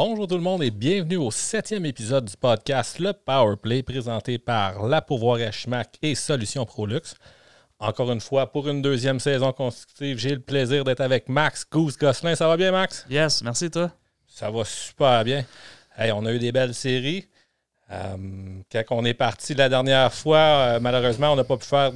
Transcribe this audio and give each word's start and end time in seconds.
Bonjour 0.00 0.28
tout 0.28 0.36
le 0.36 0.42
monde 0.42 0.62
et 0.62 0.70
bienvenue 0.70 1.16
au 1.16 1.32
septième 1.32 1.84
épisode 1.84 2.26
du 2.26 2.36
podcast 2.36 3.00
Le 3.00 3.12
Powerplay 3.12 3.82
présenté 3.82 4.38
par 4.38 4.86
La 4.86 5.02
Pouvoir 5.02 5.52
Schmack 5.52 5.96
et 6.02 6.14
Solutions 6.14 6.64
Prolux. 6.64 7.16
Encore 7.80 8.12
une 8.12 8.20
fois, 8.20 8.52
pour 8.52 8.68
une 8.68 8.80
deuxième 8.80 9.18
saison 9.18 9.52
consécutive, 9.52 10.18
j'ai 10.18 10.36
le 10.36 10.40
plaisir 10.40 10.84
d'être 10.84 11.00
avec 11.00 11.28
Max 11.28 11.66
Goose 11.68 11.98
Gosselin. 11.98 12.36
Ça 12.36 12.46
va 12.46 12.56
bien, 12.56 12.70
Max? 12.70 13.06
Yes, 13.10 13.42
merci 13.42 13.72
toi. 13.72 13.90
Ça 14.28 14.52
va 14.52 14.64
super 14.64 15.24
bien. 15.24 15.44
Hey, 15.96 16.12
on 16.12 16.24
a 16.26 16.32
eu 16.32 16.38
des 16.38 16.52
belles 16.52 16.74
séries. 16.74 17.26
Euh, 17.90 18.16
quand 18.70 18.84
on 18.90 19.04
est 19.04 19.14
parti 19.14 19.54
la 19.54 19.68
dernière 19.68 20.14
fois, 20.14 20.38
euh, 20.38 20.80
malheureusement, 20.80 21.32
on 21.32 21.36
n'a 21.36 21.42
pas 21.42 21.56
pu 21.56 21.66
faire 21.66 21.90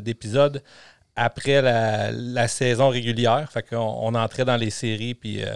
d'épisode 0.00 0.62
après 1.14 1.60
la, 1.60 2.48
saison 2.48 2.88
régulière. 2.88 3.52
Fait 3.52 3.68
qu'on 3.68 3.76
on 3.76 4.14
entrait 4.14 4.46
dans 4.46 4.56
les 4.56 4.70
séries, 4.70 5.12
puis 5.12 5.44
euh, 5.44 5.54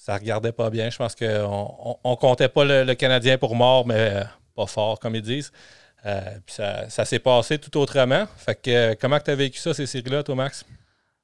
ça 0.00 0.14
regardait 0.14 0.52
pas 0.52 0.70
bien. 0.70 0.88
Je 0.88 0.96
pense 0.96 1.14
qu'on 1.14 1.98
on, 2.02 2.16
comptait 2.16 2.48
pas 2.48 2.64
le, 2.64 2.94
Canadien 2.94 3.36
pour 3.36 3.54
mort, 3.54 3.86
mais 3.86 4.22
pas 4.56 4.66
fort, 4.66 4.98
comme 4.98 5.14
ils 5.14 5.22
disent. 5.22 5.52
puis 6.02 6.54
ça, 6.54 7.04
s'est 7.04 7.18
passé 7.18 7.58
tout 7.58 7.76
autrement. 7.76 8.24
Fait 8.38 8.54
que 8.54 8.94
comment 8.94 9.20
tu 9.20 9.30
as 9.30 9.34
vécu 9.34 9.58
ça, 9.58 9.74
ces 9.74 9.86
séries-là, 9.86 10.22
toi, 10.22 10.34
Max? 10.34 10.64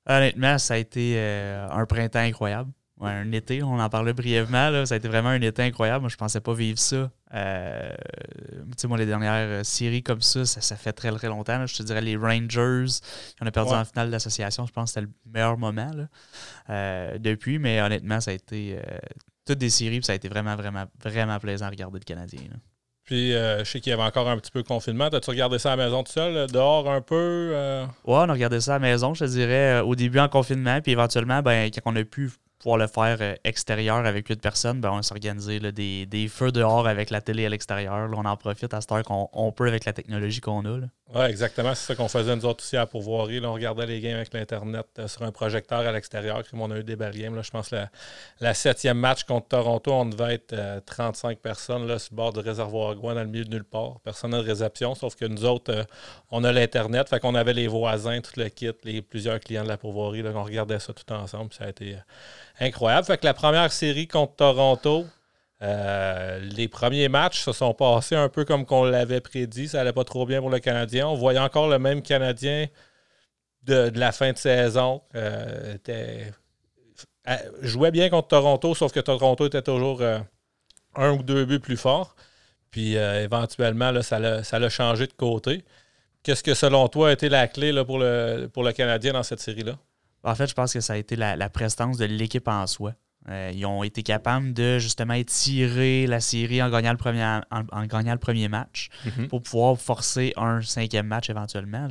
Honnêtement, 0.07 0.59
ça 0.59 0.75
a 0.75 0.77
été 0.77 1.19
un 1.19 1.87
printemps 1.87 2.19
incroyable 2.19 2.71
un 3.01 3.31
été, 3.33 3.63
on 3.63 3.79
en 3.79 3.89
parlait 3.91 4.15
brièvement. 4.15 4.71
Là, 4.71 4.87
ça 4.87 4.95
a 4.95 4.99
été 4.99 5.09
vraiment 5.09 5.29
un 5.29 5.41
été 5.41 5.63
incroyable. 5.63 6.01
Moi, 6.01 6.09
je 6.09 6.17
pensais 6.17 6.41
pas 6.41 6.55
vivre 6.55 6.79
ça. 6.79 7.11
Euh, 7.35 7.95
tu 8.55 8.73
sais, 8.79 8.89
moi, 8.89 8.97
les 8.97 9.05
dernières 9.07 9.61
euh, 9.61 9.65
séries 9.65 10.03
comme 10.03 10.23
ça, 10.23 10.47
ça, 10.47 10.77
fait 10.77 10.93
très, 10.93 11.13
très 11.13 11.29
longtemps. 11.29 11.67
Je 11.67 11.77
te 11.77 11.83
dirais 11.83 12.01
les 12.01 12.17
Rangers, 12.17 12.87
on 13.41 13.47
a 13.47 13.51
perdu 13.51 13.75
en 13.75 13.85
finale 13.85 14.11
d'association. 14.11 14.67
Je 14.67 14.73
pense 14.73 14.95
que 14.95 15.01
c'était 15.01 15.07
le 15.07 15.31
meilleur 15.31 15.59
moment 15.59 15.91
euh, 16.71 17.19
depuis. 17.19 17.59
Mais 17.59 17.83
honnêtement, 17.83 18.21
ça 18.21 18.31
a 18.31 18.35
été 18.35 18.79
toutes 19.45 19.59
des 19.59 19.71
séries. 19.71 20.03
ça 20.03 20.13
a 20.13 20.17
été 20.17 20.29
vraiment, 20.29 20.57
vraiment, 20.57 20.85
vraiment 21.03 21.39
plaisant 21.39 21.67
à 21.67 21.71
regarder 21.71 21.99
le 21.99 22.05
Canadien. 22.05 22.41
Puis, 23.05 23.33
je 23.33 23.63
sais 23.65 23.81
qu'il 23.81 23.91
y 23.91 23.93
avait 23.93 24.03
encore 24.03 24.29
un 24.29 24.39
petit 24.39 24.51
peu 24.51 24.63
de 24.63 24.67
confinement. 24.67 25.05
As-tu 25.05 25.31
regardé 25.31 25.59
ça 25.59 25.75
à 25.75 25.77
la 25.77 25.85
maison 25.85 26.03
tout 26.03 26.13
seul, 26.13 26.51
dehors 26.51 26.91
un 26.91 27.03
peu? 27.03 27.53
Ouais, 28.05 28.15
on 28.15 28.29
a 28.29 28.33
regardé 28.33 28.61
ça 28.61 28.77
à 28.77 28.79
la 28.79 28.89
maison, 28.89 29.13
je 29.13 29.27
te 29.27 29.31
dirais, 29.31 29.81
au 29.81 29.95
début 29.95 30.19
en 30.19 30.29
confinement. 30.29 30.81
Puis 30.81 30.93
éventuellement, 30.93 31.43
ben, 31.43 31.71
quand 31.71 31.93
on 31.93 31.97
a 31.97 32.05
pu 32.05 32.31
pouvoir 32.59 32.79
le 32.79 32.87
faire 32.87 33.19
euh, 33.21 33.35
extérieur 33.45 33.99
avec 34.05 34.29
huit 34.29 34.41
personnes, 34.41 34.81
ben, 34.81 34.91
on 34.93 35.03
s'est 35.03 35.13
organisé 35.13 35.61
des, 35.73 36.07
des, 36.07 36.29
feux 36.29 36.53
dehors 36.53 36.87
avec 36.89 37.11
la 37.11 37.21
télé 37.21 37.47
à 37.47 37.49
l'extérieur. 37.49 38.11
On 38.13 38.25
en 38.25 38.37
profite 38.37 38.73
à 38.75 38.81
cette 38.81 38.93
heure 38.93 39.03
qu'on 39.03 39.53
peut 39.53 39.69
avec 39.69 39.85
la 39.85 39.93
technologie 39.93 40.41
qu'on 40.41 40.65
a. 40.65 40.81
Oui, 41.15 41.23
exactement. 41.23 41.73
C'est 41.77 41.87
ça 41.87 41.95
qu'on 41.95 42.09
faisait 42.09 42.35
nous 42.35 42.45
autres 42.45 42.65
aussi 42.65 42.77
à 42.77 42.85
Pourvoirie. 42.85 43.41
on 43.45 43.53
regardait 43.53 43.87
les 43.87 44.01
games 44.01 44.17
avec 44.17 44.35
l'Internet 44.35 44.87
euh, 44.99 45.07
sur 45.07 45.23
un 45.23 45.31
projecteur 45.31 45.79
à 45.79 45.93
l'extérieur. 45.93 46.43
On 46.53 46.69
a 46.73 46.79
eu 46.79 46.83
des 46.83 46.97
barrières. 46.97 47.31
Là, 47.31 47.43
je 47.43 47.51
pense 47.53 47.69
que 47.69 47.77
la, 48.41 48.55
septième 48.55 48.99
match 48.99 49.23
contre 49.23 49.47
Toronto, 49.47 49.93
on 49.93 50.07
devait 50.07 50.35
être 50.35 50.83
35 50.85 51.31
euh, 51.31 51.35
personnes 51.41 51.87
là, 51.87 52.01
sur 52.01 52.13
le 52.13 52.17
bord 52.17 52.33
du 52.33 52.41
réservoir 52.41 52.97
Gouin 52.97 53.15
dans 53.15 53.21
le 53.21 53.29
milieu 53.29 53.45
de 53.45 53.51
nulle 53.51 53.65
part. 53.65 54.01
Personne 54.03 54.33
de 54.33 54.39
réception, 54.39 54.97
sauf 54.97 55.15
que 55.15 55.27
nous 55.27 55.45
autres, 55.45 55.87
on 56.33 56.43
a 56.43 56.51
l'Internet. 56.51 57.09
Fait 57.09 57.21
qu'on 57.21 57.37
avait 57.37 57.55
les 57.55 57.69
voisins, 57.69 58.21
tout 58.21 58.33
le 58.41 58.49
kit, 58.49 58.73
les 58.83 59.01
plusieurs 59.01 59.39
clients 59.39 59.63
de 59.63 59.69
la 59.69 59.77
Pourvoirie. 59.77 60.23
Là, 60.23 60.33
on 60.35 60.43
regardait 60.43 60.81
ça 60.81 60.93
tout 60.93 61.13
ensemble. 61.13 61.55
Ça 61.55 61.67
a 61.67 61.69
été 61.69 61.97
incroyable. 62.59 63.07
Fait 63.07 63.19
que 63.19 63.27
la 63.27 63.35
première 63.35 63.71
série 63.71 64.09
contre 64.09 64.35
Toronto, 64.35 65.07
euh, 65.63 66.39
les 66.41 66.69
premiers 66.69 67.09
matchs 67.09 67.41
se 67.41 67.53
sont 67.53 67.73
passés 67.73 68.15
un 68.15 68.29
peu 68.29 68.45
comme 68.45 68.67
qu'on 68.67 68.85
l'avait 68.85 69.21
prédit. 69.21 69.69
Ça 69.69 69.81
allait 69.81 69.93
pas 69.93 70.05
trop 70.05 70.27
bien 70.27 70.41
pour 70.41 70.51
le 70.51 70.59
Canadien. 70.59 71.09
On 71.09 71.15
voyait 71.15 71.39
encore 71.39 71.69
le 71.69 71.79
même 71.79 72.03
Canadien 72.03 72.67
de, 73.63 73.91
la 73.95 74.13
fin 74.13 74.33
de 74.33 74.39
saison. 74.39 75.03
Euh, 75.15 75.77
euh, 75.89 77.37
jouait 77.63 77.91
bien 77.91 78.09
contre 78.11 78.29
Toronto, 78.29 78.75
sauf 78.75 78.93
que 78.93 79.01
Toronto 79.01 79.47
était 79.47 79.63
toujours 79.63 80.03
un 80.95 81.11
ou 81.13 81.23
deux 81.23 81.45
buts 81.45 81.61
plus 81.61 81.77
fort. 81.77 82.15
Puis 82.71 82.95
éventuellement, 82.95 84.03
ça 84.03 84.19
l'a 84.19 84.69
changé 84.69 85.07
de 85.07 85.13
côté. 85.13 85.65
Qu'est-ce 86.23 86.43
que 86.43 86.55
selon 86.55 86.89
toi 86.89 87.11
a 87.11 87.13
été 87.13 87.29
la 87.29 87.49
clé 87.49 87.73
pour 87.85 87.99
le 87.99 88.73
Canadien 88.73 89.15
dans 89.15 89.23
cette 89.23 89.41
série-là? 89.41 89.79
En 90.27 90.35
fait, 90.35 90.49
je 90.49 90.55
pense 90.55 90.73
que 90.73 90.81
ça 90.81 90.95
a 90.95 90.97
été 90.97 91.15
la, 91.15 91.49
prestance 91.49 91.99
de 91.99 92.05
l'équipe 92.05 92.49
en 92.49 92.67
soi. 92.67 92.95
Euh, 93.29 93.51
ils 93.53 93.67
ont 93.67 93.83
été 93.83 94.03
capables 94.03 94.53
de 94.53 94.79
justement 94.79 95.15
étirer 95.15 96.07
la 96.07 96.21
série 96.21 96.63
en 96.63 96.71
gagnant 96.71 96.93
le 96.93 96.97
premier, 96.97 97.25
en, 97.51 97.87
gagnant 97.87 98.13
le 98.13 98.19
premier 98.19 98.49
match 98.49 98.89
mhm. 99.05 99.29
pour 99.29 99.43
pouvoir 99.43 99.79
forcer 99.79 100.33
un 100.37 100.63
cinquième 100.63 101.07
match 101.07 101.29
éventuellement. 101.29 101.89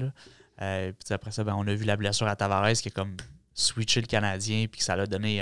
Euh, 0.62 0.92
puis 0.94 1.14
après 1.14 1.32
ça, 1.32 1.44
ben, 1.44 1.54
on 1.58 1.68
a 1.68 1.74
vu 1.74 1.84
la 1.84 1.98
blessure 1.98 2.28
à 2.28 2.36
Tavares 2.38 2.74
qui 2.74 2.88
a 2.88 2.92
comme 2.92 3.18
switché 3.54 4.00
le 4.00 4.08
Canadien 4.08 4.68
puis 4.72 4.80
que 4.80 4.86
ça 4.86 4.96
l'a 4.96 5.08
donné 5.08 5.42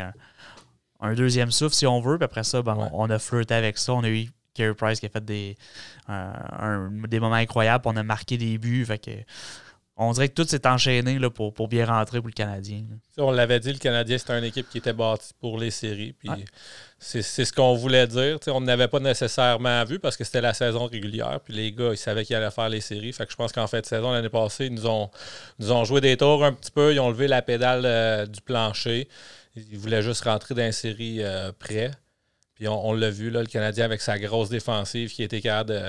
un, 1.00 1.14
deuxième 1.14 1.52
souffle 1.52 1.76
si 1.76 1.86
on 1.86 2.02
veut. 2.02 2.18
Puis 2.18 2.26
après 2.26 2.44
ça, 2.44 2.64
ben, 2.64 2.90
on, 2.94 3.10
a 3.12 3.20
flirté 3.20 3.54
avec 3.54 3.78
ça. 3.78 3.94
On 3.94 4.04
a 4.04 4.10
eu 4.10 4.30
Carey 4.56 4.74
Price 4.74 5.00
qui 5.00 5.06
a 5.06 5.10
fait 5.10 5.24
des, 5.24 5.56
des 6.08 7.20
moments 7.20 7.36
incroyables. 7.36 7.84
On 7.88 7.96
a 7.98 8.04
marqué 8.04 8.38
des 8.38 8.58
buts. 8.58 8.86
Fait 8.86 8.98
que 8.98 9.12
on 9.96 10.12
dirait 10.12 10.28
que 10.30 10.34
tout 10.34 10.48
s'est 10.48 10.66
enchaîné 10.68 11.20
là, 11.20 11.30
pour, 11.30 11.54
pour, 11.54 11.68
bien 11.68 11.86
rentrer 11.86 12.20
pour 12.20 12.28
le 12.28 12.34
Canadien. 12.34 12.84
On 13.18 13.32
l'avait 13.32 13.60
dit, 13.60 13.72
le 13.72 13.78
Canadien, 13.78 14.18
c'était 14.18 14.38
une 14.38 14.44
équipe 14.44 14.68
qui 14.70 14.80
était 14.80 14.94
bâtie 14.94 15.34
pour 15.40 15.60
les 15.60 15.70
séries. 15.70 16.14
Puis 16.14 16.30
c'est 16.98 17.22
ce 17.22 17.54
qu'on 17.54 17.76
voulait 17.76 18.08
dire. 18.08 18.40
on 18.48 18.62
n'avait 18.62 18.88
pas 18.88 19.00
nécessairement 19.00 19.84
vu 19.86 20.00
parce 20.00 20.18
que 20.18 20.24
c'était 20.24 20.42
la 20.42 20.56
saison 20.56 20.88
régulière. 20.88 21.40
Puis 21.44 21.54
les 21.54 21.72
gars, 21.72 21.92
ils 21.92 21.98
savaient 21.98 22.26
qu'ils 22.26 22.36
allaient 22.36 22.50
faire 22.50 22.70
les 22.70 22.82
séries. 22.82 23.14
Fait 23.14 23.26
que 23.26 23.32
je 23.32 23.38
pense 23.38 23.52
qu'en 23.52 23.68
fait 23.68 23.82
de 23.82 23.86
saison, 23.86 24.12
l'année 24.12 24.30
passée, 24.30 24.66
ils 24.66 24.74
nous 24.74 24.88
ont, 24.88 25.12
nous 25.60 25.72
ont 25.72 25.84
joué 25.84 26.02
des 26.02 26.18
tours 26.18 26.44
un 26.44 26.54
petit 26.54 26.72
peu. 26.72 26.92
Ils 26.92 27.00
ont 27.00 27.10
levé 27.10 27.28
la 27.28 27.44
pédale 27.44 27.84
euh, 27.86 28.26
du 28.26 28.42
plancher. 28.42 29.08
Ils 29.56 29.78
voulaient 29.78 30.02
juste 30.02 30.24
rentrer 30.24 30.56
dans 30.56 30.64
les 30.64 30.72
séries 30.72 31.22
euh, 31.22 31.52
près. 31.52 31.92
Puis 32.56 32.68
on, 32.68 32.94
l'a 32.94 33.10
vu, 33.10 33.30
là, 33.30 33.42
le 33.42 33.48
Canadien 33.48 33.86
avec 33.86 34.02
sa 34.02 34.18
grosse 34.18 34.50
défensive 34.50 35.12
qui 35.12 35.24
était 35.24 35.42
capable 35.42 35.72
de 35.72 35.82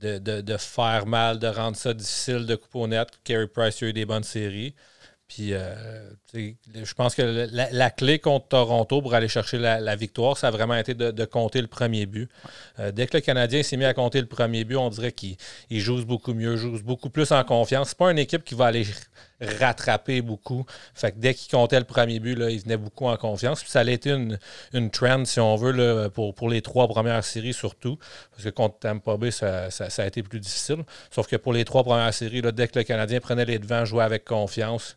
de, 0.00 0.56
faire 0.56 1.06
mal, 1.06 1.38
de 1.38 1.46
rendre 1.46 1.76
ça 1.76 1.94
difficile 1.94 2.46
de 2.46 2.54
couper 2.54 2.78
au 2.78 2.86
net. 2.86 3.08
Carey 3.24 3.46
Price 3.46 3.82
a 3.82 3.86
eu 3.86 3.92
des 3.92 4.06
bonnes 4.06 4.24
séries. 4.24 4.74
Puis 5.28 5.52
euh, 5.52 6.10
je 6.34 6.94
pense 6.94 7.14
que 7.14 7.48
la, 7.52 7.90
clé 7.90 8.18
contre 8.18 8.48
Toronto 8.48 9.00
pour 9.00 9.14
aller 9.14 9.28
chercher 9.28 9.58
la, 9.58 9.94
victoire, 9.94 10.36
ça 10.36 10.48
a 10.48 10.50
vraiment 10.50 10.74
été 10.74 10.92
de, 10.94 11.24
compter 11.24 11.60
le 11.60 11.68
premier 11.68 12.06
but. 12.06 12.28
Euh, 12.80 12.90
dès 12.90 13.06
que 13.06 13.16
le 13.16 13.20
Canadien 13.20 13.62
s'est 13.62 13.76
mis 13.76 13.84
à 13.84 13.94
compter 13.94 14.20
le 14.20 14.26
premier 14.26 14.64
but, 14.64 14.74
on 14.74 14.88
dirait 14.88 15.12
qu'il 15.12 15.36
joue 15.70 16.04
beaucoup 16.04 16.34
mieux, 16.34 16.56
joue 16.56 16.82
beaucoup 16.82 17.10
plus 17.10 17.30
en 17.30 17.44
confiance. 17.44 17.90
C'est 17.90 17.98
pas 17.98 18.10
une 18.10 18.18
équipe 18.18 18.42
qui 18.42 18.56
va 18.56 18.66
aller 18.66 18.84
rattraper 19.40 20.22
beaucoup. 20.22 20.64
Fait 20.94 21.12
que 21.12 21.18
dès 21.18 21.34
qu'il 21.34 21.50
comptait 21.50 21.78
le 21.78 21.84
premier 21.84 22.20
but, 22.20 22.34
là, 22.34 22.50
il 22.50 22.60
venait 22.60 22.76
beaucoup 22.76 23.06
en 23.06 23.16
confiance. 23.16 23.60
Puis 23.62 23.70
ça 23.70 23.80
a 23.80 23.84
été 23.84 24.10
une, 24.10 24.38
une 24.72 24.90
trend, 24.90 25.24
si 25.24 25.40
on 25.40 25.56
veut, 25.56 25.72
là, 25.72 26.10
pour, 26.10 26.34
pour 26.34 26.48
les 26.48 26.62
trois 26.62 26.88
premières 26.88 27.24
séries 27.24 27.52
surtout. 27.52 27.98
Parce 28.30 28.44
que 28.44 28.50
contre 28.50 28.78
Tampa 28.78 29.16
Bay, 29.16 29.30
ça, 29.30 29.70
ça, 29.70 30.02
a 30.02 30.06
été 30.06 30.22
plus 30.22 30.40
difficile. 30.40 30.84
Sauf 31.10 31.26
que 31.26 31.36
pour 31.36 31.52
les 31.52 31.64
trois 31.64 31.84
premières 31.84 32.14
séries, 32.14 32.42
là, 32.42 32.52
dès 32.52 32.68
que 32.68 32.78
le 32.78 32.84
Canadien 32.84 33.20
prenait 33.20 33.44
les 33.44 33.58
devants, 33.58 33.84
jouait 33.84 34.04
avec 34.04 34.24
confiance, 34.24 34.96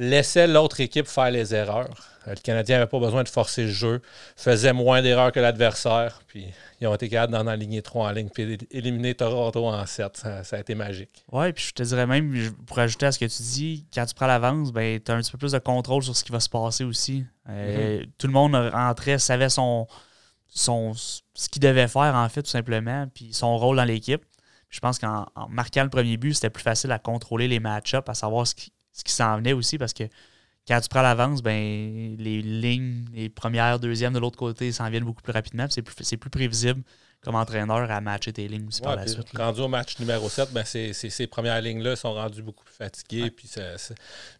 laissait 0.00 0.46
l'autre 0.46 0.80
équipe 0.80 1.06
faire 1.06 1.30
les 1.30 1.54
erreurs. 1.54 1.94
Euh, 2.26 2.30
le 2.30 2.40
Canadien 2.40 2.78
n'avait 2.78 2.88
pas 2.88 2.98
besoin 2.98 3.22
de 3.22 3.28
forcer 3.28 3.64
le 3.64 3.70
jeu, 3.70 4.00
faisait 4.34 4.72
moins 4.72 5.02
d'erreurs 5.02 5.30
que 5.30 5.40
l'adversaire, 5.40 6.22
puis 6.26 6.46
ils 6.80 6.86
ont 6.86 6.94
été 6.94 7.08
capables 7.08 7.34
d'en 7.34 7.46
aligner 7.46 7.82
trois 7.82 8.08
en 8.08 8.10
ligne, 8.10 8.30
puis 8.30 8.58
éliminer 8.70 9.14
Toronto 9.14 9.66
en 9.66 9.84
sept. 9.84 10.16
Ça, 10.16 10.56
a 10.56 10.58
été 10.58 10.74
magique. 10.74 11.24
Oui, 11.30 11.52
puis 11.52 11.64
je 11.68 11.72
te 11.72 11.82
dirais 11.82 12.06
même, 12.06 12.34
pour 12.66 12.78
ajouter 12.78 13.06
à 13.06 13.12
ce 13.12 13.18
que 13.18 13.26
tu 13.26 13.42
dis, 13.42 13.86
quand 13.94 14.06
tu 14.06 14.14
prends 14.14 14.26
l'avance, 14.26 14.72
ben, 14.72 14.98
tu 15.00 15.12
as 15.12 15.14
un 15.14 15.20
petit 15.20 15.32
peu 15.32 15.38
plus 15.38 15.52
de 15.52 15.58
contrôle 15.58 16.02
sur 16.02 16.16
ce 16.16 16.24
qui 16.24 16.32
va 16.32 16.40
se 16.40 16.48
passer 16.48 16.84
aussi. 16.84 17.24
Euh, 17.50 18.00
mm-hmm. 18.00 18.08
Tout 18.16 18.26
le 18.26 18.32
monde 18.32 18.54
rentrait, 18.54 19.18
savait 19.18 19.50
son, 19.50 19.86
son, 20.48 20.94
ce 20.94 21.48
qu'il 21.50 21.60
devait 21.60 21.88
faire, 21.88 22.14
en 22.14 22.28
fait, 22.30 22.42
tout 22.42 22.50
simplement, 22.50 23.06
puis 23.14 23.34
son 23.34 23.58
rôle 23.58 23.76
dans 23.76 23.84
l'équipe. 23.84 24.24
Je 24.70 24.80
pense 24.80 24.98
qu'en 24.98 25.26
marquant 25.50 25.82
le 25.82 25.90
premier 25.90 26.16
but, 26.16 26.32
c'était 26.32 26.48
plus 26.48 26.62
facile 26.62 26.92
à 26.92 26.98
contrôler 26.98 27.48
les 27.48 27.60
match-ups, 27.60 28.08
à 28.08 28.14
savoir 28.14 28.46
ce 28.46 28.54
qui, 28.54 28.72
ce 28.92 29.04
qui 29.04 29.12
s'en 29.12 29.36
venait 29.36 29.52
aussi 29.52 29.78
parce 29.78 29.92
que 29.92 30.04
quand 30.68 30.80
tu 30.80 30.88
prends 30.88 31.02
l'avance, 31.02 31.42
ben, 31.42 32.16
les 32.18 32.42
lignes, 32.42 33.04
les 33.12 33.28
premières, 33.28 33.80
deuxièmes 33.80 34.12
de 34.12 34.18
l'autre 34.18 34.38
côté 34.38 34.70
s'en 34.72 34.88
viennent 34.88 35.04
beaucoup 35.04 35.22
plus 35.22 35.32
rapidement. 35.32 35.66
C'est 35.68 35.82
plus, 35.82 35.94
plus 36.16 36.30
prévisible 36.30 36.82
comme 37.22 37.34
entraîneur 37.34 37.90
à 37.90 38.00
matcher 38.00 38.32
tes 38.32 38.48
lignes 38.48 38.66
aussi 38.68 38.80
par 38.80 38.96
la 38.96 39.06
suite. 39.06 39.26
Rendu 39.36 39.60
au 39.60 39.68
match 39.68 39.98
numéro 39.98 40.28
7, 40.28 40.52
ben 40.52 40.64
ces 40.64 41.26
premières 41.26 41.60
lignes-là 41.60 41.94
sont 41.96 42.14
rendues 42.14 42.42
beaucoup 42.42 42.64
plus 42.64 42.74
fatiguées. 42.74 43.30
Puis 43.30 43.50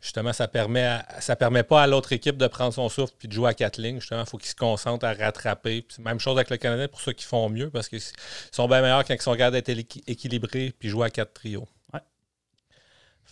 justement, 0.01 0.33
ça 0.33 0.49
permet 0.49 1.01
ça 1.21 1.37
permet 1.37 1.63
pas 1.63 1.83
à 1.83 1.87
l'autre 1.87 2.13
équipe 2.13 2.39
de 2.39 2.47
prendre 2.47 2.73
son 2.73 2.89
souffle 2.89 3.13
puis 3.19 3.29
de 3.29 3.33
jouer 3.35 3.51
à 3.51 3.55
quatre 3.55 3.79
lignes. 3.79 4.01
Justement, 4.01 4.23
il 4.23 4.29
faut 4.29 4.39
qu'ils 4.39 4.51
se 4.51 4.55
concentrent 4.55 5.05
à 5.05 5.13
rattraper. 5.13 5.87
même 5.99 6.21
chose 6.21 6.37
avec 6.39 6.49
le 6.49 6.57
Canadien 6.57 6.89
pour 6.89 7.01
ceux 7.01 7.13
qui 7.13 7.25
font 7.25 7.51
mieux 7.51 7.69
parce 7.71 7.89
qu'ils 7.89 8.03
sont 8.51 8.67
bien 8.67 8.81
meilleurs 8.81 9.05
quand 9.05 9.15
ils 9.15 9.21
sont 9.21 9.33
capables 9.33 9.61
d'être 9.61 9.69
équilibrés 10.07 10.73
puis 10.79 10.89
jouer 10.89 11.07
à 11.07 11.11
quatre 11.11 11.35
trios. 11.35 11.69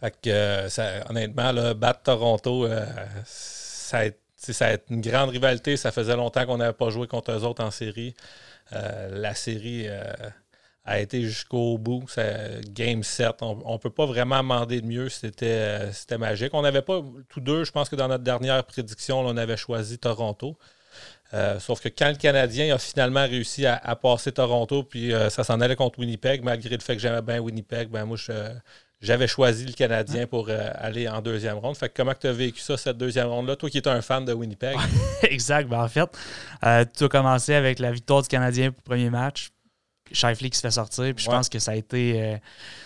Fait 0.00 0.12
que, 0.12 0.30
euh, 0.30 0.68
honnêtement, 1.08 1.50
là, 1.50 1.74
battre 1.74 2.02
Toronto, 2.02 2.66
euh, 2.66 2.86
ça, 3.24 3.98
a 3.98 4.04
été, 4.04 4.84
une 4.90 5.00
grande 5.00 5.30
rivalité. 5.30 5.76
Ça 5.76 5.90
faisait 5.90 6.14
longtemps 6.14 6.46
qu'on 6.46 6.58
n'avait 6.58 6.72
pas 6.72 6.90
joué 6.90 7.08
contre 7.08 7.32
eux 7.32 7.42
autres 7.42 7.64
en 7.64 7.72
série. 7.72 8.14
Euh, 8.72 9.08
la 9.20 9.34
série 9.34 9.88
a 10.84 11.00
été 11.00 11.22
jusqu'au 11.22 11.78
bout. 11.78 12.04
game 12.68 13.02
7. 13.02 13.42
On 13.42 13.72
ne 13.72 13.78
peut 13.78 13.90
pas 13.90 14.06
vraiment 14.06 14.38
demander 14.38 14.80
de 14.80 14.86
mieux. 14.86 15.08
C'était 15.08 16.18
magique. 16.18 16.54
On 16.54 16.62
n'avait 16.62 16.82
pas, 16.82 17.02
tous 17.28 17.40
deux, 17.40 17.64
je 17.64 17.72
pense 17.72 17.88
que 17.88 17.96
dans 17.96 18.08
notre 18.08 18.24
dernière 18.24 18.62
prédiction, 18.64 19.18
on 19.18 19.36
avait 19.36 19.56
choisi 19.56 19.98
Toronto. 19.98 20.56
Sauf 21.58 21.80
que 21.80 21.88
quand 21.88 22.08
le 22.08 22.16
Canadien 22.16 22.72
a 22.72 22.78
finalement 22.78 23.24
réussi 23.24 23.66
à, 23.66 23.96
passer 23.96 24.30
Toronto, 24.30 24.84
puis 24.84 25.12
ça 25.30 25.42
s'en 25.42 25.60
allait 25.60 25.76
contre 25.76 25.98
Winnipeg, 25.98 26.44
malgré 26.44 26.76
le 26.76 26.82
fait 26.82 26.94
que 26.94 27.02
j'aimais 27.02 27.22
bien 27.22 27.40
Winnipeg, 27.40 27.88
ben 27.88 28.04
moi, 28.04 28.16
j'avais 29.00 29.28
choisi 29.28 29.64
le 29.64 29.72
Canadien 29.72 30.26
pour 30.26 30.50
aller 30.50 31.08
en 31.08 31.20
deuxième 31.20 31.58
ronde. 31.58 31.76
Fait 31.76 31.88
que 31.88 31.94
comment 31.96 32.14
tu 32.14 32.26
as 32.26 32.32
vécu 32.32 32.60
ça, 32.60 32.76
cette 32.76 32.98
deuxième 32.98 33.28
ronde-là, 33.28 33.56
toi 33.56 33.70
qui 33.70 33.78
étais 33.78 33.90
un 33.90 34.02
fan 34.02 34.24
de 34.24 34.32
Winnipeg? 34.32 34.76
exact. 35.22 35.68
Ben, 35.68 35.82
en 35.82 35.88
fait, 35.88 36.08
tout 36.96 37.04
a 37.04 37.08
commencé 37.08 37.54
avec 37.54 37.78
la 37.78 37.92
victoire 37.92 38.22
du 38.22 38.28
Canadien 38.28 38.70
pour 38.70 38.82
le 38.84 38.90
premier 38.90 39.10
match. 39.10 39.50
Shifley 40.12 40.50
qui 40.50 40.56
se 40.56 40.62
fait 40.62 40.70
sortir. 40.70 41.14
Puis 41.14 41.24
je 41.24 41.30
pense 41.30 41.48
que 41.48 41.58
ça 41.58 41.72
a 41.72 41.74
été 41.74 42.22
euh, 42.22 42.36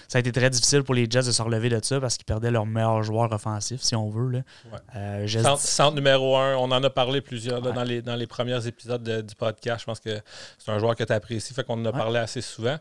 ça 0.08 0.18
a 0.18 0.20
été 0.20 0.32
très 0.32 0.50
difficile 0.50 0.82
pour 0.82 0.94
les 0.94 1.06
Jets 1.08 1.22
de 1.22 1.30
se 1.30 1.42
relever 1.42 1.68
de 1.68 1.82
ça 1.82 2.00
parce 2.00 2.16
qu'ils 2.16 2.24
perdaient 2.24 2.50
leur 2.50 2.66
meilleur 2.66 3.02
joueur 3.02 3.32
offensif, 3.32 3.80
si 3.80 3.94
on 3.94 4.10
veut. 4.10 4.30
Là. 4.30 4.40
Euh, 4.96 5.56
centre, 5.56 5.94
numéro 5.94 6.36
un, 6.36 6.56
on 6.56 6.70
en 6.70 6.82
a 6.82 6.90
parlé 6.90 7.20
plusieurs 7.20 7.60
dans, 7.62 7.82
les, 7.82 8.02
dans 8.02 8.16
les 8.16 8.26
premiers 8.26 8.66
épisodes 8.66 9.02
du 9.24 9.34
podcast. 9.34 9.80
Je 9.80 9.86
pense 9.86 10.00
que 10.00 10.20
c'est 10.58 10.70
un 10.70 10.78
joueur 10.78 10.96
que 10.96 11.04
tu 11.04 11.12
apprécies, 11.12 11.54
fait 11.54 11.64
qu'on 11.64 11.80
en 11.80 11.86
a 11.86 11.92
parlé 11.92 12.18
assez 12.18 12.40
souvent. 12.40 12.76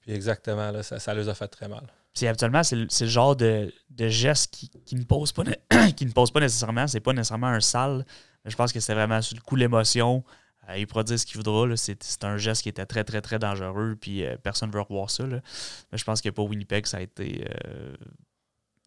Puis 0.00 0.12
exactement, 0.12 0.70
là, 0.70 0.82
ça, 0.82 0.98
ça 0.98 1.14
les 1.14 1.28
a 1.28 1.34
fait 1.34 1.48
très 1.48 1.68
mal. 1.68 1.82
Puis 2.18 2.26
habituellement, 2.26 2.64
c'est 2.64 2.74
le, 2.76 2.88
genre 3.06 3.36
de, 3.36 3.72
de 3.90 4.08
geste 4.08 4.52
qui, 4.52 4.68
qui, 4.84 4.96
ne 4.96 5.04
pose 5.04 5.30
pas, 5.32 5.44
qui 5.96 6.04
ne 6.04 6.10
pose 6.10 6.32
pas 6.32 6.40
nécessairement. 6.40 6.86
C'est 6.88 7.00
pas 7.00 7.12
nécessairement 7.12 7.46
un 7.46 7.60
sale. 7.60 8.04
je 8.44 8.56
pense 8.56 8.72
que 8.72 8.80
c'est 8.80 8.94
vraiment 8.94 9.22
sur 9.22 9.36
le 9.36 9.40
coup 9.40 9.54
l'émotion. 9.54 10.24
Euh, 10.68 10.78
il 10.78 11.18
ce 11.18 11.24
qu'il 11.24 11.36
voudra. 11.36 11.76
C'est 11.76 12.24
un 12.24 12.36
geste 12.36 12.62
qui 12.62 12.68
était 12.68 12.86
très, 12.86 13.04
très, 13.04 13.20
très 13.20 13.38
dangereux. 13.38 13.96
Puis 14.00 14.24
euh, 14.24 14.36
personne 14.36 14.68
ne 14.68 14.74
veut 14.74 14.80
revoir 14.80 15.10
ça. 15.10 15.24
Mais 15.26 15.98
je 15.98 16.04
pense 16.04 16.20
que 16.20 16.28
pour 16.30 16.48
Winnipeg, 16.48 16.86
ça 16.86 16.96
a 16.96 17.00
été, 17.02 17.46
euh, 17.66 17.94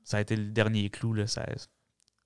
ça 0.04 0.18
a 0.18 0.22
été 0.22 0.36
le 0.36 0.52
dernier 0.52 0.90
clou. 0.90 1.14
Là. 1.14 1.24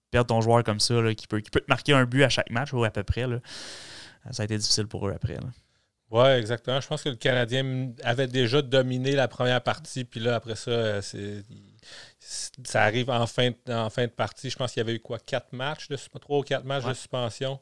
Perdre 0.10 0.28
ton 0.28 0.42
joueur 0.42 0.64
comme 0.64 0.80
ça, 0.80 1.14
qui, 1.14 1.28
peut, 1.28 1.40
qui 1.40 1.52
peut 1.52 1.62
te 1.62 1.70
marquer 1.70 1.94
un 1.94 2.06
but 2.06 2.24
à 2.24 2.30
chaque 2.30 2.50
match, 2.50 2.74
ou 2.74 2.84
à 2.84 2.90
peu 2.90 3.04
près, 3.04 3.28
là, 3.28 3.40
ça 4.32 4.42
a 4.42 4.46
été 4.46 4.58
difficile 4.58 4.88
pour 4.88 5.08
eux 5.08 5.14
après. 5.14 5.38
Oui, 6.12 6.28
exactement. 6.30 6.80
Je 6.80 6.88
pense 6.88 7.02
que 7.04 7.10
le 7.10 7.16
Canadien 7.16 7.92
avait 8.04 8.28
déjà 8.28 8.62
dominé 8.62 9.14
la 9.14 9.28
première 9.28 9.62
partie. 9.62 10.06
Puis 10.06 10.20
là, 10.20 10.36
après 10.36 10.56
ça, 10.56 11.02
ça 12.64 12.84
arrive 12.84 13.10
en 13.10 13.26
fin, 13.28 13.52
de, 13.52 13.74
en 13.74 13.90
fin 13.90 14.04
de 14.06 14.12
partie. 14.12 14.50
Je 14.50 14.56
pense 14.56 14.72
qu'il 14.72 14.82
y 14.82 14.84
avait 14.84 14.96
eu 14.96 15.00
quoi, 15.00 15.18
quatre 15.20 15.52
matchs, 15.54 15.88
de, 15.88 15.98
trois 16.20 16.40
ou 16.40 16.44
quatre 16.44 16.64
matchs 16.66 16.86
de 16.86 16.94
suspension. 16.94 17.60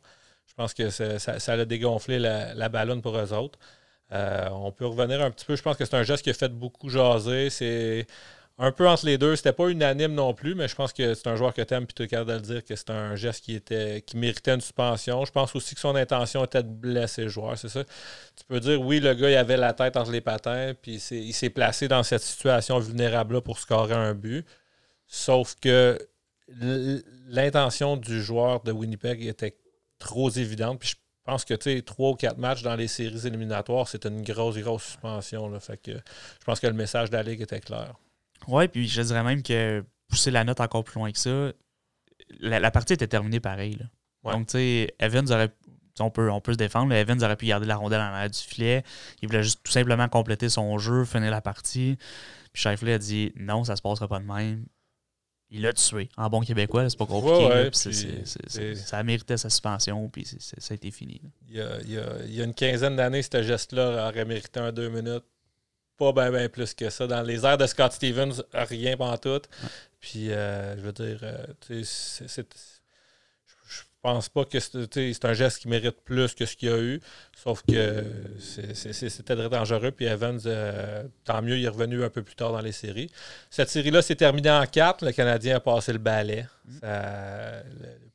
Je 0.47 0.53
pense 0.55 0.73
que 0.73 0.89
ça, 0.89 1.19
ça, 1.19 1.53
a 1.53 1.65
dégonflé 1.65 2.19
la, 2.19 2.53
la, 2.53 2.69
ballonne 2.69 3.01
pour 3.01 3.17
eux 3.17 3.33
autres. 3.33 3.57
Euh, 4.11 4.49
on 4.51 4.71
peut 4.71 4.85
revenir 4.85 5.21
un 5.21 5.31
petit 5.31 5.45
peu. 5.45 5.55
Je 5.55 5.63
pense 5.63 5.77
que 5.77 5.85
c'est 5.85 5.95
un 5.95 6.03
geste 6.03 6.23
qui 6.23 6.29
a 6.29 6.33
fait 6.33 6.49
beaucoup 6.53 6.89
jaser. 6.89 7.49
C'est 7.49 8.05
un 8.59 8.71
peu 8.71 8.87
entre 8.87 9.05
les 9.05 9.17
deux. 9.17 9.35
C'était 9.35 9.53
pas 9.53 9.67
unanime 9.69 10.13
non 10.13 10.33
plus, 10.33 10.55
mais 10.55 10.67
je 10.67 10.75
pense 10.75 10.93
que 10.93 11.13
c'est 11.13 11.27
un 11.27 11.35
joueur 11.35 11.53
que 11.53 11.61
tu 11.61 11.73
aimes, 11.73 11.85
puis 11.85 12.07
tu 12.07 12.15
es 12.15 12.23
le 12.23 12.39
dire 12.39 12.63
que 12.63 12.75
c'est 12.75 12.89
un 12.89 13.15
geste 13.15 13.43
qui 13.43 13.55
était 13.55 14.01
qui 14.05 14.17
méritait 14.17 14.53
une 14.53 14.61
suspension. 14.61 15.25
Je 15.25 15.31
pense 15.31 15.55
aussi 15.55 15.75
que 15.75 15.81
son 15.81 15.95
intention 15.95 16.45
était 16.45 16.63
de 16.63 16.69
blesser 16.69 17.23
le 17.23 17.29
joueur, 17.29 17.57
c'est 17.57 17.69
ça. 17.69 17.83
Tu 17.83 18.43
peux 18.47 18.59
dire 18.59 18.81
oui, 18.81 18.99
le 18.99 19.13
gars 19.13 19.29
il 19.29 19.35
avait 19.35 19.57
la 19.57 19.73
tête 19.73 19.97
entre 19.97 20.11
les 20.11 20.21
patins, 20.21 20.73
puis 20.81 20.95
il 21.11 21.33
s'est 21.33 21.49
placé 21.49 21.87
dans 21.87 22.03
cette 22.03 22.21
situation 22.21 22.79
vulnérable-là 22.79 23.41
pour 23.41 23.59
scorer 23.59 23.95
un 23.95 24.13
but. 24.13 24.45
Sauf 25.07 25.55
que 25.61 25.97
l'intention 27.27 27.97
du 27.97 28.21
joueur 28.21 28.61
de 28.61 28.71
Winnipeg 28.71 29.25
était 29.25 29.57
trop 29.99 30.29
évidente. 30.29 30.79
Puis 30.79 30.89
je 30.89 30.95
pense 31.23 31.45
que 31.45 31.53
tu 31.53 31.83
trois 31.83 32.11
ou 32.11 32.15
quatre 32.15 32.37
matchs 32.37 32.63
dans 32.63 32.75
les 32.75 32.87
séries 32.87 33.25
éliminatoires, 33.27 33.87
c'est 33.87 34.05
une 34.05 34.23
grosse, 34.23 34.57
grosse 34.57 34.83
suspension. 34.83 35.51
Je 35.53 36.45
pense 36.45 36.59
que 36.59 36.67
le 36.67 36.73
message 36.73 37.09
de 37.09 37.15
la 37.15 37.23
Ligue 37.23 37.41
était 37.41 37.61
clair. 37.61 37.95
Oui, 38.47 38.67
puis 38.67 38.87
je 38.87 39.01
dirais 39.01 39.23
même 39.23 39.43
que 39.43 39.83
pousser 40.07 40.31
la 40.31 40.43
note 40.43 40.59
encore 40.59 40.83
plus 40.83 40.99
loin 40.99 41.11
que 41.11 41.17
ça, 41.17 41.51
la, 42.39 42.71
partie 42.71 42.93
était 42.93 43.07
terminée 43.07 43.39
pareil. 43.39 43.77
Donc, 44.23 44.47
tu 44.47 44.53
sais, 44.53 44.95
Evans 44.99 45.29
aurait 45.31 45.51
on 45.99 46.09
peut, 46.09 46.31
on 46.31 46.41
peut 46.41 46.53
se 46.53 46.57
défendre. 46.57 46.91
Evans 46.93 47.23
aurait 47.23 47.35
pu 47.35 47.45
garder 47.45 47.67
la 47.67 47.75
rondelle 47.75 48.01
en 48.01 48.11
l'air 48.17 48.29
du 48.29 48.39
filet. 48.39 48.83
Il 49.21 49.27
voulait 49.27 49.43
juste 49.43 49.61
tout 49.63 49.71
simplement 49.71 50.07
compléter 50.07 50.49
son 50.49 50.79
jeu, 50.79 51.05
finir 51.05 51.29
la 51.29 51.41
partie. 51.41 51.97
Puis 52.51 52.63
Shifley 52.63 52.93
a 52.93 52.97
dit 52.97 53.31
non, 53.35 53.63
ça 53.63 53.75
se 53.75 53.81
passera 53.81 54.07
pas 54.07 54.19
de 54.19 54.25
même 54.25 54.65
il 55.53 55.61
l'a 55.61 55.71
tué. 55.71 56.09
En 56.17 56.29
bon 56.29 56.41
québécois, 56.41 56.89
c'est 56.89 56.97
pas 56.97 57.05
compliqué. 57.05 58.75
ça 58.75 58.97
a 58.97 59.03
mérité 59.03 59.37
sa 59.37 59.49
suspension, 59.51 60.09
puis 60.09 60.25
ça 60.25 60.57
a 60.71 60.73
été 60.73 60.89
fini. 60.89 61.21
Il 61.47 61.55
y, 61.55 61.61
a, 61.61 61.79
il, 62.25 62.33
y 62.33 62.41
a, 62.41 62.43
une 62.43 62.55
quinzaine 62.55 62.95
d'années, 62.95 63.21
ce 63.21 63.43
geste-là 63.43 64.09
aurait 64.09 64.25
mérité 64.25 64.59
un 64.59 64.71
deux 64.71 64.89
minutes. 64.89 65.25
Pas 65.97 66.11
bien 66.11 66.49
plus 66.49 66.73
que 66.73 66.89
ça. 66.89 67.07
Dans 67.07 67.21
les 67.21 67.45
airs 67.45 67.57
de 67.57 67.67
Scott 67.67 67.93
Stevens, 67.93 68.43
rien 68.53 68.97
pas 68.97 69.17
tout. 69.17 69.41
Puis, 69.99 70.31
euh, 70.31 70.75
je 70.75 70.81
veux 70.81 70.91
dire, 70.91 71.19
euh, 71.23 71.83
c'est 71.83 72.47
pense 74.03 74.27
pas 74.27 74.43
que 74.43 74.59
c'est 74.59 75.25
un 75.25 75.33
geste 75.33 75.59
qui 75.59 75.69
mérite 75.69 75.95
plus 76.03 76.35
que 76.35 76.45
ce 76.45 76.55
qu'il 76.57 76.69
y 76.69 76.71
a 76.71 76.77
eu. 76.77 76.99
Sauf 77.35 77.63
que 77.63 78.03
c'était 78.39 79.35
très 79.35 79.49
dangereux. 79.49 79.91
Puis 79.91 80.05
Evans, 80.05 80.39
euh, 80.45 81.03
tant 81.23 81.41
mieux, 81.41 81.57
il 81.57 81.63
est 81.63 81.69
revenu 81.69 82.03
un 82.03 82.09
peu 82.09 82.21
plus 82.21 82.35
tard 82.35 82.51
dans 82.51 82.59
les 82.59 82.73
séries. 82.73 83.09
Cette 83.49 83.69
série-là 83.69 84.01
s'est 84.01 84.15
terminée 84.15 84.51
en 84.51 84.65
4. 84.65 85.05
Le 85.05 85.13
Canadien 85.13 85.55
a 85.55 85.59
passé 85.61 85.93
le 85.93 85.99
balai. 85.99 86.45
Mm. 86.65 86.79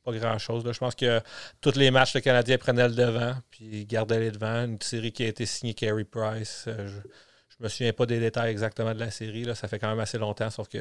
pas 0.05 0.11
grand-chose. 0.11 0.63
Je 0.71 0.77
pense 0.77 0.95
que 0.95 1.19
tous 1.59 1.75
les 1.75 1.89
matchs, 1.89 2.13
le 2.13 2.21
Canadien 2.21 2.59
prenait 2.59 2.87
le 2.87 2.93
devant. 2.93 3.33
Puis 3.49 3.85
gardait 3.87 4.19
les 4.19 4.31
devants. 4.31 4.65
Une 4.65 4.81
série 4.81 5.11
qui 5.11 5.23
a 5.23 5.27
été 5.27 5.47
signée 5.47 5.73
Carey 5.73 6.05
Price. 6.05 6.65
Euh, 6.67 6.87
je, 7.59 7.63
ne 7.63 7.65
me 7.65 7.69
souviens 7.69 7.93
pas 7.93 8.05
des 8.05 8.19
détails 8.19 8.51
exactement 8.51 8.93
de 8.93 8.99
la 8.99 9.11
série. 9.11 9.43
Là. 9.43 9.55
Ça 9.55 9.67
fait 9.67 9.79
quand 9.79 9.89
même 9.89 9.99
assez 9.99 10.17
longtemps. 10.17 10.49
Sauf 10.49 10.67
que 10.67 10.79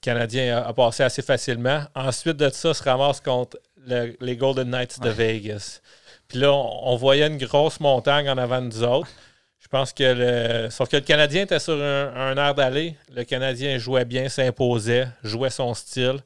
Canadien 0.00 0.58
a, 0.58 0.72
passé 0.72 1.02
assez 1.02 1.22
facilement. 1.22 1.82
Ensuite 1.94 2.36
de 2.36 2.48
ça, 2.50 2.74
se 2.74 2.82
ramasse 2.82 3.20
contre 3.20 3.58
les 3.86 4.36
Golden 4.36 4.70
Knights 4.70 5.00
de 5.00 5.10
Vegas. 5.10 5.80
Puis 6.28 6.38
là, 6.38 6.52
on, 6.52 6.96
voyait 6.96 7.26
une 7.26 7.38
grosse 7.38 7.80
montagne 7.80 8.28
en 8.28 8.38
avant 8.38 8.60
de 8.60 8.66
nous 8.66 8.82
autres. 8.82 9.10
Je 9.58 9.68
pense 9.68 9.92
que 9.92 10.04
le. 10.04 10.70
Sauf 10.70 10.88
que 10.88 10.96
le 10.96 11.02
Canadien 11.02 11.42
était 11.42 11.58
sur 11.58 11.74
un, 11.74 12.14
un 12.14 12.36
air 12.36 12.54
d'aller. 12.54 12.96
Le 13.14 13.24
Canadien 13.24 13.78
jouait 13.78 14.04
bien, 14.04 14.28
s'imposait, 14.28 15.08
jouait 15.22 15.50
son 15.50 15.74
style. 15.74 16.20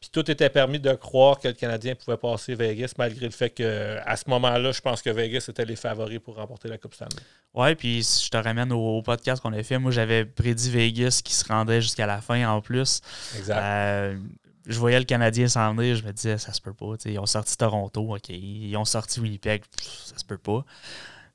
Puis 0.00 0.10
tout 0.12 0.30
était 0.30 0.48
permis 0.48 0.78
de 0.78 0.92
croire 0.92 1.40
que 1.40 1.48
le 1.48 1.54
Canadien 1.54 1.94
pouvait 1.96 2.16
passer 2.16 2.54
Vegas, 2.54 2.92
malgré 2.98 3.26
le 3.26 3.32
fait 3.32 3.50
qu'à 3.50 4.16
ce 4.16 4.30
moment-là, 4.30 4.70
je 4.70 4.80
pense 4.80 5.02
que 5.02 5.10
Vegas 5.10 5.46
était 5.48 5.64
les 5.64 5.74
favoris 5.74 6.20
pour 6.20 6.36
remporter 6.36 6.68
la 6.68 6.78
Coupe 6.78 6.94
Stanley. 6.94 7.16
Ouais, 7.52 7.74
puis 7.74 8.04
si 8.04 8.26
je 8.26 8.30
te 8.30 8.36
ramène 8.36 8.72
au, 8.72 9.02
podcast 9.02 9.42
qu'on 9.42 9.52
a 9.52 9.62
fait, 9.62 9.78
moi 9.78 9.90
j'avais 9.90 10.24
prédit 10.24 10.70
Vegas 10.70 11.20
qui 11.24 11.34
se 11.34 11.44
rendait 11.44 11.80
jusqu'à 11.80 12.06
la 12.06 12.20
fin 12.20 12.48
en 12.48 12.60
plus. 12.60 13.00
Exact. 13.36 13.58
Euh, 13.58 14.18
je 14.66 14.78
voyais 14.78 14.98
le 14.98 15.04
Canadien 15.04 15.48
s'en 15.48 15.74
venir, 15.74 15.96
je 15.96 16.04
me 16.04 16.12
disais, 16.12 16.38
ça 16.38 16.52
se 16.52 16.60
peut 16.60 16.74
pas. 16.74 16.94
ils 17.06 17.18
ont 17.18 17.26
sorti 17.26 17.56
Toronto, 17.56 18.14
OK. 18.14 18.28
Ils 18.28 18.76
ont 18.76 18.84
sorti 18.84 19.18
Winnipeg, 19.18 19.64
ça 19.80 20.16
se 20.16 20.24
peut 20.24 20.38
pas. 20.38 20.64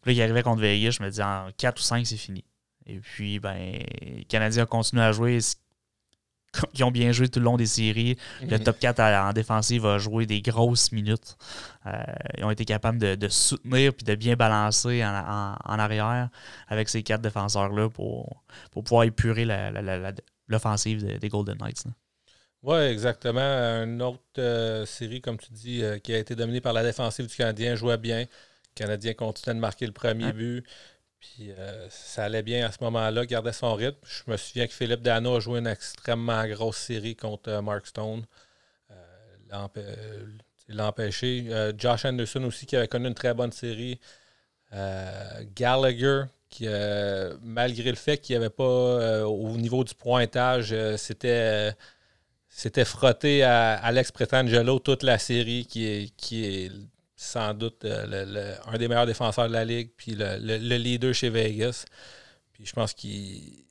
Puis 0.01 0.13
là, 0.13 0.13
il 0.13 0.21
arrivait 0.21 0.43
contre 0.43 0.61
Vegas, 0.61 0.91
je 0.99 1.03
me 1.03 1.09
disais, 1.09 1.23
en 1.23 1.49
4 1.57 1.79
ou 1.79 1.81
5, 1.81 2.05
c'est 2.05 2.17
fini. 2.17 2.45
Et 2.85 2.99
puis, 2.99 3.39
ben, 3.39 3.83
le 4.01 4.23
Canadien 4.25 4.63
a 4.63 4.65
continué 4.65 5.03
à 5.03 5.11
jouer 5.11 5.39
qui 6.73 6.83
ont 6.83 6.91
bien 6.91 7.11
joué 7.11 7.27
tout 7.27 7.39
le 7.39 7.45
long 7.45 7.57
des 7.57 7.65
séries. 7.65 8.17
Le 8.41 8.57
top 8.59 8.79
4 8.79 8.99
en 8.99 9.33
défensive 9.33 9.85
a 9.85 9.97
joué 9.97 10.25
des 10.25 10.41
grosses 10.41 10.91
minutes. 10.91 11.37
Euh, 11.85 11.91
ils 12.37 12.43
ont 12.43 12.51
été 12.51 12.65
capables 12.65 12.99
de, 12.99 13.27
soutenir 13.27 13.91
et 13.99 14.03
de 14.03 14.15
bien 14.15 14.35
balancer 14.35 15.03
en, 15.03 15.55
arrière 15.79 16.29
avec 16.67 16.89
ces 16.89 17.03
quatre 17.03 17.21
défenseurs-là 17.21 17.89
pour, 17.89 18.43
pour 18.71 18.83
pouvoir 18.83 19.03
épurer 19.03 19.45
l'offensive 20.47 21.19
des 21.19 21.29
Golden 21.29 21.57
Knights. 21.57 21.85
Oui, 22.63 22.77
exactement. 22.77 23.41
Une 23.41 24.01
autre 24.01 24.21
euh, 24.37 24.85
série, 24.85 25.21
comme 25.21 25.37
tu 25.37 25.51
dis, 25.51 25.83
euh, 25.83 25.99
qui 25.99 26.13
a 26.13 26.17
été 26.17 26.33
dominée 26.33 26.61
par 26.61 26.71
la 26.71 26.81
défensive 26.81 27.27
du 27.27 27.35
Canadien, 27.35 27.75
jouait 27.75 27.97
bien. 27.97 28.21
Le 28.21 28.27
Canadien 28.73 29.13
continuait 29.13 29.55
de 29.55 29.59
marquer 29.59 29.85
le 29.85 29.91
premier 29.91 30.31
but. 30.31 30.65
Puis 31.23 31.51
euh, 31.51 31.87
ça 31.89 32.25
allait 32.25 32.43
bien 32.43 32.67
à 32.67 32.71
ce 32.71 32.77
moment-là, 32.81 33.25
gardait 33.25 33.53
son 33.53 33.73
rythme. 33.75 33.97
Je 34.03 34.29
me 34.31 34.37
souviens 34.37 34.67
que 34.67 34.73
Philippe 34.73 35.01
Dano 35.01 35.37
a 35.37 35.39
joué 35.39 35.59
une 35.59 35.67
extrêmement 35.67 36.45
grosse 36.47 36.77
série 36.77 37.15
contre 37.15 37.49
euh, 37.49 37.61
Mark 37.61 37.87
Stone. 37.87 38.25
Euh, 38.91 40.25
l'a 40.67 40.87
empêché. 40.87 41.73
Josh 41.77 42.05
Anderson 42.05 42.43
aussi, 42.43 42.65
qui 42.65 42.75
avait 42.75 42.87
connu 42.87 43.07
une 43.07 43.13
très 43.13 43.33
bonne 43.33 43.51
série. 43.51 43.99
Gallagher, 45.55 46.23
qui, 46.49 46.67
malgré 47.41 47.91
le 47.91 47.95
fait 47.95 48.17
qu'il 48.17 48.33
n'y 48.33 48.37
avait 48.43 48.49
pas 48.49 49.27
au 49.27 49.55
niveau 49.57 49.83
du 49.83 49.93
pointage, 49.93 50.73
c'était 50.97 51.75
c'était 52.49 52.85
frotté 52.85 53.43
à 53.43 53.73
Alex 53.73 54.11
Pretangelo 54.11 54.79
toute 54.79 55.03
la 55.03 55.19
série, 55.19 55.67
qui 55.67 55.85
est, 55.85 56.15
qui 56.15 56.45
est 56.45 56.71
sans 57.23 57.53
doute 57.53 57.85
euh, 57.85 58.55
un 58.67 58.77
des 58.77 58.87
meilleurs 58.87 59.05
défenseurs 59.05 59.47
de 59.47 59.53
la 59.53 59.65
ligue, 59.65 59.91
puis 59.95 60.15
le, 60.17 60.77
leader 60.77 61.13
chez 61.13 61.29
Vegas. 61.29 61.85
Puis 62.51 62.65
je 62.65 62.73
pense 62.73 62.93
qu'il 62.93 63.65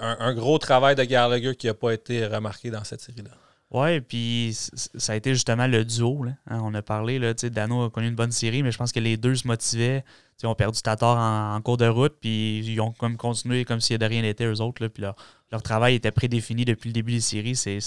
un, 0.00 0.16
un, 0.18 0.34
gros 0.34 0.58
travail 0.58 0.96
de 0.96 1.04
Gallagher 1.04 1.54
qui 1.54 1.68
n'a 1.68 1.74
pas 1.74 1.92
été 1.92 2.26
remarqué 2.26 2.70
dans 2.70 2.84
cette 2.84 3.00
série-là. 3.00 3.30
Oui, 3.70 4.00
puis 4.00 4.52
ça 4.52 5.14
a 5.14 5.16
été 5.16 5.34
justement 5.34 5.66
le 5.66 5.84
duo. 5.84 6.24
Hein. 6.26 6.60
On 6.62 6.74
a 6.74 6.82
parlé, 6.82 7.18
là, 7.18 7.34
Dano 7.34 7.84
a 7.84 7.90
connu 7.90 8.06
une 8.06 8.14
bonne 8.14 8.30
série, 8.30 8.62
mais 8.62 8.70
je 8.70 8.78
pense 8.78 8.92
que 8.92 9.00
les 9.00 9.16
deux 9.16 9.34
se 9.34 9.48
motivaient. 9.48 10.04
ils 10.40 10.46
ont 10.46 10.54
perdu 10.54 10.80
Tatar 10.80 11.16
en, 11.16 11.60
cours 11.60 11.76
de 11.76 11.86
route, 11.86 12.14
puis 12.20 12.60
ils 12.60 12.80
ont 12.80 12.92
comme 12.92 13.16
continué 13.16 13.64
comme 13.64 13.80
s'il 13.80 13.98
n'y 13.98 14.04
avait 14.04 14.14
rien 14.14 14.24
été, 14.24 14.44
eux 14.44 14.60
autres. 14.60 14.80
Là, 14.82 14.88
puis 14.88 15.02
leur, 15.02 15.16
leur, 15.50 15.62
travail 15.62 15.96
était 15.96 16.12
prédéfini 16.12 16.64
depuis 16.64 16.88
le 16.88 16.92
début 16.92 17.12
des 17.12 17.20
séries. 17.20 17.56
C'est 17.56 17.80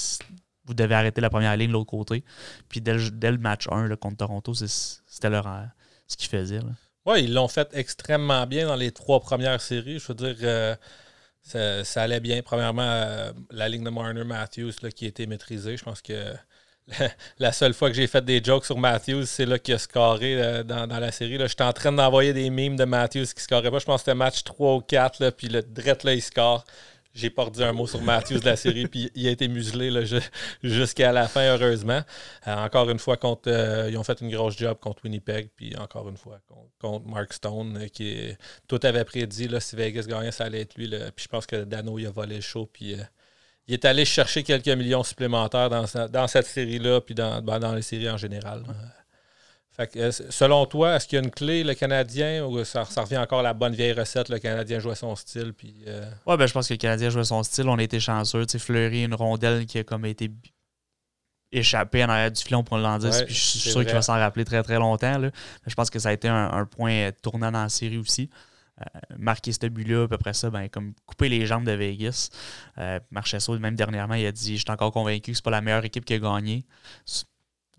vous 0.67 0.73
devez 0.73 0.95
arrêter 0.95 1.21
la 1.21 1.29
première 1.29 1.55
ligne 1.57 1.69
de 1.69 1.73
l'autre 1.73 1.89
côté. 1.89 2.23
Puis 2.69 2.81
dès 2.81 2.93
le, 2.93 3.37
match 3.37 3.67
1 3.71 3.95
contre 3.95 4.17
Toronto, 4.17 4.53
c'était 4.53 5.29
leur, 5.29 5.47
ce 6.07 6.17
qu'ils 6.17 6.29
faisaient. 6.29 6.59
Oui, 7.05 7.23
ils 7.23 7.33
l'ont 7.33 7.47
fait 7.47 7.69
extrêmement 7.73 8.45
bien 8.45 8.67
dans 8.67 8.75
les 8.75 8.91
trois 8.91 9.21
premières 9.21 9.61
séries. 9.61 9.97
Je 9.97 10.07
veux 10.09 10.13
dire, 10.13 10.35
euh, 10.43 10.75
ça, 11.83 12.01
allait 12.01 12.19
bien. 12.19 12.41
Premièrement, 12.41 12.81
euh, 12.83 13.31
la 13.49 13.69
ligne 13.69 13.83
de 13.85 13.89
Marner 13.89 14.25
Matthews 14.25 14.73
là, 14.81 14.91
qui 14.91 15.05
a 15.05 15.07
été 15.07 15.25
maîtrisée. 15.25 15.77
Je 15.77 15.85
pense 15.85 16.01
que 16.01 16.33
la, 17.39 17.51
seule 17.53 17.73
fois 17.73 17.89
que 17.89 17.95
j'ai 17.95 18.07
fait 18.07 18.23
des 18.23 18.43
jokes 18.43 18.65
sur 18.65 18.77
Matthews, 18.77 19.25
c'est 19.25 19.45
là 19.45 19.57
qu'il 19.57 19.73
a 19.73 19.77
scoré 19.77 20.41
euh, 20.41 20.63
dans, 20.63 20.85
la 20.87 21.11
série. 21.13 21.37
J'étais 21.39 21.63
en 21.63 21.71
train 21.71 21.93
d'envoyer 21.93 22.33
des 22.33 22.49
memes 22.49 22.75
de 22.75 22.83
Matthews 22.83 23.27
qui 23.33 23.41
scorait 23.41 23.71
pas. 23.71 23.79
Je 23.79 23.85
pense 23.85 24.01
que 24.01 24.05
c'était 24.05 24.15
match 24.15 24.43
3 24.43 24.75
ou 24.75 24.81
4, 24.81 25.23
là, 25.23 25.31
puis 25.31 25.47
le 25.47 25.61
Drette, 25.63 26.03
là, 26.03 26.13
il 26.13 26.21
score. 26.21 26.65
J'ai 27.17 27.31
pas 27.31 27.49
dit 27.49 27.63
un 27.63 27.73
mot 27.73 27.87
sur 27.87 27.99
Matthews 28.01 28.39
de 28.39 28.45
la 28.45 28.55
série, 28.55 28.87
puis 28.87 29.09
il 29.15 29.27
a 29.27 29.31
été 29.31 29.47
muselé 29.47 29.91
jusqu'à 30.61 31.11
la 31.11 31.27
fin, 31.27 31.55
heureusement. 31.55 32.01
Euh, 32.47 32.55
encore 32.55 32.89
une 32.91 32.99
fois, 32.99 33.17
contre, 33.17 33.49
euh, 33.51 33.89
ils 33.89 33.97
ont 33.97 34.03
fait 34.03 34.21
une 34.21 34.29
grosse 34.29 34.55
job 34.55 34.77
contre 34.79 35.03
Winnipeg, 35.03 35.49
puis 35.55 35.75
encore 35.77 36.07
une 36.09 36.17
fois 36.17 36.39
contre, 36.79 37.07
Mark 37.07 37.33
Stone, 37.33 37.89
qui 37.91 38.35
tout 38.67 38.79
avait 38.83 39.03
prédit 39.03 39.47
là, 39.47 39.59
si 39.59 39.75
Vegas 39.75 40.05
gagnait, 40.07 40.31
ça 40.31 40.45
allait 40.45 40.61
être 40.61 40.75
lui. 40.75 40.87
Puis 40.87 41.23
je 41.23 41.27
pense 41.27 41.47
que 41.47 41.63
Dano 41.63 41.97
il 41.97 42.05
a 42.05 42.11
volé 42.11 42.35
le 42.35 42.41
show, 42.41 42.69
puis 42.71 42.95
il 43.67 43.73
est 43.73 43.85
allé 43.85 44.05
chercher 44.05 44.43
quelques 44.43 44.67
millions 44.67 45.03
supplémentaires 45.03 45.69
dans, 45.69 45.85
dans 46.09 46.27
cette 46.27 46.45
série-là, 46.45 47.01
puis 47.01 47.15
dans, 47.15 47.41
ben, 47.41 47.57
dans 47.59 47.73
les 47.73 47.81
séries 47.81 48.11
en 48.11 48.17
général. 48.17 48.63
Euh, 49.79 50.11
selon 50.11 50.65
toi, 50.65 50.95
est-ce 50.95 51.07
qu'il 51.07 51.17
y 51.17 51.21
a 51.21 51.23
une 51.23 51.31
clé, 51.31 51.63
le 51.63 51.75
Canadien, 51.75 52.43
ou 52.45 52.63
ça, 52.63 52.83
revient 52.83 53.17
encore 53.17 53.39
à 53.39 53.43
la 53.43 53.53
bonne 53.53 53.73
vieille 53.73 53.93
recette, 53.93 54.29
le 54.29 54.39
Canadien 54.39 54.79
jouait 54.79 54.95
son 54.95 55.15
style? 55.15 55.53
Puis, 55.53 55.75
euh? 55.87 56.09
Ouais, 56.25 56.35
ben, 56.35 56.47
je 56.47 56.53
pense 56.53 56.67
que 56.67 56.73
le 56.73 56.77
Canadien 56.77 57.09
jouait 57.09 57.23
son 57.23 57.43
style. 57.43 57.67
On 57.69 57.77
a 57.77 57.83
été 57.83 57.99
chanceux. 57.99 58.45
Tu 58.45 58.53
sais, 58.53 58.59
Fleury, 58.59 59.03
une 59.03 59.13
rondelle 59.13 59.65
qui 59.65 59.77
a 59.77 59.83
comme 59.83 60.05
été 60.05 60.31
échappée 61.51 62.03
en 62.03 62.09
arrière 62.09 62.31
du 62.31 62.41
filon 62.41 62.63
pour 62.63 62.77
l'en 62.77 62.97
dire. 62.97 63.11
je 63.11 63.33
suis 63.33 63.59
sûr 63.59 63.85
qu'il 63.85 63.93
va 63.93 64.01
s'en 64.01 64.13
rappeler 64.13 64.45
très 64.45 64.63
très 64.63 64.77
longtemps. 64.77 65.17
Là. 65.17 65.31
je 65.65 65.75
pense 65.75 65.89
que 65.89 65.99
ça 65.99 66.09
a 66.09 66.13
été 66.13 66.27
un, 66.27 66.51
un 66.51 66.65
point 66.65 67.11
tournant 67.21 67.51
dans 67.51 67.63
la 67.63 67.69
série 67.69 67.97
aussi. 67.97 68.29
Euh, 68.79 68.99
marquer 69.17 69.51
ce 69.51 69.65
but-là, 69.67 70.03
à 70.03 70.07
peu 70.07 70.17
près 70.19 70.33
ça, 70.33 70.51
ben, 70.51 70.69
comme 70.69 70.93
couper 71.07 71.29
les 71.29 71.45
jambes 71.47 71.63
de 71.63 71.71
Vegas. 71.71 72.29
Euh, 72.77 72.99
Marchesso, 73.09 73.57
même 73.57 73.75
dernièrement, 73.75 74.13
il 74.13 74.25
a 74.25 74.31
dit 74.31 74.57
Je 74.57 74.61
suis 74.61 74.71
encore 74.71 74.91
convaincu 74.91 75.31
que 75.31 75.37
c'est 75.37 75.43
pas 75.43 75.51
la 75.51 75.61
meilleure 75.61 75.85
équipe 75.85 76.05
qui 76.05 76.13
a 76.13 76.19
gagné. 76.19 76.63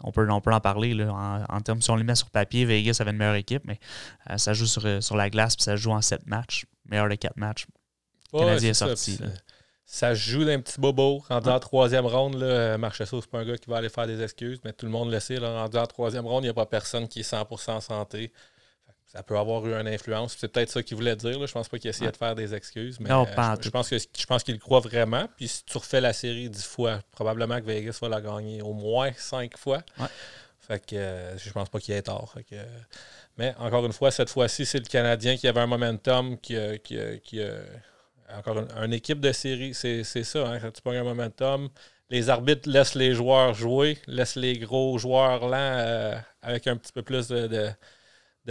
On 0.04 0.12
peut, 0.12 0.28
on 0.30 0.40
peut 0.40 0.52
en 0.52 0.60
parler. 0.60 0.94
Là, 0.94 1.44
en, 1.48 1.60
termes, 1.60 1.82
si 1.82 1.90
on 1.90 1.96
les 1.96 2.04
met 2.04 2.14
sur 2.14 2.30
papier, 2.30 2.64
Vegas 2.64 2.98
avait 3.00 3.10
une 3.10 3.16
meilleure 3.16 3.34
équipe, 3.34 3.62
mais 3.64 3.78
euh, 4.30 4.36
ça 4.36 4.52
joue 4.52 4.66
sur, 4.66 5.02
sur 5.02 5.16
la 5.16 5.30
glace 5.30 5.56
puis 5.56 5.64
ça 5.64 5.76
joue 5.76 5.90
en 5.90 6.02
sept 6.02 6.26
matchs. 6.26 6.66
Meilleur 6.86 7.08
de 7.08 7.14
quatre 7.16 7.36
matchs. 7.36 7.66
Le 8.32 8.38
Canadien 8.40 8.70
est, 8.70 8.74
sorti. 8.74 9.18
Ça, 9.84 10.14
joue 10.14 10.44
d'un 10.44 10.60
petit 10.60 10.78
bobo. 10.78 11.24
Rendu 11.28 11.48
en 11.48 11.58
troisième 11.58 12.06
ronde, 12.06 12.34
là, 12.34 12.76
Marchesso, 12.76 13.20
c'est 13.20 13.30
pas 13.30 13.40
un 13.40 13.44
gars 13.46 13.56
qui 13.56 13.70
va 13.70 13.78
aller 13.78 13.88
faire 13.88 14.06
des 14.06 14.22
excuses, 14.22 14.60
mais 14.64 14.72
tout 14.72 14.84
le 14.84 14.92
monde 14.92 15.10
le 15.10 15.18
sait. 15.18 15.40
Là, 15.40 15.62
rendu 15.62 15.78
en 15.78 15.86
troisième 15.86 16.26
ronde, 16.26 16.44
il 16.44 16.46
n'y 16.46 16.50
a 16.50 16.54
pas 16.54 16.66
personne 16.66 17.08
qui 17.08 17.20
est 17.20 17.30
100% 17.30 17.70
en 17.70 17.80
santé 17.80 18.32
ça 19.08 19.22
peut 19.22 19.38
avoir 19.38 19.66
eu 19.66 19.74
une 19.74 19.88
influence. 19.88 20.36
C'est 20.38 20.48
peut-être 20.48 20.70
ça 20.70 20.82
qu'il 20.82 20.96
voulait 20.96 21.16
dire. 21.16 21.38
Là. 21.38 21.46
Je 21.46 21.52
pense 21.52 21.68
pas 21.68 21.78
qu'il 21.78 21.88
essayait 21.88 22.12
de 22.12 22.16
faire 22.16 22.34
des 22.34 22.54
excuses. 22.54 23.00
Mais 23.00 23.08
non, 23.08 23.26
euh, 23.26 23.56
je, 23.60 23.70
pense 23.70 23.88
que 23.88 23.96
je 23.98 24.26
pense 24.26 24.42
qu'il 24.42 24.58
croit 24.58 24.80
vraiment. 24.80 25.26
Puis 25.36 25.48
si 25.48 25.64
tu 25.64 25.78
refais 25.78 26.00
la 26.00 26.12
série 26.12 26.50
dix 26.50 26.64
fois, 26.64 27.00
probablement 27.12 27.58
que 27.58 27.64
Vegas 27.64 27.98
va 28.02 28.08
la 28.08 28.20
gagner 28.20 28.60
au 28.60 28.74
moins 28.74 29.10
cinq 29.16 29.56
fois. 29.56 29.82
Fait 30.60 30.84
que 30.84 30.96
euh, 30.96 31.38
je 31.38 31.50
pense 31.50 31.70
pas 31.70 31.80
qu'il 31.80 31.94
ait 31.94 32.02
tort. 32.02 32.34
mais 33.38 33.54
encore 33.58 33.86
une 33.86 33.94
fois, 33.94 34.10
cette 34.10 34.28
fois-ci, 34.28 34.66
c'est 34.66 34.78
le 34.78 34.84
Canadien 34.84 35.38
qui 35.38 35.48
avait 35.48 35.60
un 35.60 35.66
momentum 35.66 36.38
qui, 36.38 36.56
qui, 36.84 37.40
encore 38.36 38.58
une, 38.82 38.92
équipe 38.92 39.20
de 39.20 39.32
série, 39.32 39.72
c'est 39.72 40.04
ça. 40.04 40.46
Hein, 40.46 40.60
quand 40.60 40.70
tu 40.70 40.82
prends 40.82 40.92
un 40.92 41.02
momentum, 41.02 41.70
les 42.10 42.28
arbitres 42.28 42.68
laissent 42.68 42.94
les 42.94 43.14
joueurs 43.14 43.54
jouer, 43.54 43.98
laissent 44.06 44.36
les 44.36 44.58
gros 44.58 44.98
joueurs 44.98 45.46
lents 45.46 45.56
euh, 45.56 46.18
avec 46.42 46.66
un 46.66 46.76
petit 46.76 46.92
peu 46.92 47.02
plus 47.02 47.28
de 47.28 47.46
de 47.46 47.70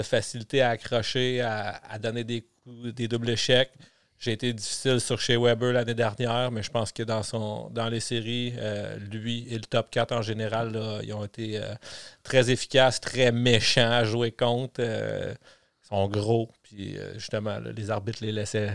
facilité 0.04 0.62
à 0.62 0.70
accrocher, 0.70 1.42
à, 1.42 1.98
donner 2.00 2.24
des, 2.24 2.46
des 2.66 3.08
doubles 3.08 3.30
échecs. 3.30 3.72
J'ai 4.20 4.32
été 4.32 4.52
difficile 4.52 5.00
sur 5.00 5.22
chez 5.22 5.38
Weber 5.38 5.74
l'année 5.74 5.94
dernière, 5.94 6.52
mais 6.52 6.64
je 6.64 6.72
pense 6.72 6.92
que 6.92 7.04
dans 7.04 7.22
son 7.22 7.70
dans 7.70 7.88
les 7.88 8.00
séries, 8.00 8.54
euh, 8.58 8.98
lui 8.98 9.46
et 9.50 9.56
le 9.56 9.66
top 9.66 9.92
4 9.92 10.12
en 10.12 10.24
général, 10.24 11.00
ils 11.04 11.14
ont 11.14 11.24
été 11.24 11.60
euh, 11.60 11.76
très 12.24 12.50
efficaces, 12.50 13.00
très 13.00 13.32
méchants 13.32 13.92
à 13.92 14.04
jouer 14.06 14.32
contre. 14.32 14.80
Euh, 14.80 15.36
ils 15.84 15.88
sont 15.88 16.08
gros, 16.08 16.50
puis 16.64 16.98
justement, 17.14 17.60
les 17.60 17.92
arbitres 17.92 18.20
les 18.22 18.32
laissaient 18.32 18.74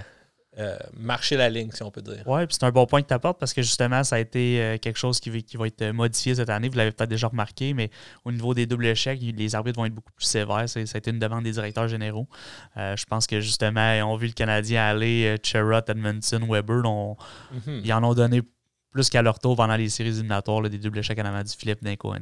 euh, 0.59 0.77
marcher 0.95 1.39
la 1.39 1.49
ligne, 1.49 1.71
si 1.73 1.83
on 1.83 1.91
peut 1.91 2.03
dire. 2.03 2.23
Oui, 2.27 2.43
c'est 2.51 2.63
un 2.65 2.71
bon 2.71 2.85
point 2.85 3.01
que 3.01 3.09
tu 3.09 3.15
apportes 3.15 3.41
parce 3.41 3.55
que 3.55 3.63
justement, 3.63 4.05
ça 4.05 4.17
a 4.17 4.19
été 4.19 4.61
euh, 4.61 4.77
quelque 4.77 4.99
chose 4.99 5.19
qui, 5.19 5.43
qui, 5.43 5.57
va 5.57 5.67
être 5.67 5.93
modifié 5.93 6.35
cette 6.35 6.51
année. 6.51 6.69
Vous 6.69 6.77
l'avez 6.77 6.93
peut-être 6.93 7.09
déjà 7.09 7.29
remarqué, 7.29 7.73
mais 7.73 7.91
au 8.27 8.33
niveau 8.33 8.53
des 8.53 8.67
doubles 8.67 8.85
échecs, 8.87 9.19
les 9.23 9.55
arbitres 9.55 9.79
vont 9.79 9.87
être 9.87 9.95
beaucoup 9.95 10.13
plus 10.13 10.27
sévères. 10.27 10.69
Ça 10.69 10.81
a 10.81 10.83
été 10.83 11.11
une 11.11 11.19
demande 11.19 11.45
des 11.45 11.53
directeurs 11.53 11.89
généraux. 11.89 12.29
Euh, 12.77 12.95
je 12.97 13.05
pense 13.07 13.27
que 13.27 13.41
justement, 13.41 13.95
ils 13.95 14.03
ont 14.03 14.17
vu 14.17 14.27
le 14.27 14.35
Canadien 14.35 14.85
aller, 14.85 15.37
Cherrot, 15.43 15.81
Edmondson, 15.89 16.47
Weber. 16.47 16.83
Mhm. 16.83 17.81
Ils 17.85 17.93
en 17.95 18.05
ont 18.05 18.15
donné 18.15 18.43
plus 18.91 19.09
qu'à 19.09 19.23
leur 19.23 19.39
tour 19.39 19.57
pendant 19.57 19.77
les 19.77 19.89
séries 19.89 20.11
éliminatoires, 20.11 20.69
des 20.69 20.79
doubles 20.79 20.99
échecs 20.99 21.19
en 21.19 21.25
avant 21.25 21.43
du 21.43 21.53
flip 21.53 21.83
d'un 21.83 21.97
coin, 21.97 22.19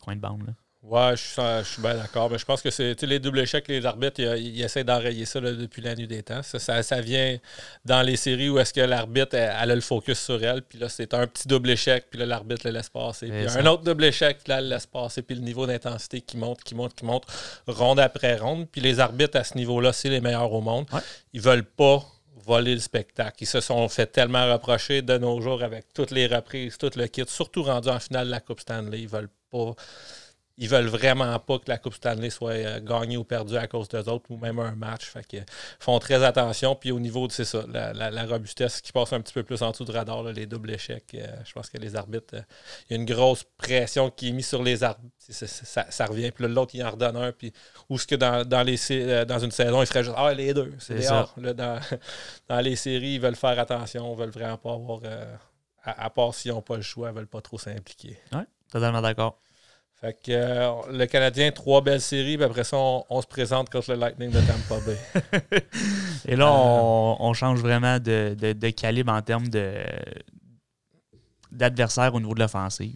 coin, 0.00 0.16
de 0.16 0.20
bande. 0.20 0.54
Ouais, 0.80 1.16
je 1.16 1.64
suis, 1.64 1.82
bien 1.82 1.96
d'accord. 1.96 2.30
Mais 2.30 2.38
je 2.38 2.44
pense 2.44 2.62
que 2.62 2.70
c'est 2.70 3.02
les 3.02 3.18
doubles 3.18 3.40
échecs, 3.40 3.66
les 3.66 3.84
arbitres, 3.84 4.20
ils, 4.20 4.62
essaient 4.62 4.84
d'enrayer 4.84 5.24
ça 5.24 5.40
depuis 5.40 5.82
la 5.82 5.96
nuit 5.96 6.06
des 6.06 6.22
temps. 6.22 6.40
Ça, 6.42 6.82
ça, 6.82 7.00
vient 7.00 7.36
dans 7.84 8.00
les 8.02 8.14
séries 8.16 8.48
où 8.48 8.60
est-ce 8.60 8.72
que 8.72 8.80
l'arbitre 8.80 9.36
a 9.36 9.66
le 9.66 9.80
focus 9.80 10.20
sur 10.20 10.42
elle, 10.42 10.62
puis 10.62 10.78
là, 10.78 10.88
c'est 10.88 11.14
un 11.14 11.26
petit 11.26 11.48
double 11.48 11.70
échec, 11.70 12.06
puis 12.08 12.20
là, 12.20 12.26
l'arbitre 12.26 12.62
le 12.64 12.70
laisse 12.70 12.88
passer. 12.90 13.26
Puis 13.26 13.58
un 13.58 13.66
autre 13.66 13.82
double 13.82 14.04
échec, 14.04 14.38
puis 14.44 14.50
là, 14.50 14.60
le 14.60 14.68
laisse 14.68 14.86
passer, 14.86 15.22
puis 15.22 15.34
le 15.34 15.42
niveau 15.42 15.66
d'intensité 15.66 16.20
qui 16.20 16.36
monte, 16.36 16.62
qui 16.62 16.76
monte, 16.76 16.94
qui 16.94 17.04
monte, 17.04 17.26
ronde 17.66 17.98
après 17.98 18.36
ronde. 18.36 18.68
Puis 18.70 18.80
les 18.80 19.00
arbitres 19.00 19.36
à 19.36 19.44
ce 19.44 19.56
niveau-là, 19.56 19.92
c'est 19.92 20.10
les 20.10 20.20
meilleurs 20.20 20.52
au 20.52 20.60
monde. 20.60 20.86
Ils 21.32 21.40
veulent 21.40 21.64
pas 21.64 22.04
voler 22.46 22.74
le 22.74 22.80
spectacle. 22.80 23.36
Ils 23.40 23.46
se 23.46 23.60
sont 23.60 23.86
fait 23.88 24.06
tellement 24.06 24.50
reprocher 24.50 25.02
de 25.02 25.18
nos 25.18 25.40
jours 25.40 25.62
avec 25.62 25.92
toutes 25.92 26.12
les 26.12 26.28
reprises, 26.28 26.78
tout 26.78 26.90
le 26.94 27.08
kit, 27.08 27.24
surtout 27.26 27.64
rendu 27.64 27.88
en 27.88 27.98
finale 27.98 28.26
de 28.26 28.30
la 28.30 28.40
Coupe 28.40 28.60
Stanley. 28.60 29.00
Ils 29.00 29.08
veulent 29.08 29.28
pas 29.50 29.74
ils 30.60 30.68
veulent 30.68 30.88
vraiment 30.88 31.38
pas 31.38 31.58
que 31.60 31.68
la 31.68 31.78
Coupe 31.78 31.94
Stanley 31.94 32.30
soit 32.30 32.50
euh, 32.50 32.80
gagnée 32.80 33.16
ou 33.16 33.22
perdue 33.22 33.56
à 33.56 33.68
cause 33.68 33.88
d'eux 33.88 34.08
autres 34.08 34.28
ou 34.28 34.36
même 34.36 34.58
un 34.58 34.72
match. 34.72 35.06
Fait 35.06 35.46
font 35.78 35.98
très 36.00 36.24
attention. 36.24 36.74
Puis 36.74 36.90
au 36.90 36.98
niveau 36.98 37.28
de 37.28 37.32
c'est 37.32 37.44
ça, 37.44 37.64
la, 37.68 38.26
robustesse 38.26 38.80
qui 38.80 38.90
passe 38.90 39.12
un 39.12 39.20
petit 39.20 39.32
peu 39.32 39.44
plus 39.44 39.62
en 39.62 39.70
dessous 39.70 39.84
du 39.84 39.92
radar, 39.92 40.24
les 40.24 40.46
doubles 40.46 40.72
échecs. 40.72 41.14
Euh, 41.14 41.26
je 41.44 41.52
pense 41.52 41.70
que 41.70 41.78
les 41.78 41.94
arbitres, 41.94 42.34
euh, 42.34 42.42
il 42.90 42.96
y 42.96 42.98
a 42.98 43.00
une 43.00 43.06
grosse 43.06 43.44
pression 43.56 44.10
qui 44.10 44.30
est 44.30 44.32
mise 44.32 44.48
sur 44.48 44.62
les 44.62 44.82
arbitres. 44.82 45.14
Ça, 45.30 46.06
revient. 46.06 46.32
Puis 46.32 46.48
l'autre, 46.48 46.74
il 46.74 46.82
en 46.82 46.90
redonne 46.90 47.16
un. 47.16 47.30
Puis 47.30 47.52
où 47.88 47.96
ce 47.96 48.06
que 48.06 48.16
dans, 48.16 48.62
les, 48.62 49.24
dans 49.26 49.38
une 49.38 49.52
saison, 49.52 49.80
il 49.80 49.86
ferait 49.86 50.02
juste 50.02 50.16
Ah, 50.18 50.34
les 50.34 50.52
deux, 50.54 50.74
c'est 50.80 51.02
ça. 51.02 51.28
dans, 51.36 51.80
dans, 52.48 52.60
les 52.60 52.74
séries, 52.74 53.14
ils 53.14 53.20
veulent 53.20 53.36
faire 53.36 53.58
attention, 53.58 54.12
ils 54.12 54.18
veulent 54.18 54.30
vraiment 54.30 54.56
pas 54.56 54.72
avoir. 54.72 55.00
à, 55.84 56.10
part 56.10 56.34
s'ils 56.34 56.50
n'ont 56.50 56.62
pas 56.62 56.76
le 56.76 56.82
choix, 56.82 57.10
ils 57.10 57.14
veulent 57.14 57.28
pas 57.28 57.42
trop 57.42 57.58
s'impliquer. 57.58 58.18
Oui, 58.32 58.40
totalement 58.72 59.02
d'accord. 59.02 59.38
Fait 60.00 60.12
que 60.12 60.30
euh, 60.30 60.70
le 60.92 61.06
Canadien, 61.06 61.50
trois 61.50 61.80
belles 61.80 62.00
séries, 62.00 62.36
puis 62.36 62.44
après 62.44 62.62
ça, 62.62 62.76
on, 62.76 63.20
se 63.20 63.26
présente 63.26 63.68
contre 63.68 63.92
le 63.92 63.98
Lightning 63.98 64.30
de 64.30 64.40
Tampa 64.40 64.80
Bay. 64.86 65.60
Et 66.28 66.36
là, 66.36 66.52
on, 66.52 67.32
change 67.32 67.58
vraiment 67.58 67.98
de, 67.98 68.70
calibre 68.70 69.12
en 69.12 69.22
termes 69.22 69.48
de 69.48 69.74
d'adversaire 71.50 72.14
au 72.14 72.20
niveau 72.20 72.34
de 72.34 72.40
l'offensive. 72.40 72.94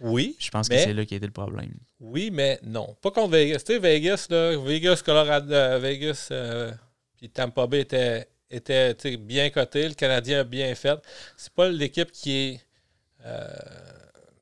Oui. 0.00 0.36
Je 0.38 0.50
pense 0.50 0.68
que 0.68 0.76
c'est 0.76 0.92
là 0.92 1.04
qui 1.04 1.14
a 1.14 1.16
été 1.16 1.26
le 1.26 1.32
problème. 1.32 1.72
Oui, 1.98 2.30
mais 2.30 2.60
non. 2.62 2.94
Pas 3.00 3.10
contre 3.10 3.30
Vegas. 3.30 3.60
Tu 3.66 3.72
sais, 3.72 3.78
Vegas, 3.78 4.26
là, 4.30 4.56
Vegas, 4.58 5.02
Colorado, 5.04 5.50
euh, 5.52 5.78
Vegas, 5.78 6.28
euh, 6.30 6.70
puis 7.16 7.30
Tampa 7.30 7.66
Bay 7.66 7.80
était, 7.80 8.28
était 8.50 9.16
bien 9.16 9.50
coté. 9.50 9.88
Le 9.88 9.94
Canadien 9.94 10.40
a 10.40 10.44
bien 10.44 10.72
fait. 10.74 10.98
C'est 11.36 11.52
pas 11.52 11.68
l'équipe 11.68 12.12
qui 12.12 12.36
est 12.36 12.60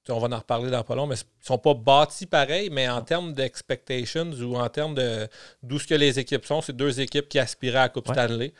on 0.08 0.18
va 0.18 0.34
en 0.34 0.38
reparler 0.38 0.70
dans 0.70 0.82
pas 0.82 0.94
long, 0.94 1.06
mais 1.06 1.16
ils 1.16 1.40
ne 1.40 1.46
sont 1.46 1.58
pas 1.58 1.74
bâtis 1.74 2.26
pareil, 2.26 2.70
mais 2.70 2.88
en 2.88 3.02
termes 3.02 3.32
d'expectations 3.32 4.32
ou 4.32 4.56
en 4.56 4.68
termes 4.68 4.94
de 4.94 5.28
d'où 5.62 5.78
ce 5.78 5.86
que 5.86 5.94
les 5.94 6.18
équipes 6.18 6.44
sont, 6.44 6.60
c'est 6.60 6.76
deux 6.76 7.00
équipes 7.00 7.28
qui 7.28 7.38
aspiraient 7.38 7.78
à 7.78 7.82
la 7.82 7.88
Coupe 7.88 8.08
Stanley. 8.08 8.52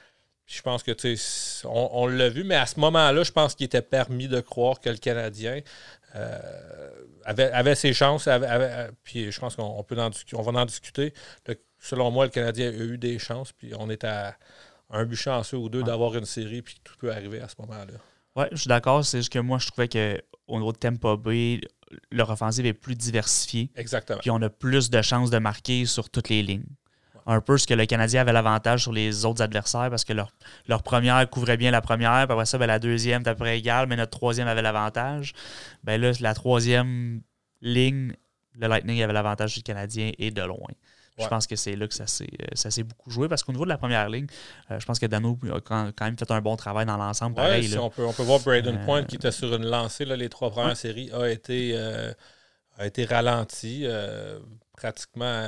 je 0.47 0.63
pense 0.63 0.83
que 0.83 0.93
on, 1.67 1.91
on 1.93 2.07
l'a 2.07 2.29
vu, 2.29 2.45
mais 2.45 2.55
à 2.55 2.67
ce 2.67 2.79
moment-là, 2.81 3.23
je 3.23 3.33
pense 3.33 3.55
qu'il 3.55 3.67
était 3.67 3.83
permis 3.83 4.29
de 4.29 4.41
croire 4.41 4.81
que 4.81 4.91
le 4.91 4.99
Canadien 4.99 5.61
euh, 6.15 6.39
avait, 7.25 7.75
ses 7.75 7.93
chances. 7.93 8.29
puis 9.03 9.33
je 9.33 9.41
pense 9.41 9.57
qu'on 9.57 9.83
peut 9.83 9.99
en, 10.01 10.11
on 10.35 10.43
va 10.43 10.61
en 10.61 10.65
discuter. 10.67 11.13
selon 11.79 12.11
moi, 12.11 12.27
le 12.27 12.31
Canadien 12.31 12.69
a 12.69 12.73
eu 12.73 12.99
des 12.99 13.19
chances, 13.19 13.53
puis 13.53 13.73
on 13.79 13.91
est 13.91 14.05
à 14.05 14.37
un 14.91 15.05
but 15.05 15.17
chanceux 15.17 15.57
ou 15.57 15.69
deux 15.69 15.83
d'avoir 15.83 16.15
une 16.15 16.27
série, 16.27 16.63
puis 16.63 16.77
tout 16.85 16.95
peut 16.99 17.11
arriver 17.11 17.41
à 17.41 17.49
ce 17.49 17.55
moment-là. 17.61 17.95
Oui, 18.37 18.45
je 18.53 18.57
suis 18.57 18.69
d'accord. 18.69 19.05
C'est 19.05 19.19
juste 19.19 19.33
que 19.33 19.39
moi, 19.39 19.59
je 19.59 19.67
trouvais 19.67 19.89
qu'au 20.53 20.59
niveau 20.59 20.73
de 20.73 20.79
Tempo 20.79 21.17
B, 21.17 21.61
leur 22.11 22.31
offensive 22.31 22.67
est 22.67 22.75
plus 22.75 22.95
diversifiée. 22.95 23.71
Exactement. 23.77 24.19
Puis 24.21 24.31
on 24.31 24.41
a 24.43 24.51
plus 24.51 24.91
de 24.91 25.01
chances 25.03 25.31
de 25.31 25.39
marquer 25.39 25.87
sur 25.87 26.11
toutes 26.11 26.29
les 26.29 26.43
lignes. 26.43 26.67
Un 27.25 27.41
peu 27.41 27.57
ce 27.57 27.67
que 27.67 27.75
le 27.75 27.87
Canadien 27.87 28.23
avait 28.23 28.33
l'avantage 28.33 28.83
sur 28.83 28.93
les 28.93 29.25
autres 29.25 29.43
adversaires 29.43 29.89
parce 29.91 30.05
que 30.05 30.13
leur, 30.13 30.33
leur 30.67 30.83
première 30.83 31.29
couvrait 31.31 31.57
bien 31.57 31.71
la 31.71 31.81
première, 31.81 32.27
puis 32.27 32.33
après 32.33 32.47
ça, 32.47 32.59
ben, 32.59 32.67
la 32.67 32.81
deuxième 32.81 33.21
était 33.21 33.31
à 33.31 33.35
peu 33.35 33.45
près 33.45 33.59
égale, 33.59 33.87
mais 33.87 33.97
notre 33.97 34.11
troisième 34.11 34.49
avait 34.49 34.63
l'avantage. 34.63 35.33
Ben 35.85 36.01
là, 36.01 36.11
la 36.21 36.35
troisième 36.35 37.23
ligne, 37.61 38.13
le 38.59 38.67
Lightning 38.67 39.03
avait 39.03 39.13
l'avantage 39.13 39.55
du 39.55 39.63
Canadien 39.63 40.11
et 40.19 40.33
de 40.33 40.43
loin. 40.43 40.69
Je 41.19 41.27
pense 41.27 41.47
que 41.47 41.57
c'est 41.57 41.77
là 41.77 41.87
que 41.87 41.95
ça 41.95 42.07
s'est 42.07 42.83
beaucoup 42.83 43.11
joué 43.11 43.29
parce 43.29 43.43
qu'au 43.43 43.53
niveau 43.53 43.65
de 43.65 43.69
la 43.71 43.79
première 43.79 44.09
ligne, 44.09 44.27
je 44.71 44.85
pense 44.85 44.99
que 44.99 45.07
Dano 45.07 45.39
a 45.53 45.61
quand, 45.61 45.93
même 46.01 46.19
fait 46.19 46.31
un 46.31 46.41
bon 46.41 46.57
travail 46.57 46.87
dans 46.87 46.97
l'ensemble. 46.97 47.41
Ouais, 47.41 47.79
on, 47.79 47.91
peut, 47.91 48.05
on 48.05 48.13
peut 48.13 48.23
voir 48.23 48.41
Braden 48.41 48.85
Point 48.85 49.05
qui 49.05 49.17
était 49.17 49.33
sur 49.33 49.55
une 49.55 49.67
lancée 49.67 50.05
là, 50.05 50.17
les 50.17 50.29
trois 50.29 50.51
premières 50.51 50.77
séries 50.77 51.11
a 51.13 51.29
été, 51.29 51.77
a 52.79 52.87
été 52.87 53.05
ralenti 53.05 53.87
pratiquement 54.77 55.47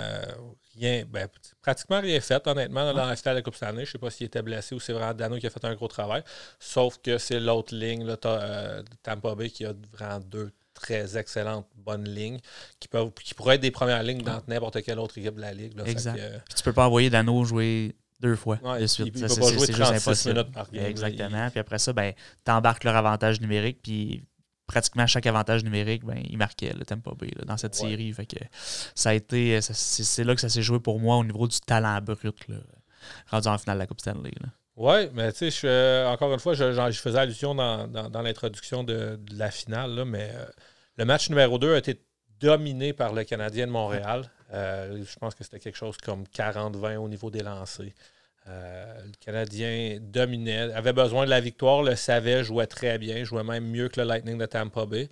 rien, 0.77 1.05
ben, 1.09 1.29
pratiquement 1.63 2.01
rien 2.01 2.21
fait, 2.21 2.47
honnêtement, 2.47 2.93
dans 2.93 3.07
la 3.07 3.17
finale 3.17 3.37
de 3.37 3.39
la 3.39 3.43
Coupe 3.43 3.55
Stanley. 3.55 3.85
Je 3.85 3.91
ne 3.91 3.93
sais 3.93 3.99
pas 3.99 4.11
s'il 4.11 4.27
était 4.27 4.43
blessé 4.43 4.75
ou 4.75 4.81
c'est 4.81 4.93
vraiment 4.93 5.15
Dano 5.15 5.39
qui 5.39 5.47
a 5.47 5.51
fait 5.51 5.65
un 5.65 5.75
gros 5.75 5.89
travail. 5.89 6.23
Sauf 6.59 6.99
que 6.99 7.19
c'est 7.19 7.41
l'autre 7.41 7.75
ligne, 7.75 8.05
là, 8.05 8.17
euh, 8.25 8.83
Tampa 9.03 9.35
Bay, 9.35 9.51
qui 9.51 9.65
a 9.65 9.73
vraiment 9.93 10.21
deux 10.21 10.53
très 10.75 11.17
excellentes 11.17 11.69
bonnes 11.77 12.09
lignes 12.09 12.41
qui, 12.81 12.89
peuvent, 12.89 13.11
qui 13.13 13.35
pourraient 13.35 13.55
être 13.57 13.63
des 13.63 13.71
premières 13.71 14.03
lignes 14.03 14.23
dans 14.23 14.43
n'importe 14.49 14.83
quelle 14.83 14.99
autre 14.99 15.17
équipe 15.19 15.37
de 15.37 15.41
la 15.41 15.53
Ligue. 15.55 15.73
exact. 15.87 16.19
Euh, 16.19 16.39
tu 16.55 16.63
peux 16.63 16.73
pas 16.73 16.87
envoyer 16.87 17.11
Dano 17.11 17.45
jouer 17.45 17.97
deux 18.21 18.37
fois 18.37 18.57
de 18.57 18.87
suite. 18.87 19.13
Il, 19.15 19.29
ça, 19.29 19.35
peut 19.35 19.41
pas 19.41 19.53
jouer 19.53 19.69
36 19.69 20.29
minutes 20.29 20.53
par 20.53 20.71
game. 20.71 20.85
Exactement. 20.85 21.51
Puis 21.51 21.61
après 21.61 21.79
ça, 21.79 21.93
ben, 21.93 22.13
tu 22.45 22.51
embarques 22.51 22.85
leur 22.85 22.97
avantage 22.97 23.41
numérique, 23.41 23.81
puis 23.83 24.25
pratiquement 24.67 25.07
chaque 25.07 25.27
avantage 25.27 25.65
numérique, 25.65 26.05
ben, 26.05 26.21
il 26.29 26.39
marquait 26.39 26.73
le 26.73 26.85
Tempo 26.85 27.15
Bay 27.15 27.31
dans 27.47 27.57
cette 27.57 27.75
série. 27.75 28.13
Fait 28.13 28.27
que 28.27 28.37
ça 28.95 29.11
a 29.11 29.15
été. 29.15 29.61
C'est 29.61 30.25
là 30.25 30.35
que 30.35 30.41
ça 30.41 30.49
s'est 30.49 30.63
joué 30.63 30.81
pour 30.81 31.01
moi 31.01 31.17
au 31.17 31.25
niveau 31.25 31.47
du 31.47 31.61
talent 31.61 32.01
brut, 32.01 32.49
là, 32.49 32.57
rendu 33.29 33.49
en 33.49 33.59
finale 33.59 33.77
de 33.77 33.81
la 33.81 33.87
Coupe 33.87 34.01
Stanley. 34.01 34.33
Oui, 34.77 35.09
mais 35.13 35.33
tu 35.33 35.51
sais, 35.51 36.05
encore 36.07 36.33
une 36.33 36.41
fois, 36.41 36.55
je, 36.55 36.73
je 36.73 37.01
faisais 37.01 37.19
allusion 37.19 37.55
dans, 37.55 37.87
dans, 37.87 38.23
l'introduction 38.23 38.83
de, 38.83 39.21
la 39.33 39.51
finale, 39.51 39.95
là, 39.95 40.05
mais 40.05 40.31
euh, 40.35 40.45
le 40.97 41.05
match 41.05 41.31
numéro 41.31 41.59
2 41.59 41.75
a 41.75 41.79
été 41.79 42.01
dominé 42.41 42.93
par 42.93 43.13
le 43.13 43.23
Canadien 43.23 43.67
de 43.67 43.73
Montréal. 43.73 44.29
Euh, 44.53 45.05
je 45.05 45.19
pense 45.19 45.35
que 45.35 45.45
c'était 45.45 45.61
quelque 45.61 45.77
chose 45.77 45.97
comme 45.99 46.25
40-20 46.25 46.97
au 46.97 47.09
niveau 47.09 47.31
des 47.31 47.41
lancers. 47.41 47.93
Euh, 48.49 49.05
le 49.05 49.13
Canadien 49.25 49.99
dominait, 50.01 50.73
avait 50.75 50.93
besoin 50.93 51.25
de 51.25 51.31
la 51.31 51.41
victoire, 51.41 51.83
le 51.83 51.95
savait, 51.95 52.45
jouait 52.45 52.67
très 52.67 52.99
bien, 52.99 53.25
jouait 53.25 53.45
même 53.45 53.67
mieux 53.67 53.89
que 53.89 54.01
le 54.01 54.07
Lightning 54.07 54.37
de 54.39 54.47
Tampa 54.47 54.87
Bay. 54.87 55.09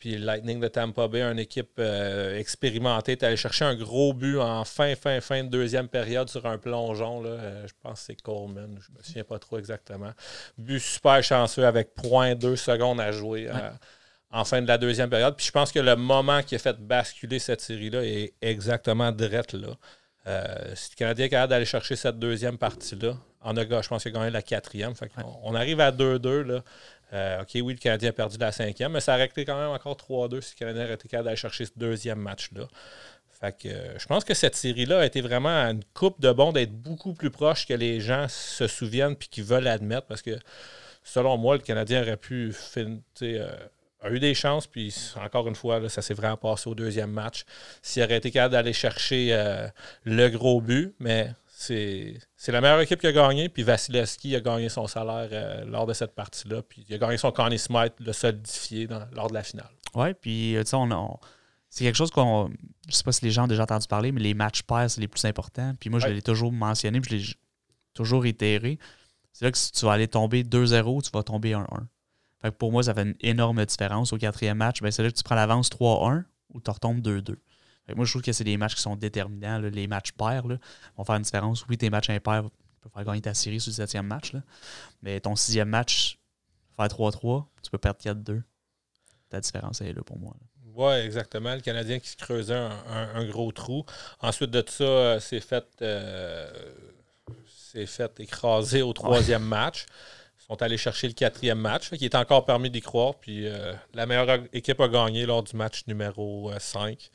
Puis 0.00 0.16
le 0.16 0.24
Lightning 0.24 0.58
de 0.60 0.66
Tampa 0.66 1.06
Bay, 1.08 1.20
une 1.20 1.38
équipe 1.38 1.72
euh, 1.78 2.38
expérimentée, 2.38 3.12
est 3.12 3.22
allé 3.22 3.36
chercher 3.36 3.66
un 3.66 3.74
gros 3.76 4.14
but 4.14 4.38
en 4.38 4.64
fin, 4.64 4.96
fin, 4.96 5.20
fin 5.20 5.44
de 5.44 5.48
deuxième 5.48 5.88
période 5.88 6.28
sur 6.30 6.46
un 6.46 6.56
plongeon. 6.56 7.22
Là. 7.22 7.30
Euh, 7.30 7.66
je 7.68 7.74
pense 7.82 8.00
que 8.00 8.06
c'est 8.06 8.22
Coleman, 8.22 8.78
je 8.80 8.90
ne 8.90 8.98
me 8.98 9.02
souviens 9.02 9.24
pas 9.24 9.38
trop 9.38 9.58
exactement. 9.58 10.12
But 10.56 10.80
super 10.80 11.22
chanceux 11.22 11.66
avec 11.66 11.90
0.2 12.02 12.56
secondes 12.56 12.98
à 12.98 13.12
jouer 13.12 13.50
en 14.32 14.44
fin 14.44 14.62
de 14.62 14.68
la 14.68 14.78
deuxième 14.78 15.10
période. 15.10 15.36
Puis 15.36 15.46
je 15.46 15.52
pense 15.52 15.70
que 15.70 15.80
le 15.80 15.96
moment 15.96 16.42
qui 16.42 16.54
a 16.54 16.58
fait 16.58 16.78
basculer 16.78 17.38
cette 17.38 17.60
série-là 17.60 18.02
est 18.02 18.32
exactement 18.40 19.12
direct 19.12 19.52
là. 19.52 19.76
Euh, 20.26 20.74
si 20.74 20.90
le 20.92 20.96
Canadien 20.96 21.26
est 21.26 21.30
capable 21.30 21.50
d'aller 21.50 21.64
chercher 21.64 21.96
cette 21.96 22.18
deuxième 22.18 22.58
partie-là, 22.58 23.16
en 23.40 23.56
a, 23.56 23.62
je 23.62 23.88
pense 23.88 24.02
qu'il 24.02 24.14
a 24.14 24.18
gagné 24.18 24.30
la 24.30 24.42
quatrième. 24.42 24.92
on, 25.42 25.54
arrive 25.54 25.80
à 25.80 25.90
2-2. 25.90 26.60
Euh, 27.12 27.42
OK, 27.42 27.50
oui, 27.54 27.72
le 27.72 27.78
Canadien 27.78 28.10
a 28.10 28.12
perdu 28.12 28.38
la 28.38 28.52
cinquième, 28.52 28.92
mais 28.92 29.00
ça 29.00 29.14
aurait 29.14 29.26
été 29.26 29.44
quand 29.44 29.58
même 29.58 29.70
encore 29.70 29.96
3-2 29.96 30.40
si 30.40 30.54
le 30.54 30.58
Canadien 30.58 30.84
aurait 30.84 30.94
été 30.94 31.08
capable 31.08 31.26
d'aller 31.26 31.36
chercher 31.36 31.64
ce 31.64 31.72
deuxième 31.76 32.18
match-là. 32.18 32.68
Fait 33.40 33.56
que, 33.56 33.68
euh, 33.68 33.98
je 33.98 34.06
pense 34.06 34.24
que 34.24 34.34
cette 34.34 34.54
série-là 34.54 35.00
a 35.00 35.06
été 35.06 35.20
vraiment 35.20 35.48
une 35.48 35.82
coupe 35.94 36.20
de 36.20 36.30
bon 36.30 36.52
d'être 36.52 36.72
beaucoup 36.72 37.14
plus 37.14 37.30
proche 37.30 37.66
que 37.66 37.74
les 37.74 38.00
gens 38.00 38.26
se 38.28 38.66
souviennent 38.66 39.12
et 39.12 39.26
qui 39.30 39.42
veulent 39.42 39.66
admettre 39.66 40.06
parce 40.06 40.22
que, 40.22 40.38
selon 41.02 41.36
moi, 41.38 41.56
le 41.56 41.62
Canadien 41.62 42.02
aurait 42.02 42.16
pu 42.16 42.52
finir 42.52 43.00
a 44.02 44.10
eu 44.10 44.18
des 44.18 44.34
chances, 44.34 44.66
puis 44.66 44.94
encore 45.16 45.46
une 45.48 45.54
fois, 45.54 45.88
ça 45.88 46.02
s'est 46.02 46.14
vraiment 46.14 46.36
passé 46.36 46.68
au 46.68 46.74
deuxième 46.74 47.10
match. 47.10 47.44
S'il 47.82 48.02
aurait 48.02 48.16
été 48.16 48.30
capable 48.30 48.52
d'aller 48.52 48.72
chercher 48.72 49.28
euh, 49.32 49.68
le 50.04 50.28
gros 50.28 50.60
but, 50.60 50.94
mais 50.98 51.30
c'est 51.62 52.52
la 52.52 52.60
meilleure 52.60 52.80
équipe 52.80 53.00
qui 53.00 53.06
a 53.06 53.12
gagné, 53.12 53.48
puis 53.48 53.62
Vasilevski 53.62 54.34
a 54.36 54.40
gagné 54.40 54.68
son 54.68 54.86
salaire 54.86 55.28
euh, 55.32 55.64
lors 55.64 55.86
de 55.86 55.92
cette 55.92 56.14
partie-là, 56.14 56.62
puis 56.62 56.84
il 56.88 56.94
a 56.94 56.98
gagné 56.98 57.18
son 57.18 57.32
Connie 57.32 57.58
Smith, 57.58 57.92
le 57.98 58.12
solidifié 58.12 58.88
lors 59.12 59.28
de 59.28 59.34
la 59.34 59.42
finale. 59.42 59.70
Oui, 59.94 60.14
puis 60.14 60.56
euh, 60.56 60.62
tu 60.62 60.70
sais, 60.70 60.76
on, 60.76 61.18
c'est 61.68 61.84
quelque 61.84 61.96
chose 61.96 62.10
qu'on. 62.10 62.50
Je 62.88 62.94
sais 62.94 63.04
pas 63.04 63.12
si 63.12 63.24
les 63.24 63.30
gens 63.30 63.44
ont 63.44 63.48
déjà 63.48 63.62
entendu 63.62 63.86
parler, 63.86 64.10
mais 64.10 64.20
les 64.20 64.34
matchs 64.34 64.62
pairs, 64.62 64.90
c'est 64.90 65.00
les 65.00 65.08
plus 65.08 65.24
importants. 65.24 65.74
Puis 65.78 65.90
moi, 65.90 66.00
je 66.00 66.08
l'ai 66.08 66.22
toujours 66.22 66.50
mentionné, 66.50 67.00
puis 67.00 67.20
je 67.20 67.30
l'ai 67.30 67.34
toujours 67.94 68.22
réitéré. 68.22 68.78
C'est 69.32 69.44
là 69.44 69.52
que 69.52 69.58
si 69.58 69.70
tu 69.70 69.84
vas 69.84 69.92
aller 69.92 70.08
tomber 70.08 70.42
2-0, 70.42 71.02
tu 71.02 71.10
vas 71.12 71.22
tomber 71.22 71.52
1-1 71.52 71.66
pour 72.56 72.72
moi, 72.72 72.82
ça 72.82 72.94
fait 72.94 73.02
une 73.02 73.16
énorme 73.20 73.64
différence. 73.66 74.12
Au 74.12 74.16
quatrième 74.16 74.56
match, 74.56 74.80
ben, 74.80 74.90
c'est 74.90 75.02
là 75.02 75.10
que 75.10 75.16
tu 75.16 75.22
prends 75.22 75.34
l'avance 75.34 75.68
3-1 75.68 76.24
ou 76.54 76.60
tu 76.60 76.70
retombes 76.70 77.00
2-2. 77.00 77.36
Moi, 77.94 78.04
je 78.04 78.12
trouve 78.12 78.22
que 78.22 78.32
c'est 78.32 78.44
des 78.44 78.56
matchs 78.56 78.74
qui 78.74 78.82
sont 78.82 78.96
déterminants. 78.96 79.58
Les 79.58 79.86
matchs 79.86 80.12
pairs 80.12 80.44
vont 80.96 81.04
faire 81.04 81.16
une 81.16 81.22
différence. 81.22 81.66
Oui, 81.68 81.76
tes 81.76 81.90
matchs 81.90 82.10
impairs 82.10 82.44
peuvent 82.80 82.92
faire 82.92 83.04
gagner 83.04 83.20
ta 83.20 83.34
série 83.34 83.60
sur 83.60 83.70
le 83.70 83.74
septième 83.74 84.06
match. 84.06 84.32
Mais 85.02 85.20
ton 85.20 85.36
sixième 85.36 85.68
match, 85.68 86.18
faire 86.76 86.86
3-3, 86.86 87.46
tu 87.62 87.70
peux 87.70 87.78
perdre 87.78 88.00
4-2. 88.00 88.42
Ta 89.28 89.40
différence 89.40 89.80
est 89.80 89.92
là 89.92 90.02
pour 90.02 90.18
moi. 90.18 90.34
Oui, 90.74 90.94
exactement. 90.94 91.54
Le 91.54 91.60
Canadien 91.60 91.98
qui 91.98 92.08
se 92.08 92.16
creusait 92.16 92.54
un, 92.54 93.24
gros 93.26 93.52
trou. 93.52 93.84
Ensuite 94.20 94.50
de 94.50 94.64
ça, 94.66 94.84
euh, 94.84 95.20
c'est 95.20 95.40
fait, 95.40 95.66
euh, 95.82 96.50
fait 97.86 98.20
écraser 98.20 98.82
au 98.82 98.92
troisième 98.92 99.44
match 99.44 99.86
sont 100.50 100.62
allés 100.62 100.78
chercher 100.78 101.06
le 101.06 101.12
quatrième 101.12 101.60
match, 101.60 101.90
qui 101.90 102.04
est 102.04 102.14
encore 102.16 102.44
permis 102.44 102.70
d'y 102.70 102.80
croire. 102.80 103.14
Puis 103.14 103.46
euh, 103.46 103.72
la 103.94 104.04
meilleure 104.06 104.40
équipe 104.52 104.80
a 104.80 104.88
gagné 104.88 105.24
lors 105.24 105.44
du 105.44 105.54
match 105.54 105.82
numéro 105.86 106.50
5. 106.58 107.10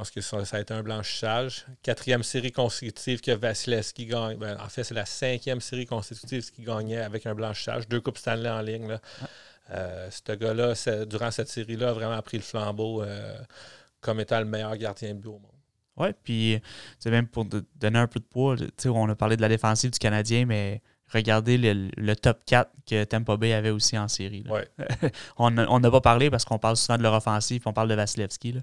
Euh, 0.00 0.02
pense 0.02 0.10
que 0.10 0.20
ça, 0.20 0.56
a 0.56 0.60
été 0.60 0.74
un 0.74 0.82
blanchissage. 0.82 1.66
Quatrième 1.82 2.22
série 2.22 2.52
consécutive 2.52 3.20
que 3.20 3.32
Vasilevski 3.32 4.06
gagne. 4.06 4.36
Ben, 4.38 4.58
en 4.60 4.68
fait, 4.68 4.84
c'est 4.84 4.94
la 4.94 5.06
cinquième 5.06 5.60
série 5.60 5.86
consécutive 5.86 6.50
qui 6.50 6.62
gagnait 6.62 7.00
avec 7.00 7.26
un 7.26 7.34
blanchissage. 7.34 7.88
Deux 7.88 8.00
Coupes 8.00 8.18
Stanley 8.18 8.48
en 8.48 8.62
ligne. 8.62 8.88
Là. 8.88 9.00
Euh, 9.72 10.10
ce 10.10 10.32
gars-là, 10.32 11.04
durant 11.06 11.30
cette 11.30 11.48
série-là, 11.48 11.90
a 11.90 11.92
vraiment 11.92 12.20
pris 12.22 12.38
le 12.38 12.42
flambeau 12.42 13.04
comme 14.00 14.20
étant 14.20 14.38
le 14.38 14.46
meilleur 14.46 14.76
gardien 14.76 15.14
de 15.14 15.20
but 15.20 15.28
au 15.28 15.38
monde. 15.38 15.52
Oui, 15.96 16.08
puis 16.24 16.60
même 17.04 17.26
pour 17.26 17.44
donner 17.44 17.98
un 17.98 18.06
peu 18.06 18.20
de 18.20 18.24
poids, 18.24 18.56
on 18.86 19.08
a 19.10 19.14
parlé 19.14 19.36
de 19.36 19.42
la 19.42 19.48
défensive 19.48 19.90
du 19.90 19.98
Canadien, 19.98 20.46
mais 20.46 20.80
regardez 21.12 21.58
le, 21.58 22.14
top 22.14 22.44
4 22.46 22.70
que 22.88 23.04
Tampa 23.04 23.36
Bay 23.36 23.52
avait 23.52 23.70
aussi 23.70 23.98
en 23.98 24.08
série. 24.08 24.44
on 25.38 25.50
n'a 25.50 25.90
pas 25.90 26.00
parlé 26.00 26.30
parce 26.30 26.44
qu'on 26.44 26.58
parle 26.58 26.76
souvent 26.76 26.98
de 26.98 27.02
leur 27.02 27.14
offensive, 27.14 27.62
on 27.66 27.72
parle 27.72 27.88
de 27.88 27.94
Vasilevski, 27.94 28.56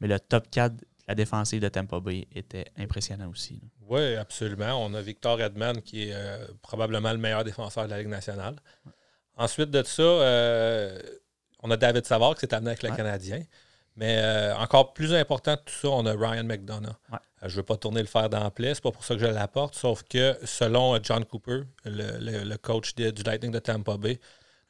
mais 0.00 0.08
le 0.08 0.18
top 0.18 0.50
4 0.50 0.74
la 1.08 1.14
défensive 1.14 1.60
de 1.60 1.68
Tampa 1.68 2.00
Bay 2.00 2.26
était 2.34 2.66
impressionnant 2.78 3.28
aussi. 3.28 3.60
Oui, 3.88 4.14
absolument. 4.14 4.84
On 4.84 4.94
a 4.94 5.02
Victor 5.02 5.40
Edman 5.40 5.82
qui 5.82 6.08
est 6.08 6.14
euh, 6.14 6.46
probablement 6.62 7.12
le 7.12 7.18
meilleur 7.18 7.44
défenseur 7.44 7.84
de 7.84 7.90
la 7.90 7.98
Ligue 7.98 8.08
nationale. 8.08 8.56
Ensuite 9.36 9.70
de 9.70 9.82
ça, 9.82 10.02
euh, 10.02 10.98
on 11.62 11.70
a 11.70 11.76
David 11.76 12.06
Savard 12.06 12.34
qui 12.34 12.40
s'est 12.40 12.54
amené 12.54 12.70
avec 12.70 12.82
le 12.82 12.90
Canadien. 12.94 13.42
Mais 13.96 14.18
euh, 14.18 14.56
encore 14.56 14.94
plus 14.94 15.12
important 15.14 15.56
que 15.56 15.64
tout 15.64 15.74
ça, 15.74 15.88
on 15.88 16.06
a 16.06 16.12
Ryan 16.12 16.44
McDonough. 16.44 16.96
Euh, 17.12 17.16
je 17.42 17.48
ne 17.48 17.52
veux 17.56 17.62
pas 17.62 17.76
tourner 17.76 18.00
le 18.00 18.06
fer 18.06 18.30
dans 18.30 18.50
c'est 18.56 18.80
pas 18.80 18.90
pour 18.90 19.04
ça 19.04 19.14
que 19.14 19.20
je 19.20 19.26
l'apporte, 19.26 19.74
sauf 19.74 20.02
que 20.04 20.36
selon 20.44 20.94
euh, 20.94 20.98
John 21.02 21.24
Cooper, 21.24 21.62
le, 21.84 22.56
coach 22.56 22.94
du 22.94 23.22
Lightning 23.22 23.50
de 23.50 23.58
Tampa 23.58 23.96
Bay, 23.98 24.18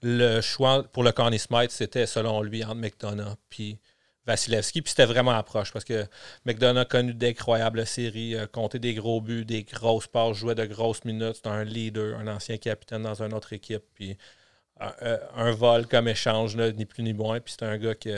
le 0.02 0.40
choix 0.40 0.82
pour 0.82 1.04
le 1.04 1.12
Connie 1.12 1.38
Smith, 1.38 1.70
c'était 1.70 2.06
selon 2.06 2.42
lui 2.42 2.64
entre 2.64 2.74
McDonough 2.74 3.36
puis 3.48 3.78
Vasilevski. 4.26 4.82
Puis 4.82 4.90
c'était 4.90 5.06
vraiment 5.06 5.30
approche 5.32 5.72
parce 5.72 5.84
que 5.84 6.04
McDonough 6.44 6.80
a 6.80 6.84
connu 6.84 7.14
d'incroyables 7.14 7.86
séries, 7.86 8.36
a 8.36 8.48
compté 8.48 8.80
des 8.80 8.94
gros 8.94 9.20
buts, 9.20 9.44
des 9.44 9.62
grosses 9.62 10.08
passes, 10.08 10.36
jouait 10.36 10.56
de 10.56 10.64
grosses 10.64 11.04
minutes. 11.04 11.36
C'est 11.36 11.46
un 11.46 11.62
leader, 11.62 12.18
un 12.18 12.26
ancien 12.26 12.56
capitaine 12.56 13.02
dans 13.02 13.22
une 13.22 13.32
autre 13.32 13.52
équipe. 13.52 13.84
Puis 13.94 14.16
un, 14.80 15.52
vol 15.52 15.86
comme 15.86 16.08
échange, 16.08 16.56
ni 16.56 16.84
plus 16.84 17.04
ni 17.04 17.12
moins. 17.12 17.38
Puis 17.38 17.54
c'est 17.56 17.66
un 17.66 17.78
gars 17.78 17.94
qui 17.94 18.10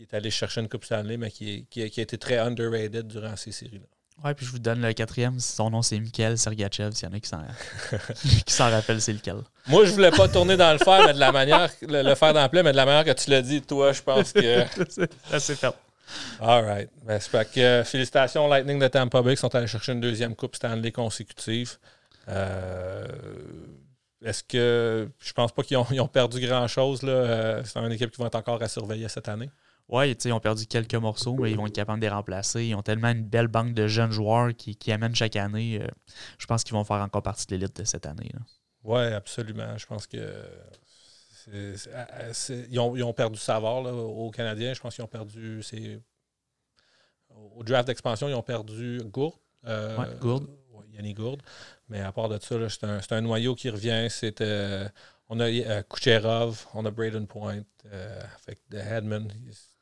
qui 0.00 0.06
est 0.14 0.16
allé 0.16 0.30
chercher 0.30 0.62
une 0.62 0.68
Coupe 0.68 0.86
Stanley, 0.86 1.18
mais 1.18 1.30
qui, 1.30 1.66
qui, 1.68 1.82
a 1.82 1.84
été 1.84 2.16
très 2.16 2.38
underrated 2.38 3.06
durant 3.06 3.36
ces 3.36 3.52
séries-là. 3.52 3.84
Ouais, 4.24 4.32
puis 4.32 4.46
je 4.46 4.50
vous 4.50 4.58
donne 4.58 4.80
le 4.80 4.94
quatrième. 4.94 5.38
Son 5.40 5.68
nom, 5.68 5.82
c'est 5.82 5.98
Mikhail 5.98 6.38
Sergachev. 6.38 6.92
S'il 6.92 7.08
y 7.08 7.12
en 7.12 7.14
a 7.14 7.20
qui 7.20 7.28
s'en, 7.28 7.42
qui 8.46 8.52
s'en 8.52 8.70
rappellent, 8.70 9.02
c'est 9.02 9.12
lequel? 9.12 9.42
Moi, 9.66 9.84
je 9.84 9.92
voulais 9.92 10.10
pas 10.10 10.26
tourner 10.26 10.56
dans 10.56 10.72
le 10.72 10.78
fer, 10.78 11.02
mais 11.06 11.12
de 11.12 11.20
la 11.20 11.32
manière, 11.32 11.70
le, 11.82 12.14
faire 12.14 12.32
dans 12.32 12.48
le 12.50 12.62
mais 12.62 12.72
de 12.72 12.76
la 12.76 12.86
manière 12.86 13.04
que 13.04 13.18
tu 13.18 13.28
l'as 13.28 13.42
dit, 13.42 13.60
toi, 13.60 13.92
je 13.92 14.00
pense 14.00 14.32
que. 14.32 14.64
c'est 15.38 15.56
fait. 15.56 15.74
All 16.40 16.64
right. 16.64 16.90
Ben, 17.04 17.20
c'est 17.20 17.52
que 17.52 17.60
euh, 17.60 17.84
félicitations 17.84 18.48
Lightning 18.48 18.78
de 18.78 18.88
Tampa 18.88 19.20
Bay 19.20 19.34
qui 19.34 19.40
sont 19.40 19.54
allés 19.54 19.66
chercher 19.66 19.92
une 19.92 20.00
deuxième 20.00 20.34
Coupe 20.34 20.56
Stanley 20.56 20.92
consécutive. 20.92 21.76
Euh, 22.28 23.04
est-ce 24.24 24.42
que 24.44 25.08
je 25.18 25.32
pense 25.34 25.52
pas 25.52 25.62
qu'ils 25.62 25.76
ont, 25.76 25.86
ont 25.90 26.08
perdu 26.08 26.40
grand-chose? 26.40 27.02
Là. 27.02 27.12
Euh, 27.12 27.62
c'est 27.64 27.78
une 27.78 27.92
équipe 27.92 28.10
qui 28.10 28.20
va 28.20 28.28
être 28.28 28.36
encore 28.36 28.62
à 28.62 28.68
surveiller 28.68 29.08
cette 29.08 29.28
année. 29.28 29.50
Oui, 29.90 30.16
ils 30.24 30.32
ont 30.32 30.38
perdu 30.38 30.66
quelques 30.66 30.94
morceaux, 30.94 31.34
mais 31.34 31.50
ils 31.50 31.56
vont 31.56 31.66
être 31.66 31.74
capables 31.74 31.98
de 31.98 32.06
les 32.06 32.12
remplacer. 32.12 32.64
Ils 32.64 32.74
ont 32.76 32.82
tellement 32.82 33.08
une 33.08 33.24
belle 33.24 33.48
banque 33.48 33.74
de 33.74 33.88
jeunes 33.88 34.12
joueurs 34.12 34.54
qui, 34.56 34.92
amènent 34.92 35.16
chaque 35.16 35.34
année. 35.34 35.80
Euh, 35.82 35.88
je 36.38 36.46
pense 36.46 36.62
qu'ils 36.62 36.74
vont 36.74 36.84
faire 36.84 36.98
encore 36.98 37.22
partie 37.22 37.46
de 37.46 37.56
l'élite 37.56 37.76
de 37.76 37.84
cette 37.84 38.06
année. 38.06 38.30
Oui, 38.84 39.02
absolument. 39.02 39.76
Je 39.76 39.86
pense 39.86 40.06
que 40.06 40.44
ils, 41.52 42.78
ont, 42.78 43.12
perdu 43.12 43.38
savoir 43.38 43.82
au 43.82 44.26
aux 44.26 44.30
Canadiens. 44.30 44.74
Je 44.74 44.80
pense 44.80 44.94
qu'ils 44.94 45.04
ont 45.04 45.08
perdu. 45.08 45.60
au 47.32 47.64
draft 47.64 47.88
d'expansion, 47.88 48.28
ils 48.28 48.34
ont 48.34 48.42
perdu 48.42 49.00
Gourde. 49.06 49.34
Euh, 49.66 50.18
Gourde. 50.20 50.46
Yannick 50.92 51.16
Gourde. 51.16 51.42
Mais 51.88 52.00
à 52.00 52.12
part 52.12 52.28
de 52.28 52.38
ça, 52.40 52.56
c'est 52.68 53.12
un, 53.12 53.20
noyau 53.20 53.56
qui 53.56 53.70
revient. 53.70 54.06
C'est, 54.08 54.40
on 55.28 55.40
a 55.40 55.82
Kucherov, 55.82 56.66
on 56.74 56.84
a 56.86 56.92
Braden 56.92 57.26
Point, 57.26 57.64
avec 58.46 58.60
Headman. 58.72 59.32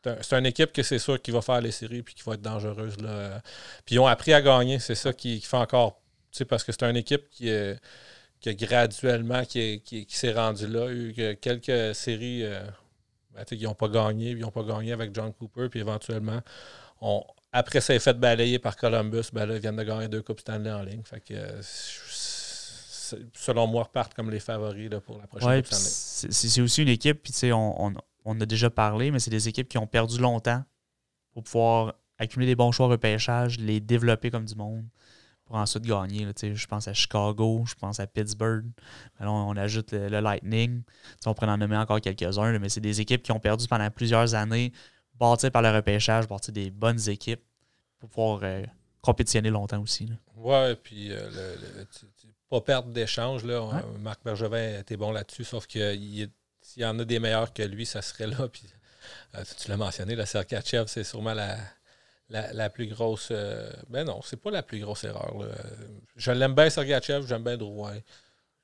C'est, 0.05 0.33
une 0.35 0.47
équipe 0.47 0.73
que 0.73 0.83
c'est 0.83 0.99
sûr 0.99 1.21
qui 1.21 1.31
va 1.31 1.43
faire 1.43 1.61
les 1.61 1.73
séries 1.73 2.03
puis 2.03 2.15
qui 2.15 2.23
va 2.23 2.35
être 2.35 2.43
dangereuse. 2.43 2.99
Là. 3.01 3.43
Puis 3.85 3.97
ils 3.97 3.99
ont 3.99 4.07
appris 4.07 4.33
à 4.33 4.41
gagner. 4.41 4.79
C'est 4.79 4.95
ça 4.95 5.13
qui, 5.13 5.41
fait 5.41 5.57
encore. 5.57 6.01
Parce 6.49 6.63
que 6.63 6.73
c'est 6.73 6.85
une 6.85 6.97
équipe 6.97 7.29
qui 7.31 7.49
est 7.49 7.79
qui 8.41 8.55
graduellement 8.55 9.45
qui, 9.45 10.07
s'est 10.09 10.33
rendu 10.33 10.67
là. 10.67 10.91
Il 10.91 11.19
y 11.19 11.25
a 11.25 11.33
eu 11.33 11.37
quelques 11.37 11.95
séries 11.95 12.45
euh, 12.45 12.63
ben, 13.35 13.45
qui 13.45 13.63
n'ont 13.65 13.75
pas 13.75 13.89
gagné, 13.89 14.31
ils 14.31 14.39
n'ont 14.39 14.51
pas 14.51 14.63
gagné 14.63 14.93
avec 14.93 15.15
John 15.15 15.33
Cooper, 15.33 15.69
puis 15.69 15.81
éventuellement, 15.81 16.41
on, 17.01 17.25
après 17.53 17.81
ça 17.81 17.95
est 17.95 17.99
fait 17.99 18.19
balayer 18.19 18.59
par 18.59 18.77
Columbus, 18.77 19.31
ben 19.33 19.47
là, 19.47 19.57
ils 19.57 19.61
viennent 19.61 19.77
de 19.77 19.83
gagner 19.83 20.09
deux 20.09 20.23
Coupes 20.23 20.41
Stanley 20.41 20.71
en 20.71 20.83
ligne. 20.83 21.03
Fait 21.05 21.21
que 21.21 21.35
selon 23.35 23.67
moi, 23.67 23.85
repartent 23.85 24.15
comme 24.15 24.31
les 24.31 24.41
favoris 24.41 24.91
pour 25.05 25.19
la 25.19 25.27
prochaine 25.27 25.63
Coupe 25.63 25.73
Stanley. 25.73 26.33
C'est 26.33 26.61
aussi 26.61 26.83
une 26.83 26.89
équipe, 26.89 27.23
puis 27.23 27.53
on, 27.53 27.87
on, 27.87 27.95
on 28.29 28.39
a 28.43 28.47
déjà 28.47 28.69
parlé, 28.69 29.11
mais 29.11 29.21
c'est 29.21 29.31
des 29.31 29.49
équipes 29.49 29.69
qui 29.69 29.79
ont 29.79 29.87
perdu 29.87 30.19
longtemps 30.19 30.63
pour 31.33 31.45
pouvoir 31.45 31.95
accumuler 32.19 32.51
des 32.51 32.57
bons 32.57 32.73
choix 32.73 32.87
repêchage, 32.87 33.59
les 33.59 33.81
développer 33.81 34.31
comme 34.31 34.45
du 34.45 34.55
monde 34.55 34.85
pour 35.47 35.57
ensuite 35.57 35.85
gagner. 35.85 36.27
je 36.39 36.67
pense 36.67 36.89
à 36.89 36.93
Chicago, 36.93 37.65
je 37.67 37.75
pense 37.75 38.01
à 38.01 38.07
Pittsburgh. 38.07 38.67
on, 39.21 39.57
ajoute 39.57 39.93
le, 39.93 40.21
Lightning. 40.21 40.83
on 41.25 41.33
pourrait 41.33 41.51
en 41.51 41.57
nommer 41.57 41.79
encore 41.79 42.03
quelques-uns, 42.03 42.59
mais 42.59 42.69
c'est 42.69 42.83
des 42.83 43.01
équipes 43.01 43.23
qui 43.23 43.33
ont 43.33 43.41
perdu 43.41 43.67
pendant 43.67 43.91
plusieurs 43.91 44.35
années, 44.35 44.73
bâties 45.15 45.51
par 45.51 45.63
le 45.63 45.71
repêchage, 45.71 46.29
bâties 46.29 46.53
des 46.53 46.71
bonnes 46.71 47.09
équipes 47.09 47.43
pour 47.99 48.11
pouvoir 48.11 48.41
euh, 48.43 48.63
compétitionner 49.01 49.49
longtemps 49.49 49.81
aussi. 49.81 50.07
Oui, 50.37 50.51
Ouais, 50.53 50.77
puis 50.77 51.13
euh, 51.13 51.31
pas 52.51 52.61
perdre 52.61 52.91
d'échange. 52.91 53.43
Marc 54.01 54.23
Bergevin 54.23 54.81
était 54.81 54.99
bon 54.99 55.13
là-dessus, 55.13 55.45
sauf 55.45 55.67
qu'il 55.67 56.29
s'il 56.69 56.83
y 56.83 56.87
en 56.87 56.99
a 56.99 57.05
des 57.05 57.19
meilleurs 57.19 57.55
que 57.55 57.63
lui, 57.63 57.87
ça 57.87 58.03
serait 58.03 58.27
là. 58.27 58.49
Puis, 58.53 58.65
euh, 59.35 59.43
tu 59.59 59.69
l'as 59.69 59.77
mentionné, 59.77 60.15
le 60.15 60.27
Sergachev, 60.27 60.85
c'est 60.87 61.05
sûrement 61.05 61.33
la, 61.33 61.57
la, 62.29 62.69
plus 62.69 62.87
grosse. 62.87 63.29
Euh, 63.31 63.71
ben 63.89 64.05
non, 64.05 64.21
c'est 64.23 64.37
pas 64.37 64.51
la 64.51 64.63
plus 64.63 64.81
grosse 64.81 65.05
erreur. 65.05 65.35
Je 66.17 66.31
l'aime 66.31 66.55
bien, 66.55 66.69
Sergachev, 66.69 67.27
j'aime 67.27 67.45
bien 67.45 67.57
Drouin. 67.57 67.97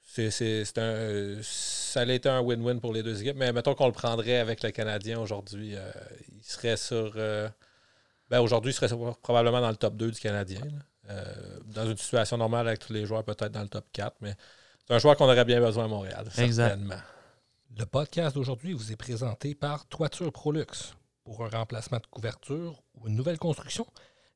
C'est, 0.07 0.79
un, 0.79 1.38
ça 1.43 2.03
a 2.03 2.05
été 2.05 2.29
un 2.29 2.40
win-win 2.40 2.79
pour 2.79 2.93
les 2.93 3.03
deux 3.03 3.21
équipes, 3.23 3.37
mais 3.37 3.53
mettons 3.53 3.75
qu'on 3.75 3.87
le 3.87 3.93
prendrait 3.93 4.37
avec 4.37 4.62
le 4.62 4.71
Canadien 4.71 5.19
aujourd'hui. 5.19 5.75
Euh, 5.75 5.90
il 6.31 6.45
serait 6.45 6.77
sur. 6.77 7.14
Euh, 7.17 7.49
ben 8.31 8.40
aujourd'hui, 8.40 8.73
il 8.73 8.75
serait 8.75 8.95
probablement 9.23 9.61
dans 9.61 9.71
le 9.71 9.77
top 9.77 9.97
2 9.97 10.11
du 10.12 10.21
Canadien. 10.21 10.62
dans 11.64 11.87
une 11.90 11.97
situation 11.97 12.37
normale 12.37 12.69
avec 12.69 12.81
tous 12.81 12.93
les 12.93 13.07
joueurs, 13.07 13.25
peut-être 13.25 13.51
dans 13.51 13.62
le 13.62 13.69
top 13.69 13.87
4, 13.93 14.17
mais 14.21 14.35
c'est 14.87 14.95
un 14.95 14.99
joueur 14.99 15.17
qu'on 15.17 15.25
aurait 15.25 15.45
bien 15.45 15.61
besoin 15.61 15.85
à 15.85 15.88
Montréal, 15.88 16.27
certainement. 16.31 16.97
Le 17.77 17.87
podcast 17.87 18.37
d'aujourd'hui 18.37 18.73
vous 18.73 18.93
est 18.93 18.97
présenté 18.97 19.57
par 19.57 19.89
Toiture 19.89 20.31
Prolux 20.31 20.95
pour 21.25 21.45
un 21.45 21.49
remplacement 21.49 21.99
de 21.99 22.07
couverture 22.07 22.85
ou 22.95 23.09
une 23.09 23.17
nouvelle 23.17 23.39
construction, 23.39 23.85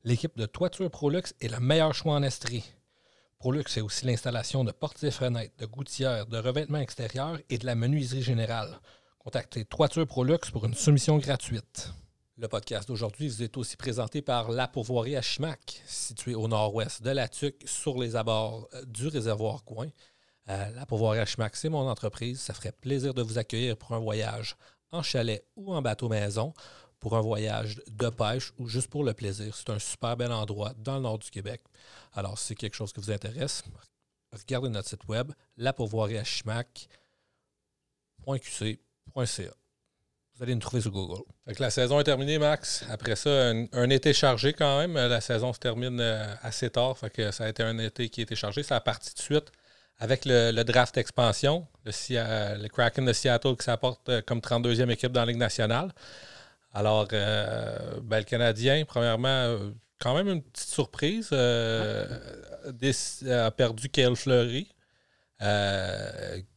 l'équipe 0.02 0.36
de 0.36 0.44
Toiture 0.44 0.90
Prolux 0.90 1.22
est 1.40 1.46
le 1.46 1.60
meilleur 1.60 1.94
choix 1.94 2.14
en 2.14 2.24
Estrie. 2.24 2.64
Prolux 3.38 3.62
c'est 3.68 3.80
aussi 3.80 4.06
l'installation 4.06 4.64
de 4.64 4.72
portes 4.72 5.04
et 5.04 5.12
fenêtres, 5.12 5.54
de 5.56 5.66
gouttières, 5.66 6.26
de 6.26 6.36
revêtements 6.38 6.78
extérieurs 6.78 7.38
et 7.48 7.58
de 7.58 7.66
la 7.66 7.76
menuiserie 7.76 8.22
générale. 8.22 8.80
Contactez 9.20 9.64
Toiture 9.64 10.06
Prolux 10.08 10.50
pour 10.50 10.64
une 10.64 10.74
soumission 10.74 11.16
gratuite. 11.18 11.92
Le 12.38 12.48
podcast 12.48 12.88
d'aujourd'hui 12.88 13.28
vous 13.28 13.44
est 13.44 13.56
aussi 13.56 13.76
présenté 13.76 14.20
par 14.20 14.50
La 14.50 14.66
Pourvoirie 14.66 15.14
à 15.14 15.22
Chimac, 15.22 15.80
située 15.86 16.34
au 16.34 16.48
nord-ouest 16.48 17.02
de 17.02 17.10
la 17.10 17.28
Tuque, 17.28 17.62
sur 17.66 18.00
les 18.00 18.16
abords 18.16 18.68
euh, 18.74 18.84
du 18.84 19.06
réservoir 19.06 19.62
Coin. 19.62 19.90
Euh, 20.50 20.70
la 20.74 20.86
Pourvoirie 20.86 21.18
à 21.18 21.26
Chimac, 21.26 21.56
c'est 21.56 21.68
mon 21.68 21.88
entreprise. 21.88 22.40
Ça 22.40 22.54
ferait 22.54 22.72
plaisir 22.72 23.12
de 23.12 23.22
vous 23.22 23.38
accueillir 23.38 23.76
pour 23.76 23.92
un 23.92 23.98
voyage 23.98 24.56
en 24.92 25.02
chalet 25.02 25.44
ou 25.56 25.74
en 25.74 25.82
bateau 25.82 26.08
maison 26.08 26.54
pour 27.00 27.16
un 27.16 27.20
voyage 27.20 27.80
de 27.88 28.08
pêche 28.08 28.52
ou 28.58 28.66
juste 28.66 28.88
pour 28.88 29.04
le 29.04 29.12
plaisir. 29.14 29.54
C'est 29.54 29.70
un 29.70 29.78
super 29.78 30.16
bel 30.16 30.32
endroit 30.32 30.72
dans 30.78 30.96
le 30.96 31.02
nord 31.02 31.18
du 31.18 31.30
Québec. 31.30 31.62
Alors, 32.14 32.38
si 32.38 32.48
c'est 32.48 32.54
quelque 32.54 32.74
chose 32.74 32.92
qui 32.92 33.00
vous 33.00 33.10
intéresse, 33.10 33.62
regardez 34.32 34.68
notre 34.70 34.88
site 34.88 35.06
web, 35.06 35.32
la 35.56 35.72
pourvoirie 35.72 36.18
à 36.18 36.24
Vous 40.34 40.42
allez 40.42 40.54
nous 40.54 40.60
trouver 40.60 40.82
sur 40.82 40.90
Google. 40.90 41.22
la 41.58 41.70
saison 41.70 42.00
est 42.00 42.04
terminée, 42.04 42.38
Max. 42.38 42.84
Après 42.88 43.16
ça, 43.16 43.50
un, 43.50 43.90
été 43.90 44.12
chargé 44.12 44.54
quand 44.54 44.78
même. 44.78 44.94
La 44.94 45.20
saison 45.20 45.52
se 45.52 45.58
termine 45.58 46.00
euh, 46.00 46.34
assez 46.42 46.70
tard. 46.70 46.96
Fait 46.96 47.10
que 47.10 47.30
ça 47.30 47.44
a 47.44 47.48
été 47.48 47.62
un 47.62 47.78
été 47.78 48.08
qui 48.08 48.20
a 48.20 48.24
été 48.24 48.34
chargé. 48.34 48.62
Ça 48.62 48.76
a 48.76 48.80
parti 48.80 49.14
de 49.14 49.20
suite 49.20 49.52
avec 49.98 50.24
le, 50.24 50.62
draft 50.62 50.96
expansion, 50.96 51.66
le, 51.84 52.68
Kraken 52.68 53.04
de 53.04 53.12
Seattle 53.12 53.56
qui 53.56 53.64
s'apporte 53.64 54.08
euh, 54.08 54.22
comme 54.22 54.38
32e 54.38 54.90
équipe 54.90 55.12
dans 55.12 55.20
la 55.20 55.26
Ligue 55.26 55.38
nationale. 55.38 55.92
Alors, 56.72 57.08
euh, 57.12 57.98
ben, 58.02 58.18
le 58.18 58.24
Canadien, 58.24 58.84
premièrement, 58.86 59.28
euh, 59.28 59.70
quand 59.98 60.14
même 60.14 60.28
une 60.28 60.42
petite 60.42 60.68
surprise, 60.68 61.32
a 61.32 63.50
perdu 63.50 63.88
Kale 63.88 64.14
Fleury, 64.14 64.68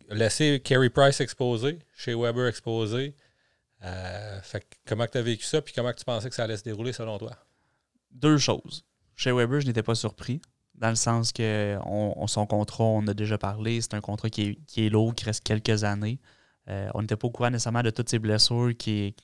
laissé 0.10 0.62
Carey 0.64 0.90
Price 0.90 1.22
exposé, 1.22 1.80
chez 1.96 2.14
Weber 2.14 2.48
exposé. 2.48 3.16
comment 4.86 5.08
tu 5.08 5.18
as 5.18 5.24
vécu 5.24 5.46
ça, 5.46 5.62
puis 5.62 5.74
comment 5.74 5.94
tu 5.94 6.06
pensais 6.06 6.30
que 6.30 6.36
ça 6.36 6.44
allait 6.44 6.58
se 6.58 6.64
dérouler 6.64 6.94
selon 6.94 7.18
toi? 7.18 7.32
Deux 8.12 8.38
choses. 8.38 8.86
Chez 9.16 9.32
Weber, 9.32 9.62
je 9.62 9.68
n'étais 9.68 9.84
pas 9.84 9.96
surpris 9.96 10.42
dans 10.82 10.90
le 10.90 10.96
sens 10.96 11.32
que 11.32 11.78
on, 11.86 12.26
son 12.26 12.48
contrat, 12.48 12.84
on 12.84 13.06
a 13.08 13.14
déjà 13.14 13.38
parlé, 13.38 13.80
c'est 13.82 13.94
un 13.94 14.02
contrat 14.02 14.30
qui 14.30 14.42
est, 14.42 14.58
qui 14.66 14.88
est, 14.88 14.90
lourd, 14.90 15.14
qui 15.14 15.26
reste 15.26 15.44
quelques 15.44 15.84
années. 15.84 16.20
Euh, 16.70 16.90
on 16.96 17.02
n'était 17.02 17.16
pas 17.16 17.28
au 17.28 17.32
courant 17.32 17.52
nécessairement 17.52 17.84
de 17.84 17.92
toutes 17.92 18.10
ces 18.10 18.18
blessures 18.18 18.72
qui, 18.78 19.16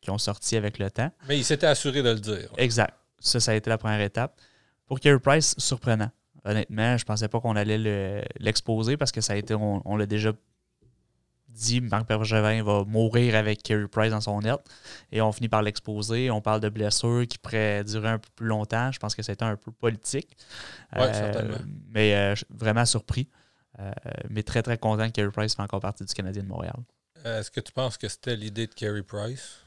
qui 0.00 0.10
ont 0.10 0.18
sorti 0.18 0.56
avec 0.56 0.78
le 0.78 0.90
temps. 0.90 1.10
Mais 1.28 1.38
il 1.38 1.44
s'était 1.44 1.66
assuré 1.66 2.02
de 2.02 2.08
le 2.08 2.18
dire. 2.18 2.50
Exact. 2.56 2.94
Ça, 3.18 3.40
ça 3.40 3.52
a 3.52 3.54
été 3.54 3.68
la 3.68 3.76
première 3.76 4.00
étape. 4.00 4.40
Pour 4.86 5.00
Carey 5.00 5.20
Price, 5.20 5.54
surprenant. 5.58 6.10
Honnêtement, 6.44 6.96
je 6.96 7.04
pensais 7.04 7.28
pas 7.28 7.40
qu'on 7.40 7.56
allait 7.56 8.24
l'exposer 8.40 8.96
parce 8.96 9.12
que 9.12 9.20
ça 9.20 9.34
a 9.34 9.36
été, 9.36 9.54
on 9.54 9.96
l'a 9.96 10.06
déjà 10.06 10.32
dit 11.52 11.80
Marc 11.80 12.08
Bergevin 12.08 12.62
va 12.62 12.84
mourir 12.84 13.34
avec 13.34 13.62
Kerry 13.62 13.86
Price 13.86 14.10
dans 14.10 14.20
son 14.20 14.40
net. 14.40 14.60
Et 15.10 15.20
on 15.20 15.32
finit 15.32 15.48
par 15.48 15.62
l'exposer. 15.62 16.30
On 16.30 16.40
parle 16.40 16.60
de 16.60 16.68
blessures 16.68 17.26
qui 17.28 17.38
pourraient 17.38 17.84
durer 17.84 18.08
un 18.08 18.18
peu 18.18 18.28
plus 18.34 18.46
longtemps. 18.46 18.90
Je 18.92 18.98
pense 18.98 19.14
que 19.14 19.22
c'était 19.22 19.44
un 19.44 19.56
peu 19.56 19.70
politique. 19.70 20.36
Oui, 20.96 21.02
euh, 21.02 21.12
certainement. 21.12 21.58
Mais 21.90 22.14
euh, 22.14 22.34
vraiment 22.50 22.84
surpris. 22.84 23.28
Euh, 23.78 23.90
mais 24.28 24.42
très, 24.42 24.62
très 24.62 24.78
content 24.78 25.06
que 25.06 25.12
Kerry 25.12 25.30
Price 25.30 25.54
fait 25.54 25.62
encore 25.62 25.80
partie 25.80 26.04
du 26.04 26.12
Canadien 26.12 26.42
de 26.42 26.48
Montréal. 26.48 26.76
Est-ce 27.24 27.50
que 27.50 27.60
tu 27.60 27.72
penses 27.72 27.96
que 27.96 28.08
c'était 28.08 28.36
l'idée 28.36 28.66
de 28.66 28.74
Kerry 28.74 29.02
Price? 29.02 29.58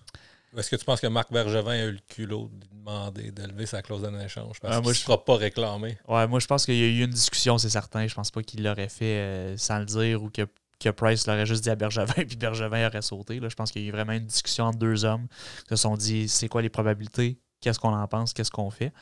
Ou 0.54 0.60
est-ce 0.60 0.70
que 0.70 0.76
tu 0.76 0.86
penses 0.86 1.02
que 1.02 1.08
Marc 1.08 1.32
Bergevin 1.32 1.72
a 1.72 1.86
eu 1.86 1.92
le 1.92 2.00
culot 2.08 2.50
de 2.54 2.68
demander 2.68 3.32
d'élever 3.32 3.66
sa 3.66 3.82
clause 3.82 4.04
d'un 4.04 4.18
échange 4.20 4.60
parce 4.62 4.80
qu'il 4.80 4.88
ne 4.88 4.94
sera 4.94 5.24
pas 5.24 5.36
réclamé? 5.36 5.98
Ouais, 6.08 6.28
moi 6.28 6.40
je 6.40 6.48
pense 6.48 6.66
qu'il 6.66 6.76
y 6.76 6.84
a 6.84 6.88
eu 6.88 7.04
une 7.04 7.12
discussion, 7.12 7.58
c'est 7.58 7.70
certain. 7.70 8.08
Je 8.08 8.16
pense 8.16 8.32
pas 8.32 8.42
qu'il 8.42 8.64
l'aurait 8.64 8.88
fait 8.88 9.56
sans 9.58 9.80
le 9.80 9.86
dire 9.86 10.24
ou 10.24 10.30
que 10.30 10.48
que 10.80 10.90
Price 10.90 11.28
l'aurait 11.28 11.46
juste 11.46 11.64
dit 11.64 11.70
à 11.70 11.76
Bergevin, 11.76 12.14
puis 12.28 12.36
Bergevin 12.36 12.88
aurait 12.88 13.02
sauté. 13.02 13.40
Là. 13.40 13.50
Je 13.50 13.56
pense 13.56 13.72
qu'il 13.72 13.84
y 13.84 13.86
a 13.86 13.88
eu 13.90 13.92
vraiment 13.92 14.14
une 14.14 14.26
discussion 14.26 14.66
entre 14.66 14.80
deux 14.80 15.06
hommes 15.06 15.28
qui 15.64 15.70
se 15.70 15.76
sont 15.76 15.96
dit 15.96 16.28
c'est 16.28 16.48
quoi 16.48 16.62
les 16.62 16.70
probabilités, 16.70 17.40
qu'est-ce 17.62 17.80
qu'on 17.80 17.94
en 17.94 18.08
pense, 18.08 18.34
qu'est-ce 18.34 18.52
qu'on 18.52 18.70
fait? 18.70 18.94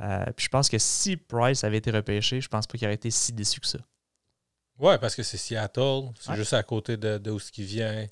Euh, 0.00 0.24
puis 0.36 0.44
je 0.44 0.50
pense 0.50 0.68
que 0.68 0.78
si 0.78 1.16
Price 1.16 1.64
avait 1.64 1.78
été 1.78 1.90
repêché, 1.90 2.40
je 2.40 2.48
pense 2.48 2.66
pas 2.66 2.78
qu'il 2.78 2.86
aurait 2.86 2.94
été 2.94 3.10
si 3.10 3.32
déçu 3.32 3.60
que 3.60 3.66
ça. 3.66 3.78
Ouais, 4.78 4.98
parce 4.98 5.14
que 5.14 5.22
c'est 5.22 5.38
Seattle, 5.38 6.10
c'est 6.20 6.34
juste 6.34 6.52
à 6.52 6.62
côté 6.62 6.96
de, 6.96 7.18
de 7.18 7.30
où 7.30 7.38
ce 7.38 7.50
qui 7.50 7.62
vient. 7.62 8.06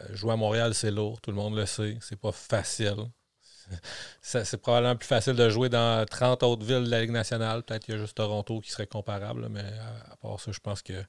Euh, 0.00 0.14
jouer 0.14 0.32
à 0.32 0.36
Montréal, 0.36 0.74
c'est 0.74 0.90
lourd, 0.90 1.20
tout 1.20 1.30
le 1.30 1.36
monde 1.36 1.56
le 1.56 1.66
sait, 1.66 1.96
c'est 2.00 2.20
pas 2.20 2.32
facile. 2.32 2.96
C'est 4.22 4.56
probablement 4.56 4.96
plus 4.96 5.06
facile 5.06 5.34
de 5.34 5.50
jouer 5.50 5.68
dans 5.68 6.06
30 6.06 6.42
autres 6.42 6.64
villes 6.64 6.84
de 6.84 6.90
la 6.90 7.02
Ligue 7.02 7.10
nationale. 7.10 7.62
Peut-être 7.62 7.84
qu'il 7.84 7.94
y 7.94 7.98
a 7.98 8.00
juste 8.00 8.16
Toronto 8.16 8.60
qui 8.60 8.70
serait 8.70 8.86
comparable, 8.86 9.46
mais 9.50 9.64
à 10.10 10.16
part 10.16 10.40
ça, 10.40 10.52
je 10.52 10.58
pense 10.58 10.80
que 10.80 11.04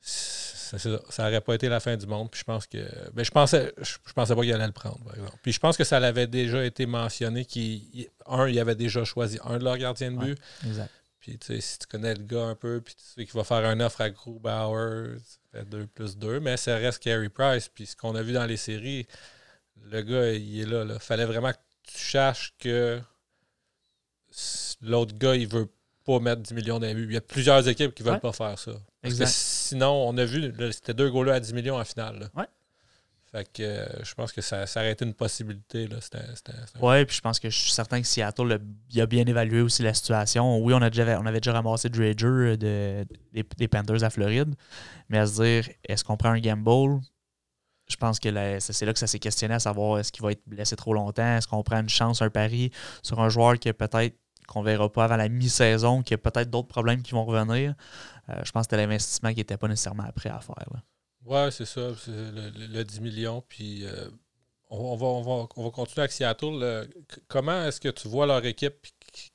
ça, 0.00 0.78
ça 0.78 1.24
n'aurait 1.24 1.40
pas 1.40 1.54
été 1.54 1.68
la 1.68 1.80
fin 1.80 1.96
du 1.96 2.06
monde. 2.06 2.30
Puis 2.30 2.40
je 2.40 2.44
pense 2.44 2.66
que. 2.66 2.78
Ben, 3.12 3.24
je 3.24 3.30
pensais 3.30 3.72
je, 3.80 3.96
pensais 4.14 4.34
pas 4.34 4.40
qu'il 4.42 4.52
allait 4.52 4.66
le 4.66 4.72
prendre, 4.72 5.02
par 5.04 5.14
exemple. 5.14 5.38
Puis 5.42 5.52
je 5.52 5.60
pense 5.60 5.76
que 5.76 5.84
ça 5.84 6.00
l'avait 6.00 6.26
déjà 6.26 6.64
été 6.64 6.86
mentionné 6.86 7.44
qu'un, 7.44 8.48
il 8.48 8.60
avait 8.60 8.74
déjà 8.74 9.04
choisi 9.04 9.38
un 9.44 9.58
de 9.58 9.64
leurs 9.64 9.78
gardiens 9.78 10.12
de 10.12 10.18
but. 10.18 10.38
exact. 10.66 10.90
Puis 11.20 11.38
tu 11.38 11.46
sais, 11.46 11.60
si 11.60 11.78
tu 11.80 11.86
connais 11.88 12.14
le 12.14 12.22
gars 12.22 12.44
un 12.44 12.54
peu, 12.54 12.80
puis 12.80 12.94
tu 12.94 13.02
sais 13.02 13.24
qu'il 13.24 13.34
va 13.34 13.42
faire 13.42 13.64
un 13.64 13.80
offre 13.80 14.00
à 14.00 14.10
Grubauer, 14.10 15.16
ça 15.18 15.58
fait 15.58 15.64
2 15.68 15.86
plus 15.88 16.16
2, 16.16 16.38
mais 16.38 16.56
ça 16.56 16.76
reste 16.76 17.02
Carey 17.02 17.28
Price. 17.28 17.68
Puis 17.68 17.86
ce 17.86 17.96
qu'on 17.96 18.14
a 18.14 18.22
vu 18.22 18.32
dans 18.32 18.46
les 18.46 18.56
séries, 18.56 19.08
le 19.90 20.02
gars, 20.02 20.32
il 20.32 20.60
est 20.60 20.66
là. 20.66 20.84
Il 20.88 21.00
fallait 21.00 21.24
vraiment 21.24 21.52
que 21.52 21.58
tu 21.82 21.98
cherches 21.98 22.54
que 22.60 23.00
l'autre 24.82 25.16
gars, 25.16 25.34
il 25.34 25.48
veut 25.48 25.68
pas 26.06 26.20
mettre 26.20 26.42
10 26.42 26.54
millions 26.54 26.78
d'imbuts. 26.78 27.06
Il 27.08 27.14
y 27.14 27.16
a 27.16 27.20
plusieurs 27.20 27.66
équipes 27.68 27.94
qui 27.94 28.02
ne 28.02 28.10
veulent 28.10 28.20
pas 28.20 28.32
faire 28.32 28.58
ça. 28.58 28.72
Parce 29.02 29.14
que 29.14 29.24
sinon, 29.26 30.08
on 30.08 30.16
a 30.16 30.24
vu, 30.24 30.52
c'était 30.70 30.94
deux 30.94 31.10
goals 31.10 31.30
à 31.30 31.40
10 31.40 31.52
millions 31.52 31.78
en 31.78 31.84
finale. 31.84 32.30
Ouais. 32.34 32.46
Fait 33.32 33.44
que 33.52 33.62
euh, 33.62 34.04
je 34.04 34.14
pense 34.14 34.32
que 34.32 34.40
ça, 34.40 34.66
ça 34.66 34.80
aurait 34.80 34.92
été 34.92 35.04
une 35.04 35.14
possibilité. 35.14 35.88
Là. 35.88 35.98
Oui, 36.80 37.04
puis 37.04 37.16
je 37.16 37.20
pense 37.20 37.40
que 37.40 37.50
je 37.50 37.58
suis 37.58 37.72
certain 37.72 38.00
que 38.00 38.06
Seattle 38.06 38.52
a, 38.52 39.06
bien 39.06 39.26
évalué 39.26 39.60
aussi 39.60 39.82
la 39.82 39.94
situation. 39.94 40.58
Oui, 40.58 40.72
on, 40.74 40.80
a 40.80 40.90
déjà, 40.90 41.20
on 41.20 41.26
avait 41.26 41.40
déjà 41.40 41.52
ramassé 41.52 41.88
Drager 41.88 42.26
euh, 42.26 42.56
de, 42.56 43.06
des, 43.58 43.68
Panthers 43.68 44.04
à 44.04 44.10
Floride, 44.10 44.54
mais 45.08 45.18
à 45.18 45.26
se 45.26 45.42
dire, 45.42 45.68
est-ce 45.84 46.04
qu'on 46.04 46.16
prend 46.16 46.30
un 46.30 46.38
gamble? 46.38 47.00
Je 47.88 47.96
pense 47.96 48.18
que 48.18 48.28
c'est 48.58 48.86
là 48.86 48.92
que 48.92 48.98
ça 48.98 49.06
s'est 49.06 49.18
questionné 49.18 49.54
à 49.54 49.60
savoir 49.60 49.98
est-ce 49.98 50.10
qu'il 50.12 50.22
va 50.22 50.32
être 50.32 50.42
blessé 50.46 50.74
trop 50.74 50.94
longtemps, 50.94 51.36
est-ce 51.36 51.46
qu'on 51.46 51.62
prend 51.62 51.80
une 51.80 51.88
chance, 51.88 52.22
un 52.22 52.30
pari 52.30 52.70
sur 53.02 53.20
un 53.20 53.28
joueur 53.28 53.58
qui 53.58 53.72
peut-être 53.72 54.16
qu'on 54.46 54.62
verra 54.62 54.90
pas 54.90 55.04
avant 55.04 55.16
la 55.16 55.28
mi-saison, 55.28 56.02
qui 56.02 56.14
a 56.14 56.18
peut-être 56.18 56.50
d'autres 56.50 56.68
problèmes 56.68 57.02
qui 57.02 57.12
vont 57.12 57.24
revenir. 57.24 57.74
Euh, 58.28 58.34
je 58.44 58.50
pense 58.52 58.66
que 58.66 58.70
c'était 58.70 58.76
l'investissement 58.76 59.30
qui 59.30 59.38
n'était 59.38 59.56
pas 59.56 59.68
nécessairement 59.68 60.08
prêt 60.14 60.30
à 60.30 60.40
faire. 60.40 60.56
Ouais, 61.24 61.50
c'est 61.50 61.66
ça. 61.66 61.90
C'est 61.98 62.12
le, 62.12 62.84
10 62.84 63.00
millions. 63.00 63.42
Puis 63.48 63.84
euh, 63.84 64.08
on, 64.70 64.96
va, 64.96 65.06
on, 65.06 65.64
va, 65.64 65.70
continuer 65.70 66.02
avec 66.02 66.12
Seattle. 66.12 66.88
comment 67.28 67.64
est-ce 67.64 67.80
que 67.80 67.88
tu 67.88 68.08
vois 68.08 68.26
leur 68.26 68.44
équipe? 68.44 68.86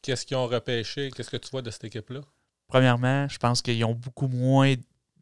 Qu'est-ce 0.01 0.25
qu'ils 0.25 0.37
ont 0.37 0.47
repêché? 0.47 1.11
Qu'est-ce 1.11 1.29
que 1.29 1.37
tu 1.37 1.49
vois 1.49 1.61
de 1.61 1.71
cette 1.71 1.83
équipe-là? 1.85 2.21
Premièrement, 2.67 3.27
je 3.27 3.37
pense 3.37 3.61
qu'ils 3.61 3.83
ont 3.83 3.93
beaucoup 3.93 4.27
moins 4.27 4.75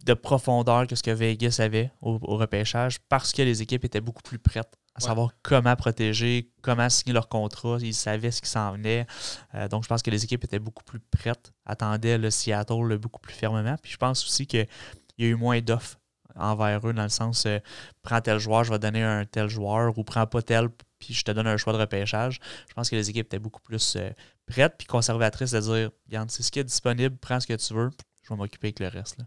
de 0.06 0.13
profondeur 0.13 0.88
que 0.88 0.95
ce 0.95 1.04
que 1.04 1.12
Vegas 1.12 1.58
avait 1.60 1.91
au, 2.02 2.17
repêchage 2.17 2.99
parce 3.10 3.32
que 3.32 3.41
les 3.41 3.62
équipes 3.62 3.84
étaient 3.86 4.02
beaucoup 4.02 4.21
plus 4.21 4.39
prêtes 4.39 4.79
à 4.95 4.99
savoir 5.02 5.32
comment 5.43 5.75
protéger, 5.75 6.52
comment 6.62 6.89
signer 6.89 7.13
leur 7.13 7.30
contrat. 7.30 7.78
Ils 7.80 7.93
savaient 7.93 8.32
ce 8.32 8.41
qui 8.41 8.49
s'en 8.49 8.73
venait. 8.73 9.06
Euh, 9.56 9.67
donc, 9.67 9.84
je 9.84 9.88
pense 9.88 10.02
que 10.02 10.12
les 10.12 10.23
équipes 10.23 10.43
étaient 10.43 10.60
beaucoup 10.60 10.84
plus 10.84 10.99
prêtes, 10.99 11.54
attendaient 11.65 12.17
le 12.17 12.32
Seattle 12.32 12.97
beaucoup 12.97 13.21
plus 13.21 13.34
fermement. 13.34 13.75
Puis 13.82 13.93
je 13.93 13.97
pense 13.97 14.25
aussi 14.25 14.45
qu'il 14.45 14.67
y 15.17 15.23
a 15.23 15.28
eu 15.28 15.36
moins 15.36 15.62
d'offres 15.62 15.99
envers 16.36 16.88
eux, 16.88 16.93
dans 16.93 17.04
le 17.04 17.10
sens 17.10 17.45
euh, 17.45 17.60
prends 18.02 18.21
tel 18.21 18.39
joueur, 18.39 18.63
je 18.63 18.71
vais 18.71 18.80
donner 18.80 19.04
un 19.04 19.25
tel 19.25 19.49
joueur, 19.49 19.97
ou 19.97 20.04
prends 20.04 20.28
pas 20.28 20.41
tel, 20.41 20.69
puis 20.99 21.13
je 21.13 21.23
te 21.23 21.32
donne 21.32 21.47
un 21.47 21.58
choix 21.58 21.73
de 21.73 21.78
repêchage. 21.78 22.39
Je 22.67 22.73
pense 22.73 22.89
que 22.89 22.95
les 22.95 23.10
équipes 23.10 23.25
étaient 23.25 23.39
beaucoup 23.39 23.62
plus 23.62 23.95
euh, 23.95 24.10
prêtes 24.45 24.75
puis 24.78 24.88
conservatrices 24.88 25.52
de 25.52 25.60
dire 25.60 25.91
regarde, 26.08 26.32
c'est 26.32 26.43
ce 26.43 26.52
qui 26.52 26.60
est 26.60 26.63
disponible, 26.63 27.17
prends 27.17 27.39
ce 27.39 27.47
que 27.47 27.54
tu 27.54 27.73
veux, 27.73 27.89
je 28.23 28.30
vais 28.30 28.38
m'occuper 28.38 28.67
avec 28.67 28.80
le 28.80 28.88
reste. 28.88 29.17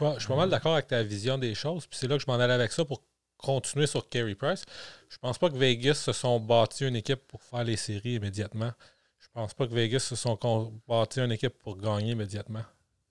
Je, 0.00 0.18
suis 0.18 0.28
pas, 0.28 0.36
mal 0.36 0.50
d'accord 0.50 0.74
avec 0.74 0.88
ta 0.88 1.02
vision 1.02 1.38
des 1.38 1.54
choses, 1.54 1.86
puis 1.86 1.98
c'est 1.98 2.08
là 2.08 2.16
que 2.16 2.22
je 2.22 2.26
m'en 2.26 2.38
allais 2.38 2.54
avec 2.54 2.72
ça 2.72 2.84
pour 2.84 3.02
continuer 3.42 3.86
sur 3.86 4.08
Carey 4.08 4.34
Price. 4.34 4.64
Je 5.10 5.18
pense 5.18 5.36
pas 5.36 5.50
que 5.50 5.56
Vegas 5.56 5.94
se 5.94 6.12
sont 6.12 6.40
bâtis 6.40 6.86
une 6.86 6.96
équipe 6.96 7.20
pour 7.28 7.42
faire 7.42 7.64
les 7.64 7.76
séries 7.76 8.14
immédiatement. 8.14 8.72
Je 9.18 9.28
pense 9.34 9.52
pas 9.52 9.66
que 9.66 9.74
Vegas 9.74 10.00
se 10.00 10.16
sont 10.16 10.38
bâtis 10.88 11.20
une 11.20 11.32
équipe 11.32 11.58
pour 11.58 11.76
gagner 11.76 12.12
immédiatement. 12.12 12.62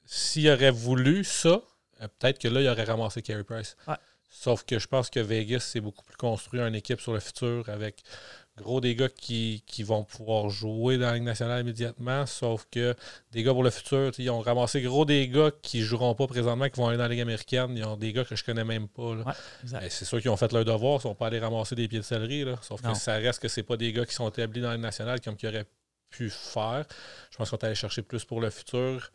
S'il 0.06 0.50
aurait 0.50 0.72
voulu 0.72 1.24
ça, 1.24 1.62
euh, 2.02 2.08
peut-être 2.20 2.39
que 2.39 2.48
là, 2.48 2.62
il 2.62 2.67
aurait 2.67 2.84
ramassé 2.84 3.22
Carey 3.22 3.44
Price. 3.44 3.78
Sauf 4.30 4.63
que 4.63 4.80
je 4.80 4.88
pense 4.88 5.10
que 5.10 5.20
Vegas, 5.20 5.60
c'est 5.60 5.82
beaucoup 5.82 6.04
plus 6.04 6.15
construit 6.15 6.62
une 6.62 6.76
équipe 6.76 7.02
sur 7.02 7.13
le 7.13 7.20
futur 7.20 7.67
avec 7.70 8.02
gros 8.58 8.82
des 8.82 8.96
gars 8.96 9.10
qui, 9.10 9.64
vont 9.80 10.04
pouvoir 10.04 10.50
jouer 10.50 10.98
dans 10.98 11.08
la 11.08 11.14
Ligue 11.16 11.24
nationale 11.24 11.62
immédiatement. 11.62 12.26
Sauf 12.26 12.68
que 12.70 12.96
des 13.32 13.44
gars 13.44 13.54
pour 13.54 13.64
le 13.64 13.70
futur, 13.70 14.12
ils 14.18 14.30
ont 14.30 14.42
ramassé 14.42 14.82
gros 14.82 15.06
des 15.06 15.28
gars 15.28 15.52
qui 15.62 15.80
ne 15.80 15.84
joueront 15.84 16.16
pas 16.16 16.28
présentement, 16.28 16.70
qui 16.70 16.80
vont 16.80 16.88
aller 16.88 16.98
dans 16.98 17.04
la 17.04 17.10
Ligue 17.10 17.22
américaine. 17.22 17.76
Ils 17.76 17.86
ont 17.86 17.98
des 17.98 18.14
gars 18.14 18.26
que 18.26 18.36
je 18.36 18.44
connais 18.44 18.66
même 18.66 18.88
pas. 18.88 19.16
Ben, 19.64 19.82
c'est 19.90 20.06
sûr 20.06 20.22
qu'ils 20.22 20.32
ont 20.32 20.38
fait 20.38 20.52
leur 20.52 20.66
devoir, 20.66 20.94
ils 20.94 20.98
ne 20.98 21.02
sont 21.02 21.16
pas 21.16 21.28
allés 21.28 21.40
ramasser 21.40 21.76
des 21.76 21.88
pieds 21.88 22.00
de 22.00 22.04
céleri. 22.04 22.46
Sauf 22.62 22.82
que 22.82 22.94
ça 22.94 23.16
reste 23.16 23.42
que 23.42 23.48
c'est 23.48 23.64
pas 23.64 23.78
des 23.78 23.94
gars 23.94 24.06
qui 24.06 24.14
sont 24.14 24.30
établis 24.30 24.62
dans 24.62 24.70
la 24.70 24.76
Ligue 24.76 24.84
nationale 24.84 25.22
comme 25.22 25.36
qu'ils 25.36 25.50
auraient 25.50 25.68
pu 26.10 26.30
faire. 26.30 26.86
Je 27.32 27.38
pense 27.38 27.50
qu'on 27.50 27.58
est 27.58 27.66
allé 27.66 27.76
chercher 27.76 28.02
plus 28.02 28.26
pour 28.26 28.42
le 28.42 28.50
futur 28.50 29.12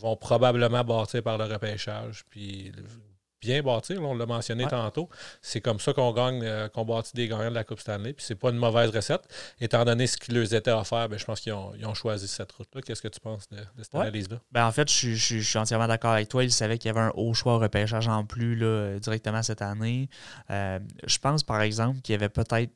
vont 0.00 0.16
probablement 0.16 0.82
bâtir 0.84 1.22
par 1.22 1.38
le 1.38 1.44
repêchage. 1.44 2.24
Puis 2.28 2.72
bien 3.44 3.62
bâtir, 3.62 4.02
on 4.02 4.14
l'a 4.14 4.26
mentionné 4.26 4.66
tantôt. 4.66 5.08
C'est 5.42 5.60
comme 5.60 5.78
ça 5.78 5.92
qu'on 5.92 6.12
gagne, 6.12 6.42
euh, 6.42 6.68
qu'on 6.68 6.84
bâtit 6.84 7.12
des 7.14 7.28
gagnants 7.28 7.50
de 7.50 7.54
la 7.54 7.64
Coupe 7.64 7.80
Stanley. 7.80 8.14
Puis 8.14 8.24
c'est 8.26 8.34
pas 8.34 8.50
une 8.50 8.56
mauvaise 8.56 8.90
recette. 8.90 9.22
Étant 9.60 9.84
donné 9.84 10.06
ce 10.06 10.16
qui 10.16 10.32
leur 10.32 10.52
était 10.52 10.70
offert, 10.70 11.08
ben, 11.08 11.18
je 11.18 11.24
pense 11.24 11.40
qu'ils 11.40 11.52
ont, 11.52 11.94
choisi 11.94 12.26
cette 12.26 12.50
route-là. 12.52 12.80
Qu'est-ce 12.82 13.02
que 13.02 13.08
tu 13.08 13.20
penses 13.20 13.48
de, 13.50 13.58
cette 13.78 13.94
analyse-là? 13.94 14.40
Ben, 14.50 14.66
en 14.66 14.72
fait, 14.72 14.90
je, 14.90 15.14
suis 15.14 15.58
entièrement 15.58 15.86
d'accord 15.86 16.12
avec 16.12 16.28
toi. 16.28 16.42
Ils 16.42 16.52
savaient 16.52 16.78
qu'il 16.78 16.88
y 16.88 16.90
avait 16.90 17.06
un 17.06 17.12
haut 17.14 17.34
choix 17.34 17.54
au 17.54 17.58
repêchage 17.58 18.08
en 18.08 18.24
plus 18.24 18.56
là, 18.56 18.98
directement 18.98 19.42
cette 19.42 19.62
année. 19.62 20.08
Euh, 20.50 20.78
je 21.06 21.18
pense, 21.18 21.42
par 21.42 21.60
exemple, 21.60 22.00
qu'il 22.00 22.14
y 22.14 22.16
avait 22.16 22.28
peut-être 22.28 22.72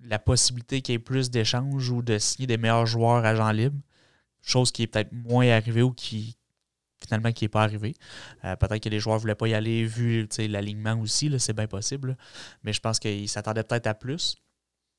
la 0.00 0.18
possibilité 0.18 0.82
qu'il 0.82 0.94
y 0.94 0.96
ait 0.96 0.98
plus 0.98 1.30
d'échanges 1.30 1.90
ou 1.90 2.02
de 2.02 2.18
signer 2.18 2.46
des 2.46 2.56
meilleurs 2.56 2.86
joueurs 2.86 3.24
agents 3.24 3.52
libres 3.52 3.78
chose 4.44 4.70
qui 4.70 4.82
est 4.82 4.86
peut-être 4.86 5.12
moins 5.12 5.48
arrivée 5.48 5.82
ou 5.82 5.92
qui 5.92 6.36
finalement 7.04 7.32
qui 7.32 7.44
n'est 7.44 7.48
pas 7.48 7.62
arrivée. 7.62 7.94
Euh, 8.44 8.56
peut-être 8.56 8.82
que 8.82 8.88
les 8.88 9.00
joueurs 9.00 9.16
ne 9.16 9.20
voulaient 9.20 9.34
pas 9.34 9.48
y 9.48 9.54
aller 9.54 9.84
vu 9.84 10.28
l'alignement 10.38 11.00
aussi, 11.00 11.32
c'est 11.38 11.52
bien 11.52 11.66
possible. 11.66 12.16
Mais 12.62 12.72
je 12.72 12.80
pense 12.80 12.98
qu'ils 12.98 13.28
s'attendaient 13.28 13.64
peut-être 13.64 13.86
à 13.86 13.94
plus. 13.94 14.36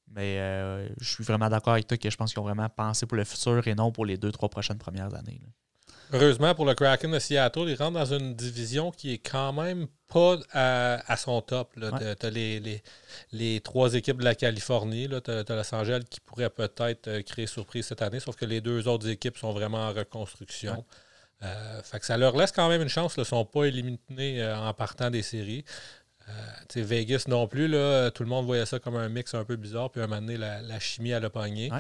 Mais 0.08 0.40
euh, 0.40 0.88
je 1.00 1.10
suis 1.10 1.24
vraiment 1.24 1.50
d'accord 1.50 1.74
avec 1.74 1.88
toi 1.88 1.98
que 1.98 2.10
je 2.10 2.16
pense 2.16 2.32
qu'ils 2.32 2.40
ont 2.40 2.46
vraiment 2.46 2.70
pensé 2.70 3.06
pour 3.06 3.18
le 3.18 3.24
futur 3.24 3.68
et 3.68 3.76
non 3.76 3.92
pour 3.92 4.06
les 4.06 4.18
deux, 4.18 4.32
trois 4.32 4.50
prochaines 4.50 4.78
premières 4.78 5.14
années. 5.16 5.42
Heureusement 6.14 6.54
pour 6.54 6.66
le 6.66 6.76
Kraken 6.76 7.12
de 7.12 7.20
Seattle, 7.20 7.68
il 7.68 7.76
rentre 7.76 7.94
dans 7.94 8.14
une 8.14 8.36
division 8.36 8.92
qui 8.92 9.14
est 9.14 9.18
quand 9.18 9.54
même 9.54 9.88
pas 10.08 10.38
à, 10.54 11.18
son 11.18 11.42
top. 11.42 11.74
Tu 11.76 11.84
as 11.84 12.30
les, 12.30 12.82
les, 13.32 13.60
trois 13.62 13.96
équipes 13.96 14.20
de 14.20 14.24
la 14.24 14.36
Californie. 14.36 15.10
Tu 15.10 15.32
as, 15.32 15.44
Los 15.50 15.74
Angeles 15.76 16.04
qui 16.10 16.20
pourrait 16.20 16.52
peut-être 16.52 17.08
euh, 17.08 17.22
créer 17.24 17.48
surprise 17.48 17.88
cette 17.88 18.04
année, 18.04 18.20
sauf 18.20 18.36
que 18.36 18.46
les 18.46 18.62
deux 18.62 18.88
autres 18.88 19.10
équipes 19.10 19.38
sont 19.38 19.52
vraiment 19.52 19.88
en 19.88 19.94
reconstruction. 19.94 20.86
Euh, 21.44 21.82
fait 21.84 22.00
que 22.00 22.06
ça 22.06 22.18
leur 22.18 22.36
laisse 22.36 22.52
quand 22.52 22.70
même 22.70 22.82
une 22.82 22.90
chance. 22.90 23.16
Ils 23.18 23.22
ne 23.22 23.26
sont 23.26 23.46
pas 23.46 23.66
éliminés 23.66 24.42
euh, 24.42 24.58
en 24.58 24.74
partant 24.74 25.10
des 25.10 25.22
séries. 25.22 25.66
Vegas 26.76 27.26
non 27.28 27.48
plus, 27.48 27.68
là, 27.68 28.10
tout 28.10 28.24
le 28.24 28.30
monde 28.30 28.46
voyait 28.46 28.66
ça 28.66 28.80
comme 28.80 28.96
un 28.96 29.10
mix 29.10 29.34
un 29.36 29.46
peu 29.46 29.56
bizarre. 29.56 29.92
Puis 29.92 30.02
un 30.02 30.08
moment 30.08 30.22
donné, 30.22 30.38
la, 30.38 30.80
chimie 30.80 31.14
à 31.14 31.20
le 31.20 31.30
pogné 31.30 31.72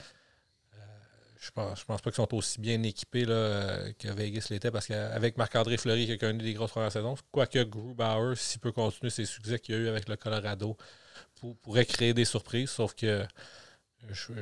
je 1.46 1.52
pense, 1.52 1.80
je 1.80 1.86
pense 1.86 2.02
pas 2.02 2.10
qu'ils 2.10 2.16
sont 2.16 2.34
aussi 2.34 2.60
bien 2.60 2.82
équipés 2.84 3.26
là, 3.26 3.92
que 4.00 4.08
Vegas 4.08 4.48
l'était 4.50 4.72
parce 4.72 4.88
qu'avec 4.88 5.38
Marc-André 5.38 5.78
Fleury 5.78 6.08
qui 6.08 6.14
a 6.14 6.18
connu 6.18 6.44
des 6.44 6.54
grosses 6.54 6.72
premières 6.72 6.92
saisons, 6.92 7.16
quoique 7.32 7.64
Grubauer, 7.64 8.36
s'il 8.36 8.60
peut 8.60 8.72
continuer 8.72 9.12
ses 9.12 9.26
succès 9.26 9.60
qu'il 9.60 9.76
a 9.76 9.78
eu 9.78 9.88
avec 9.88 10.10
le 10.10 10.16
Colorado, 10.16 10.76
pourrait 11.62 11.86
créer 11.86 12.14
des 12.14 12.26
surprises, 12.26 12.72
sauf 12.72 12.96
que 12.96 13.26
je 14.10 14.34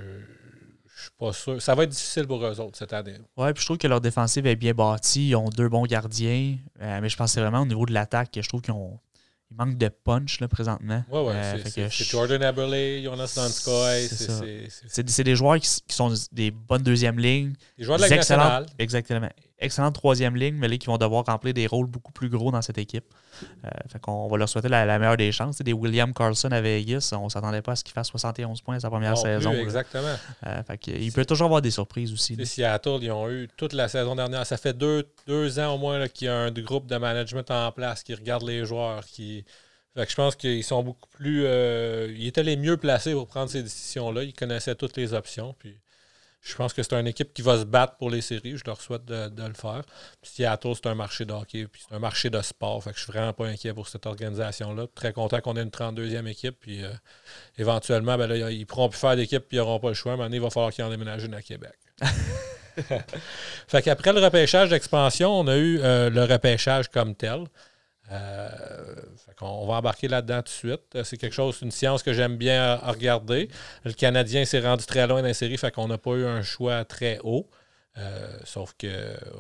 suis 1.02 1.12
pas 1.18 1.34
sûr. 1.34 1.62
Ça 1.62 1.76
va 1.76 1.84
être 1.84 1.90
difficile 1.90 2.28
pour 2.28 2.44
eux 2.46 2.60
autres 2.60 2.78
cette 2.78 2.94
année. 2.94 3.18
Oui, 3.38 3.54
puis 3.54 3.62
je 3.62 3.66
trouve 3.66 3.78
que 3.78 3.88
leur 3.88 4.02
défensive 4.02 4.46
est 4.46 4.56
bien 4.56 4.74
bâtie. 4.74 5.30
Ils 5.30 5.36
ont 5.36 5.50
deux 5.50 5.70
bons 5.70 5.86
gardiens. 5.86 6.58
Euh, 6.82 7.00
mais 7.02 7.10
je 7.10 7.18
pense 7.18 7.38
vraiment 7.38 7.62
au 7.62 7.66
niveau 7.66 7.86
de 7.86 7.94
l'attaque, 7.94 8.30
je 8.36 8.48
trouve 8.48 8.62
qu'ils 8.62 8.74
ont 8.74 9.00
il 9.54 9.58
manque 9.58 9.78
de 9.78 9.88
punch 9.88 10.40
là, 10.40 10.48
présentement. 10.48 11.04
Oui, 11.12 11.20
oui. 11.26 11.34
Euh, 11.36 11.90
c'est 11.90 12.04
Jordan 12.06 12.42
Eberle, 12.42 13.04
Jonas 13.04 13.34
Donskoy. 13.36 14.08
C'est 14.88 15.24
des 15.24 15.36
joueurs 15.36 15.60
qui, 15.60 15.70
sont 15.90 16.14
des 16.32 16.52
bonnes 16.52 16.82
deuxième 16.82 17.20
lignes. 17.20 17.54
Des 17.78 17.84
joueurs 17.84 17.98
de 17.98 18.04
la 18.04 18.10
nationale. 18.10 18.66
Exactement. 18.80 19.30
Excellente 19.60 19.94
troisième 19.94 20.36
ligne, 20.36 20.56
mais 20.56 20.68
là, 20.68 20.78
qui 20.78 20.88
vont 20.88 20.98
devoir 20.98 21.26
remplir 21.26 21.54
des 21.54 21.68
rôles 21.68 21.86
beaucoup 21.86 22.12
plus 22.12 22.28
gros 22.28 22.52
dans 22.52 22.62
cette 22.62 22.80
équipe. 22.80 23.06
Euh, 23.64 23.70
fait 23.88 24.00
qu'on 24.00 24.28
va 24.28 24.38
leur 24.38 24.50
souhaiter 24.50 24.68
la, 24.68 25.00
meilleure 25.00 25.16
des 25.16 25.32
chances. 25.32 25.62
des 25.62 25.74
William 25.74 26.14
Carlson 26.14 26.52
à 26.52 26.60
Vegas, 26.60 27.14
on 27.18 27.26
ne 27.26 27.30
s'attendait 27.30 27.62
pas 27.62 27.74
à 27.74 27.76
ce 27.76 27.84
qu'il 27.84 27.94
fasse 27.94 28.08
71 28.08 28.62
points 28.62 28.80
sa 28.80 28.90
première 28.90 29.18
saison. 29.18 29.54
exactement. 29.54 30.16
Euh, 30.48 30.62
il 30.88 31.12
peut 31.12 31.26
toujours 31.26 31.46
avoir 31.46 31.62
des 31.62 31.72
surprises 31.72 32.12
aussi. 32.12 32.36
Seattle, 32.46 33.00
ils 33.02 33.12
ont 33.12 33.30
eu 33.30 33.48
toute 33.56 33.74
la 33.74 33.88
saison 33.88 34.16
dernière. 34.16 34.46
Ça 34.46 34.58
fait 34.58 34.74
deux, 34.74 35.08
deux 35.28 35.60
ans 35.60 35.76
au 35.76 35.78
moins 35.78 36.08
qu'il 36.08 36.28
y 36.28 36.30
a 36.30 36.36
un 36.36 36.52
groupe 36.52 36.88
de 36.88 36.98
management 36.98 37.50
en 37.52 37.72
place 37.72 38.04
qui 38.04 38.16
regarde 38.16 38.44
les 38.44 38.66
joueurs, 38.66 39.06
qui. 39.06 39.46
Fait 39.96 40.06
que 40.06 40.12
je 40.12 40.16
pense 40.16 40.36
qu'ils 40.36 40.64
sont 40.64 40.82
beaucoup 40.82 41.10
plus. 41.10 41.44
Euh, 41.46 42.12
ils 42.18 42.28
étaient 42.28 42.44
les 42.44 42.58
mieux 42.58 42.78
placés 42.78 43.14
pour 43.14 43.28
prendre 43.28 43.50
ces 43.52 43.62
décisions-là. 43.62 44.24
Ils 44.24 44.34
connaissaient 44.34 44.74
toutes 44.74 44.98
les 44.98 45.14
options. 45.14 45.56
Puis 45.60 45.78
je 46.44 46.56
pense 46.56 46.74
que 46.74 46.84
c'est 46.84 46.94
une 46.94 47.08
équipe 47.08 47.34
qui 47.34 47.42
va 47.42 47.58
se 47.58 47.64
battre 47.64 47.96
pour 47.96 48.10
les 48.10 48.20
séries. 48.20 48.58
Je 48.58 48.64
leur 48.66 48.82
souhaite 48.82 49.06
de, 49.06 49.30
le 49.38 49.54
faire. 49.54 49.84
Puis 50.22 50.32
Seattle, 50.36 50.74
c'est 50.76 50.88
un 50.88 50.96
marché 50.96 51.24
de 51.24 51.32
hockey, 51.32 51.68
puis 51.68 51.82
c'est 51.88 51.96
un 51.96 52.00
marché 52.00 52.30
de 52.30 52.42
sport. 52.42 52.84
Fait 52.84 52.92
que 52.92 52.98
je 52.98 53.04
suis 53.04 53.12
vraiment 53.14 53.32
pas 53.32 53.46
inquiet 53.46 53.74
pour 53.74 53.88
cette 53.88 54.06
organisation-là. 54.06 54.88
Très 54.94 55.14
content 55.14 55.40
qu'on 55.40 55.56
ait 55.56 55.64
une 55.64 55.70
32e 55.70 56.28
équipe. 56.28 56.58
Puis 56.60 56.84
euh, 56.84 56.90
éventuellement, 57.58 58.18
ben 58.18 58.28
là, 58.28 58.52
ils 58.52 58.66
pourront 58.66 58.90
plus 58.90 59.00
faire 59.00 59.16
d'équipe, 59.16 59.44
puis 59.48 59.56
ils 59.56 59.62
n'auront 59.62 59.80
pas 59.80 59.88
le 59.88 59.94
choix. 59.94 60.18
Mais 60.18 60.28
il 60.36 60.42
va 60.42 60.50
falloir 60.50 60.74
qu'ils 60.74 60.84
en 60.84 60.90
déménagent 60.90 61.24
une 61.24 61.34
à 61.34 61.42
Québec. 61.42 61.76
fait 63.68 63.82
qu'après 63.82 64.12
le 64.12 64.20
repêchage 64.20 64.70
d'expansion, 64.70 65.32
on 65.32 65.48
a 65.48 65.56
eu 65.56 65.80
euh, 65.80 66.10
le 66.10 66.26
repêchage 66.26 66.90
comme 66.90 67.16
tel. 67.16 67.46
Euh, 68.12 68.50
on 69.42 69.66
va 69.66 69.76
embarquer 69.76 70.08
là-dedans 70.08 70.40
tout 70.40 70.44
de 70.44 70.50
suite. 70.50 70.82
Euh, 70.96 71.04
c'est 71.04 71.18
quelque 71.18 71.34
chose, 71.34 71.60
une 71.62 71.72
science 71.72 72.04
que 72.04 72.14
j'aime 72.14 72.38
bien 72.38 72.76
regarder. 72.76 73.50
Le 73.86 73.94
Canadien 73.94 74.46
s'est 74.46 74.60
rendu 74.60 74.86
très 74.86 75.08
loin 75.08 75.22
dans 75.22 75.28
la 75.28 75.34
série, 75.34 75.58
fait 75.58 75.72
qu'on 75.72 75.88
n'a 75.88 75.98
pas 75.98 76.12
eu 76.12 76.26
un 76.26 76.42
choix 76.42 76.84
très 76.86 77.20
haut. 77.24 77.50
Euh, 77.96 78.40
sauf 78.44 78.74
que 78.76 78.88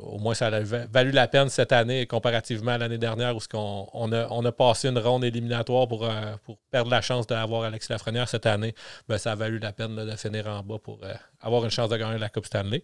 au 0.04 0.20
moins 0.20 0.36
ça 0.36 0.46
a 0.46 0.60
valu 0.60 1.10
la 1.10 1.28
peine 1.28 1.50
cette 1.50 1.72
année 1.72 2.06
comparativement 2.06 2.74
à 2.74 2.78
l'année 2.78 3.00
dernière 3.00 3.36
où 3.36 3.40
on, 3.56 3.88
on, 3.94 4.12
a, 4.12 4.28
on, 4.30 4.46
a, 4.46 4.52
passé 4.52 4.90
une 4.90 5.00
ronde 5.00 5.24
éliminatoire 5.24 5.88
pour, 5.88 6.06
euh, 6.06 6.36
pour 6.46 6.60
perdre 6.70 6.92
la 6.92 7.02
chance 7.02 7.26
d'avoir 7.26 7.64
Alexis 7.64 7.92
Lafrenière 7.92 8.30
cette 8.30 8.46
année. 8.46 8.76
Ben, 9.08 9.18
ça 9.18 9.32
a 9.32 9.36
valu 9.36 9.58
la 9.58 9.74
peine 9.74 9.96
de 9.96 10.16
finir 10.16 10.46
en 10.46 10.62
bas 10.62 10.78
pour 10.78 11.00
euh, 11.04 11.16
avoir 11.42 11.64
une 11.64 11.72
chance 11.72 11.90
de 11.90 11.98
gagner 11.98 12.20
la 12.20 12.30
Coupe 12.30 12.46
Stanley. 12.46 12.84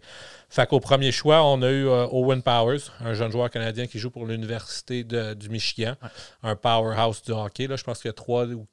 Fait 0.49 0.67
qu'au 0.67 0.79
premier 0.79 1.11
choix, 1.11 1.43
on 1.43 1.61
a 1.61 1.69
eu 1.69 1.85
Owen 1.87 2.41
Powers, 2.41 2.91
un 3.01 3.13
jeune 3.13 3.31
joueur 3.31 3.51
canadien 3.51 3.85
qui 3.85 3.99
joue 3.99 4.09
pour 4.09 4.25
l'Université 4.25 5.03
du 5.03 5.49
Michigan, 5.49 5.93
un 6.41 6.55
powerhouse 6.55 7.21
du 7.21 7.31
hockey. 7.31 7.67
Là, 7.67 7.75
je 7.75 7.83
pense 7.83 7.99
que 7.99 8.09
trois 8.09 8.47
ou 8.47 8.65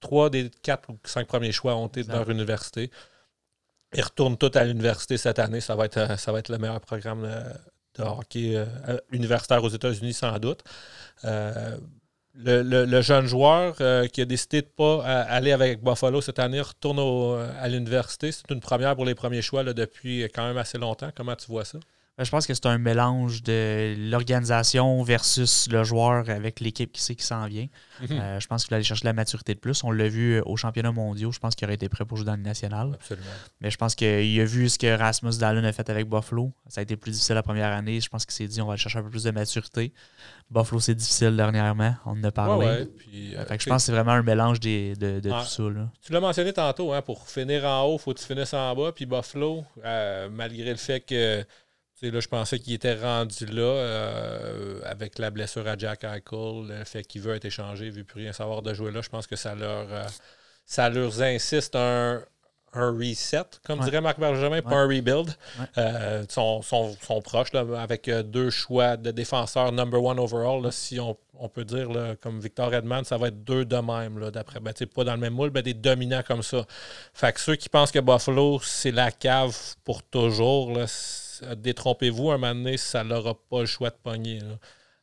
trois 0.00 0.30
des 0.30 0.50
quatre 0.62 0.88
ou 0.90 0.98
cinq 1.04 1.26
premiers 1.26 1.52
choix 1.52 1.76
ont 1.76 1.88
été 1.88 2.04
dans 2.04 2.14
leur 2.14 2.30
université. 2.30 2.90
Ils 3.96 4.02
retournent 4.02 4.36
tous 4.36 4.56
à 4.58 4.64
l'université 4.64 5.16
cette 5.16 5.38
année. 5.38 5.60
Ça 5.60 5.74
va 5.74 5.86
être, 5.86 5.96
euh, 5.96 6.16
ça 6.18 6.30
va 6.30 6.38
être 6.38 6.50
le 6.50 6.58
meilleur 6.58 6.80
programme 6.80 7.22
de, 7.98 8.02
hockey 8.02 8.52
euh, 8.54 8.98
universitaire 9.10 9.64
aux 9.64 9.70
États-Unis, 9.70 10.12
sans 10.12 10.38
doute. 10.38 10.62
Euh, 11.24 11.78
le, 12.34 13.00
jeune 13.00 13.26
joueur 13.26 13.76
qui 14.12 14.20
a 14.20 14.24
décidé 14.26 14.60
de 14.60 14.66
ne 14.66 14.72
pas 14.72 15.02
aller 15.06 15.52
avec 15.52 15.82
Buffalo 15.82 16.20
cette 16.20 16.38
année 16.38 16.60
retourne 16.60 17.00
à 17.58 17.66
l'université. 17.66 18.30
C'est 18.30 18.50
une 18.50 18.60
première 18.60 18.94
pour 18.94 19.06
les 19.06 19.14
premiers 19.14 19.40
choix 19.40 19.64
depuis 19.64 20.24
quand 20.24 20.46
même 20.46 20.58
assez 20.58 20.76
longtemps. 20.76 21.10
Comment 21.16 21.34
tu 21.34 21.46
vois 21.46 21.64
ça? 21.64 21.78
Ben, 22.18 22.24
je 22.24 22.30
pense 22.30 22.46
que 22.46 22.54
c'est 22.54 22.64
un 22.64 22.78
mélange 22.78 23.42
de 23.42 23.94
l'organisation 24.10 25.02
versus 25.02 25.68
le 25.70 25.84
joueur 25.84 26.30
avec 26.30 26.60
l'équipe 26.60 26.90
qui 26.90 27.02
sait 27.02 27.14
qui 27.14 27.24
s'en 27.24 27.46
vient. 27.46 27.66
Mhm. 28.00 28.08
Euh, 28.10 28.40
je 28.40 28.46
pense 28.46 28.64
qu'il 28.64 28.70
va 28.70 28.76
aller 28.76 28.84
chercher 28.84 29.04
la 29.04 29.12
maturité 29.12 29.54
de 29.54 29.58
plus. 29.58 29.84
On 29.84 29.90
l'a 29.90 30.08
vu 30.08 30.40
au 30.46 30.56
championnat 30.56 30.92
mondial. 30.92 31.30
Je 31.30 31.38
pense 31.38 31.54
qu'il 31.54 31.66
aurait 31.66 31.74
été 31.74 31.90
prêt 31.90 32.06
pour 32.06 32.16
jouer 32.16 32.24
dans 32.24 32.36
le 32.36 32.42
national. 32.42 32.92
Absolument. 32.94 33.26
Mais 33.60 33.70
je 33.70 33.76
pense 33.76 33.94
qu'il 33.94 34.40
a 34.40 34.44
vu 34.46 34.70
ce 34.70 34.78
que 34.78 34.96
Rasmus 34.96 35.36
Dallin 35.38 35.64
a 35.64 35.72
fait 35.72 35.90
avec 35.90 36.08
Buffalo. 36.08 36.52
Ça 36.68 36.80
a 36.80 36.82
été 36.82 36.96
plus 36.96 37.10
difficile 37.10 37.34
la 37.34 37.42
première 37.42 37.72
année. 37.72 38.00
Je 38.00 38.08
pense 38.08 38.24
qu'il 38.24 38.34
s'est 38.34 38.48
dit 38.48 38.62
on 38.62 38.66
va 38.66 38.72
aller 38.72 38.80
chercher 38.80 39.00
un 39.00 39.02
peu 39.02 39.10
plus 39.10 39.24
de 39.24 39.30
maturité. 39.30 39.92
Buffalo, 40.50 40.80
c'est 40.80 40.94
difficile 40.94 41.36
dernièrement. 41.36 41.96
On 42.06 42.12
en 42.12 42.24
a 42.24 42.30
parlé. 42.30 42.66
Euh, 42.66 42.84
je 43.36 43.66
pense 43.66 43.66
que 43.66 43.78
c'est 43.78 43.92
vraiment 43.92 44.12
un 44.12 44.22
mélange 44.22 44.58
de, 44.60 44.94
tout 45.20 45.28
ça. 45.44 45.62
Tu 46.00 46.12
l'as 46.12 46.20
mentionné 46.20 46.54
tantôt. 46.54 46.94
Hein, 46.94 47.02
pour 47.02 47.28
finir 47.28 47.66
en 47.66 47.84
haut, 47.84 47.96
il 47.96 47.98
faut 47.98 48.14
que 48.14 48.20
tu 48.20 48.26
finisses 48.26 48.54
en 48.54 48.74
bas. 48.74 48.92
Puis 48.92 49.04
Buffalo, 49.04 49.64
euh, 49.84 50.30
malgré 50.30 50.70
le 50.70 50.76
fait 50.76 51.00
que 51.00 51.44
là, 52.02 52.20
je 52.20 52.28
pensais 52.28 52.58
qu'il 52.58 52.74
était 52.74 52.94
rendu 52.94 53.46
là 53.46 53.62
euh, 53.62 54.80
avec 54.84 55.18
la 55.18 55.30
blessure 55.30 55.66
à 55.66 55.76
Jack 55.76 56.04
Eichel, 56.04 56.68
le 56.68 56.84
fait 56.84 57.04
qu'il 57.04 57.22
veut 57.22 57.34
être 57.34 57.46
échangé, 57.46 57.86
il 57.86 57.92
ne 57.92 57.96
veut 57.96 58.04
plus 58.04 58.20
rien 58.20 58.32
savoir 58.32 58.62
de 58.62 58.74
jouer 58.74 58.90
là. 58.92 59.00
Je 59.02 59.08
pense 59.08 59.26
que 59.26 59.36
ça 59.36 59.54
leur, 59.54 59.86
euh, 59.90 60.04
ça 60.66 60.88
leur 60.90 61.20
insiste 61.22 61.74
un, 61.74 62.22
reset, 62.74 63.44
comme 63.64 63.80
dirait 63.80 64.02
Marc 64.02 64.20
Bergevin, 64.20 64.60
pas 64.60 64.76
un 64.76 64.86
rebuild. 64.86 65.34
Euh, 65.78 66.24
ils 66.28 66.30
sont, 66.30 66.60
sont, 66.60 67.22
proches 67.24 67.54
avec 67.54 68.10
deux 68.10 68.50
choix 68.50 68.98
de 68.98 69.10
défenseurs 69.12 69.72
number 69.72 70.02
one 70.04 70.20
overall. 70.20 70.70
si 70.70 71.00
on, 71.00 71.16
peut 71.48 71.64
dire, 71.64 71.88
comme 72.20 72.38
Victor 72.38 72.74
Edmond, 72.74 73.04
ça 73.04 73.16
va 73.16 73.28
être 73.28 73.42
deux 73.44 73.64
de 73.64 73.76
même, 73.76 74.30
d'après. 74.30 74.60
Ben, 74.60 74.74
pas 74.94 75.04
dans 75.04 75.14
le 75.14 75.20
même 75.20 75.32
moule, 75.32 75.52
mais 75.54 75.62
des 75.62 75.72
dominants 75.72 76.22
comme 76.22 76.42
ça. 76.42 76.66
Fait 77.14 77.32
que 77.32 77.40
ceux 77.40 77.56
qui 77.56 77.70
pensent 77.70 77.92
que 77.92 78.00
Buffalo, 78.00 78.60
c'est 78.62 78.90
la 78.90 79.10
cave 79.10 79.56
pour 79.82 80.02
toujours, 80.02 80.76
là, 80.76 80.86
détrompez-vous, 81.56 82.30
un 82.30 82.38
moment 82.38 82.54
donné, 82.54 82.76
ça 82.76 83.04
n'aura 83.04 83.34
pas 83.34 83.60
le 83.60 83.66
choix 83.66 83.90
de 83.90 83.96
pogner. 84.02 84.40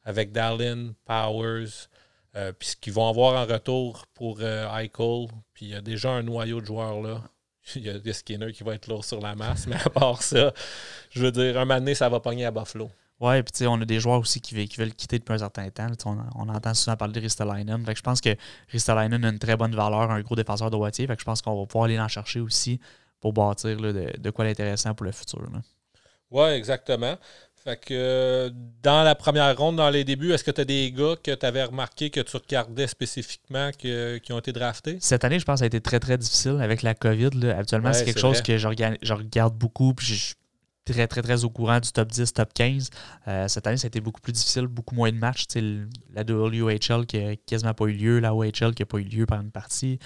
Avec 0.05 0.31
Dallin, 0.31 0.93
Powers, 1.05 1.87
euh, 2.35 2.51
puis 2.51 2.69
ce 2.69 2.75
qu'ils 2.75 2.93
vont 2.93 3.07
avoir 3.07 3.41
en 3.41 3.45
retour 3.45 4.07
pour 4.13 4.39
euh, 4.41 4.67
Eichel, 4.77 5.27
puis 5.53 5.67
il 5.67 5.69
y 5.69 5.75
a 5.75 5.81
déjà 5.81 6.11
un 6.11 6.23
noyau 6.23 6.61
de 6.61 6.65
joueurs 6.65 7.01
là. 7.01 7.21
Il 7.75 7.83
y 7.83 7.89
a 7.89 7.97
des 7.97 8.11
Skinner 8.11 8.51
qui 8.51 8.63
va 8.63 8.75
être 8.75 8.87
lourd 8.87 9.05
sur 9.05 9.21
la 9.21 9.35
masse, 9.35 9.67
mais 9.67 9.77
à 9.77 9.89
part 9.89 10.21
ça, 10.21 10.51
je 11.11 11.21
veux 11.21 11.31
dire, 11.31 11.57
un 11.57 11.65
moment 11.65 11.79
donné, 11.79 11.95
ça 11.95 12.09
va 12.09 12.19
pogner 12.19 12.45
à 12.45 12.51
Buffalo. 12.51 12.89
Ouais, 13.21 13.41
puis 13.41 13.65
on 13.67 13.79
a 13.79 13.85
des 13.85 14.01
joueurs 14.01 14.19
aussi 14.19 14.41
qui, 14.41 14.53
veulent 14.53 14.93
quitter 14.93 15.19
depuis 15.19 15.33
un 15.33 15.37
certain 15.37 15.69
temps. 15.69 15.87
On, 16.35 16.49
entend 16.49 16.73
souvent 16.73 16.97
parler 16.97 17.13
de 17.13 17.21
Ristolainen. 17.21 17.85
je 17.95 18.01
pense 18.01 18.19
que 18.19 18.35
Ristolainen 18.67 19.23
a 19.23 19.29
une 19.29 19.39
très 19.39 19.55
bonne 19.55 19.73
valeur, 19.73 20.11
un 20.11 20.19
gros 20.21 20.35
défenseur 20.35 20.69
de 20.71 20.77
Fait 20.91 21.07
que 21.07 21.19
je 21.19 21.23
pense 21.23 21.41
qu'on 21.41 21.57
va 21.57 21.65
pouvoir 21.65 21.85
aller 21.85 21.99
en 21.99 22.09
chercher 22.09 22.41
aussi 22.41 22.81
pour 23.21 23.31
bâtir 23.31 23.77
de, 23.77 24.11
de, 24.17 24.29
quoi 24.29 24.43
l'intéressant 24.43 24.93
pour 24.93 25.05
le 25.05 25.13
futur. 25.13 25.41
Là. 25.43 25.61
Oui, 26.33 26.49
exactement. 26.49 27.15
Fait 27.63 27.79
que 27.79 28.51
dans 28.81 29.03
la 29.03 29.15
première 29.15 29.57
ronde, 29.57 29.77
dans 29.77 29.89
les 29.89 30.03
débuts, 30.03 30.33
est-ce 30.33 30.43
que 30.43 30.51
tu 30.51 30.59
as 30.59 30.65
des 30.65 30.91
gars 30.91 31.15
que 31.23 31.31
tu 31.33 31.45
avais 31.45 31.63
remarqué 31.63 32.09
que 32.09 32.19
tu 32.19 32.35
regardais 32.35 32.87
spécifiquement 32.87 33.71
qui 33.71 34.33
ont 34.33 34.39
été 34.39 34.51
draftés? 34.51 34.97
Cette 34.99 35.23
année, 35.23 35.39
je 35.39 35.45
pense 35.45 35.55
que 35.55 35.59
ça 35.59 35.63
a 35.63 35.67
été 35.67 35.79
très, 35.79 36.01
très 36.01 36.17
difficile 36.17 36.57
avec 36.59 36.81
la 36.81 36.93
COVID. 36.93 37.51
Actuellement, 37.57 37.93
c'est 37.93 38.03
quelque 38.03 38.19
chose 38.19 38.41
que 38.41 38.57
je 38.57 38.67
regarde, 38.67 38.97
je 39.01 39.13
regarde 39.13 39.55
beaucoup. 39.55 39.93
Puis 39.93 40.07
je 40.07 40.33
très, 40.85 41.07
très, 41.07 41.21
très 41.21 41.43
au 41.43 41.49
courant 41.49 41.79
du 41.79 41.91
top 41.91 42.09
10, 42.09 42.33
top 42.33 42.53
15. 42.53 42.89
Euh, 43.27 43.47
cette 43.47 43.65
année, 43.67 43.77
ça 43.77 43.85
a 43.85 43.87
été 43.87 44.01
beaucoup 44.01 44.21
plus 44.21 44.33
difficile, 44.33 44.67
beaucoup 44.67 44.95
moins 44.95 45.11
de 45.11 45.17
matchs. 45.17 45.45
la 46.13 46.23
WHL 46.23 47.05
qui 47.05 47.23
n'a 47.23 47.35
quasiment 47.35 47.73
pas 47.73 47.85
eu 47.85 47.93
lieu, 47.93 48.19
la 48.19 48.33
OHL 48.33 48.73
qui 48.73 48.81
n'a 48.81 48.85
pas 48.85 48.97
eu 48.97 49.03
lieu 49.03 49.25
pendant 49.25 49.43
une 49.43 49.51
partie. 49.51 49.99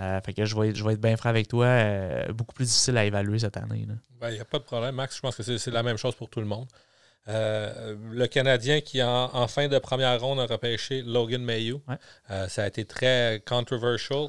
Euh, 0.00 0.20
fait 0.24 0.32
que 0.32 0.44
je 0.44 0.58
vais, 0.58 0.74
je 0.74 0.84
vais 0.84 0.94
être 0.94 1.00
bien 1.00 1.16
franc 1.16 1.28
avec 1.28 1.48
toi. 1.48 1.66
Euh, 1.66 2.32
beaucoup 2.32 2.54
plus 2.54 2.66
difficile 2.66 2.96
à 2.96 3.04
évaluer 3.04 3.40
cette 3.40 3.56
année. 3.56 3.80
Il 3.80 3.88
n'y 3.88 3.96
ben, 4.20 4.40
a 4.40 4.44
pas 4.44 4.58
de 4.58 4.64
problème, 4.64 4.94
Max. 4.94 5.16
Je 5.16 5.20
pense 5.20 5.36
que 5.36 5.42
c'est 5.42 5.70
la 5.70 5.82
même 5.82 5.96
chose 5.96 6.14
pour 6.14 6.28
tout 6.28 6.40
le 6.40 6.46
monde. 6.46 6.66
le 7.26 8.26
Canadien 8.26 8.80
qui, 8.80 9.02
en, 9.02 9.48
fin 9.48 9.68
de 9.68 9.78
première 9.78 10.20
ronde, 10.20 10.40
a 10.40 10.46
repêché 10.46 11.02
Logan 11.02 11.42
Mayhew. 11.42 11.80
ça 12.48 12.64
a 12.64 12.66
été 12.66 12.84
très 12.84 13.42
controversial. 13.46 14.28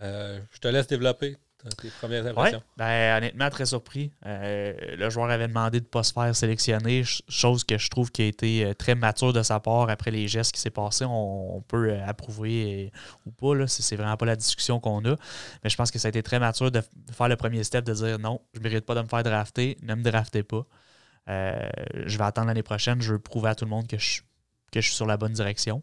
je 0.00 0.58
te 0.60 0.68
laisse 0.68 0.86
développer 0.86 1.36
tes 1.70 1.88
premières 1.90 2.26
impressions? 2.26 2.62
ben, 2.76 3.18
honnêtement, 3.18 3.48
très 3.50 3.66
surpris. 3.66 4.12
Euh, 4.26 4.74
le 4.96 5.10
joueur 5.10 5.30
avait 5.30 5.48
demandé 5.48 5.80
de 5.80 5.84
ne 5.84 5.88
pas 5.88 6.02
se 6.02 6.12
faire 6.12 6.34
sélectionner, 6.34 7.04
chose 7.28 7.64
que 7.64 7.78
je 7.78 7.88
trouve 7.88 8.10
qui 8.10 8.22
a 8.22 8.26
été 8.26 8.64
euh, 8.64 8.74
très 8.74 8.94
mature 8.94 9.32
de 9.32 9.42
sa 9.42 9.60
part 9.60 9.88
après 9.88 10.10
les 10.10 10.28
gestes 10.28 10.52
qui 10.52 10.60
s'est 10.60 10.70
passé. 10.70 11.04
On, 11.08 11.62
peut 11.66 11.90
euh, 11.90 12.06
approuver 12.06 12.92
ou 13.26 13.30
pas. 13.30 13.66
C'est 13.66 13.96
vraiment 13.96 14.16
pas 14.16 14.26
la 14.26 14.36
discussion 14.36 14.80
qu'on 14.80 15.04
a. 15.04 15.16
Mais 15.62 15.70
je 15.70 15.76
pense 15.76 15.90
que 15.90 15.98
ça 15.98 16.08
a 16.08 16.10
été 16.10 16.22
très 16.22 16.38
mature 16.38 16.70
de, 16.70 16.82
faire 17.12 17.28
le 17.28 17.36
premier 17.36 17.62
step, 17.64 17.84
de 17.84 17.94
dire 17.94 18.18
non, 18.18 18.40
je 18.54 18.58
ne 18.58 18.64
mérite 18.64 18.84
pas 18.84 18.94
de 18.94 19.02
me 19.02 19.08
faire 19.08 19.22
drafter, 19.22 19.78
ne 19.82 19.94
me 19.94 20.02
draftez 20.02 20.42
pas. 20.42 20.66
je 21.28 22.18
vais 22.18 22.24
attendre 22.24 22.48
l'année 22.48 22.62
prochaine, 22.62 23.00
je 23.00 23.12
veux 23.12 23.18
prouver 23.18 23.50
à 23.50 23.54
tout 23.54 23.64
le 23.64 23.70
monde 23.70 23.86
que 23.86 23.98
je, 23.98 24.22
que 24.72 24.80
je 24.80 24.86
suis 24.86 24.96
sur 24.96 25.06
la 25.06 25.16
bonne 25.16 25.32
direction. 25.32 25.82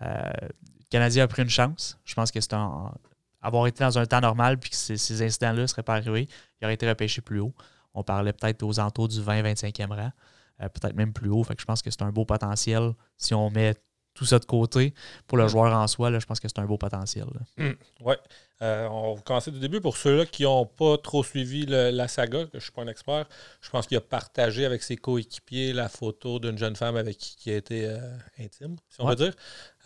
le 0.00 0.48
Canadien 0.90 1.24
a 1.24 1.28
pris 1.28 1.42
une 1.42 1.50
chance. 1.50 1.98
Je 2.04 2.14
pense 2.14 2.32
que 2.32 2.40
c'est 2.40 2.54
un, 2.54 2.92
avoir 3.42 3.66
été 3.66 3.84
dans 3.84 3.98
un 3.98 4.06
temps 4.06 4.20
normal 4.20 4.58
puis 4.58 4.70
que 4.70 4.76
ces, 4.76 5.22
incidents-là 5.22 5.62
ne 5.62 5.66
seraient 5.66 5.82
pas 5.82 5.94
arrivés, 5.94 6.28
il 6.60 6.64
aurait 6.64 6.74
été 6.74 6.88
repêché 6.88 7.20
plus 7.20 7.40
haut. 7.40 7.54
On 7.94 8.02
parlait 8.02 8.32
peut-être 8.32 8.62
aux 8.62 8.78
entours 8.78 9.08
du 9.08 9.20
20-25e 9.20 9.88
rang, 9.88 10.12
euh, 10.60 10.68
peut-être 10.68 10.94
même 10.94 11.12
plus 11.12 11.30
haut. 11.30 11.42
Fait 11.42 11.54
que 11.54 11.60
je 11.60 11.66
pense 11.66 11.82
que 11.82 11.90
c'est 11.90 12.02
un 12.02 12.12
beau 12.12 12.24
potentiel 12.24 12.92
si 13.16 13.34
on 13.34 13.50
met 13.50 13.74
tout 14.14 14.24
ça 14.24 14.38
de 14.38 14.44
côté. 14.44 14.94
Pour 15.26 15.38
le 15.38 15.44
mm. 15.44 15.48
joueur 15.48 15.72
en 15.72 15.86
soi, 15.86 16.10
là, 16.10 16.18
je 16.18 16.26
pense 16.26 16.40
que 16.40 16.48
c'est 16.48 16.58
un 16.58 16.66
beau 16.66 16.78
potentiel. 16.78 17.26
Mm. 17.56 17.70
Oui. 18.00 18.14
Euh, 18.62 18.86
on 18.88 19.14
va 19.14 19.22
commencer 19.22 19.50
du 19.50 19.58
début. 19.58 19.80
Pour 19.80 19.96
ceux-là 19.96 20.26
qui 20.26 20.42
n'ont 20.42 20.66
pas 20.66 20.98
trop 20.98 21.24
suivi 21.24 21.64
la 21.64 22.08
saga, 22.08 22.44
que 22.44 22.50
je 22.52 22.56
ne 22.56 22.60
suis 22.60 22.72
pas 22.72 22.82
un 22.82 22.88
expert, 22.88 23.26
je 23.62 23.70
pense 23.70 23.86
qu'il 23.86 23.96
a 23.96 24.02
partagé 24.02 24.66
avec 24.66 24.82
ses 24.82 24.96
coéquipiers 24.96 25.72
la 25.72 25.88
photo 25.88 26.38
d'une 26.38 26.58
jeune 26.58 26.76
femme 26.76 26.96
avec 26.96 27.16
qui 27.16 27.36
il 27.46 27.52
a 27.54 27.56
été 27.56 27.86
euh, 27.86 27.98
intime, 28.38 28.76
si 28.90 29.00
on 29.00 29.08
veut 29.08 29.16
dire. 29.16 29.32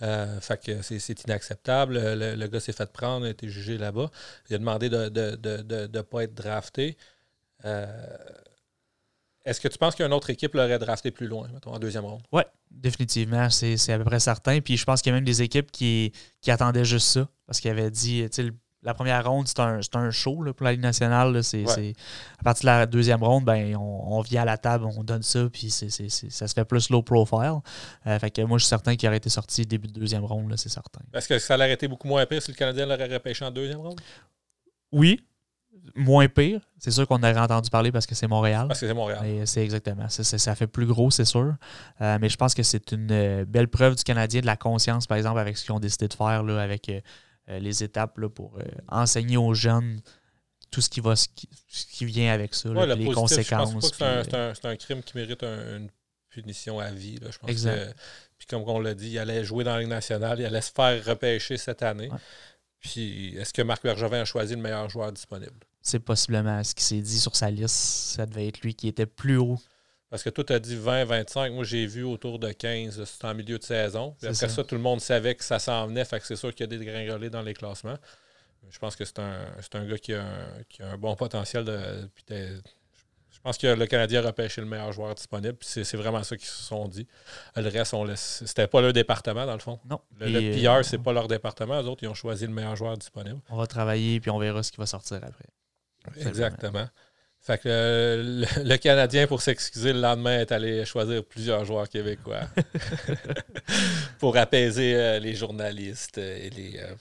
Euh, 0.03 0.41
fait 0.41 0.61
que 0.61 0.83
c'est 0.83 1.25
inacceptable. 1.25 1.99
Le, 1.99 2.47
gars 2.49 2.61
s'est 2.61 2.73
fait 2.73 2.91
prendre, 2.93 3.27
a 3.27 3.29
été 3.29 3.49
jugé 3.49 3.79
là-bas. 3.79 4.11
Il 4.51 4.57
a 4.57 4.59
demandé 4.59 4.89
de 4.89 5.05
ne 5.05 5.87
de, 5.87 6.01
pas 6.01 6.25
être 6.25 6.35
drafté. 6.35 6.97
Est-ce 9.45 9.61
que 9.61 9.69
tu 9.69 9.77
penses 9.77 9.95
qu'une 9.95 10.13
autre 10.13 10.31
équipe 10.31 10.55
l'aurait 10.55 10.79
drafté 10.79 11.11
plus 11.11 11.27
loin, 11.27 11.49
mettons, 11.53 11.73
en 11.73 11.79
deuxième 11.79 12.05
ronde? 12.05 12.23
Oui, 12.33 12.43
définitivement. 12.71 13.51
C'est 13.51 13.93
à 13.93 13.99
peu 13.99 14.05
près 14.05 14.21
certain. 14.21 14.61
Puis 14.61 14.77
je 14.77 14.85
pense 14.85 15.03
qu'il 15.03 15.11
y 15.11 15.13
a 15.13 15.17
même 15.17 15.25
des 15.25 15.43
équipes 15.43 15.71
qui, 15.71 16.13
qui 16.41 16.51
attendaient 16.51 16.85
juste 16.85 17.09
ça. 17.09 17.29
Parce 17.47 17.61
qu'ils 17.61 17.71
avaient 17.71 17.91
dit, 17.91 18.27
tu 18.31 18.43
sais, 18.43 18.51
la 18.85 18.95
première 18.95 19.29
ronde, 19.29 19.49
c'est 19.49 19.61
un, 19.61 19.81
un, 19.95 20.11
show 20.11 20.45
pour 20.53 20.65
la 20.65 20.73
Ligue 20.73 20.83
nationale. 20.83 21.43
C'est, 21.43 21.65
à 21.65 22.43
partir 22.43 22.65
de 22.65 22.79
la 22.79 22.87
deuxième 22.87 23.23
ronde, 23.23 23.45
ben, 23.45 23.77
on, 23.77 24.21
vient 24.21 24.43
à 24.43 24.45
la 24.45 24.59
table, 24.59 24.85
on 24.85 25.03
donne 25.03 25.23
ça, 25.23 25.49
puis 25.51 25.71
c'est, 25.71 25.89
ça 25.91 26.47
se 26.47 26.55
fait 26.55 26.65
plus 26.65 26.91
low 26.91 27.03
profile. 27.03 27.61
Euh, 28.07 28.19
fait 28.19 28.31
que 28.31 28.43
moi, 28.43 28.59
je 28.59 28.65
suis 28.65 28.69
certain 28.69 28.95
qu'il 28.95 29.09
aurait 29.09 29.17
été 29.17 29.31
sorti 29.31 29.65
début 29.65 29.89
de 29.89 29.93
deuxième 29.93 30.25
ronde, 30.25 30.55
c'est 30.57 30.69
certain. 30.69 31.01
Est-ce 31.13 31.29
que 31.29 31.39
ça 31.39 31.57
aurait 31.57 31.73
été 31.73 31.89
beaucoup 31.89 32.09
moins 32.09 32.25
pire 32.27 32.43
si 32.43 32.51
le 32.51 32.57
Canadien 32.57 32.87
l'aurait 32.87 33.13
repêché 33.13 33.45
en 33.45 33.51
deuxième 33.51 33.81
ronde? 33.81 34.01
Oui, 34.93 35.25
moins 35.94 36.29
pire. 36.29 36.61
C'est 36.79 36.90
sûr 36.90 37.07
qu'on 37.07 37.18
aurait 37.23 37.38
entendu 37.38 37.70
parler 37.70 37.92
parce 37.92 38.07
que 38.07 38.14
c'est 38.14 38.27
Montréal. 38.27 38.66
Parce 38.68 38.81
que 38.81 38.87
c'est 38.87 38.94
Montréal. 38.94 39.47
C'est 39.47 39.62
exactement. 39.62 40.09
Ça, 40.09 40.25
ça, 40.25 40.55
fait 40.55 40.66
plus 40.66 40.87
gros, 40.87 41.11
c'est 41.11 41.25
sûr. 41.25 41.55
Euh, 42.01 42.18
mais 42.20 42.29
je 42.29 42.37
pense 42.37 42.55
que 42.55 42.62
c'est 42.62 42.92
une 42.92 43.11
euh, 43.11 43.44
belle 43.44 43.68
preuve 43.68 43.94
du 43.97 44.05
Canadien 44.05 44.40
de 44.40 44.47
la 44.47 44.57
conscience, 44.57 45.07
par 45.07 45.16
exemple, 45.16 45.38
avec 45.38 45.57
ce 45.57 45.64
qu'ils 45.64 45.73
ont 45.73 45.81
décidé 45.81 46.09
de 46.09 46.14
faire, 46.14 46.42
là, 46.42 46.61
avec 46.61 46.88
euh, 46.88 47.01
les 47.59 47.83
étapes 47.83 48.18
là, 48.18 48.29
pour 48.29 48.59
enseigner 48.88 49.37
aux 49.37 49.54
jeunes 49.54 50.00
tout 50.71 50.81
ce 50.81 50.88
qui 50.88 51.00
va 51.00 51.15
ce 51.15 51.29
qui, 51.29 52.04
vient 52.04 52.33
avec 52.33 52.54
ça, 52.54 52.69
les 52.69 53.11
conséquences. 53.13 53.92
c'est 53.92 54.65
un, 54.65 54.77
crime 54.77 55.02
qui 55.02 55.17
mérite 55.17 55.44
une 55.44 55.88
punition 56.31 56.81
à 56.81 56.90
vie. 56.90 57.19
je 57.31 57.38
pense 57.38 57.48
exact. 57.48 57.94
puis 58.37 58.48
comme 58.48 58.63
on 58.67 58.81
l'a 58.81 58.94
dit, 58.94 59.11
il 59.11 59.19
allait 59.21 59.44
jouer 59.44 59.63
dans 59.63 59.75
la 59.75 59.81
Ligue 59.81 59.90
nationale, 59.90 60.40
il 60.40 60.46
allait 60.46 60.61
se 60.61 60.73
faire 60.73 61.04
repêcher 61.04 61.56
cette 61.59 61.83
année. 61.83 62.11
Puis, 62.85 63.35
est-ce 63.38 63.52
que 63.52 63.63
Marc 63.63 63.83
Bergevin 63.83 64.21
a 64.21 64.25
choisi 64.27 64.54
le 64.54 64.61
meilleur 64.61 64.90
joueur 64.90 65.11
disponible? 65.11 65.59
C'est 65.87 66.01
possiblement 66.01 66.65
ce 66.65 66.75
qui 66.75 66.83
s'est 66.83 67.01
dit 67.01 67.21
sur 67.21 67.37
sa 67.37 67.51
liste. 67.51 67.77
Ça 67.77 68.25
devait 68.25 68.49
être 68.49 68.63
lui 68.63 68.75
qui 68.75 68.89
était 68.89 69.05
plus 69.05 69.37
haut. 69.37 69.59
Parce 70.09 70.23
que 70.23 70.31
toi, 70.31 70.43
tu 70.43 70.53
as 70.55 70.59
dit 70.59 70.77
20, 70.77 71.05
25. 71.05 71.53
Moi, 71.53 71.65
j'ai 71.65 71.87
vu 71.87 72.05
autour 72.05 72.39
de 72.39 72.51
15. 72.51 73.05
C'était 73.05 73.27
en 73.27 73.35
milieu 73.35 73.59
de 73.59 73.65
saison. 73.65 74.15
Puis 74.19 74.29
après 74.29 74.49
ça. 74.49 74.65
tout 74.65 74.77
le 74.77 74.81
monde 74.81 75.03
savait 75.03 75.35
que 75.35 75.45
ça 75.45 75.59
s'en 75.59 75.87
venait. 75.87 76.05
Fait 76.07 76.21
que 76.21 76.27
c'est 76.27 76.37
sûr 76.37 76.55
qu'il 76.55 76.61
y 76.61 76.75
a 76.75 76.79
des 76.79 76.83
gringolés 76.83 77.29
dans 77.29 77.43
les 77.43 77.53
classements. 77.53 77.99
Je 78.71 78.79
pense 78.79 78.97
que 78.97 79.05
c'est 79.05 79.19
un, 79.19 79.45
un, 79.75 79.85
gars 79.85 79.99
qui 79.99 80.15
a 80.15 80.25
un, 80.81 80.97
bon 80.97 81.15
potentiel. 81.17 81.65
De, 81.65 82.09
je 82.29 83.41
pense 83.43 83.59
que 83.59 83.67
le 83.67 83.87
Canadien 83.87 84.25
a 84.25 84.29
repêché 84.29 84.63
le 84.63 84.67
meilleur 84.67 84.91
joueur 84.91 85.15
disponible. 85.15 85.59
C'est 85.61 85.97
vraiment 85.97 86.23
ça 86.23 86.35
qu'ils 86.35 86.47
se 86.47 86.63
sont 86.63 86.89
dit. 86.89 87.07
Le 87.57 87.69
reste, 87.69 87.93
on 87.93 88.05
laisse. 88.05 88.43
C'était 88.47 88.69
pas 88.69 88.81
leur 88.81 88.95
département, 88.95 89.45
dans 89.45 89.53
le 89.53 89.59
fond. 89.59 89.79
Non. 89.85 90.01
Le, 90.19 90.29
le 90.29 90.63
PR, 90.63 90.83
c'est 90.83 90.97
pas 90.97 91.13
leur 91.13 91.29
département. 91.29 91.79
Les 91.79 91.87
autres, 91.87 92.05
ils 92.05 92.09
ont 92.09 92.15
choisi 92.15 92.47
le 92.47 92.55
meilleur 92.55 92.75
joueur 92.75 92.97
disponible. 92.97 93.41
On 93.51 93.59
va 93.59 93.67
travailler 93.67 94.19
puis 94.21 94.31
on 94.31 94.39
verra 94.39 94.63
ce 94.63 94.73
qui 94.73 94.79
va 94.79 94.87
sortir 94.87 95.19
après. 95.23 95.45
Exactement. 96.17 96.88
Fait 97.44 97.59
que 97.59 98.46
le, 98.65 98.77
Canadien, 98.79 99.27
pour 99.27 99.42
s'excuser, 99.42 99.92
le 99.92 100.00
lendemain, 100.00 100.40
est 100.40 100.50
allé 100.50 100.87
choisir 100.87 101.23
plusieurs 101.23 101.67
joueurs 101.67 101.90
québécois 101.90 102.40
pour 104.19 104.38
apaiser 104.38 104.94
euh, 104.96 105.19
les 105.19 105.35
journalistes 105.35 106.17
et 106.17 106.48
les, 106.48 106.79
euh, 106.79 106.94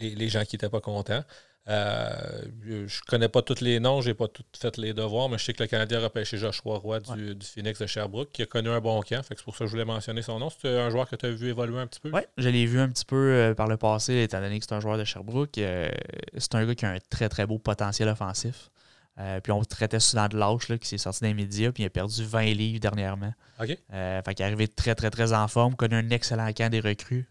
les, 0.00 0.28
gens 0.30 0.44
qui 0.46 0.56
n'étaient 0.56 0.70
pas 0.70 0.80
contents. 0.80 1.22
Euh, 1.68 2.42
je 2.60 3.00
connais 3.06 3.28
pas 3.28 3.40
tous 3.40 3.60
les 3.60 3.78
noms, 3.78 4.00
j'ai 4.00 4.14
pas 4.14 4.26
tout 4.26 4.42
fait 4.58 4.76
les 4.78 4.92
devoirs, 4.92 5.28
mais 5.28 5.38
je 5.38 5.44
sais 5.44 5.52
que 5.52 5.62
le 5.62 5.68
Canadien 5.68 6.00
a 6.00 6.04
repêché 6.04 6.36
Joshua 6.36 6.78
Roy 6.78 7.00
du, 7.00 7.36
Phoenix 7.40 7.78
de 7.78 7.86
Sherbrooke, 7.86 8.32
qui 8.32 8.42
a 8.42 8.46
connu 8.46 8.68
un 8.68 8.80
bon 8.80 9.00
camp. 9.02 9.22
c'est 9.26 9.40
pour 9.42 9.54
ça 9.54 9.60
que 9.60 9.66
je 9.66 9.70
voulais 9.72 9.84
mentionner 9.84 10.22
son 10.22 10.38
nom. 10.40 10.48
C'est 10.50 10.76
un 10.76 10.90
joueur 10.90 11.08
que 11.08 11.14
tu 11.14 11.26
as 11.26 11.30
vu 11.30 11.48
évoluer 11.48 11.78
un 11.78 11.86
petit 11.86 12.00
peu? 12.00 12.10
Oui, 12.12 12.22
je 12.36 12.48
l'ai 12.48 12.66
vu 12.66 12.80
un 12.80 12.88
petit 12.88 13.04
peu 13.04 13.16
euh, 13.16 13.54
par 13.54 13.68
le 13.68 13.76
passé, 13.76 14.22
étant 14.22 14.40
donné 14.40 14.58
que 14.58 14.64
c'est 14.68 14.74
un 14.74 14.80
joueur 14.80 14.98
de 14.98 15.04
Sherbrooke. 15.04 15.56
Euh, 15.58 15.88
c'est 16.36 16.54
un 16.56 16.66
gars 16.66 16.74
qui 16.74 16.84
a 16.84 16.90
un 16.90 16.98
très 17.10 17.28
très 17.28 17.46
beau 17.46 17.58
potentiel 17.58 18.08
offensif. 18.08 18.70
puis 19.16 19.52
on 19.52 19.60
le 19.60 19.66
traitait 19.66 20.00
souvent 20.00 20.26
de 20.26 20.36
lâche, 20.36 20.66
qui 20.66 20.88
s'est 20.88 20.98
sorti 20.98 21.20
des 21.20 21.34
médias, 21.34 21.70
puis 21.70 21.84
il 21.84 21.86
a 21.86 21.90
perdu 21.90 22.24
20 22.24 22.42
livres 22.54 22.80
dernièrement. 22.80 23.34
OK. 23.60 23.68
fait 23.68 24.34
qu'il 24.34 24.42
est 24.42 24.46
arrivé 24.46 24.66
très, 24.66 24.96
très, 24.96 25.10
très 25.10 25.32
en 25.32 25.46
forme, 25.46 25.76
connu 25.76 25.94
un 25.94 26.10
excellent 26.10 26.52
camp 26.52 26.70
des 26.70 26.80
recrues 26.80 27.28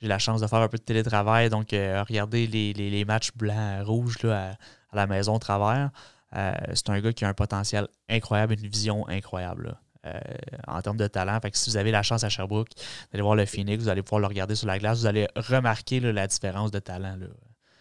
j'ai 0.00 0.08
la 0.08 0.18
chance 0.18 0.40
de 0.40 0.46
faire 0.46 0.60
un 0.60 0.68
peu 0.68 0.78
de 0.78 0.82
télétravail, 0.82 1.50
donc 1.50 1.72
euh, 1.72 2.02
regarder 2.02 2.46
les, 2.46 3.04
matchs 3.04 3.32
blancs, 3.34 3.84
rouges 3.84 4.22
là, 4.22 4.56
à, 4.92 4.96
la 4.96 5.06
maison 5.06 5.34
au 5.34 5.38
travers. 5.38 5.90
Euh, 6.36 6.52
c'est 6.74 6.88
un 6.90 7.00
gars 7.00 7.12
qui 7.12 7.24
a 7.24 7.28
un 7.28 7.34
potentiel 7.34 7.88
incroyable, 8.08 8.54
une 8.54 8.68
vision 8.68 9.06
incroyable 9.08 9.76
euh, 10.06 10.18
en 10.66 10.80
termes 10.80 10.96
de 10.96 11.06
talent. 11.06 11.38
Fait 11.40 11.54
si 11.54 11.70
vous 11.70 11.76
avez 11.76 11.90
la 11.90 12.02
chance 12.02 12.24
à 12.24 12.28
Sherbrooke 12.28 12.70
d'aller 13.12 13.22
voir 13.22 13.36
le 13.36 13.44
Phoenix, 13.46 13.82
vous 13.82 13.88
allez 13.88 14.02
pouvoir 14.02 14.20
le 14.20 14.26
regarder 14.28 14.54
sur 14.54 14.66
la 14.66 14.78
glace, 14.78 15.00
vous 15.00 15.06
allez 15.06 15.28
remarquer 15.36 16.00
la 16.00 16.26
différence 16.26 16.70
de 16.70 16.78
talent 16.78 17.18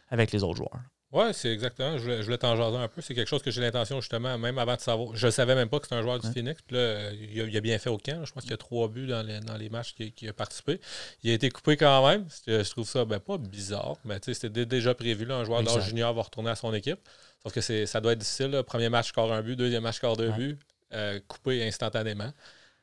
avec 0.09 0.31
les 0.31 0.43
autres 0.43 0.57
joueurs. 0.57 0.81
Oui, 1.11 1.25
c'est 1.33 1.51
exactement. 1.51 1.97
Je 1.97 2.21
voulais, 2.21 2.37
t'en 2.37 2.55
jaser 2.55 2.77
un 2.77 2.87
peu. 2.87 3.01
C'est 3.01 3.15
quelque 3.15 3.27
chose 3.27 3.41
que 3.41 3.49
j'ai 3.49 3.61
l'intention, 3.61 3.99
justement, 3.99 4.37
même 4.37 4.59
avant 4.59 4.75
de 4.75 4.79
savoir. 4.79 5.15
Je 5.15 5.25
ne 5.25 5.31
savais 5.31 5.55
même 5.55 5.67
pas 5.67 5.79
que 5.79 5.85
c'était 5.85 5.95
un 5.95 6.03
joueur 6.03 6.19
du 6.19 6.31
Phoenix. 6.31 6.61
Puis 6.61 6.75
là, 6.75 7.11
il 7.11 7.57
a, 7.57 7.61
bien 7.61 7.79
fait 7.79 7.89
au 7.89 7.97
camp. 7.97 8.23
Je 8.25 8.31
pense 8.31 8.43
qu'il 8.43 8.51
y 8.51 8.53
a 8.53 8.57
trois 8.57 8.87
buts 8.87 9.07
dans 9.07 9.23
les, 9.23 9.39
dans 9.39 9.57
les 9.57 9.69
matchs 9.69 9.95
qu'il 9.95 10.29
a 10.29 10.33
participé. 10.33 10.79
Il 11.23 11.31
a 11.31 11.33
été 11.33 11.49
coupé 11.49 11.77
quand 11.77 12.07
même. 12.07 12.27
Je 12.45 12.69
trouve 12.69 12.87
ça 12.87 13.05
ben, 13.05 13.19
pas 13.19 13.39
bizarre, 13.39 13.95
mais 14.05 14.19
c'était 14.21 14.65
déjà 14.65 14.93
prévu. 14.93 15.25
Là, 15.25 15.37
un 15.37 15.45
joueur 15.45 15.63
d'âge 15.63 15.87
junior 15.87 16.13
va 16.13 16.21
retourner 16.21 16.51
à 16.51 16.55
son 16.55 16.73
équipe. 16.75 16.99
Sauf 17.41 17.53
que 17.53 17.85
ça 17.85 18.01
doit 18.01 18.11
être 18.11 18.19
difficile. 18.19 18.61
Premier 18.67 18.89
match, 18.89 19.07
score 19.07 19.33
un 19.33 19.41
but. 19.41 19.55
Deuxième 19.55 19.83
match, 19.83 19.95
score 19.95 20.15
deux 20.15 20.31
buts. 20.31 20.59
Euh, 20.93 21.19
coupé 21.27 21.67
instantanément. 21.67 22.31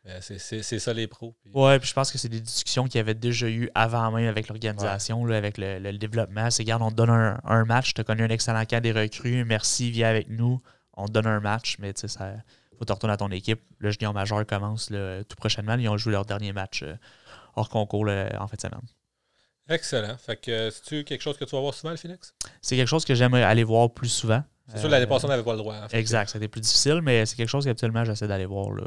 Ben, 0.06 0.20
c'est 0.20 0.78
ça 0.78 0.92
les 0.92 1.08
pros. 1.08 1.34
Puis... 1.42 1.50
Ouais, 1.52 1.80
puis 1.80 1.88
je 1.88 1.92
pense 1.92 2.12
que 2.12 2.18
c'est 2.18 2.28
des 2.28 2.40
discussions 2.40 2.84
qu'il 2.84 2.96
y 2.96 3.00
avait 3.00 3.14
déjà 3.14 3.48
eu 3.48 3.68
avant 3.74 4.12
même 4.12 4.28
avec 4.28 4.48
l'organisation, 4.48 5.26
avec 5.26 5.58
le, 5.58 5.92
développement. 5.98 6.48
C'est 6.50 6.62
regarde, 6.62 6.82
on 6.82 6.90
te 6.90 6.94
donne 6.94 7.10
un, 7.10 7.64
match, 7.64 7.92
tu 7.92 8.00
as 8.00 8.04
connu 8.04 8.22
un 8.22 8.28
excellent 8.28 8.64
cas 8.64 8.80
des 8.80 8.92
recrues, 8.92 9.44
merci, 9.44 9.90
viens 9.90 10.08
avec 10.08 10.28
nous, 10.28 10.62
on 10.94 11.06
te 11.06 11.12
donne 11.12 11.26
un 11.26 11.40
match, 11.40 11.76
mais 11.80 11.92
tu 11.92 12.02
sais, 12.02 12.08
ça 12.08 12.34
faut 12.78 12.84
te 12.84 12.92
retourner 12.92 13.14
à 13.14 13.16
ton 13.16 13.30
équipe. 13.30 13.60
Le 13.78 13.90
junior 13.90 14.12
majeur 14.12 14.46
commence 14.46 14.88
tout 14.88 15.36
prochainement. 15.36 15.74
Ils 15.74 15.88
ont 15.88 15.96
joué 15.96 16.12
leur 16.12 16.24
dernier 16.24 16.52
match 16.52 16.82
euh, 16.82 16.94
hors 17.54 17.68
concours 17.68 18.06
en 18.06 18.46
fin 18.46 18.56
de 18.56 18.60
semaine. 18.60 18.80
Excellent. 19.68 20.16
Fait 20.18 20.36
que 20.36 20.70
c'est-tu 20.70 21.04
quelque 21.04 21.22
chose 21.22 21.36
que 21.36 21.44
tu 21.44 21.56
vas 21.56 21.60
voir 21.60 21.74
souvent, 21.74 21.90
le 21.90 21.96
Phoenix? 21.96 22.34
C'est 22.62 22.76
quelque 22.76 22.88
chose 22.88 23.04
que 23.04 23.14
j'aimerais 23.14 23.42
aller 23.42 23.64
voir 23.64 23.90
plus 23.90 24.08
souvent. 24.08 24.44
C'est 24.68 24.78
sûr, 24.78 24.88
l'année 24.88 25.06
passée, 25.06 25.26
on 25.26 25.28
n'avait 25.28 25.44
pas 25.44 25.52
le 25.52 25.58
droit. 25.58 25.76
exact, 25.92 26.30
c'était 26.30 26.48
plus 26.48 26.60
difficile, 26.60 27.00
mais 27.02 27.24
c'est 27.24 27.36
quelque 27.36 27.48
chose 27.48 27.64
qu'habituellement 27.64 28.04
j'essaie 28.04 28.26
d'aller 28.26 28.46
voir 28.46 28.72
là, 28.72 28.84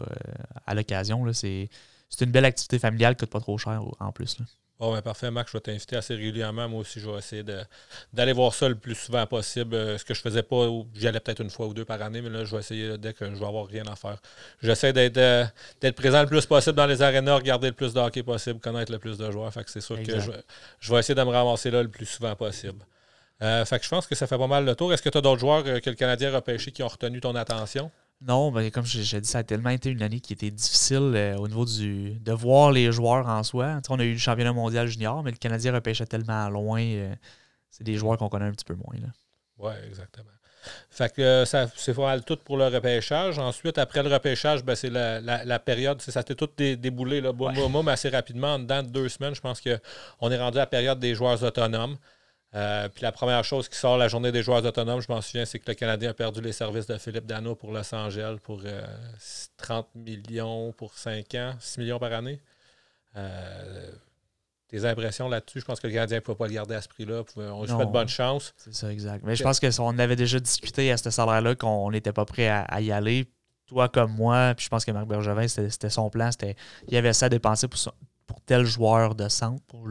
à 0.68 0.76
l'occasion. 0.76 1.26
C'est 1.34 1.70
une 2.22 2.32
belle 2.32 2.46
activité 2.46 2.80
familiale 2.80 3.16
qui 3.16 3.22
coûte 3.22 3.32
pas 3.32 3.40
trop 3.40 3.58
cher 3.58 3.82
en 4.00 4.12
plus. 4.12 4.40
Là. 4.40 4.46
Bon, 4.80 4.94
ben 4.94 5.02
parfait, 5.02 5.30
Max. 5.30 5.52
Je 5.52 5.58
vais 5.58 5.62
t'inviter 5.62 5.98
assez 5.98 6.16
régulièrement. 6.16 6.70
Moi 6.70 6.80
aussi, 6.80 7.02
je 7.02 7.10
vais 7.10 7.18
essayer 7.18 7.44
d'aller 8.14 8.32
voir 8.32 8.54
ça 8.54 8.70
le 8.70 8.76
plus 8.76 8.96
souvent 8.96 9.26
possible. 9.28 9.76
Euh, 9.76 9.98
ce 9.98 10.06
que 10.06 10.14
je 10.14 10.22
faisais 10.22 10.42
pas, 10.42 10.70
j'y 10.96 11.06
allais 11.06 11.20
peut-être 11.20 11.42
une 11.42 11.50
fois 11.50 11.68
ou 11.68 11.74
deux 11.74 11.84
par 11.84 12.02
année, 12.02 12.22
mais 12.22 12.30
là, 12.30 12.46
je 12.46 12.56
vais 12.56 12.62
essayer 12.62 12.98
dès 12.98 13.14
que 13.14 13.26
je 13.26 13.36
vais 13.38 13.46
avoir 13.46 13.68
rien 13.68 13.84
à 13.88 13.98
faire. 13.98 14.22
J'essaie 14.62 14.94
euh, 14.96 15.46
d'être 15.82 15.96
présent 15.96 16.22
le 16.22 16.28
plus 16.28 16.46
possible 16.46 16.78
dans 16.78 16.86
les 16.86 17.02
arénas, 17.02 17.36
regarder 17.36 17.68
le 17.68 17.74
plus 17.74 17.94
de 17.94 18.00
hockey 18.00 18.24
possible, 18.24 18.62
connaître 18.62 18.90
le 18.90 19.00
plus 19.00 19.18
de 19.18 19.30
joueurs. 19.30 19.52
Fait 19.54 19.66
que 19.66 19.70
c'est 19.70 19.82
sûr 19.82 20.02
que 20.02 20.18
je, 20.18 20.32
je, 20.80 20.94
vais 20.94 21.00
essayer 21.00 21.16
de 21.16 21.24
me 21.24 21.30
ramasser 21.30 21.72
là 21.72 21.84
le 21.84 21.90
plus 21.90 22.06
souvent 22.06 22.34
possible. 22.38 22.80
Euh, 23.42 23.64
fait 23.64 23.80
que 23.80 23.86
je 23.86 23.90
pense 23.90 24.06
que 24.06 24.16
ça 24.16 24.28
fait 24.28 24.38
pas 24.38 24.48
mal 24.48 24.66
le 24.66 24.76
tour. 24.76 24.94
Est-ce 24.94 25.02
que 25.02 25.10
tu 25.10 25.18
as 25.18 25.22
d'autres 25.22 25.40
joueurs 25.40 25.64
euh, 25.66 25.80
que 25.80 25.90
le 25.90 25.96
Canadien 25.96 26.32
a 26.34 26.36
repêchés 26.38 26.72
qui 26.72 26.84
ont 26.84 26.88
retenu 26.88 27.22
ton 27.22 27.36
attention? 27.36 27.90
Non, 28.22 28.52
ben, 28.52 28.70
comme 28.70 28.86
j'ai 28.86 29.22
dit, 29.22 29.30
ça 29.30 29.40
a 29.40 29.44
tellement 29.44 29.70
été 29.70 29.90
une 29.90 30.02
année 30.02 30.20
qui 30.20 30.34
était 30.34 30.52
difficile 30.52 31.14
euh, 31.16 31.38
au 31.38 31.48
niveau 31.48 31.64
du 31.64 32.20
de 32.20 32.32
voir 32.34 32.72
les 32.72 32.92
joueurs 32.92 33.28
en 33.28 33.44
soi. 33.44 33.80
on 33.90 34.00
a 34.00 34.04
eu 34.04 34.12
le 34.12 34.18
championnat 34.18 34.52
mondial 34.52 34.88
junior, 34.88 35.24
mais 35.24 35.32
le 35.32 35.38
Canadien 35.38 35.74
repêchait 35.74 36.06
tellement 36.06 36.50
loin. 36.50 36.82
c'est 37.70 37.86
des 37.86 37.96
joueurs 37.96 38.18
qu'on 38.18 38.28
connaît 38.28 38.46
un 38.46 38.52
petit 38.52 38.66
peu 38.66 38.76
moins. 38.76 38.96
Oui, 39.58 39.72
exactement. 39.88 40.32
Fait 40.90 41.14
que 41.14 41.46
ça, 41.46 41.68
c'est 41.76 41.98
mal 41.98 42.24
tout 42.26 42.36
pour 42.36 42.58
le 42.58 42.68
repêchage. 42.68 43.40
Ensuite, 43.40 43.78
après 43.78 44.04
le 44.04 44.12
repêchage, 44.12 44.66
ben, 44.66 44.76
c'est 44.76 44.90
la, 44.90 45.60
période, 45.60 46.02
ça 46.02 46.12
s'est 46.12 46.36
tout 46.36 46.50
déboulé 46.58 47.22
là, 47.22 47.32
boum, 47.32 47.88
assez 47.88 48.10
rapidement. 48.10 48.56
En 48.56 48.60
dedans 48.60 48.84
de 48.84 48.90
deux 48.90 49.08
semaines, 49.08 49.34
je 49.34 49.40
pense 49.40 49.62
qu'on 49.62 50.32
est 50.32 50.38
rendu 50.38 50.58
à 50.58 50.62
la 50.62 50.68
période 50.68 51.00
des 51.00 51.16
joueurs 51.16 51.42
autonomes. 51.42 51.98
Euh, 52.56 52.90
puis 52.90 53.04
la 53.04 53.12
première 53.12 53.44
chose 53.44 53.70
qui 53.70 53.78
sort 53.78 53.98
la 53.98 54.08
journée 54.08 54.32
des 54.32 54.42
joueurs 54.42 54.66
autonomes, 54.66 55.02
je 55.02 55.12
m'en 55.12 55.22
souviens, 55.22 55.46
c'est 55.46 55.60
que 55.60 55.70
le 55.70 55.76
Canadien 55.76 56.10
a 56.10 56.14
perdu 56.14 56.42
les 56.42 56.52
services 56.52 56.88
de 56.88 56.98
Philippe 56.98 57.28
Dano 57.28 57.56
pour 57.56 57.72
Los 57.72 57.94
Angeles 57.94 58.38
pour 58.42 58.64
30 59.58 59.86
euh, 59.86 60.00
millions 60.00 60.72
pour 60.74 60.96
5 60.96 61.36
ans, 61.36 61.54
6 61.60 61.80
millions 61.80 62.00
par 62.00 62.12
année. 62.12 62.42
Euh, 63.16 63.92
tes 64.68 64.84
impressions 64.86 65.30
là-dessus, 65.30 65.60
je 65.60 65.66
pense 65.66 65.80
que 65.80 65.88
le 65.88 65.94
Canadien 65.94 66.18
ne 66.18 66.22
pouvait 66.22 66.38
pas 66.38 66.48
le 66.48 66.54
garder 66.54 66.76
à 66.76 66.82
ce 66.82 66.88
prix-là. 66.88 67.24
On 67.36 67.62
lui 67.62 67.68
fait 67.68 67.86
de 67.86 67.92
bonne 67.92 68.08
chance. 68.08 68.54
C'est 68.58 68.74
ça, 68.74 68.92
exact. 68.92 69.24
Mais 69.26 69.36
je 69.36 69.44
pense 69.44 69.60
qu'on 69.60 70.00
avait 70.00 70.16
déjà 70.16 70.40
discuté 70.40 70.92
à 70.92 70.98
ce 70.98 71.10
salaire-là 71.10 71.56
qu'on 71.56 71.92
n'était 71.92 72.14
pas 72.14 72.26
prêt 72.26 72.48
à, 72.48 72.82
y 72.82 72.92
aller. 72.92 73.28
Toi 73.68 73.88
comme 73.88 74.14
moi, 74.14 74.56
puis 74.58 74.66
je 74.66 74.70
pense 74.70 74.84
que 74.84 74.90
Marc 74.90 75.06
Bergevin, 75.06 75.48
c'était 75.48 75.92
son 75.92 76.10
plan. 76.10 76.32
Il 76.88 76.94
y 76.94 76.98
avait 76.98 77.14
ça 77.14 77.28
à 77.28 77.30
dépenser 77.30 77.68
pour, 77.68 77.80
pour 78.30 78.42
tel 78.42 78.64
joueur 78.64 79.16
de 79.16 79.28
centre. 79.28 79.64
Pour 79.66 79.88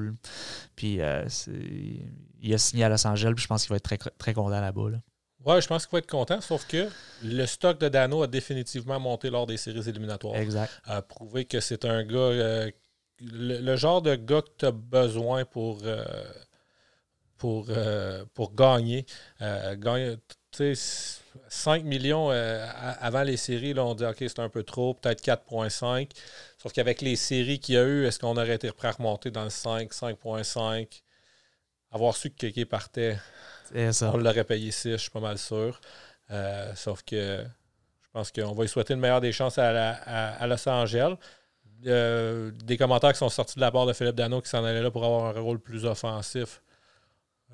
Puis 0.76 1.00
euh, 1.00 1.24
il 2.40 2.54
a 2.54 2.58
signé 2.58 2.84
à 2.84 2.88
Los 2.88 3.04
Angeles, 3.04 3.32
puis 3.34 3.42
je 3.42 3.48
pense 3.48 3.62
qu'il 3.62 3.70
va 3.70 3.76
être 3.76 3.82
très, 3.82 3.98
très 3.98 4.32
content 4.32 4.60
là-bas. 4.60 4.90
Là. 4.90 4.98
Ouais, 5.44 5.60
je 5.60 5.66
pense 5.66 5.86
qu'il 5.86 5.92
va 5.92 5.98
être 5.98 6.10
content, 6.10 6.40
sauf 6.40 6.64
que 6.68 6.88
le 7.24 7.46
stock 7.46 7.80
de 7.80 7.88
Dano 7.88 8.22
a 8.22 8.28
définitivement 8.28 9.00
monté 9.00 9.28
lors 9.28 9.44
des 9.44 9.56
séries 9.56 9.88
éliminatoires. 9.88 10.36
Exact. 10.36 10.70
A 10.84 11.02
prouvé 11.02 11.46
que 11.46 11.58
c'est 11.58 11.84
un 11.84 12.04
gars, 12.04 12.16
euh, 12.16 12.70
le, 13.20 13.74
genre 13.74 14.02
de 14.02 14.14
gars 14.14 14.42
que 14.42 14.50
tu 14.56 14.66
as 14.66 14.70
besoin 14.70 15.44
pour, 15.44 15.80
euh, 15.82 16.04
pour, 17.38 17.66
pour 18.34 18.54
gagner. 18.54 19.04
gagner 19.40 20.14
5 21.48 21.82
millions 21.82 22.30
avant 22.30 23.22
les 23.24 23.36
séries, 23.36 23.74
là, 23.74 23.84
on 23.84 23.94
dit 23.94 24.04
OK, 24.04 24.18
c'est 24.20 24.38
un 24.38 24.48
peu 24.48 24.62
trop, 24.62 24.94
peut-être 24.94 25.24
4,5. 25.24 26.10
Sauf 26.58 26.72
qu'avec 26.72 27.02
les 27.02 27.14
séries 27.16 27.60
qu'il 27.60 27.76
y 27.76 27.78
a 27.78 27.84
eu, 27.84 28.04
est-ce 28.04 28.18
qu'on 28.18 28.36
aurait 28.36 28.56
été 28.56 28.70
prêt 28.72 28.88
à 28.88 28.92
remonter 28.92 29.30
dans 29.30 29.44
le 29.44 29.50
5, 29.50 29.92
5.5? 29.92 31.02
Avoir 31.92 32.16
su 32.16 32.30
que 32.30 32.34
Kéké 32.36 32.64
partait, 32.64 33.18
on 33.74 34.16
l'aurait 34.16 34.44
payé 34.44 34.70
6, 34.70 34.92
je 34.92 34.96
suis 34.96 35.10
pas 35.10 35.20
mal 35.20 35.38
sûr. 35.38 35.80
Euh, 36.30 36.74
sauf 36.74 37.02
que 37.02 37.44
je 38.02 38.08
pense 38.12 38.32
qu'on 38.32 38.52
va 38.52 38.62
lui 38.62 38.68
souhaiter 38.68 38.94
le 38.94 39.00
meilleur 39.00 39.20
des 39.20 39.32
chances 39.32 39.56
à, 39.58 40.46
Los 40.46 40.68
Angeles. 40.68 41.14
Euh, 41.86 42.50
des 42.50 42.76
commentaires 42.76 43.12
qui 43.12 43.18
sont 43.18 43.28
sortis 43.28 43.54
de 43.54 43.60
la 43.60 43.70
part 43.70 43.86
de 43.86 43.92
Philippe 43.92 44.16
Dano 44.16 44.40
qui 44.42 44.48
s'en 44.48 44.64
allait 44.64 44.82
là 44.82 44.90
pour 44.90 45.04
avoir 45.04 45.36
un 45.36 45.40
rôle 45.40 45.60
plus 45.60 45.84
offensif. 45.84 46.60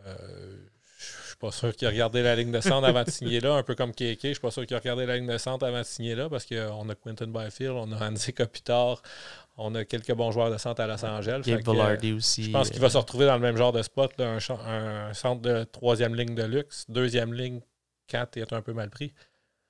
Euh, 0.06 0.56
suis 1.04 1.36
pas 1.38 1.50
sûr 1.50 1.74
qu'il 1.74 1.86
a 1.88 1.90
regardé 1.90 2.22
la 2.22 2.36
ligne 2.36 2.52
de 2.52 2.60
centre 2.60 2.86
avant 2.86 3.02
de 3.02 3.10
signer 3.10 3.40
là, 3.40 3.54
un 3.54 3.62
peu 3.62 3.74
comme 3.74 3.92
Keke. 3.92 4.18
Je 4.22 4.28
suis 4.28 4.40
pas 4.40 4.50
sûr 4.50 4.66
qu'il 4.66 4.76
a 4.76 4.80
regardé 4.80 5.06
la 5.06 5.16
ligne 5.16 5.26
de 5.26 5.38
centre 5.38 5.66
avant 5.66 5.80
de 5.80 5.84
signer 5.84 6.14
là 6.14 6.28
parce 6.28 6.46
qu'on 6.46 6.88
a 6.88 6.94
Quentin 6.94 7.26
Byfield, 7.26 7.72
on 7.72 7.92
a 7.92 8.08
Andy 8.08 8.32
Kopitar, 8.32 9.02
on 9.56 9.74
a 9.74 9.84
quelques 9.84 10.12
bons 10.12 10.32
joueurs 10.32 10.50
de 10.50 10.58
centre 10.58 10.80
à 10.80 10.86
Los 10.86 11.04
Angeles. 11.04 11.42
aussi. 12.12 12.44
Je 12.44 12.50
pense 12.50 12.70
qu'il 12.70 12.80
va 12.80 12.90
se 12.90 12.98
retrouver 12.98 13.26
dans 13.26 13.34
le 13.34 13.40
même 13.40 13.56
genre 13.56 13.72
de 13.72 13.82
spot, 13.82 14.12
un, 14.18 15.12
centre 15.12 15.42
de 15.42 15.64
troisième 15.64 16.14
ligne 16.14 16.34
de 16.34 16.44
luxe, 16.44 16.84
deuxième 16.88 17.32
ligne, 17.32 17.60
quatre 18.06 18.36
est 18.36 18.52
un 18.52 18.62
peu 18.62 18.72
mal 18.72 18.90
pris. 18.90 19.12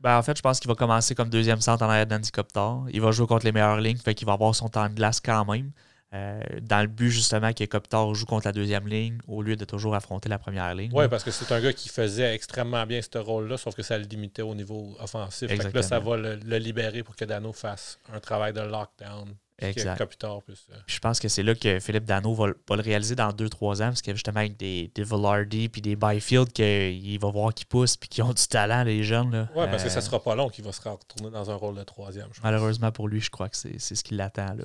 Ben, 0.01 0.19
en 0.19 0.23
fait, 0.23 0.37
je 0.37 0.43
pense 0.43 0.61
qu'il 0.61 0.69
va 0.69 0.75
commencer 0.75 1.15
comme 1.15 1.31
deuxième 1.31 1.61
centre 1.61 1.83
en 1.83 1.89
arrière 1.89 2.07
d'Andy 2.07 2.31
Kopitar. 2.31 2.85
Il 2.93 3.01
va 3.01 3.11
jouer 3.11 3.27
contre 3.27 3.47
les 3.47 3.53
meilleures 3.53 3.81
lignes, 3.81 3.97
fait 3.97 4.15
qu'il 4.15 4.27
va 4.27 4.35
avoir 4.35 4.55
son 4.55 4.69
temps 4.69 4.89
de 4.89 4.95
glace 4.95 5.21
quand 5.21 5.45
même. 5.51 5.71
Euh, 6.15 6.41
dans 6.63 6.81
le 6.81 6.87
but 6.87 7.11
justement 7.11 7.53
que 7.53 7.65
Kopitar 7.65 8.15
joue 8.15 8.27
contre 8.27 8.47
la 8.47 8.53
deuxième 8.53 8.87
ligne 8.87 9.19
au 9.27 9.43
lieu 9.43 9.57
de 9.57 9.65
toujours 9.65 9.95
affronter 9.97 10.29
la 10.29 10.39
première 10.39 10.73
ligne. 10.75 10.93
Oui, 10.95 11.09
parce 11.09 11.25
que 11.25 11.31
c'est 11.33 11.53
un 11.53 11.61
gars 11.61 11.73
qui 11.73 11.89
faisait 11.89 12.35
extrêmement 12.35 12.87
bien 12.87 13.01
ce 13.03 13.19
rôle-là, 13.19 13.57
sauf 13.57 13.75
que 13.75 13.83
ça 13.83 13.99
le 13.99 14.05
limitait 14.05 14.43
au 14.43 14.55
niveau 14.55 14.95
offensif. 15.01 15.49
Fait 15.49 15.59
que 15.59 15.75
là, 15.75 15.83
ça 15.83 15.99
va 15.99 16.17
le, 16.17 16.37
le, 16.37 16.59
libérer 16.59 17.03
pour 17.03 17.17
que 17.17 17.25
Dano 17.25 17.53
fasse 17.53 17.99
un 18.13 18.21
travail 18.21 18.53
de 18.53 18.61
lockdown 18.61 19.35
Exact. 19.59 20.01
Euh. 20.25 20.39
Je 20.87 20.99
pense 20.99 21.21
que 21.21 21.29
c'est 21.29 21.43
là 21.43 21.55
que 21.55 21.79
Philippe 21.79 22.05
Dano 22.05 22.35
va, 22.35 22.49
le 22.49 22.83
réaliser 22.83 23.15
dans 23.15 23.31
2-3 23.31 23.83
ans, 23.83 23.87
parce 23.87 24.03
que 24.03 24.13
justement 24.13 24.41
avec 24.41 24.57
des, 24.57 24.91
des 24.95 25.05
Velarde 25.05 25.69
puis 25.71 25.81
des 25.81 25.95
Byfield, 25.95 26.53
qu'il 26.53 27.19
va 27.21 27.31
voir 27.31 27.55
qu'ils 27.55 27.67
poussent 27.67 27.97
puis 27.97 28.09
qui 28.09 28.23
ont 28.23 28.33
du 28.33 28.47
talent, 28.49 28.83
les 28.83 29.05
jeunes. 29.05 29.49
Oui, 29.55 29.67
parce 29.71 29.85
que 29.85 29.91
ça 29.91 29.99
euh, 29.99 30.03
sera 30.03 30.21
pas 30.21 30.35
long 30.35 30.49
qu'il 30.49 30.65
va 30.65 30.73
se 30.73 30.81
retourner 30.89 31.31
dans 31.31 31.51
un 31.51 31.55
rôle 31.55 31.77
de 31.77 31.85
troisième. 31.85 32.29
Malheureusement 32.43 32.91
pour 32.91 33.09
lui, 33.09 33.21
je 33.21 33.31
crois 33.31 33.49
que 33.49 33.57
c'est 33.57 33.79
ce 33.79 34.03
qui 34.03 34.15
l'attend. 34.15 34.57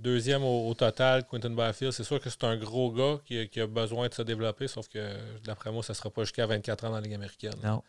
deuxième 0.00 0.44
au, 0.44 0.72
total, 0.74 1.24
Quentin 1.24 1.50
Byfield, 1.50 1.92
c'est 1.92 2.04
sûr 2.04 2.20
que 2.20 2.30
c'est 2.30 2.44
un 2.44 2.56
gros 2.56 2.92
gars 2.92 3.18
qui, 3.24 3.48
qui, 3.48 3.60
a 3.60 3.66
besoin 3.66 4.08
de 4.08 4.14
se 4.14 4.22
développer, 4.22 4.68
sauf 4.68 4.88
que 4.88 5.16
d'après 5.44 5.72
moi, 5.72 5.82
ça 5.82 5.92
ne 5.92 5.96
sera 5.96 6.10
pas 6.10 6.22
jusqu'à 6.22 6.46
24 6.46 6.84
ans 6.84 6.90
dans 6.90 6.96
la 6.96 7.00
Ligue 7.00 7.14
américaine. 7.14 7.54
Non. 7.64 7.82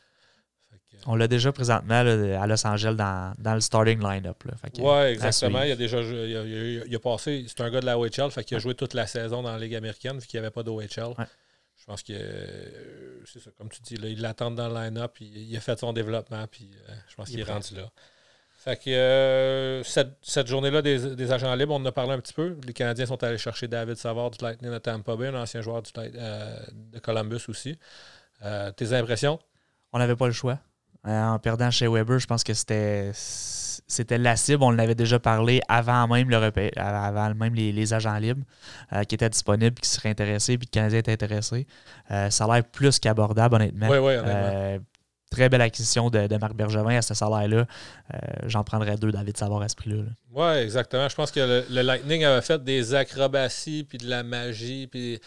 On 1.06 1.16
l'a 1.16 1.28
déjà 1.28 1.52
présentement 1.52 1.96
à 1.96 2.48
Los 2.48 2.68
Angeles 2.68 2.96
dans, 2.96 3.54
le 3.54 3.62
starting 3.62 4.02
line-up. 4.02 4.44
Oui, 4.80 5.02
exactement. 5.04 5.64
Il 5.64 5.72
a 5.72 5.76
déjà 5.76 6.02
il 6.02 6.96
a, 6.96 7.00
passé. 7.00 7.46
C'est 7.48 7.62
un 7.62 7.70
gars 7.70 7.80
de 7.80 7.86
la 7.86 7.98
OHL, 7.98 8.32
fait 8.32 8.44
qu'il 8.44 8.58
a 8.58 8.60
joué 8.60 8.76
toute 8.76 8.94
la 8.94 9.08
saison 9.08 9.42
dans 9.42 9.52
la 9.52 9.60
Ligue 9.60 9.76
américaine, 9.76 10.20
vu 10.20 10.28
qu'il 10.28 10.40
n'y 10.40 10.46
avait 10.46 10.54
pas 10.54 10.64
d'OHL. 10.64 11.14
Je 11.78 11.86
pense 11.86 12.04
que 12.04 12.14
c'est 13.26 13.40
ça, 13.40 13.52
comme 13.58 13.70
tu 13.70 13.82
dis, 13.82 13.96
là, 13.96 14.10
il 14.10 14.20
l'attend 14.20 14.52
dans 14.52 14.68
le 14.68 14.74
line-up, 14.74 15.12
puis 15.14 15.26
il 15.26 15.56
a 15.56 15.60
fait 15.60 15.80
son 15.80 15.94
développement, 15.94 16.46
puis 16.48 16.70
euh, 16.90 16.94
je 17.08 17.16
pense 17.16 17.30
qu'il 17.30 17.40
est 17.40 17.44
rendu 17.44 17.76
là. 17.76 17.90
Fait 18.58 18.76
que 18.76 18.90
euh, 18.90 19.84
cette, 19.84 20.48
journée-là 20.48 20.82
des, 20.82 21.32
agents 21.32 21.56
libres, 21.56 21.76
on 21.76 21.78
en 21.78 21.86
a 21.86 21.92
parlé 21.94 22.12
un 22.12 22.20
petit 22.20 22.34
peu. 22.34 22.58
Les 22.66 22.74
Canadiens 22.74 23.06
sont 23.06 23.24
allés 23.24 23.38
chercher 23.38 23.70
David 23.70 23.96
Savard 23.96 24.32
du 24.32 24.44
Lightning 24.44 24.72
de 24.72 24.78
Tampa 24.80 25.16
Bay, 25.16 25.28
un 25.28 25.36
ancien 25.36 25.62
joueur 25.62 25.82
du, 25.82 25.92
euh, 25.96 26.60
de 26.74 27.00
Columbus 27.00 27.46
aussi. 27.48 27.78
tes 28.76 28.94
impressions? 28.94 29.40
On 29.94 30.00
n'avait 30.00 30.18
pas 30.18 30.28
le 30.28 30.34
choix. 30.34 30.60
Euh, 31.08 31.24
en 31.24 31.40
perdant 31.40 31.72
chez 31.72 31.88
Weber, 31.88 32.20
je 32.20 32.28
pense 32.28 32.44
que 32.44 32.54
c'était 32.54 33.12
c'était 33.14 34.18
la 34.18 34.36
cible. 34.36 34.64
On 34.64 34.72
l'avait 34.72 34.96
déjà 34.96 35.20
parlé 35.20 35.62
avant 35.70 36.08
même, 36.08 36.30
le 36.30 36.52
avant 36.78 37.34
même 37.34 37.54
les, 37.54 37.94
agents 37.94 38.18
libres 38.18 38.44
euh, 38.92 39.04
qui 39.04 39.16
étaient 39.16 39.30
disponibles, 39.30 39.80
qui 39.80 39.90
seraient 39.90 40.10
intéressés, 40.10 40.58
puis 40.58 40.68
le 40.70 40.74
Canadien 40.74 41.00
était 41.00 41.14
intéressé. 41.14 41.66
Euh, 42.12 42.30
ça 42.30 42.46
a 42.46 42.56
l'air 42.56 42.64
plus 42.66 43.00
qu'abordable, 43.00 43.56
honnêtement. 43.56 43.88
Oui, 43.90 43.98
oui, 43.98 44.16
honnêtement 44.16 44.80
très 45.30 45.50
belle 45.50 45.62
acquisition 45.62 46.10
de, 46.10 46.38
Marc 46.38 46.54
Bergevin 46.54 46.98
à 46.98 47.02
ce 47.02 47.14
salaire-là. 47.14 47.66
Euh, 48.14 48.18
j'en 48.46 48.64
prendrais 48.64 48.96
deux, 48.96 49.12
David 49.12 49.38
Savard, 49.38 49.62
à 49.62 49.70
ce 49.70 49.76
prix-là. 49.76 50.04
Oui, 50.32 50.58
exactement. 50.58 51.10
Je 51.10 51.16
pense 51.16 51.32
que 51.32 51.64
le, 51.70 51.82
Lightning 51.82 52.24
avait 52.24 52.42
fait 52.42 52.64
des 52.64 52.94
acrobaties 52.94 53.84
puis 53.84 53.98
de 53.98 54.10
la 54.10 54.24
magie. 54.24 54.88
Puis, 54.88 55.20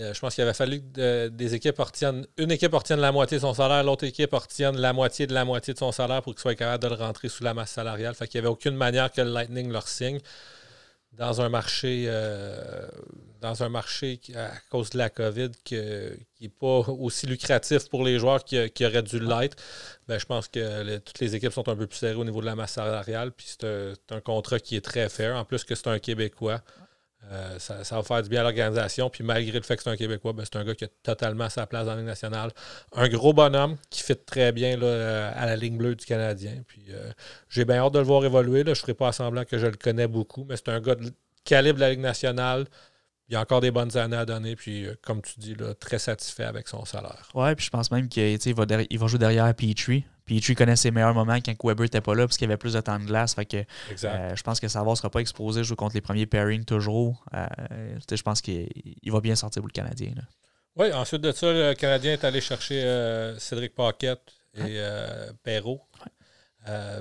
euh, 0.00 0.14
je 0.14 0.20
pense 0.20 0.34
qu'il 0.34 0.42
avait 0.42 0.54
fallu 0.54 0.80
que 0.80 1.28
des 1.28 1.54
équipes 1.54 1.78
obtiennent, 1.78 2.26
une 2.38 2.50
équipe 2.50 2.72
obtienne 2.72 3.00
la 3.00 3.12
moitié 3.12 3.36
de 3.36 3.42
son 3.42 3.54
salaire, 3.54 3.84
l'autre 3.84 4.04
équipe 4.04 4.32
obtienne 4.32 4.76
la 4.76 4.92
moitié 4.92 5.26
de 5.26 5.34
la 5.34 5.44
moitié 5.44 5.74
de 5.74 5.78
son 5.78 5.92
salaire 5.92 6.22
pour 6.22 6.34
qu'il 6.34 6.40
soit 6.40 6.54
capable 6.54 6.82
de 6.82 6.88
le 6.88 6.94
rentrer 6.94 7.28
sous 7.28 7.44
la 7.44 7.54
masse 7.54 7.70
salariale. 7.70 8.14
Fait 8.14 8.26
qu'il 8.26 8.40
n'y 8.40 8.46
avait 8.46 8.52
aucune 8.52 8.76
manière 8.76 9.10
que 9.12 9.20
le 9.20 9.30
Lightning 9.30 9.70
leur 9.70 9.88
signe 9.88 10.20
dans 11.16 11.40
un 11.40 11.48
marché 11.48 12.04
euh, 12.08 12.88
dans 13.40 13.62
un 13.62 13.68
marché 13.68 14.20
à 14.34 14.52
cause 14.70 14.90
de 14.90 14.98
la 14.98 15.10
COVID 15.10 15.50
qui 15.64 15.76
n'est 15.76 16.48
pas 16.48 16.78
aussi 16.88 17.26
lucratif 17.26 17.90
pour 17.90 18.02
les 18.02 18.18
joueurs 18.18 18.42
qui, 18.42 18.70
qui 18.70 18.86
aurait 18.86 19.02
dû 19.02 19.20
l'être, 19.20 19.56
ben, 20.08 20.18
je 20.18 20.24
pense 20.24 20.48
que 20.48 20.96
toutes 20.98 21.18
les 21.20 21.34
équipes 21.34 21.52
sont 21.52 21.68
un 21.68 21.76
peu 21.76 21.86
plus 21.86 21.98
serrées 21.98 22.14
au 22.14 22.24
niveau 22.24 22.40
de 22.40 22.46
la 22.46 22.56
masse 22.56 22.72
salariale. 22.72 23.32
Puis 23.32 23.54
c'est 23.60 23.66
un, 24.10 24.20
contrat 24.20 24.58
qui 24.58 24.76
est 24.76 24.80
très 24.80 25.10
fair. 25.10 25.36
En 25.36 25.44
plus 25.44 25.62
que 25.62 25.74
c'est 25.74 25.88
un 25.88 25.98
Québécois. 25.98 26.62
Euh, 27.30 27.58
ça, 27.58 27.96
va 27.96 28.02
faire 28.02 28.22
du 28.22 28.28
bien 28.28 28.40
à 28.40 28.42
l'organisation. 28.42 29.08
Puis 29.08 29.24
malgré 29.24 29.52
le 29.52 29.62
fait 29.62 29.76
que 29.76 29.82
c'est 29.82 29.90
un 29.90 29.96
Québécois, 29.96 30.32
ben, 30.32 30.44
c'est 30.44 30.56
un 30.58 30.64
gars 30.64 30.74
qui 30.74 30.84
a 30.84 30.88
totalement 31.02 31.48
sa 31.48 31.66
place 31.66 31.86
dans 31.86 31.92
la 31.92 31.98
Ligue 31.98 32.06
nationale. 32.06 32.50
Un 32.94 33.08
gros 33.08 33.32
bonhomme 33.32 33.76
qui 33.90 34.02
fit 34.02 34.16
très 34.16 34.52
bien 34.52 34.76
là, 34.76 35.30
à 35.30 35.46
la 35.46 35.56
ligne 35.56 35.76
bleue 35.76 35.94
du 35.94 36.04
Canadien. 36.04 36.62
Puis 36.66 36.86
euh, 36.90 37.10
j'ai 37.48 37.64
bien 37.64 37.76
hâte 37.76 37.94
de 37.94 37.98
le 37.98 38.04
voir 38.04 38.24
évoluer. 38.24 38.62
Là. 38.62 38.74
Je 38.74 38.80
ne 38.80 38.82
ferai 38.82 38.94
pas 38.94 39.12
semblant 39.12 39.44
que 39.44 39.58
je 39.58 39.66
le 39.66 39.76
connais 39.76 40.06
beaucoup, 40.08 40.44
mais 40.48 40.56
c'est 40.56 40.68
un 40.68 40.80
gars 40.80 40.94
de 40.94 41.10
calibre 41.44 41.76
de 41.76 41.80
la 41.80 41.90
Ligue 41.90 42.00
nationale. 42.00 42.66
Il 43.28 43.32
y 43.32 43.36
a 43.36 43.40
encore 43.40 43.62
des 43.62 43.70
bonnes 43.70 43.96
années 43.96 44.18
à 44.18 44.26
donner, 44.26 44.54
puis 44.54 44.84
euh, 44.84 44.94
comme 45.00 45.22
tu 45.22 45.40
dis, 45.40 45.54
là, 45.54 45.72
très 45.74 45.98
satisfait 45.98 46.44
avec 46.44 46.68
son 46.68 46.84
salaire. 46.84 47.30
Ouais, 47.34 47.54
puis 47.54 47.64
je 47.64 47.70
pense 47.70 47.90
même 47.90 48.08
qu'il 48.08 48.54
va, 48.54 48.66
il 48.90 48.98
va 48.98 49.06
jouer 49.06 49.18
derrière 49.18 49.54
Petrie. 49.54 50.04
Petrie 50.26 50.54
connaît 50.54 50.76
ses 50.76 50.90
meilleurs 50.90 51.14
moments 51.14 51.38
quand 51.40 51.54
Weber 51.62 51.84
n'était 51.84 52.00
pas 52.00 52.14
là, 52.14 52.26
parce 52.26 52.38
qu'il 52.38 52.48
y 52.48 52.50
avait 52.50 52.56
plus 52.56 52.72
de 52.72 52.80
temps 52.80 52.98
de 52.98 53.04
glace. 53.04 53.34
Fait 53.34 53.44
que, 53.44 53.58
euh, 53.58 54.34
je 54.34 54.42
pense 54.42 54.58
que 54.58 54.68
Savard 54.68 54.92
ne 54.92 54.96
sera 54.96 55.10
pas 55.10 55.20
exposé 55.20 55.64
jouer 55.64 55.76
contre 55.76 55.94
les 55.94 56.00
premiers 56.00 56.26
pairings 56.26 56.64
toujours. 56.64 57.24
Euh, 57.34 57.46
je 58.10 58.22
pense 58.22 58.40
qu'il 58.40 58.68
va 59.06 59.20
bien 59.20 59.34
sortir 59.34 59.60
pour 59.60 59.68
le 59.68 59.72
Canadien. 59.72 60.12
Oui, 60.76 60.92
ensuite 60.92 61.20
de 61.20 61.32
ça, 61.32 61.52
le 61.52 61.74
Canadien 61.74 62.12
est 62.12 62.24
allé 62.24 62.40
chercher 62.40 63.34
Cédric 63.38 63.74
Paquette 63.74 64.32
et 64.56 64.80
Perrault. 65.42 65.82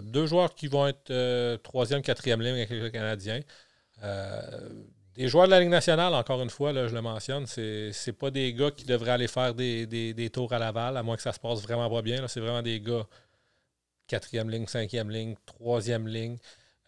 deux 0.03 0.26
joueurs 0.26 0.53
qui 0.53 0.67
vont 0.67 0.88
être 0.88 1.55
troisième, 1.63 2.01
quatrième 2.01 2.41
ligne 2.41 2.55
avec 2.55 2.69
le 2.69 2.89
Canadien. 2.89 3.39
Des 5.16 5.28
joueurs 5.28 5.45
de 5.45 5.51
la 5.51 5.59
Ligue 5.59 5.70
nationale, 5.70 6.14
encore 6.14 6.41
une 6.41 6.49
fois, 6.49 6.74
là, 6.74 6.88
je 6.88 6.95
le 6.95 7.01
mentionne, 7.01 7.45
c'est, 7.45 7.91
c'est 7.93 8.14
pas 8.14 8.32
des 8.32 8.53
gars 8.53 8.72
qui 8.72 8.86
devraient 8.86 9.11
aller 9.11 9.28
faire 9.28 9.53
des, 9.53 10.30
tours 10.34 10.51
à 10.53 10.59
Laval, 10.59 10.97
à 10.97 11.03
moins 11.03 11.16
que 11.16 11.22
ça 11.22 11.34
se 11.34 11.39
passe 11.39 11.61
vraiment 11.61 11.89
pas 11.89 12.01
bien. 12.01 12.28
c'est 12.28 12.39
vraiment 12.39 12.61
des 12.61 12.80
gars 12.80 13.05
quatrième 14.07 14.49
ligne, 14.49 14.68
cinquième 14.68 15.09
ligne, 15.09 15.36
troisième 15.45 16.07
ligne. 16.07 16.38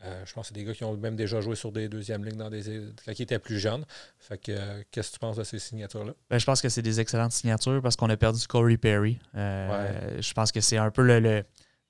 Euh, 0.03 0.23
je 0.25 0.33
pense 0.33 0.49
que 0.49 0.53
c'est 0.53 0.59
des 0.59 0.65
gars 0.65 0.73
qui 0.73 0.83
ont 0.83 0.95
même 0.97 1.15
déjà 1.15 1.41
joué 1.41 1.55
sur 1.55 1.71
des 1.71 1.87
deuxièmes 1.87 2.23
lignes 2.25 2.37
dans 2.37 2.49
des, 2.49 2.81
quand 3.05 3.17
ils 3.17 3.21
étaient 3.21 3.39
plus 3.39 3.59
jeunes. 3.59 3.85
Fait 4.19 4.37
que, 4.37 4.51
euh, 4.51 4.83
qu'est-ce 4.91 5.09
que 5.09 5.13
tu 5.13 5.19
penses 5.19 5.37
de 5.37 5.43
ces 5.43 5.57
signatures-là? 5.57 6.13
Ben, 6.29 6.37
je 6.37 6.45
pense 6.45 6.61
que 6.61 6.69
c'est 6.69 6.81
des 6.81 6.99
excellentes 6.99 7.31
signatures 7.31 7.81
parce 7.81 7.95
qu'on 7.95 8.09
a 8.09 8.17
perdu 8.17 8.45
Corey 8.47 8.77
Perry. 8.77 9.17
Euh, 9.35 10.21
je 10.21 10.33
pense 10.33 10.51
que 10.51 10.61
c'est 10.61 10.77
un 10.77 10.91
peu 10.91 11.01
le 11.01 11.43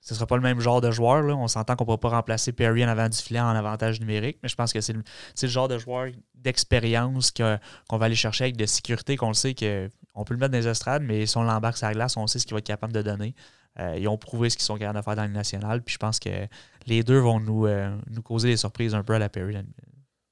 ce 0.06 0.14
ne 0.14 0.16
sera 0.18 0.28
pas 0.28 0.36
le 0.36 0.44
même 0.44 0.60
genre 0.60 0.82
de 0.82 0.92
joueur. 0.92 1.24
Là. 1.24 1.36
On 1.36 1.48
s'entend 1.48 1.76
qu'on 1.76 1.84
ne 1.84 1.88
pourra 1.88 2.00
pas 2.00 2.10
remplacer 2.10 2.52
Perry 2.52 2.86
en 2.86 2.88
avant 2.88 3.10
du 3.10 3.18
filet 3.18 3.40
en 3.40 3.50
avantage 3.50 4.00
numérique, 4.00 4.38
mais 4.44 4.50
je 4.50 4.56
pense 4.56 4.72
que 4.72 4.80
c'est 4.80 4.94
le, 4.94 5.02
le, 5.42 5.48
genre 5.48 5.68
de 5.68 5.80
joueur 5.80 6.12
d'expérience 6.36 7.32
qu'on 7.32 7.98
va 7.98 8.06
aller 8.06 8.16
chercher 8.16 8.44
avec 8.44 8.56
de 8.56 8.68
sécurité, 8.68 9.18
qu'on 9.18 9.30
le 9.30 9.34
sait 9.34 9.56
qu'on 9.56 10.24
peut 10.24 10.36
le 10.36 10.40
mettre 10.40 10.52
dans 10.52 10.60
les 10.60 10.68
estrades, 10.68 11.02
mais 11.02 11.26
si 11.26 11.36
on 11.38 11.44
l'embarque 11.44 11.78
sur 11.78 11.88
la 11.88 11.94
glace, 11.94 12.18
on 12.18 12.28
sait 12.28 12.38
ce 12.38 12.46
qu'il 12.46 12.54
va 12.54 12.60
être 12.60 12.68
capable 12.68 12.94
de 12.94 13.02
donner. 13.02 13.34
Euh, 13.80 13.98
ils 13.98 14.08
ont 14.08 14.18
prouvé 14.18 14.52
ce 14.52 14.58
qu'ils 14.58 14.66
sont 14.66 14.78
capables 14.78 15.00
de 15.00 15.04
faire 15.04 15.16
dans 15.16 15.26
le 15.26 15.30
national. 15.30 15.82
Puis 15.82 15.94
je 15.94 15.98
pense 15.98 16.20
que 16.20 16.48
les 16.86 17.02
deux 17.02 17.18
vont 17.18 17.40
nous, 17.40 17.66
euh, 17.66 17.94
nous 18.12 18.22
causer 18.22 18.50
des 18.50 18.58
surprises 18.58 18.94
un 18.94 19.04
peu 19.04 19.14
à 19.14 19.20
la 19.20 19.30
Perry 19.30 19.58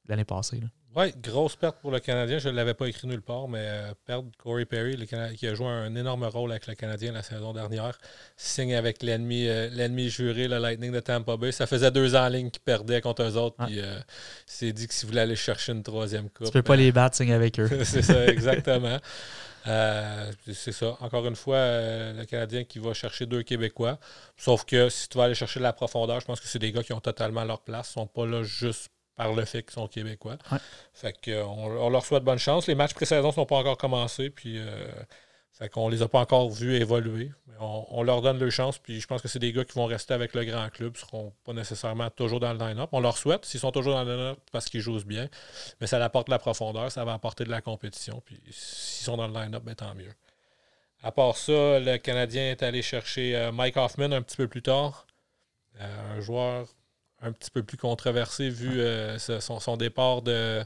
l'année 0.07 0.23
passée. 0.23 0.61
Oui, 0.95 1.11
grosse 1.23 1.55
perte 1.55 1.77
pour 1.81 1.89
le 1.89 1.99
Canadien. 1.99 2.37
Je 2.37 2.49
ne 2.49 2.53
l'avais 2.53 2.75
pas 2.75 2.87
écrit 2.87 3.07
nulle 3.07 3.23
part, 3.23 3.47
mais 3.47 3.61
euh, 3.61 3.93
perte 4.05 4.25
Corey 4.37 4.65
Perry, 4.65 4.95
qui 5.37 5.47
a 5.47 5.55
joué 5.55 5.65
un 5.65 5.95
énorme 5.95 6.25
rôle 6.25 6.51
avec 6.51 6.67
le 6.67 6.75
Canadien 6.75 7.13
la 7.13 7.23
saison 7.23 7.51
dernière, 7.51 7.97
signe 8.37 8.75
avec 8.75 9.01
l'ennemi 9.01 9.47
euh, 9.47 9.69
l'ennemi 9.71 10.09
juré, 10.09 10.47
le 10.47 10.59
Lightning 10.59 10.91
de 10.91 10.99
Tampa 10.99 11.35
Bay. 11.35 11.51
Ça 11.51 11.65
faisait 11.65 11.89
deux 11.89 12.15
ans 12.15 12.25
en 12.25 12.29
ligne 12.29 12.51
qu'il 12.51 12.61
perdait 12.61 13.01
contre 13.01 13.23
eux 13.23 13.37
autres. 13.37 13.55
Puis 13.65 13.79
euh, 13.79 13.97
s'est 14.45 14.71
dit 14.71 14.87
que 14.87 14.93
s'il 14.93 15.09
voulait 15.09 15.21
aller 15.21 15.35
chercher 15.35 15.71
une 15.71 15.81
troisième 15.81 16.29
coupe. 16.29 16.45
Tu 16.45 16.51
peux 16.51 16.61
pas 16.61 16.75
les 16.75 16.91
battre, 16.91 17.17
signe 17.17 17.33
avec 17.33 17.59
eux. 17.59 17.69
c'est 17.83 18.03
ça, 18.03 18.25
exactement. 18.27 18.99
c'est 19.65 20.71
ça. 20.71 20.95
Encore 20.99 21.25
une 21.25 21.35
fois, 21.35 21.57
le 21.57 22.23
Canadien 22.25 22.65
qui 22.65 22.77
va 22.77 22.93
chercher 22.93 23.25
deux 23.25 23.41
Québécois. 23.41 23.97
Sauf 24.37 24.63
que 24.63 24.89
si 24.89 25.09
tu 25.09 25.17
vas 25.17 25.23
aller 25.23 25.35
chercher 25.35 25.59
de 25.59 25.63
la 25.63 25.73
profondeur, 25.73 26.19
je 26.19 26.25
pense 26.25 26.39
que 26.39 26.47
c'est 26.47 26.59
des 26.59 26.71
gars 26.71 26.83
qui 26.83 26.93
ont 26.93 27.01
totalement 27.01 27.45
leur 27.45 27.61
place. 27.61 27.93
Ils 27.95 27.99
ne 27.99 28.03
sont 28.03 28.07
pas 28.07 28.27
là 28.27 28.43
juste 28.43 28.92
par 29.15 29.33
le 29.33 29.45
fait 29.45 29.63
qu'ils 29.63 29.73
sont 29.73 29.87
québécois. 29.87 30.37
Fait 30.93 31.13
que, 31.13 31.43
on, 31.43 31.89
leur 31.89 32.05
souhaite 32.05 32.23
bonne 32.23 32.39
chance. 32.39 32.67
Les 32.67 32.75
matchs 32.75 32.93
pré-saison 32.93 33.27
ne 33.27 33.33
sont 33.33 33.45
pas 33.45 33.57
encore 33.57 33.77
commencés, 33.77 34.29
puis 34.29 34.57
euh, 34.57 34.87
fait 35.51 35.69
qu'on 35.69 35.87
les 35.87 36.01
a 36.01 36.07
pas 36.07 36.19
encore 36.19 36.49
vus 36.49 36.75
évoluer. 36.75 37.31
on, 37.59 38.01
leur 38.01 38.21
donne 38.21 38.39
leur 38.39 38.51
chance, 38.51 38.79
puis 38.79 38.99
je 38.99 39.05
pense 39.05 39.21
que 39.21 39.27
c'est 39.27 39.39
des 39.39 39.53
gars 39.53 39.63
qui 39.63 39.73
vont 39.73 39.85
rester 39.85 40.13
avec 40.15 40.33
le 40.33 40.43
grand 40.45 40.67
club, 40.69 40.93
ne 40.93 40.97
seront 40.97 41.33
pas 41.43 41.53
nécessairement 41.53 42.09
toujours 42.09 42.39
dans 42.39 42.53
le 42.53 42.59
line-up. 42.59 42.89
On 42.91 42.99
leur 42.99 43.17
souhaite, 43.17 43.45
s'ils 43.45 43.59
sont 43.59 43.71
toujours 43.71 43.93
dans 43.93 44.03
le 44.03 44.15
line-up, 44.15 44.39
parce 44.51 44.65
qu'ils 44.65 44.81
jouent 44.81 45.03
bien, 45.05 45.29
mais 45.79 45.85
ça 45.85 46.03
apporte 46.03 46.27
de 46.27 46.31
la 46.31 46.39
profondeur, 46.39 46.91
ça 46.91 47.05
va 47.05 47.13
apporter 47.13 47.43
de 47.43 47.51
la 47.51 47.61
compétition, 47.61 48.21
puis 48.25 48.41
s'ils 48.49 49.05
sont 49.05 49.17
dans 49.17 49.27
le 49.27 49.33
line-up, 49.33 49.63
ben, 49.63 49.75
tant 49.75 49.93
mieux. 49.93 50.11
À 51.03 51.11
part 51.11 51.37
ça, 51.37 51.79
le 51.79 51.97
Canadien 51.97 52.49
est 52.49 52.63
allé 52.63 52.81
chercher 52.81 53.35
euh, 53.35 53.51
Mike 53.51 53.77
Hoffman 53.77 54.11
un 54.11 54.21
petit 54.21 54.37
peu 54.37 54.47
plus 54.47 54.61
tard. 54.61 55.05
Euh, 55.79 56.17
un 56.17 56.21
joueur 56.21 56.67
un 57.23 57.31
petit 57.31 57.49
peu 57.49 57.63
plus 57.63 57.77
controversé 57.77 58.49
vu 58.49 58.81
euh, 58.81 59.17
son, 59.17 59.77
départ 59.77 60.21
de 60.21 60.63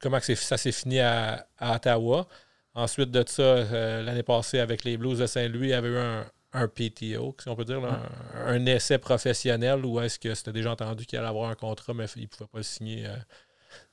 comment 0.00 0.20
ça 0.20 0.56
s'est 0.56 0.72
fini 0.72 1.00
à, 1.00 1.46
Ottawa. 1.60 2.28
Ensuite 2.74 3.10
de 3.10 3.24
ça, 3.26 3.42
euh, 3.42 4.02
l'année 4.02 4.22
passée 4.22 4.58
avec 4.58 4.84
les 4.84 4.96
Blues 4.96 5.18
de 5.18 5.26
Saint-Louis, 5.26 5.68
il 5.68 5.70
y 5.70 5.74
avait 5.74 5.88
eu 5.88 5.98
un, 5.98 6.26
PTO, 6.68 7.34
si 7.40 7.48
on 7.48 7.56
peut 7.56 7.64
dire, 7.64 7.82
un, 8.46 8.66
essai 8.66 8.98
professionnel 8.98 9.84
où 9.84 10.00
est-ce 10.00 10.20
que 10.20 10.34
c'était 10.34 10.52
déjà 10.52 10.70
entendu 10.70 11.04
qu'il 11.04 11.18
allait 11.18 11.28
avoir 11.28 11.50
un 11.50 11.56
contrat, 11.56 11.94
mais 11.94 12.04
il 12.14 12.22
ne 12.22 12.26
pouvait 12.26 12.46
pas 12.46 12.58
le 12.58 12.64
signer 12.64 13.06
euh, 13.06 13.16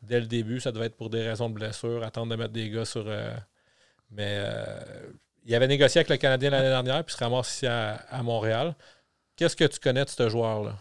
dès 0.04 0.20
le 0.20 0.28
début. 0.28 0.60
Ça 0.60 0.72
devait 0.72 0.86
être 0.88 0.98
pour 0.98 1.10
des 1.10 1.28
raisons 1.28 1.50
de 1.50 1.56
blessure, 1.56 2.04
attendre 2.04 2.32
de 2.32 2.36
mettre 2.36 2.54
des 2.54 2.70
gars 2.70 2.86
sur. 2.86 3.06
mais 4.12 4.44
il 5.44 5.56
avait 5.56 5.68
négocié 5.68 6.00
avec 6.00 6.10
le 6.10 6.18
Canadien 6.18 6.52
l'année 6.52 6.70
dernière, 6.70 7.04
puis 7.04 7.16
se 7.16 7.24
ramasse 7.24 7.56
ici 7.56 7.68
à 7.68 8.22
Montréal. 8.22 8.76
Qu'est-ce 9.36 9.56
que 9.56 9.66
tu 9.66 9.80
connais 9.80 10.06
de 10.06 10.10
ce 10.10 10.30
joueur-là? 10.30 10.76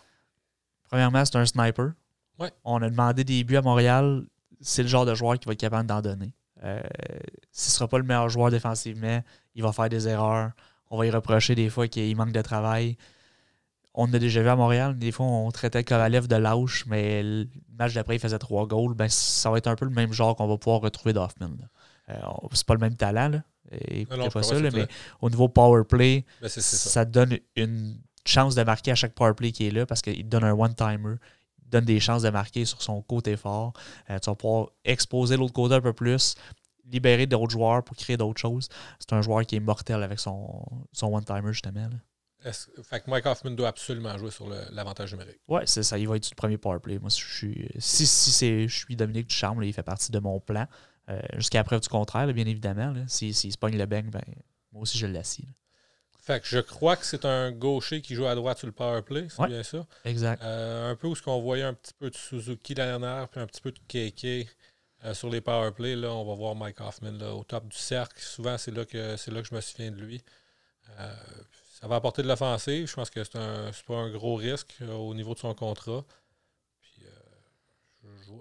Premièrement, 0.91 1.25
c'est 1.25 1.37
un 1.37 1.47
sniper. 1.47 1.93
On 2.65 2.83
a 2.83 2.89
demandé 2.91 3.25
des 3.25 3.45
buts 3.45 3.57
à 3.57 3.63
Montréal. 3.63 4.25
c'est 4.61 4.83
le 4.83 4.89
genre 4.89 5.07
de 5.07 5.15
joueur 5.15 5.39
qui 5.39 5.47
va 5.47 5.53
être 5.53 5.61
capable 5.61 5.87
d'en 5.87 6.01
donner. 6.01 6.35
Euh, 6.63 6.81
ce 7.53 7.69
ne 7.69 7.73
sera 7.73 7.89
pas 7.89 7.99
le 7.99 8.05
meilleur 8.05 8.29
joueur 8.29 8.51
défensivement, 8.51 9.23
il 9.55 9.63
va 9.63 9.73
faire 9.73 9.89
des 9.89 10.09
erreurs. 10.09 10.51
On 10.91 10.99
va 10.99 11.07
y 11.07 11.11
reprocher 11.11 11.55
des 11.55 11.71
fois 11.71 11.89
qu'il 11.89 12.15
manque 12.17 12.33
de 12.33 12.43
travail. 12.43 12.97
On 13.95 14.13
a 14.13 14.19
déjà 14.19 14.43
vu 14.43 14.49
à 14.49 14.57
Montréal, 14.57 14.99
des 14.99 15.11
fois 15.11 15.27
on 15.27 15.51
traitait 15.51 15.83
Kovalev 15.85 16.29
de 16.29 16.37
lâche, 16.37 16.85
mais 16.87 17.23
le 17.23 17.49
match 17.79 17.95
d'après 17.95 18.17
il 18.17 18.19
faisait 18.19 18.39
trois 18.39 18.67
goals. 18.67 18.95
Ben, 18.95 19.09
ça 19.09 19.51
va 19.51 19.59
être 19.59 19.67
un 19.69 19.77
peu 19.77 19.85
le 19.85 19.91
même 19.91 20.13
genre 20.13 20.37
qu'on 20.37 20.47
va 20.47 20.59
pouvoir 20.59 20.81
retrouver 20.81 21.13
d'Hoffman. 21.13 21.51
Euh, 22.09 22.15
c'est 22.53 22.67
pas 22.67 22.75
le 22.75 22.81
même 22.81 22.97
talent, 22.97 23.29
là. 23.29 23.43
Écoutez 23.71 24.31
pas 24.31 24.43
ça, 24.43 24.59
mais 24.59 24.89
au 25.21 25.31
niveau 25.31 25.49
power 25.49 25.85
play, 25.85 26.25
ben, 26.43 26.49
ça. 26.49 27.05
donne 27.05 27.39
une 27.55 27.97
chance 28.27 28.55
de 28.55 28.63
marquer 28.63 28.93
à 28.93 28.95
chaque 28.95 29.15
power 29.15 29.35
play 29.35 29.53
qui 29.53 29.67
est 29.67 29.71
là 29.71 29.87
parce 29.87 30.03
qu'il 30.03 30.29
donne 30.29 30.45
un 30.45 30.53
one-timer 30.53 31.17
donne 31.71 31.85
des 31.85 32.01
chances 32.01 32.23
de 32.23 32.31
marquer 32.31 32.65
sur 32.65 32.83
son 32.83 33.01
côté 33.03 33.37
fort. 33.37 33.73
Euh, 34.11 34.19
tu 34.19 34.29
vas 34.29 34.37
pouvoir 34.37 34.69
exposer 34.85 35.37
l'autre 35.37 35.53
côté 35.53 35.75
un 35.75 35.81
peu 35.81 35.93
plus, 35.93 36.35
libérer 36.85 37.27
d'autres 37.27 37.51
joueurs 37.53 37.83
pour 37.85 37.97
créer 37.97 38.17
d'autres 38.17 38.41
choses. 38.41 38.69
C'est 38.99 39.13
un 39.13 39.23
joueur 39.23 39.47
qui 39.47 39.57
est 39.57 39.61
mortel 39.61 40.03
avec 40.03 40.19
son, 40.19 40.65
son 40.93 41.15
one-timer, 41.15 41.53
justement. 41.53 41.89
Fait 42.83 43.01
que 43.01 43.11
Mike 43.11 43.27
Hoffman 43.27 43.51
doit 43.51 43.69
absolument 43.69 44.17
jouer 44.17 44.31
sur 44.31 44.49
l'avantage 44.71 45.13
numérique. 45.13 45.41
Oui, 45.47 45.61
c'est 45.67 45.83
ça. 45.83 45.99
Il 45.99 46.09
va 46.09 46.17
être 46.17 46.31
le 46.31 46.35
premier 46.35 46.57
powerplay. 46.57 46.99
Moi, 46.99 47.11
si 47.11 47.21
je 47.21 47.35
suis, 47.35 47.69
si, 47.79 48.07
si 48.07 48.69
je 48.69 48.75
suis 48.75 48.97
Dominique 48.97 49.29
Ducharme, 49.29 49.63
il 49.63 49.73
fait 49.73 49.83
partie 49.83 50.11
de 50.11 50.19
mon 50.19 50.41
plan. 50.41 50.67
Euh, 51.11 51.21
jusqu'à 51.35 51.65
preuve 51.65 51.81
du 51.81 51.89
contraire, 51.89 52.33
bien 52.33 52.47
évidemment. 52.47 52.95
S'il 53.09 53.35
si, 53.35 53.53
se 53.53 53.59
pogne 53.59 53.77
le 53.77 53.85
bang, 53.85 54.09
ben, 54.11 54.23
moi 54.73 54.83
aussi, 54.83 54.97
je 54.97 55.07
l'assis. 55.07 55.47
Fait 56.21 56.41
que 56.41 56.47
je 56.47 56.59
crois 56.59 56.97
que 56.97 57.07
c'est 57.07 57.25
un 57.25 57.51
gaucher 57.51 58.03
qui 58.03 58.15
joue 58.15 58.27
à 58.27 58.35
droite 58.35 58.59
sur 58.59 58.67
le 58.67 58.73
power 58.73 59.03
play, 59.03 59.27
c'est 59.31 59.47
bien 59.47 59.63
ça? 59.63 59.87
Exact. 60.05 60.43
Euh, 60.43 60.91
un 60.91 60.97
peu 60.97 61.07
où 61.07 61.17
ce 61.17 61.23
qu'on 61.23 61.41
voyait 61.41 61.65
un 61.65 61.73
petit 61.73 61.95
peu 61.99 62.11
de 62.11 62.17
Suzuki 62.17 62.75
l'année 62.75 62.99
dernière, 62.99 63.29
puis 63.29 63.41
un 63.41 63.47
petit 63.47 63.63
peu 63.63 63.73
de 63.73 63.79
KK 63.79 64.49
euh, 65.05 65.15
sur 65.15 65.31
les 65.31 65.41
power 65.41 65.73
play. 65.73 65.97
Là, 65.97 66.13
on 66.13 66.25
va 66.25 66.35
voir 66.35 66.55
Mike 66.55 66.81
Hoffman 66.81 67.13
là, 67.13 67.35
au 67.35 67.43
top 67.43 67.67
du 67.69 67.77
cercle. 67.77 68.21
Souvent, 68.21 68.59
c'est 68.59 68.71
là 68.71 68.85
que 68.85 69.17
c'est 69.17 69.31
là 69.31 69.41
que 69.41 69.49
je 69.49 69.55
me 69.55 69.61
souviens 69.61 69.91
de 69.91 69.97
lui. 69.97 70.23
Euh, 70.99 71.15
ça 71.81 71.89
va 71.89 71.97
apporter 71.97 72.23
de 72.23 72.29
l'offensive. 72.29 72.87
Je 72.87 72.95
pense 72.95 73.09
que 73.09 73.25
c'est 73.25 73.37
un 73.37 73.71
pas 73.87 73.97
un 73.97 74.11
gros 74.11 74.35
risque 74.35 74.75
au 74.93 75.15
niveau 75.15 75.33
de 75.33 75.39
son 75.39 75.55
contrat. 75.55 76.05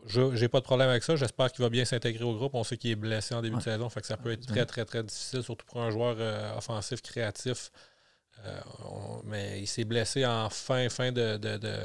Je 0.06 0.36
j'ai 0.36 0.48
pas 0.48 0.60
de 0.60 0.66
problème 0.66 0.90
avec 0.90 1.04
ça. 1.04 1.16
J'espère 1.16 1.52
qu'il 1.52 1.64
va 1.64 1.70
bien 1.70 1.86
s'intégrer 1.86 2.24
au 2.24 2.36
groupe. 2.36 2.56
On 2.56 2.64
sait 2.64 2.78
qu'il 2.78 2.92
est 2.92 2.96
blessé 2.96 3.36
en 3.36 3.42
début 3.42 3.58
de 3.58 3.62
saison. 3.62 3.90
Fait 3.90 4.02
que 4.02 4.08
ça 4.08 4.18
peut 4.18 4.32
être 4.32 4.46
très, 4.46 4.66
très, 4.66 4.86
très 4.86 5.04
difficile, 5.04 5.44
surtout 5.44 5.66
pour 5.66 5.82
un 5.82 5.90
joueur 5.90 6.16
euh, 6.20 6.58
offensif 6.58 7.02
créatif. 7.02 7.72
Euh, 8.46 8.60
mais 9.26 9.60
il 9.60 9.68
s'est 9.68 9.84
blessé 9.84 10.26
en 10.26 10.50
fin, 10.50 10.88
fin 10.90 11.12
de, 11.12 11.38
de, 11.38 11.58
de, 11.58 11.76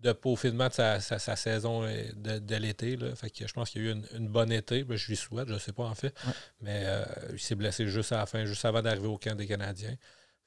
de 0.00 0.12
peaufinement 0.12 0.68
de 0.68 0.72
sa, 0.72 1.00
sa, 1.00 1.36
saison 1.36 1.84
euh, 1.84 2.12
de, 2.16 2.56
l'été. 2.56 2.98
Fait 3.14 3.30
que 3.30 3.46
je 3.46 3.52
pense 3.52 3.70
qu'il 3.70 3.82
y 3.82 3.88
a 3.88 3.92
eu 3.92 4.02
une, 4.16 4.28
bonne 4.28 4.52
été. 4.52 4.84
Ben, 4.84 4.96
je 4.96 5.08
lui 5.08 5.16
souhaite, 5.16 5.48
je 5.48 5.54
ne 5.54 5.58
sais 5.58 5.72
pas 5.72 5.84
en 5.84 5.94
fait. 5.94 6.14
Mais 6.60 6.84
il 7.32 7.40
s'est 7.40 7.54
blessé 7.54 7.86
juste 7.86 8.12
à 8.12 8.18
la 8.18 8.26
fin, 8.26 8.44
juste 8.44 8.64
avant 8.64 8.82
d'arriver 8.82 9.08
au 9.08 9.18
camp 9.18 9.36
des 9.36 9.46
Canadiens. 9.46 9.96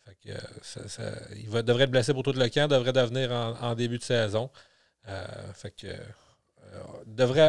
Fait 0.05 0.17
que, 0.23 1.35
il 1.35 1.49
va, 1.49 1.63
devrait 1.63 1.85
être 1.85 1.91
blessé 1.91 2.13
pour 2.13 2.21
tout 2.21 2.33
le 2.33 2.49
camp, 2.49 2.67
devrait 2.67 2.93
devenir 2.93 3.31
en, 3.31 3.55
en 3.59 3.75
début 3.75 3.97
de 3.97 4.03
saison. 4.03 4.51
fait 5.53 5.71
que 5.71 5.87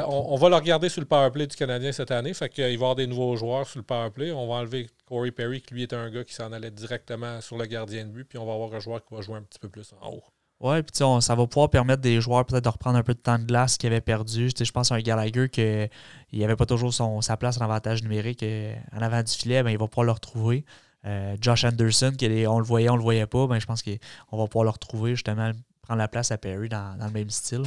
on, 0.09 0.37
va 0.37 0.49
le 0.49 0.55
regarder 0.57 0.89
sur 0.89 1.01
le 1.01 1.07
powerplay 1.07 1.47
du 1.47 1.57
Canadien 1.57 1.93
cette 1.93 2.11
année. 2.11 2.35
Fait 2.35 2.49
qu'il 2.49 2.65
va 2.65 2.71
y 2.71 2.75
avoir 2.75 2.95
des 2.95 3.07
nouveaux 3.07 3.37
joueurs 3.37 3.67
sur 3.67 3.79
le 3.79 3.85
powerplay. 3.85 4.33
On 4.33 4.47
va 4.47 4.55
enlever 4.57 4.89
Corey 5.07 5.31
Perry, 5.31 5.61
qui 5.61 5.75
lui 5.75 5.83
était 5.83 5.97
un 5.97 6.11
gars 6.11 6.25
qui 6.25 6.35
s'en 6.35 6.53
allait 6.53 6.71
directement 6.71 7.41
sur 7.41 7.57
le 7.59 7.67
gardien 7.67 8.05
de 8.05 8.11
but. 8.11 8.25
Puis 8.25 8.39
on 8.39 8.47
va 8.47 8.55
avoir 8.55 8.73
un 8.75 8.81
joueur 8.81 9.05
qui 9.05 9.15
va 9.15 9.21
jouer 9.21 9.37
un 9.37 9.43
petit 9.43 9.59
peu 9.59 9.69
plus 9.69 9.93
en 10.01 10.11
haut. 10.11 10.23
Ouais, 10.59 10.83
puis 10.83 10.97
ça 10.97 11.35
va 11.35 11.47
pouvoir 11.47 11.69
permettre 11.69 12.01
des 12.01 12.19
joueurs 12.21 12.47
peut-être 12.47 12.65
de 12.65 12.69
reprendre 12.69 12.97
un 12.97 13.03
peu 13.03 13.13
de 13.13 13.19
temps 13.19 13.39
de 13.39 13.45
glace 13.45 13.77
qu'ils 13.77 13.89
avaient 13.89 14.01
perdu. 14.01 14.49
je 14.59 14.71
pense 14.73 14.91
à 14.91 14.95
un 14.95 15.01
Gallagher 15.01 15.51
qu'il 15.51 15.91
n'avait 16.33 16.57
pas 16.57 16.65
toujours 16.65 16.95
son, 16.95 17.21
sa 17.21 17.37
place 17.37 17.59
en 17.59 17.65
avantage 17.65 18.03
numérique 18.03 18.43
euh, 18.43 18.75
en 18.93 19.03
avant 19.03 19.23
du 19.23 19.31
filet, 19.31 19.63
ben, 19.63 19.71
il 19.71 19.79
va 19.79 19.87
pouvoir 19.87 20.07
le 20.07 20.13
retrouver. 20.13 20.65
Euh, 21.05 21.37
Josh 21.43 21.65
Anderson, 21.65 22.13
qui 22.17 22.47
on 22.47 22.59
le 22.59 22.65
voyait, 22.65 22.89
on 22.89 22.97
le 22.97 23.03
voyait 23.03 23.27
pas, 23.27 23.47
ben, 23.47 23.59
je 23.59 23.67
pense 23.67 23.83
qu'on 23.83 24.37
va 24.37 24.47
pouvoir 24.47 24.65
le 24.65 24.71
retrouver 24.71 25.15
justement, 25.15 25.53
prendre 25.83 25.99
la 25.99 26.09
place 26.09 26.31
à 26.31 26.39
Perry 26.39 26.71
dans 26.71 26.97
le 26.99 27.11
même 27.11 27.29
style. 27.31 27.65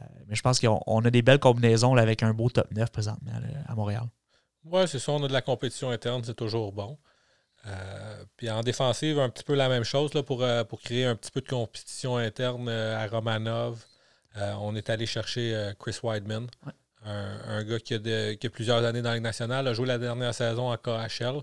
Euh, 0.00 0.04
mais 0.26 0.34
je 0.34 0.42
pense 0.42 0.60
qu'on 0.60 1.04
a 1.04 1.10
des 1.10 1.22
belles 1.22 1.38
combinaisons 1.38 1.96
avec 1.96 2.22
un 2.22 2.32
beau 2.32 2.50
top 2.50 2.70
9 2.72 2.90
présentement 2.90 3.32
à 3.66 3.74
Montréal. 3.74 4.04
Oui, 4.64 4.82
c'est 4.86 4.98
ça. 4.98 5.12
On 5.12 5.22
a 5.22 5.28
de 5.28 5.32
la 5.32 5.42
compétition 5.42 5.90
interne, 5.90 6.22
c'est 6.24 6.34
toujours 6.34 6.72
bon. 6.72 6.98
Euh, 7.66 8.24
puis 8.36 8.50
en 8.50 8.62
défensive, 8.62 9.18
un 9.18 9.30
petit 9.30 9.44
peu 9.44 9.54
la 9.54 9.68
même 9.68 9.84
chose 9.84 10.12
là, 10.14 10.22
pour, 10.22 10.42
euh, 10.42 10.64
pour 10.64 10.80
créer 10.80 11.06
un 11.06 11.16
petit 11.16 11.30
peu 11.30 11.40
de 11.40 11.48
compétition 11.48 12.16
interne 12.16 12.68
à 12.68 13.06
Romanov. 13.06 13.84
on 14.36 14.74
est 14.74 14.90
allé 14.90 15.06
chercher 15.06 15.72
Chris 15.78 15.98
Weidman, 16.02 16.46
un, 17.04 17.62
gars 17.64 17.78
qui 17.78 17.94
a, 17.94 18.34
qui 18.34 18.46
a, 18.46 18.50
plusieurs 18.50 18.84
années 18.84 19.02
dans 19.02 19.10
la 19.10 19.16
Ligue 19.16 19.24
nationale, 19.24 19.68
a 19.68 19.74
joué 19.74 19.86
la 19.86 19.98
dernière 19.98 20.34
saison 20.34 20.72
en 20.72 20.76
KHL, 20.76 21.40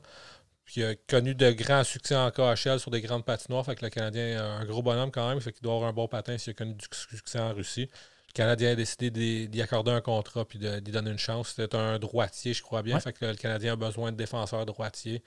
puis 0.65 0.83
a 0.83 0.95
connu 0.95 1.35
de 1.35 1.51
grands 1.51 1.83
succès 1.83 2.15
en 2.15 2.29
KHL 2.31 2.79
sur 2.79 2.91
des 2.91 3.01
grandes 3.01 3.25
patinoires. 3.25 3.65
Fait 3.65 3.75
que 3.75 3.85
le 3.85 3.89
Canadien 3.89 4.39
a 4.39 4.43
un 4.43 4.65
gros 4.65 4.81
bonhomme 4.81 5.11
quand 5.11 5.27
même, 5.29 5.41
fait 5.41 5.51
qu'il 5.51 5.63
doit 5.63 5.75
avoir 5.75 5.89
un 5.89 5.93
bon 5.93 6.07
patin 6.07 6.37
s'il 6.37 6.51
a 6.51 6.53
connu 6.53 6.73
du 6.73 6.85
succès 6.91 7.39
en 7.39 7.53
Russie. 7.53 7.89
Le 8.31 8.33
Canadien 8.33 8.71
a 8.71 8.75
décidé 8.75 9.11
d'y 9.49 9.61
accorder 9.61 9.91
un 9.91 9.99
contrat 9.99 10.45
puis 10.45 10.57
d'y 10.57 10.91
donner 10.91 11.11
une 11.11 11.17
chance. 11.17 11.53
C'était 11.53 11.75
un 11.75 11.99
droitier, 11.99 12.53
je 12.53 12.61
crois 12.61 12.81
bien. 12.81 12.97
Fait 13.01 13.11
que 13.11 13.25
le 13.25 13.35
Canadien 13.35 13.73
a 13.73 13.75
besoin 13.75 14.13
de 14.13 14.15
défenseurs 14.15 14.65
droitiers. 14.65 15.21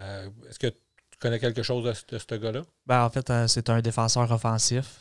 Euh, 0.00 0.30
est-ce 0.48 0.58
que 0.58 0.68
tu 0.68 1.18
connais 1.18 1.38
quelque 1.38 1.62
chose 1.62 1.84
de, 1.84 2.18
ce 2.18 2.34
gars-là? 2.34 2.62
Ben, 2.86 3.04
en 3.04 3.10
fait, 3.10 3.28
euh, 3.28 3.46
c'est 3.46 3.68
un 3.68 3.82
défenseur 3.82 4.30
offensif. 4.32 5.00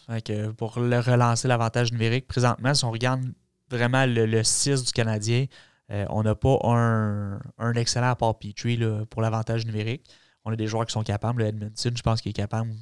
pour 0.58 0.82
le 0.82 1.00
relancer 1.00 1.48
l'avantage 1.48 1.94
numérique, 1.94 2.28
présentement, 2.28 2.74
si 2.74 2.84
on 2.84 2.92
regarde 2.92 3.24
vraiment 3.70 4.06
le, 4.06 4.44
6 4.44 4.84
du 4.84 4.92
Canadien, 4.92 5.46
euh, 5.92 6.06
on 6.10 6.24
n'a 6.24 6.36
pas 6.36 6.60
un, 6.66 7.40
excellent 7.76 8.10
apport 8.10 8.38
Petrie 8.38 8.78
pour 9.10 9.22
l'avantage 9.22 9.66
numérique. 9.66 10.04
On 10.44 10.52
a 10.52 10.58
des 10.58 10.68
joueurs 10.68 10.86
qui 10.86 10.92
sont 10.92 11.04
capables. 11.04 11.42
Le 11.44 11.48
Edmondson, 11.48 11.92
je 11.96 12.02
pense 12.02 12.22
qu'il 12.22 12.32
est 12.32 12.34
capable 12.34 12.74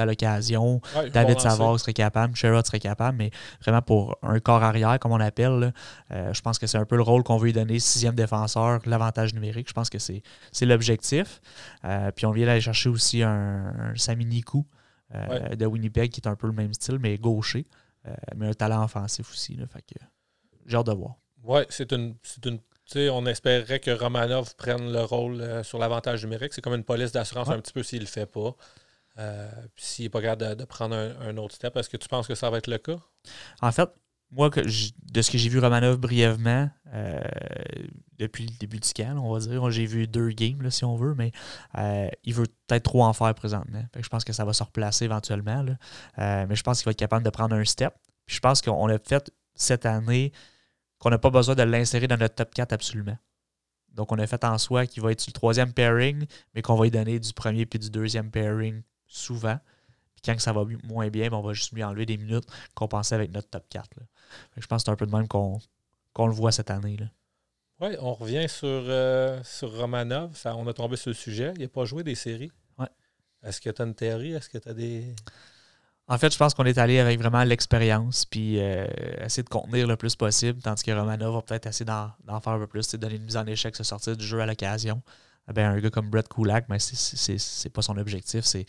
à 0.00 0.06
l'occasion. 0.06 0.80
David 1.12 1.40
Savard 1.40 1.78
serait 1.80 1.92
capable, 1.92 2.34
Sherrod 2.36 2.66
serait 2.66 2.80
capable, 2.80 3.18
mais 3.18 3.30
vraiment 3.62 3.82
pour 3.82 4.18
un 4.22 4.38
corps 4.40 4.62
arrière, 4.62 4.98
comme 4.98 5.12
on 5.12 5.20
appelle, 5.20 5.72
euh, 6.10 6.32
je 6.32 6.40
pense 6.40 6.58
que 6.58 6.66
c'est 6.66 6.78
un 6.78 6.84
peu 6.84 6.96
le 6.96 7.02
rôle 7.02 7.22
qu'on 7.22 7.36
veut 7.36 7.46
lui 7.46 7.52
donner, 7.52 7.78
sixième 7.78 8.14
défenseur, 8.14 8.80
l'avantage 8.86 9.34
numérique. 9.34 9.68
Je 9.68 9.72
pense 9.72 9.90
que 9.90 9.98
c'est 9.98 10.22
l'objectif. 10.62 11.40
Euh, 11.84 12.10
puis 12.12 12.26
on 12.26 12.32
vient 12.32 12.46
d'aller 12.46 12.60
chercher 12.60 12.88
aussi 12.88 13.22
un, 13.22 13.92
Sami 13.96 14.26
Nikou 14.26 14.66
euh, 15.14 15.54
de 15.54 15.66
Winnipeg, 15.66 16.10
qui 16.10 16.20
est 16.20 16.28
un 16.28 16.36
peu 16.36 16.46
le 16.46 16.52
même 16.52 16.72
style, 16.74 16.98
mais 16.98 17.16
gaucher, 17.18 17.66
mais 18.36 18.48
un 18.48 18.54
talent 18.54 18.84
offensif 18.84 19.30
aussi. 19.32 19.56
Là, 19.56 19.66
fait 19.66 19.82
que 19.82 20.00
j'ai 20.66 20.76
hâte 20.76 20.86
de 20.86 20.92
voir. 20.92 21.14
Oui, 21.42 21.60
c'est 21.68 21.92
une, 21.92 22.16
une 22.44 22.60
on 22.94 23.26
espérerait 23.26 23.80
que 23.80 23.90
Romanov 23.90 24.54
prenne 24.54 24.92
le 24.92 25.02
rôle 25.02 25.64
sur 25.64 25.78
l'avantage 25.78 26.22
numérique. 26.24 26.52
C'est 26.52 26.60
comme 26.60 26.74
une 26.74 26.84
police 26.84 27.10
d'assurance 27.10 27.48
un 27.48 27.58
petit 27.58 27.72
peu 27.72 27.82
s'il 27.82 27.98
ne 27.98 28.04
le 28.04 28.08
fait 28.08 28.26
pas. 28.26 28.54
Euh, 29.18 29.50
s'il 29.76 30.04
n'est 30.04 30.10
pas 30.10 30.20
capable 30.20 30.56
de, 30.56 30.64
prendre 30.64 30.94
un, 30.94 31.36
autre 31.38 31.54
step, 31.54 31.76
est-ce 31.76 31.88
que 31.88 31.96
tu 31.96 32.08
penses 32.08 32.26
que 32.26 32.34
ça 32.34 32.50
va 32.50 32.58
être 32.58 32.66
le 32.66 32.78
cas? 32.78 32.98
En 33.62 33.72
fait, 33.72 33.88
moi, 34.30 34.50
de 34.50 35.22
ce 35.22 35.30
que 35.30 35.38
j'ai 35.38 35.48
vu 35.48 35.58
Romanov 35.58 35.96
brièvement, 35.98 36.68
euh, 36.92 37.20
depuis 38.18 38.46
le 38.46 38.52
début 38.58 38.78
du 38.78 38.92
camp, 38.92 39.16
on 39.18 39.32
va 39.32 39.40
dire, 39.40 39.70
j'ai 39.70 39.86
vu 39.86 40.06
deux 40.06 40.30
games, 40.30 40.70
si 40.70 40.84
on 40.84 40.96
veut, 40.96 41.14
mais 41.14 41.32
euh, 41.78 42.08
il 42.24 42.34
veut 42.34 42.46
peut-être 42.66 42.82
trop 42.82 43.04
en 43.04 43.12
faire 43.12 43.34
présentement. 43.34 43.84
je 43.98 44.08
pense 44.08 44.24
que 44.24 44.32
ça 44.32 44.44
va 44.44 44.52
se 44.52 44.62
replacer 44.62 45.04
éventuellement. 45.04 45.64
mais 46.18 46.54
je 46.54 46.62
pense 46.62 46.78
qu'il 46.78 46.86
va 46.86 46.90
être 46.90 46.98
capable 46.98 47.24
de 47.24 47.30
prendre 47.30 47.54
un 47.54 47.64
step. 47.64 47.94
je 48.26 48.40
pense 48.40 48.60
qu'on 48.60 48.88
a 48.88 48.98
fait 48.98 49.30
cette 49.54 49.86
année 49.86 50.32
qu'on 50.98 51.10
n'a 51.10 51.18
pas 51.18 51.30
besoin 51.30 51.54
de 51.54 51.62
l'insérer 51.62 52.08
dans 52.08 52.16
notre 52.16 52.34
top 52.34 52.54
4 52.54 52.72
absolument. 52.72 53.16
Donc, 53.92 54.12
on 54.12 54.18
a 54.18 54.26
fait 54.26 54.44
en 54.44 54.58
soi 54.58 54.86
qu'il 54.86 55.02
va 55.02 55.12
être 55.12 55.20
sur 55.20 55.30
le 55.30 55.34
troisième 55.34 55.72
pairing, 55.72 56.26
mais 56.54 56.60
qu'on 56.60 56.74
va 56.74 56.84
lui 56.84 56.90
donner 56.90 57.18
du 57.18 57.32
premier 57.32 57.64
puis 57.64 57.78
du 57.78 57.90
deuxième 57.90 58.30
pairing 58.30 58.82
souvent. 59.16 59.58
Puis 60.14 60.22
quand 60.24 60.40
ça 60.40 60.52
va 60.52 60.64
moins 60.84 61.08
bien, 61.08 61.28
ben, 61.28 61.36
on 61.36 61.42
va 61.42 61.52
juste 61.52 61.72
lui 61.72 61.84
enlever 61.84 62.06
des 62.06 62.16
minutes 62.16 62.46
qu'on 62.74 62.88
pensait 62.88 63.14
avec 63.14 63.32
notre 63.32 63.48
top 63.48 63.64
4. 63.68 63.88
Je 64.56 64.66
pense 64.66 64.82
que 64.82 64.86
c'est 64.86 64.90
un 64.90 64.96
peu 64.96 65.06
de 65.06 65.14
même 65.14 65.28
qu'on 65.28 65.60
le 66.26 66.32
voit 66.32 66.52
cette 66.52 66.70
année. 66.70 66.96
Oui, 67.80 67.90
on 68.00 68.14
revient 68.14 68.48
sur, 68.48 68.66
euh, 68.68 69.40
sur 69.44 69.76
Romanov. 69.76 70.34
Ça, 70.36 70.56
on 70.56 70.66
a 70.66 70.72
tombé 70.72 70.96
sur 70.96 71.10
le 71.10 71.14
sujet. 71.14 71.52
Il 71.56 71.62
n'a 71.62 71.68
pas 71.68 71.84
joué 71.84 72.02
des 72.02 72.14
séries. 72.14 72.50
Ouais. 72.78 72.88
Est-ce 73.42 73.60
que 73.60 73.68
tu 73.68 73.82
as 73.82 73.84
une 73.84 73.94
théorie? 73.94 74.32
Est-ce 74.32 74.48
que 74.48 74.58
tu 74.58 74.68
as 74.68 74.74
des. 74.74 75.14
En 76.08 76.18
fait, 76.18 76.32
je 76.32 76.38
pense 76.38 76.54
qu'on 76.54 76.64
est 76.64 76.78
allé 76.78 77.00
avec 77.00 77.18
vraiment 77.18 77.42
l'expérience, 77.42 78.24
puis 78.24 78.60
euh, 78.60 78.86
essayer 79.20 79.42
de 79.42 79.48
contenir 79.48 79.88
le 79.88 79.96
plus 79.96 80.14
possible, 80.14 80.62
tandis 80.62 80.84
que 80.84 80.92
Romanov 80.92 81.34
va 81.34 81.42
peut-être 81.42 81.66
essayer 81.66 81.84
d'en 81.84 82.40
faire 82.40 82.52
un 82.52 82.58
peu 82.60 82.68
plus, 82.68 82.94
donner 82.94 83.16
une 83.16 83.24
mise 83.24 83.36
en 83.36 83.44
échec, 83.44 83.74
se 83.74 83.82
sortir 83.82 84.16
du 84.16 84.24
jeu 84.24 84.40
à 84.40 84.46
l'occasion. 84.46 85.02
Eh 85.48 85.52
ben, 85.52 85.72
un 85.72 85.80
gars 85.80 85.90
comme 85.90 86.08
Brett 86.08 86.28
Kulak, 86.28 86.68
mais 86.68 86.78
c'est 86.78 87.68
pas 87.70 87.82
son 87.82 87.96
objectif, 87.98 88.44
c'est 88.44 88.66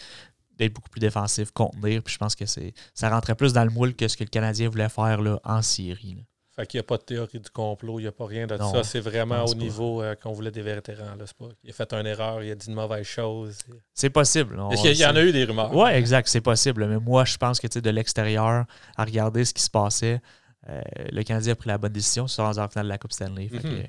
d'être 0.57 0.73
beaucoup 0.73 0.89
plus 0.89 0.99
défensif, 0.99 1.51
contenir. 1.51 2.01
Puis 2.03 2.13
je 2.13 2.17
pense 2.17 2.35
que 2.35 2.45
c'est 2.45 2.73
ça 2.93 3.09
rentrait 3.09 3.35
plus 3.35 3.53
dans 3.53 3.63
le 3.63 3.69
moule 3.69 3.95
que 3.95 4.07
ce 4.07 4.17
que 4.17 4.23
le 4.23 4.29
Canadien 4.29 4.69
voulait 4.69 4.89
faire 4.89 5.21
là, 5.21 5.39
en 5.43 5.61
Syrie. 5.61 6.23
Fait 6.55 6.65
qu'il 6.65 6.79
n'y 6.79 6.81
a 6.81 6.83
pas 6.85 6.97
de 6.97 7.03
théorie 7.03 7.39
du 7.39 7.49
complot, 7.51 7.99
il 7.99 8.03
n'y 8.03 8.07
a 8.07 8.11
pas 8.11 8.25
rien 8.25 8.47
de 8.47 8.57
ça. 8.57 8.83
C'est 8.83 8.99
vraiment 8.99 9.45
au 9.45 9.53
niveau 9.53 10.01
euh, 10.01 10.15
qu'on 10.15 10.31
voulait 10.31 10.49
des 10.49 10.63
vétérans. 10.63 11.15
Là, 11.15 11.25
pas, 11.37 11.45
il 11.63 11.69
a 11.69 11.73
fait 11.73 11.93
une 11.93 12.07
erreur, 12.07 12.41
il 12.41 12.49
a 12.49 12.55
dit 12.55 12.67
une 12.67 12.73
mauvaise 12.73 13.05
chose. 13.05 13.59
C'est 13.93 14.09
possible. 14.09 14.59
il 14.83 14.93
y 14.93 15.05
en 15.05 15.15
a 15.15 15.21
eu 15.21 15.31
des 15.31 15.43
rumeurs. 15.43 15.73
Oui, 15.75 15.91
exact, 15.91 16.27
c'est 16.27 16.41
possible. 16.41 16.87
Mais 16.87 16.97
moi, 16.97 17.25
je 17.25 17.37
pense 17.37 17.59
que 17.59 17.67
de 17.79 17.89
l'extérieur, 17.91 18.65
à 18.95 19.05
regarder 19.05 19.45
ce 19.45 19.53
qui 19.53 19.61
se 19.61 19.69
passait, 19.69 20.19
le 20.67 21.21
Canadien 21.21 21.53
a 21.53 21.55
pris 21.55 21.67
la 21.69 21.77
bonne 21.77 21.93
décision, 21.93 22.25
rendu 22.37 22.59
en 22.59 22.67
finale 22.67 22.87
de 22.87 22.89
la 22.89 22.97
Coupe 22.97 23.13
Stanley. 23.13 23.49
Mhm. 23.51 23.83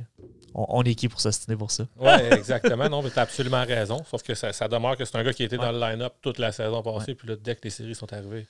On, 0.55 0.83
est 0.83 0.95
qui 0.95 1.09
pour 1.09 1.21
s'ostiner 1.21 1.57
pour 1.57 1.71
ça? 1.71 1.87
Oui, 1.97 2.11
exactement. 2.33 2.89
non, 2.89 3.03
mais 3.03 3.11
tu 3.11 3.19
as 3.19 3.23
absolument 3.23 3.65
raison. 3.65 4.03
Sauf 4.05 4.23
que 4.23 4.35
ça, 4.35 4.69
demeure 4.69 4.97
que 4.97 5.05
c'est 5.05 5.17
un 5.17 5.23
gars 5.23 5.33
qui 5.33 5.45
était 5.45 5.59
dans 5.59 5.73
le 5.73 5.79
line-up 5.79 6.15
toute 6.21 6.39
la 6.39 6.53
saison 6.53 6.83
passée. 6.83 7.15
Puis 7.15 7.29
là, 7.29 7.37
dès 7.37 7.55
que 7.55 7.61
les 7.65 7.71
séries 7.71 7.95
sont 7.95 8.13
arrivées, 8.13 8.47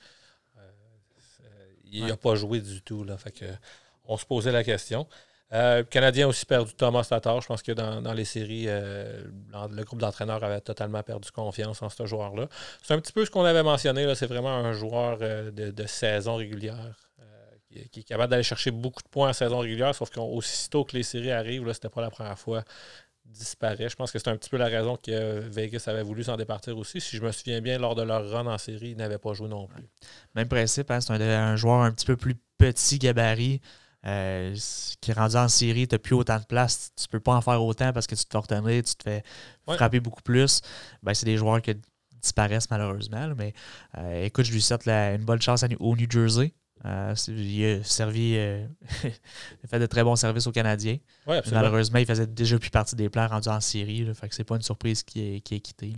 il 1.91 2.07
n'a 2.07 2.17
pas 2.17 2.35
joué 2.35 2.61
du 2.61 2.83
tout. 2.83 3.05
Là, 3.05 3.17
fait 3.17 3.33
que, 3.33 3.47
on 4.07 4.17
se 4.17 4.25
posait 4.25 4.53
la 4.53 4.65
question. 4.65 5.07
Euh, 5.53 5.79
le 5.79 5.85
Canadien 5.85 6.27
a 6.27 6.29
aussi 6.29 6.45
perdu 6.45 6.75
Thomas 6.75 7.05
Tatar. 7.05 7.41
Je 7.41 7.47
pense 7.47 7.63
que 7.63 7.73
dans, 7.73 8.13
les 8.13 8.25
séries, 8.25 8.67
euh, 8.69 9.25
le 9.71 9.85
groupe 9.85 10.01
d'entraîneurs 10.01 10.43
avait 10.45 10.61
totalement 10.61 11.03
perdu 11.03 11.31
confiance 11.31 11.83
en 11.83 11.89
ce 11.89 12.05
joueur-là. 12.05 12.49
C'est 12.83 12.95
un 12.95 13.01
petit 13.01 13.13
peu 13.13 13.25
ce 13.25 13.31
qu'on 13.31 13.45
avait 13.45 13.63
mentionné. 13.63 14.15
C'est 14.15 14.27
vraiment 14.27 14.55
un 14.55 14.73
joueur 14.73 15.19
euh, 15.23 15.51
de, 15.51 15.87
saison 15.87 16.37
régulière 16.37 17.08
qui, 17.71 18.01
est 18.01 18.03
capable 18.03 18.31
d'aller 18.31 18.43
chercher 18.43 18.71
beaucoup 18.71 19.03
de 19.03 19.09
points 19.09 19.31
en 19.31 19.33
saison 19.33 19.59
régulière, 19.59 19.95
sauf 19.95 20.11
qu'aussitôt 20.11 20.85
que 20.85 20.97
les 20.97 21.03
séries 21.03 21.31
arrivent, 21.31 21.65
ce 21.65 21.69
n'était 21.69 21.89
pas 21.89 22.01
la 22.01 22.11
première 22.11 22.39
fois 22.39 22.65
disparaît. 23.25 23.89
Je 23.89 23.97
pense 23.97 24.11
que 24.11 24.19
c'est 24.19 24.29
un 24.29 24.37
petit 24.37 24.51
peu 24.51 24.57
la 24.57 24.67
raison 24.67 24.97
que 24.97 25.41
Vegas 25.49 25.85
avait 25.87 26.03
voulu 26.03 26.25
s'en 26.25 26.37
départir 26.37 26.77
aussi. 26.79 27.01
Si 27.01 27.17
je 27.17 27.23
me 27.23 27.31
souviens 27.31 27.61
bien, 27.61 27.79
lors 27.79 27.95
de 27.95 28.03
leur 28.03 28.29
run 28.31 28.47
en 28.47 28.59
série, 28.59 28.91
ils 28.91 28.97
n'avaient 28.97 29.19
pas 29.19 29.35
joué 29.35 29.49
non 29.49 29.67
plus. 29.67 29.85
Même 30.35 30.49
principe, 30.49 30.91
hein, 30.91 31.01
c'est 31.01 31.13
un, 31.13 31.57
joueur 31.57 31.83
un 31.83 31.93
petit 31.93 32.07
peu 32.07 32.17
plus 32.17 32.37
petit 32.57 32.99
gabarit. 32.99 33.61
Euh, 34.07 34.55
qui 35.01 35.11
est 35.11 35.15
rendu 35.15 35.35
en 35.35 35.49
série, 35.49 35.89
tu 35.89 35.97
n'as 35.97 35.99
plus 35.99 36.15
autant 36.15 36.39
de 36.39 36.45
place, 36.45 36.93
tu 36.97 37.09
peux 37.09 37.19
pas 37.19 37.35
en 37.35 37.41
faire 37.41 37.61
autant 37.63 37.93
parce 37.93 38.07
que 38.07 38.15
tu 38.15 38.25
te 38.25 38.31
fais 38.31 38.39
retenir, 38.39 38.85
tu 38.85 38.95
te 38.95 39.03
fais 39.03 39.25
frapper 39.67 39.99
beaucoup 39.99 40.23
plus. 40.23 40.61
Ben, 41.03 41.15
c'est 41.15 41.27
des 41.27 41.37
joueurs 41.37 41.61
qui 41.61 41.75
disparaissent 42.23 42.71
malheureusement. 42.71 43.35
mais 43.37 43.53
euh, 43.99 44.25
écoute, 44.25 44.45
je 44.45 44.53
lui 44.53 44.63
souhaite 44.63 44.87
une 44.87 45.25
bonne 45.25 45.43
chance 45.43 45.65
au 45.81 45.97
New 45.97 46.07
Jersey. 46.09 46.55
Euh, 46.85 47.15
il 47.29 47.65
a 47.65 47.85
servi, 47.85 48.35
euh, 48.37 48.67
il 49.05 49.69
fait 49.69 49.79
de 49.79 49.87
très 49.87 50.05
bons 50.05 50.17
services 50.17 50.47
aux 50.47 50.53
Canadiens. 50.53 50.99
Malheureusement, 51.53 51.99
il 51.99 52.07
faisait 52.07 52.27
déjà 52.27 52.59
plus 52.59 52.71
partie 52.71 52.95
des 52.95 53.09
plans 53.09 53.27
rendus 53.27 53.49
en 53.49 53.61
série. 53.61 54.05
Là, 54.05 54.15
fait 54.15 54.29
que 54.29 54.35
c'est 54.35 54.45
pas 54.45 54.57
une 54.57 54.63
surprise 54.63 55.03
qui 55.03 55.21
est, 55.37 55.41
qui 55.41 55.57
est 55.57 55.61
quitté. 55.61 55.95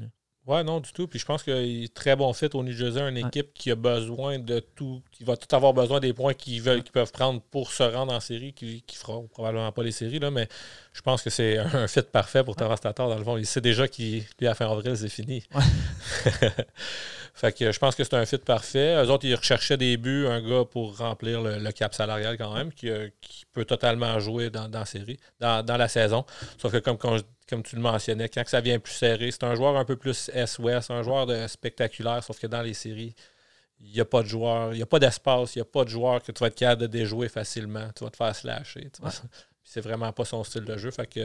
Ouais, 0.51 0.65
non, 0.65 0.81
du 0.81 0.93
tout. 0.93 1.07
Puis 1.07 1.21
je 1.21 1.25
pense 1.25 1.45
qu'il 1.45 1.85
est 1.85 1.95
très 1.95 2.17
bon 2.17 2.33
fit 2.33 2.49
au 2.55 2.65
New 2.65 2.73
Jersey, 2.73 3.01
une 3.09 3.19
équipe 3.19 3.55
qui 3.55 3.71
a 3.71 3.77
besoin 3.77 4.41
de 4.41 4.59
tout, 4.59 5.01
qui 5.13 5.23
va 5.23 5.37
tout 5.37 5.55
avoir 5.55 5.73
besoin 5.73 6.01
des 6.01 6.13
points 6.13 6.35
qu'ils 6.35 6.61
veulent, 6.61 6.83
qu'ils 6.83 6.91
peuvent 6.91 7.13
prendre 7.13 7.41
pour 7.53 7.71
se 7.71 7.85
rendre 7.85 8.13
en 8.13 8.19
série, 8.19 8.53
qui, 8.53 8.83
qui 8.85 8.97
feront 8.97 9.29
probablement 9.29 9.71
pas 9.71 9.85
les 9.85 9.93
séries, 9.93 10.19
là, 10.19 10.33
mais 10.33 10.49
je 10.93 11.03
pense 11.03 11.23
que 11.23 11.31
c'est 11.31 11.57
un 11.57 11.87
fit 11.87 12.03
parfait 12.03 12.43
pour 12.43 12.57
Terence 12.57 12.81
Tatar, 12.81 13.09
dans 13.09 13.17
le 13.17 13.23
fond. 13.23 13.37
Il 13.37 13.47
sait 13.47 13.61
déjà 13.61 13.87
qu'il 13.87 14.25
à 14.43 14.55
fin 14.57 14.69
avril, 14.69 14.97
c'est 14.97 15.09
fini. 15.09 15.45
fait 17.35 17.57
que 17.57 17.71
je 17.71 17.79
pense 17.79 17.95
que 17.95 18.03
c'est 18.03 18.15
un 18.15 18.27
fit 18.27 18.39
parfait. 18.39 18.97
Eux 19.05 19.09
autres, 19.09 19.27
ils 19.27 19.37
recherchaient 19.37 19.77
des 19.77 19.97
buts, 19.99 20.27
un 20.27 20.41
gars 20.41 20.65
pour 20.65 20.99
remplir 20.99 21.43
le, 21.43 21.71
cap 21.71 21.95
salarial 21.95 22.37
quand 22.37 22.53
même, 22.55 22.73
qui, 22.73 22.91
euh, 22.91 23.09
peut 23.53 23.65
totalement 23.65 24.19
jouer 24.19 24.51
dans, 24.51 24.67
la 24.67 24.85
série, 24.85 25.21
dans, 25.39 25.65
la 25.65 25.87
saison. 25.87 26.25
Sauf 26.59 26.73
que 26.73 26.79
comme 26.79 26.99
quand 26.99 27.19
je 27.19 27.23
comme 27.51 27.63
tu 27.63 27.77
le 27.77 27.83
mentionnais, 27.83 28.29
quand 28.29 28.47
ça 28.47 28.61
vient 28.61 28.79
plus 28.79 28.95
serré, 28.95 29.31
c'est 29.31 29.45
un 29.45 29.55
joueur 29.55 29.77
un 29.77 29.85
peu 29.85 29.97
plus 29.97 30.31
S-Ouest, 30.33 30.91
un 30.91 31.03
joueur 31.03 31.27
de 31.27 31.47
spectaculaire, 31.49 32.23
sauf 32.23 32.39
que 32.39 32.47
dans 32.47 32.63
les 32.63 32.75
séries, 32.75 33.15
il 33.81 33.93
n'y 33.93 34.01
a 34.01 34.05
pas 34.05 34.23
de 34.23 34.29
joueur, 34.29 34.73
il 34.73 34.77
n'y 34.77 34.83
a 34.83 34.87
pas 34.87 34.99
d'espace, 34.99 35.57
il 35.57 35.59
n'y 35.59 35.63
a 35.63 35.67
pas 35.67 35.85
de 35.85 35.91
joueur 35.91 36.23
que 36.23 36.33
tu 36.33 36.41
vas 36.41 36.47
être 36.47 36.55
capable 36.55 36.83
de 36.83 36.87
déjouer 36.87 37.29
facilement. 37.29 37.89
Tu 37.97 38.05
vas 38.05 38.11
te 38.11 38.17
faire 38.17 38.35
slasher. 38.37 38.91
C'est 39.65 39.81
vraiment 39.81 40.13
pas 40.13 40.25
son 40.25 40.45
style 40.45 40.65
de 40.65 40.77
jeu. 40.77 40.91
Fait 40.91 41.07
que 41.07 41.25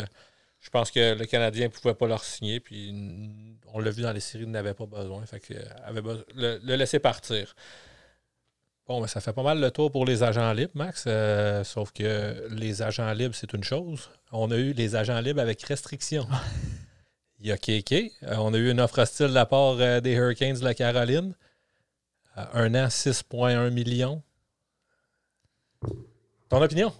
je 0.61 0.69
pense 0.69 0.89
que 0.91 1.15
le 1.15 1.26
Canadien 1.26 1.65
ne 1.65 1.71
pouvait 1.71 1.95
pas 1.95 2.07
leur 2.07 2.23
signer. 2.23 2.59
Puis 2.59 2.93
on 3.73 3.80
l'a 3.80 3.91
vu 3.91 4.03
dans 4.03 4.13
les 4.13 4.19
séries, 4.19 4.45
il 4.45 4.51
n'avait 4.51 4.73
pas 4.73 4.86
besoin. 4.86 5.26
Fait 5.26 5.39
que 5.39 5.53
avait 5.84 6.01
le, 6.34 6.59
le 6.63 6.76
laisser 6.76 6.99
partir. 6.99 7.55
Bon, 8.88 9.01
mais 9.01 9.07
ça 9.07 9.19
fait 9.19 9.33
pas 9.33 9.41
mal 9.41 9.59
le 9.59 9.71
tour 9.71 9.91
pour 9.91 10.05
les 10.05 10.21
agents 10.21 10.53
libres, 10.53 10.71
Max. 10.75 11.05
Euh, 11.07 11.63
sauf 11.63 11.91
que 11.91 12.47
les 12.51 12.83
agents 12.83 13.11
libres, 13.13 13.33
c'est 13.33 13.51
une 13.53 13.63
chose. 13.63 14.11
On 14.31 14.51
a 14.51 14.57
eu 14.57 14.73
les 14.73 14.95
agents 14.95 15.19
libres 15.19 15.41
avec 15.41 15.63
restriction. 15.63 16.27
Il 17.39 17.47
y 17.47 17.51
a 17.51 17.57
KK. 17.57 17.93
Euh, 17.93 18.36
on 18.38 18.53
a 18.53 18.57
eu 18.57 18.69
une 18.69 18.79
offre 18.79 18.99
hostile 19.01 19.29
de 19.29 19.33
la 19.33 19.47
part 19.47 19.77
euh, 19.79 20.01
des 20.01 20.11
Hurricanes 20.11 20.59
de 20.59 20.63
la 20.63 20.75
Caroline. 20.75 21.33
un 22.36 22.75
an, 22.75 22.88
6,1 22.88 23.71
millions. 23.71 24.21
Ton 26.49 26.61
opinion? 26.61 26.93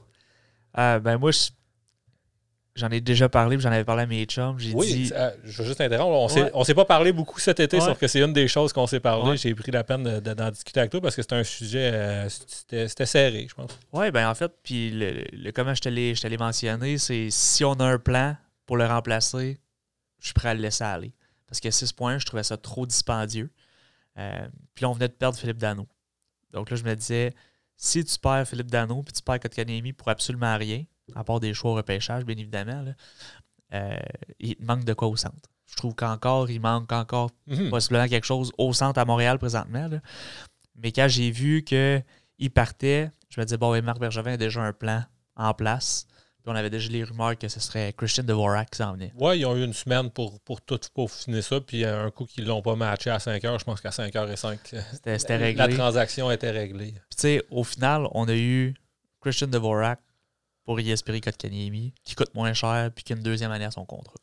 ben 0.74 1.18
moi, 1.20 1.32
je 1.32 1.50
J'en 2.76 2.90
ai 2.90 3.00
déjà 3.00 3.30
parlé, 3.30 3.58
j'en 3.58 3.72
avais 3.72 3.86
parlé 3.86 4.04
à 4.04 4.06
mes 4.06 4.26
chums. 4.26 4.60
J'ai 4.60 4.74
oui, 4.74 4.94
dit... 4.94 5.12
Euh, 5.16 5.32
je 5.46 5.62
veux 5.62 5.68
juste 5.68 5.80
interrompre. 5.80 6.36
On 6.54 6.60
ne 6.60 6.64
s'est 6.66 6.74
pas 6.74 6.84
parlé 6.84 7.14
beaucoup 7.14 7.40
cet 7.40 7.62
été, 7.62 7.80
sauf 7.80 7.98
que 7.98 8.08
c'est 8.08 8.22
une 8.22 8.34
des 8.34 8.50
choses 8.50 8.74
qu'on 8.74 8.86
s'est 8.86 9.00
parlé. 9.00 9.38
J'ai 9.38 9.56
pris 9.56 9.72
la 9.72 9.86
peine 9.86 10.20
d'en 10.20 10.52
discuter 10.52 10.82
avec 10.82 10.92
toi 10.92 11.00
parce 11.00 11.16
que 11.16 11.22
c'était 11.22 11.36
un 11.36 11.44
sujet, 11.46 11.92
euh, 11.94 12.30
c'était 12.30 13.06
serré, 13.06 13.48
je 13.50 13.56
pense. 13.56 13.80
Oui, 13.94 14.12
ben 14.12 14.30
en 14.30 14.36
fait, 14.36 14.52
puis 14.62 14.92
le, 14.92 15.52
comment 15.52 15.74
je 15.74 15.82
te 15.82 15.90
l'ai 15.90 16.38
mentionné, 16.38 16.98
c'est 16.98 17.30
si 17.30 17.64
on 17.64 17.74
a 17.74 17.86
un 17.86 17.98
plan 17.98 18.36
pour 18.66 18.76
le 18.76 18.86
remplacer, 18.86 19.58
je 20.20 20.26
suis 20.26 20.34
prêt 20.34 20.50
à 20.50 20.54
le 20.54 20.62
laisser 20.62 20.84
aller. 20.84 21.14
Parce 21.48 21.62
que 21.62 21.72
6 21.72 21.94
points, 21.94 22.18
je 22.18 22.26
trouvais 22.26 22.44
ça 22.44 22.58
trop 22.58 22.86
dispendieux. 22.86 23.50
Euh, 24.18 24.48
puis 24.74 24.84
là, 24.84 24.90
on 24.90 24.94
venait 24.94 25.08
de 25.08 25.14
perdre 25.14 25.38
Philippe 25.38 25.60
Dano. 25.60 25.88
Donc 26.52 26.70
là, 26.70 26.76
je 26.76 26.84
me 26.84 26.96
disais, 26.96 27.34
si 27.78 28.04
tu 28.04 28.20
perds 28.20 28.48
Philippe 28.48 28.72
Dano 28.72 29.02
puis 29.04 29.14
tu 29.14 29.22
perds 29.22 29.40
Kotkaniemi 29.40 29.94
pour 29.94 30.10
absolument 30.10 30.58
rien, 30.58 30.84
à 31.14 31.24
part 31.24 31.40
des 31.40 31.54
choix 31.54 31.72
au 31.72 31.76
repêchage, 31.76 32.26
bien 32.26 32.38
évidemment, 32.38 32.86
euh, 33.74 33.96
il 34.40 34.56
manque 34.60 34.86
de 34.86 34.94
quoi 34.94 35.08
au 35.08 35.16
centre. 35.16 35.50
Je 35.68 35.76
trouve 35.76 35.96
qu'encore, 35.96 36.50
il 36.50 36.62
manque 36.62 36.92
encore 36.92 37.32
mhm. 37.48 37.70
possiblement 37.70 38.08
quelque 38.08 38.26
chose 38.26 38.52
au 38.58 38.74
centre 38.74 39.00
à 39.00 39.06
Montréal 39.06 39.38
présentement. 39.38 39.90
Mais 40.76 40.92
quand 40.92 41.08
j'ai 41.08 41.32
vu 41.32 41.64
qu'il 41.64 42.52
partait, 42.54 43.12
je 43.30 43.40
me 43.40 43.46
disais, 43.46 43.58
bon, 43.58 43.82
Marc 43.84 44.00
Bergevin 44.00 44.34
a 44.34 44.38
déjà 44.38 44.62
un 44.62 44.74
plan 44.74 45.04
en 45.36 45.54
place. 45.54 46.08
Puis 46.46 46.54
on 46.54 46.56
avait 46.56 46.70
déjà 46.70 46.90
les 46.92 47.04
rumeurs 47.04 47.36
que 47.38 47.48
ce 47.48 47.60
serait 47.60 47.92
Christian 47.94 48.24
Dvorak 48.24 48.70
qui 48.70 48.78
s'en 48.78 48.94
venait. 48.94 49.12
Oui, 49.16 49.40
ils 49.40 49.46
ont 49.48 49.56
eu 49.56 49.64
une 49.64 49.74
semaine 49.74 50.12
pour, 50.12 50.40
pour 50.42 50.62
tout 50.62 50.80
pour 50.94 51.12
finir 51.12 51.44
ça. 51.44 51.60
Puis 51.60 51.84
un 51.84 52.12
coup 52.12 52.26
qu'ils 52.26 52.44
ne 52.44 52.50
l'ont 52.50 52.62
pas 52.62 52.76
matché 52.76 53.10
à 53.10 53.18
5 53.18 53.44
heures, 53.46 53.58
je 53.58 53.66
pense 53.66 53.82
qu'à 53.82 53.92
5 53.92 54.14
h 54.14 54.32
et 54.32 54.36
5, 54.36 54.60
c'était 54.94 55.38
réglé. 55.38 55.68
La 55.68 55.68
transaction 55.68 56.30
était 56.30 56.52
réglée. 56.52 56.92
Puis 56.92 57.18
tu 57.18 57.22
sais, 57.22 57.44
au 57.50 57.64
final, 57.64 58.08
on 58.12 58.28
a 58.28 58.36
eu 58.36 58.76
Christian 59.22 59.48
Dvorak 59.48 60.00
pour 60.66 60.80
Yesperi 60.80 61.22
Kotkaniemi, 61.22 61.94
qui 62.04 62.16
coûte 62.16 62.34
moins 62.34 62.54
cher 62.54 62.90
puis 62.94 63.04
qui 63.04 63.14
a 63.14 63.16
une 63.16 63.24
deuxième 63.24 63.52
année 63.52 63.66
à 63.66 63.72
son 63.72 63.86
contrat. 63.86 64.16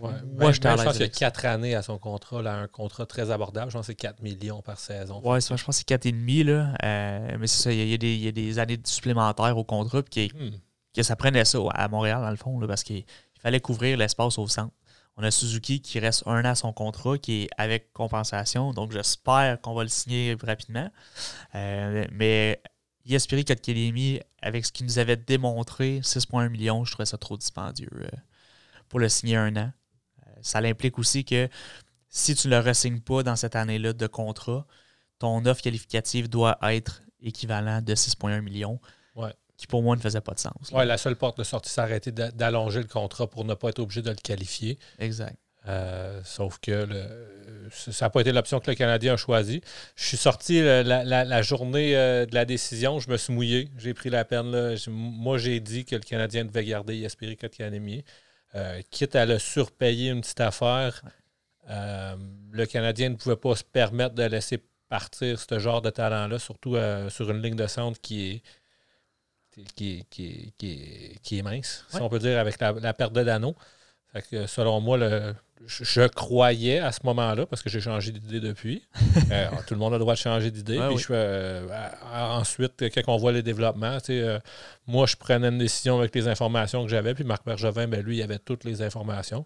moi, 0.00 0.12
ben, 0.24 0.52
je 0.52 0.60
pense 0.60 0.92
qu'il 0.92 1.00
y 1.00 1.04
a 1.04 1.08
quatre 1.08 1.44
années 1.44 1.74
à 1.74 1.82
son 1.82 1.98
contrat, 1.98 2.42
là, 2.42 2.54
un 2.54 2.68
contrat 2.68 3.06
très 3.06 3.30
abordable. 3.30 3.70
Je 3.70 3.76
pense 3.76 3.86
que 3.86 3.92
c'est 3.92 3.96
4 3.96 4.22
millions 4.22 4.62
par 4.62 4.78
saison. 4.78 5.20
Oui, 5.24 5.40
je 5.40 5.48
pense 5.48 5.64
que 5.64 5.72
c'est 5.72 5.88
4,5. 5.88 6.44
Là. 6.44 6.74
Euh, 6.84 7.36
mais 7.38 7.46
c'est 7.46 7.62
ça, 7.62 7.72
il 7.72 7.88
y, 7.88 7.94
a 7.94 7.98
des, 7.98 8.14
il 8.14 8.24
y, 8.24 8.28
a 8.28 8.32
des 8.32 8.58
années 8.58 8.78
supplémentaires 8.84 9.56
au 9.58 9.64
contrat. 9.64 10.02
Puis 10.02 10.32
hmm. 10.32 10.50
que 10.94 11.02
ça 11.02 11.16
prenait 11.16 11.44
ça 11.44 11.58
à 11.74 11.88
Montréal, 11.88 12.20
dans 12.22 12.30
le 12.30 12.36
fond, 12.36 12.58
là, 12.60 12.68
parce 12.68 12.84
qu'il 12.84 13.04
fallait 13.40 13.60
couvrir 13.60 13.98
l'espace 13.98 14.38
au 14.38 14.46
centre. 14.46 14.72
On 15.18 15.22
a 15.22 15.30
Suzuki 15.30 15.80
qui 15.80 15.98
reste 15.98 16.24
un 16.26 16.44
an 16.44 16.50
à 16.50 16.54
son 16.54 16.72
contrat, 16.72 17.16
qui 17.16 17.44
est 17.44 17.48
avec 17.56 17.92
compensation. 17.94 18.72
Donc, 18.72 18.92
j'espère 18.92 19.60
qu'on 19.62 19.74
va 19.74 19.82
le 19.82 19.88
signer 19.88 20.36
rapidement. 20.42 20.90
Euh, 21.54 22.04
mais 22.12 22.60
Yaspiri 23.06 23.44
Kotkaniemi, 23.44 24.20
avec 24.42 24.66
ce 24.66 24.72
qu'il 24.72 24.86
nous 24.86 24.98
avait 24.98 25.16
démontré, 25.16 26.00
6,1 26.00 26.48
millions, 26.48 26.84
je 26.84 26.92
trouvais 26.92 27.06
ça 27.06 27.16
trop 27.18 27.36
dispendieux 27.36 27.88
euh, 27.94 28.08
pour 28.88 28.98
le 28.98 29.08
signer 29.08 29.36
un 29.36 29.56
an. 29.56 29.72
Euh, 30.26 30.30
ça 30.42 30.60
l'implique 30.60 30.98
aussi 30.98 31.24
que 31.24 31.48
si 32.08 32.34
tu 32.34 32.48
ne 32.48 32.58
le 32.58 32.70
re 32.70 33.00
pas 33.04 33.22
dans 33.22 33.36
cette 33.36 33.54
année-là 33.56 33.92
de 33.92 34.06
contrat, 34.06 34.66
ton 35.18 35.44
offre 35.46 35.62
qualificative 35.62 36.28
doit 36.28 36.58
être 36.62 37.02
équivalent 37.20 37.80
de 37.80 37.94
6,1 37.94 38.40
millions. 38.40 38.80
Qui 39.56 39.66
pour 39.66 39.82
moi 39.82 39.96
ne 39.96 40.00
faisait 40.02 40.20
pas 40.20 40.34
de 40.34 40.38
sens. 40.38 40.70
Oui, 40.70 40.84
la 40.84 40.98
seule 40.98 41.16
porte 41.16 41.38
de 41.38 41.42
sortie, 41.42 41.70
c'est 41.70 42.10
d'allonger 42.10 42.82
le 42.82 42.88
contrat 42.88 43.26
pour 43.26 43.42
ne 43.46 43.54
pas 43.54 43.70
être 43.70 43.78
obligé 43.78 44.02
de 44.02 44.10
le 44.10 44.16
qualifier. 44.16 44.78
Exact. 44.98 45.38
Euh, 45.68 46.20
sauf 46.24 46.58
que 46.60 46.70
le, 46.70 47.68
ça 47.70 48.06
n'a 48.06 48.10
pas 48.10 48.20
été 48.20 48.30
l'option 48.30 48.60
que 48.60 48.70
le 48.70 48.76
Canadien 48.76 49.14
a 49.14 49.16
choisie. 49.16 49.62
Je 49.96 50.04
suis 50.04 50.16
sorti 50.16 50.62
la, 50.62 51.42
journée 51.42 51.96
euh, 51.96 52.24
de 52.24 52.34
la 52.34 52.44
décision, 52.44 53.00
je 53.00 53.10
me 53.10 53.16
suis 53.16 53.32
mouillé, 53.32 53.68
j'ai 53.76 53.92
pris 53.92 54.10
la 54.10 54.24
peine. 54.24 54.76
moi, 54.88 55.38
j'ai 55.38 55.58
dit 55.60 55.84
que 55.84 55.96
le 55.96 56.02
Canadien 56.02 56.44
devait 56.44 56.64
garder 56.64 56.96
Yasperi 56.96 57.36
Kotkaniemi. 57.36 58.04
Euh, 58.54 58.80
quitte 58.90 59.16
à 59.16 59.26
le 59.26 59.38
surpayer 59.38 60.10
une 60.10 60.20
petite 60.20 60.40
affaire, 60.40 61.02
le 61.68 62.64
Canadien 62.64 63.10
ne 63.10 63.16
pouvait 63.16 63.36
pas 63.36 63.56
se 63.56 63.64
permettre 63.64 64.14
de 64.14 64.22
laisser 64.22 64.62
partir 64.88 65.40
ce 65.40 65.58
genre 65.58 65.82
de 65.82 65.90
talent-là, 65.90 66.38
surtout 66.38 66.76
sur 67.08 67.28
une 67.30 67.42
ligne 67.42 67.56
de 67.56 67.66
centre 67.66 68.00
qui 68.00 68.30
est, 68.30 68.42
qui, 69.74 70.06
qui, 70.08 71.38
est 71.38 71.42
mince, 71.42 71.84
si 71.88 72.00
on 72.00 72.08
peut 72.08 72.20
dire, 72.20 72.38
avec 72.38 72.60
la, 72.60 72.94
perte 72.94 73.12
de 73.12 73.24
Dano. 73.24 73.56
selon 74.46 74.80
moi, 74.80 74.96
le, 74.96 75.34
je, 75.64 76.06
croyais 76.08 76.78
à 76.78 76.92
ce 76.92 77.00
moment-là, 77.04 77.46
parce 77.46 77.62
que 77.62 77.70
j'ai 77.70 77.80
changé 77.80 78.12
d'idée 78.12 78.40
depuis. 78.40 78.82
Euh, 79.32 79.48
tout 79.66 79.74
le 79.74 79.80
monde 79.80 79.92
a 79.92 79.96
le 79.96 80.00
droit 80.00 80.14
de 80.14 80.18
changer 80.18 80.50
d'idée. 80.50 80.78
euh, 80.78 81.66
ensuite, 82.12 82.84
quand 82.94 83.02
on 83.08 83.16
voit 83.16 83.32
les 83.32 83.42
développements, 83.42 83.98
euh, 84.10 84.38
moi, 84.86 85.06
je 85.06 85.16
prenais 85.16 85.48
une 85.48 85.58
décision 85.58 85.98
avec 85.98 86.14
les 86.14 86.28
informations 86.28 86.84
que 86.84 86.90
j'avais. 86.90 87.14
Puis 87.14 87.24
Marc 87.24 87.44
Bergevin, 87.44 87.88
ben, 87.88 88.02
lui, 88.02 88.18
il 88.18 88.22
avait 88.22 88.38
toutes 88.38 88.64
les 88.64 88.82
informations. 88.82 89.44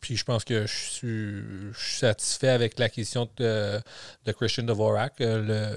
Puis 0.00 0.16
je 0.16 0.24
pense 0.24 0.42
que 0.42 0.66
je 0.66 0.74
suis, 0.74 1.42
satisfait 1.74 2.48
avec 2.48 2.78
l'acquisition 2.78 3.28
de, 3.36 3.78
de 4.24 4.32
Christian 4.32 4.64
Dvorak. 4.64 5.14
Le, 5.20 5.76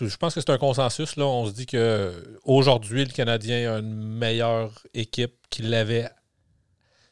je 0.00 0.16
pense 0.16 0.34
que 0.34 0.40
c'est 0.40 0.50
un 0.50 0.58
consensus. 0.58 1.16
Là. 1.16 1.24
On 1.24 1.46
se 1.46 1.52
dit 1.52 1.66
qu'aujourd'hui, 1.66 3.04
le 3.04 3.12
Canadien 3.12 3.74
a 3.74 3.78
une 3.78 3.96
meilleure 3.96 4.70
équipe 4.94 5.34
qu'il 5.50 5.70
l'avait 5.70 6.08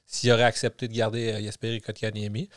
s'il 0.06 0.30
aurait 0.32 0.44
accepté 0.44 0.88
de 0.88 0.94
garder 0.94 1.50
Kotkaniemi. 1.84 2.48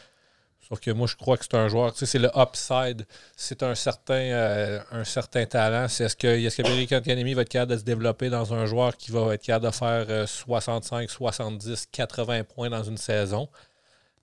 Sauf 0.68 0.82
que 0.82 0.92
moi, 0.92 1.08
je 1.08 1.16
crois 1.16 1.38
que 1.38 1.46
c'est 1.46 1.56
un 1.56 1.70
joueur, 1.70 1.94
tu 1.94 2.00
sais, 2.00 2.06
c'est 2.06 2.20
le 2.20 2.30
upside. 2.36 3.06
C'est 3.38 3.64
un 3.64 3.74
certain, 3.74 4.14
euh, 4.16 4.82
un 4.92 5.06
certain 5.06 5.46
talent. 5.46 5.86
est-ce 5.86 6.16
que 6.16 6.86
Kankanemi 6.86 7.34
va 7.36 7.44
être 7.44 7.50
capable 7.50 7.72
de 7.72 7.78
se 7.78 7.84
développer 7.84 8.30
dans 8.30 8.54
un 8.54 8.66
joueur 8.66 8.98
qui 8.98 9.12
va 9.12 9.34
être 9.34 9.44
capable 9.44 9.68
de 9.68 9.72
faire 9.72 10.28
65, 10.28 11.10
70, 11.10 11.88
80 11.92 12.44
points 12.44 12.70
dans 12.70 12.84
une 12.84 12.98
saison? 12.98 13.48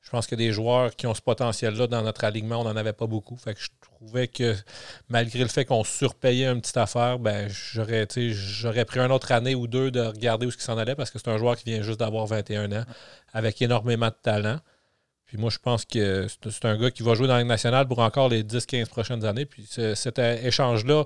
Je 0.03 0.11
pense 0.11 0.27
que 0.27 0.35
des 0.35 0.53
joueurs 0.53 0.95
qui 0.95 1.07
ont 1.07 1.14
ce 1.14 1.22
potentiel-là 1.22 1.87
dans 1.87 2.03
notre 2.03 2.25
alignement, 2.25 2.61
on 2.61 2.64
n'en 2.64 2.77
avait 2.77 2.93
pas 2.93 3.07
beaucoup. 3.07 3.37
Fait 3.37 3.57
trouvais 4.05 4.28
que 4.28 4.55
malgré 5.09 5.40
le 5.40 5.48
fait 5.48 5.64
qu'on 5.64 5.84
surpayait 5.84 6.46
une 6.46 6.61
petite 6.61 6.76
affaire, 6.76 7.18
ben 7.18 7.48
j'aurais, 7.48 8.07
j'aurais 8.16 8.84
pris 8.84 9.00
une 9.00 9.12
autre 9.12 9.32
année 9.32 9.55
ou 9.55 9.66
deux 9.66 9.90
de 9.90 10.00
regarder 10.00 10.46
où 10.46 10.50
ce 10.50 10.57
qui 10.57 10.62
s'en 10.62 10.78
allait 10.78 10.94
parce 10.94 11.11
que 11.11 11.18
c'est 11.18 11.28
un 11.28 11.38
joueur 11.38 11.57
qui 11.57 11.64
vient 11.64 11.82
juste 11.82 12.00
d'avoir 12.00 12.26
21 12.26 12.72
ans 12.72 12.84
avec 13.32 13.61
énormément 13.62 14.09
de 14.09 14.16
talent. 14.22 14.59
Puis 15.26 15.38
moi, 15.38 15.50
je 15.50 15.59
pense 15.59 15.84
que 15.84 16.26
c'est 16.28 16.64
un 16.64 16.76
gars 16.76 16.90
qui 16.90 17.02
va 17.02 17.14
jouer 17.14 17.26
dans 17.26 17.36
la 17.36 17.44
nationale 17.44 17.88
pour 17.88 17.98
encore 18.00 18.28
les 18.28 18.44
10-15 18.44 18.86
prochaines 18.86 19.24
années. 19.24 19.46
Puis 19.46 19.66
cet 19.94 20.18
échange-là, 20.18 21.05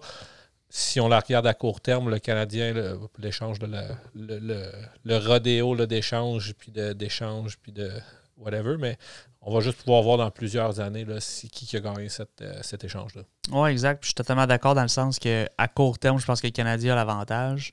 si 0.69 1.01
on 1.01 1.09
la 1.09 1.21
regarde 1.21 1.47
à 1.47 1.55
court 1.55 1.81
terme, 1.81 2.11
le 2.11 2.19
Canadien, 2.19 2.75
l'échange, 3.19 3.59
le, 3.61 3.69
le, 4.15 4.71
le, 5.05 5.17
rodéo 5.17 5.87
d'échange, 5.87 6.53
puis 6.59 6.73
d'échange, 6.73 7.59
puis 7.59 7.73
de 7.73 7.91
whatever, 8.39 8.77
mais 8.79 8.97
on 9.43 9.53
va 9.53 9.61
juste 9.61 9.79
pouvoir 9.79 10.03
voir 10.03 10.19
dans 10.19 10.31
plusieurs 10.31 10.81
années 10.81 11.05
là, 11.05 11.19
qui, 11.53 11.77
a 11.77 11.81
gagné 11.81 12.09
euh, 12.41 12.59
cet 12.63 12.85
échange-là. 12.85 13.23
Oui, 13.51 13.71
exact. 13.71 14.03
je 14.03 14.09
suis 14.09 14.15
totalement 14.15 14.47
d'accord 14.47 14.75
dans 14.75 14.83
le 14.83 14.89
sens 14.89 15.19
qu'à 15.19 15.69
court 15.75 15.99
terme, 15.99 16.19
je 16.19 16.27
pense 16.27 16.41
que 16.41 16.47
le 16.47 16.53
Canadien 16.53 16.93
a 16.93 16.97
l'avantage. 16.97 17.73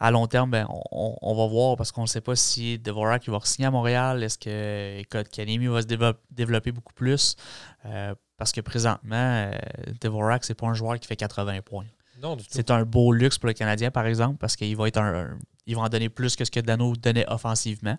À 0.00 0.10
long 0.10 0.26
terme, 0.28 0.50
ben, 0.50 0.66
on, 0.92 1.34
va 1.34 1.46
voir 1.46 1.76
parce 1.76 1.90
qu'on 1.90 2.02
ne 2.02 2.06
ssait 2.06 2.20
pas 2.20 2.36
si 2.36 2.78
Devorak 2.78 3.28
va 3.28 3.40
signer 3.42 3.66
à 3.66 3.70
Montréal. 3.72 4.22
Est-ce 4.22 4.38
que 4.38 5.22
Kanemi 5.24 5.66
va 5.66 5.82
se 5.82 5.86
développer 6.30 6.70
beaucoup 6.70 6.94
plus? 6.94 7.34
Euh, 7.84 8.14
parce 8.36 8.52
que 8.52 8.60
présentement, 8.60 9.16
euh, 9.16 9.50
Devorak, 10.00 10.44
c'est 10.44 10.54
pas 10.54 10.68
un 10.68 10.74
joueur 10.74 11.00
qui 11.00 11.08
fait 11.08 11.16
80 11.16 11.62
points. 11.62 11.86
Non, 12.22 12.36
du 12.36 12.44
tout. 12.44 12.50
C'est 12.52 12.70
un 12.70 12.84
beau 12.84 13.12
luxe 13.12 13.38
pour 13.38 13.48
le 13.48 13.54
Canadien, 13.54 13.90
par 13.90 14.06
exemple, 14.06 14.36
parce 14.38 14.54
qu'il 14.54 14.76
va 14.76 14.86
être 14.86 14.98
un, 14.98 15.36
il 15.66 15.74
va 15.74 15.82
en 15.82 15.88
donner 15.88 16.08
plus 16.08 16.36
que 16.36 16.44
ce 16.44 16.50
que 16.50 16.60
Dano 16.60 16.94
donnait 16.94 17.26
offensivement. 17.28 17.98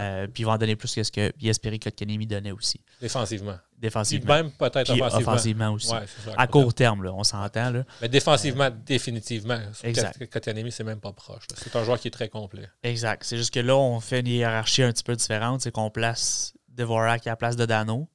Euh, 0.00 0.26
puis 0.26 0.42
il 0.42 0.46
va 0.46 0.52
en 0.52 0.58
donner 0.58 0.76
plus 0.76 0.94
que 0.94 1.02
ce 1.02 1.10
que 1.10 1.32
Jesperi 1.38 1.78
Kotkanemi 1.78 2.26
donnait 2.26 2.52
aussi. 2.52 2.80
Défensivement. 3.00 3.56
Défensivement. 3.78 4.34
même 4.34 4.50
peut-être 4.52 4.90
offensivement. 4.90 5.32
offensivement 5.32 5.70
aussi. 5.72 5.92
à 6.36 6.46
court 6.46 6.72
terme, 6.72 7.02
là, 7.02 7.12
on 7.12 7.24
s'entend. 7.24 7.72
Mais 8.00 8.08
défensivement, 8.08 8.70
définitivement. 8.70 9.58
Exact. 9.82 10.26
Kotkanemi, 10.30 10.70
c'est 10.70 10.84
même 10.84 11.00
pas 11.00 11.12
proche. 11.12 11.44
C'est 11.56 11.74
un 11.76 11.84
joueur 11.84 11.98
qui 11.98 12.08
est 12.08 12.12
très 12.12 12.28
complet. 12.28 12.68
Exact. 12.82 13.24
C'est 13.24 13.36
juste 13.36 13.52
que 13.52 13.60
là, 13.60 13.76
on 13.76 14.00
fait 14.00 14.20
une 14.20 14.28
hiérarchie 14.28 14.82
un 14.82 14.92
petit 14.92 15.04
peu 15.04 15.16
différente. 15.16 15.62
C'est 15.62 15.72
qu'on 15.72 15.90
place 15.90 16.54
Devorak 16.68 17.26
à 17.26 17.30
la 17.30 17.36
place 17.36 17.56
de 17.56 17.66
Dano. 17.66 18.08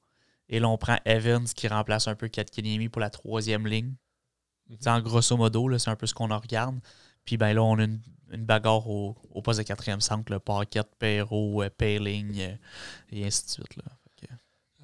Et 0.48 0.60
là, 0.60 0.68
on 0.68 0.78
prend 0.78 0.96
Evans 1.04 1.44
qui 1.44 1.68
remplace 1.68 2.08
un 2.08 2.14
peu 2.14 2.28
Kotkanemi 2.28 2.88
pour 2.88 3.00
la 3.00 3.10
troisième 3.10 3.66
ligne. 3.66 3.94
Mm 4.68 4.88
En 4.88 5.00
grosso 5.00 5.36
modo, 5.36 5.78
c'est 5.78 5.90
un 5.90 5.96
peu 5.96 6.06
ce 6.06 6.14
qu'on 6.14 6.28
regarde. 6.28 6.78
Puis 7.24 7.36
ben 7.36 7.52
là, 7.52 7.62
on 7.62 7.78
a 7.78 7.84
une 7.84 8.00
une 8.30 8.44
bagarre 8.44 8.88
au, 8.88 9.14
poste 9.42 9.58
de 9.58 9.64
quatrième 9.64 10.00
centre, 10.00 10.32
le 10.32 10.38
Paquette, 10.38 10.88
Perrault, 10.98 11.62
euh, 11.62 11.70
Payling 11.70 12.40
euh, 12.40 12.54
et 13.12 13.26
ainsi 13.26 13.44
de 13.44 13.50
suite. 13.50 13.76
Là. 13.76 13.84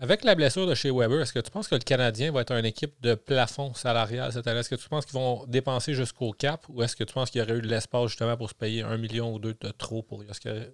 Avec 0.01 0.25
la 0.25 0.35
blessure 0.35 0.67
de 0.67 0.75
chez 0.75 0.91
Weber, 0.91 1.21
est-ce 1.21 1.33
que 1.33 1.39
tu 1.39 1.53
penses 1.53 1.69
que 1.69 1.77
le 1.77 1.81
Canadien 1.81 2.33
va 2.33 2.41
être 2.41 2.53
une 2.53 2.65
équipe 2.65 3.01
de 3.01 3.15
plafond 3.15 3.73
salarial 3.75 4.33
cette 4.33 4.47
année? 4.49 4.59
Est-ce 4.59 4.69
que 4.69 4.75
tu 4.75 4.89
penses 4.89 5.07
qu'ils 5.07 5.15
vont 5.15 5.47
dépenser 5.47 5.95
jusqu'au 5.95 6.33
cap 6.33 6.67
ou 6.69 6.83
est-ce 6.83 6.97
que 6.97 7.05
tu 7.05 7.15
penses 7.15 7.31
qu'il 7.31 7.41
y 7.41 7.45
aurait 7.45 7.59
eu 7.59 7.63
de 7.63 7.69
l'espace 7.69 8.09
justement 8.09 8.37
pour 8.37 8.51
se 8.51 8.55
payer 8.55 8.83
un 8.83 8.99
million 8.99 9.33
ou 9.33 9.39
deux 9.39 9.55
de 9.55 9.71
trop 9.71 10.03
pour 10.03 10.25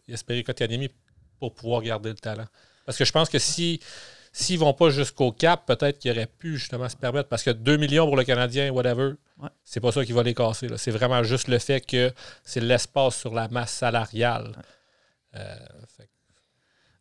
espérer 0.09 0.43
Kotkaniemi 0.43 0.89
pour 1.39 1.55
pouvoir 1.55 1.83
garder 1.83 2.09
le 2.09 2.15
talent? 2.15 2.47
Parce 2.87 2.97
que 2.97 3.05
je 3.05 3.13
pense 3.13 3.29
que 3.29 3.39
si 3.39 3.81
s'ils 4.33 4.59
vont 4.59 4.75
pas 4.75 4.91
jusqu'au 4.91 5.33
cap, 5.33 5.67
peut-être 5.67 5.99
qu'ils 5.99 6.13
auraient 6.13 6.27
pu 6.27 6.57
justement 6.57 6.89
se 6.89 6.97
permettre, 6.97 7.29
parce 7.29 7.43
que 7.43 7.51
2 7.51 7.77
millions 7.77 8.07
pour 8.07 8.17
le 8.17 8.25
Canadien, 8.25 8.71
whatever, 8.71 9.15
c'est 9.65 9.81
pas 9.81 9.93
ça 9.93 10.05
qui 10.05 10.13
va 10.13 10.23
les 10.23 10.35
casser. 10.35 10.69
C'est 10.77 10.91
vraiment 10.91 11.23
juste 11.23 11.49
le 11.49 11.59
fait 11.59 11.81
que 11.81 12.13
c'est 12.45 12.61
l'espace 12.61 13.19
sur 13.19 13.35
la 13.35 13.49
masse 13.49 13.73
salariale. 13.73 14.53
Euh, 15.35 15.55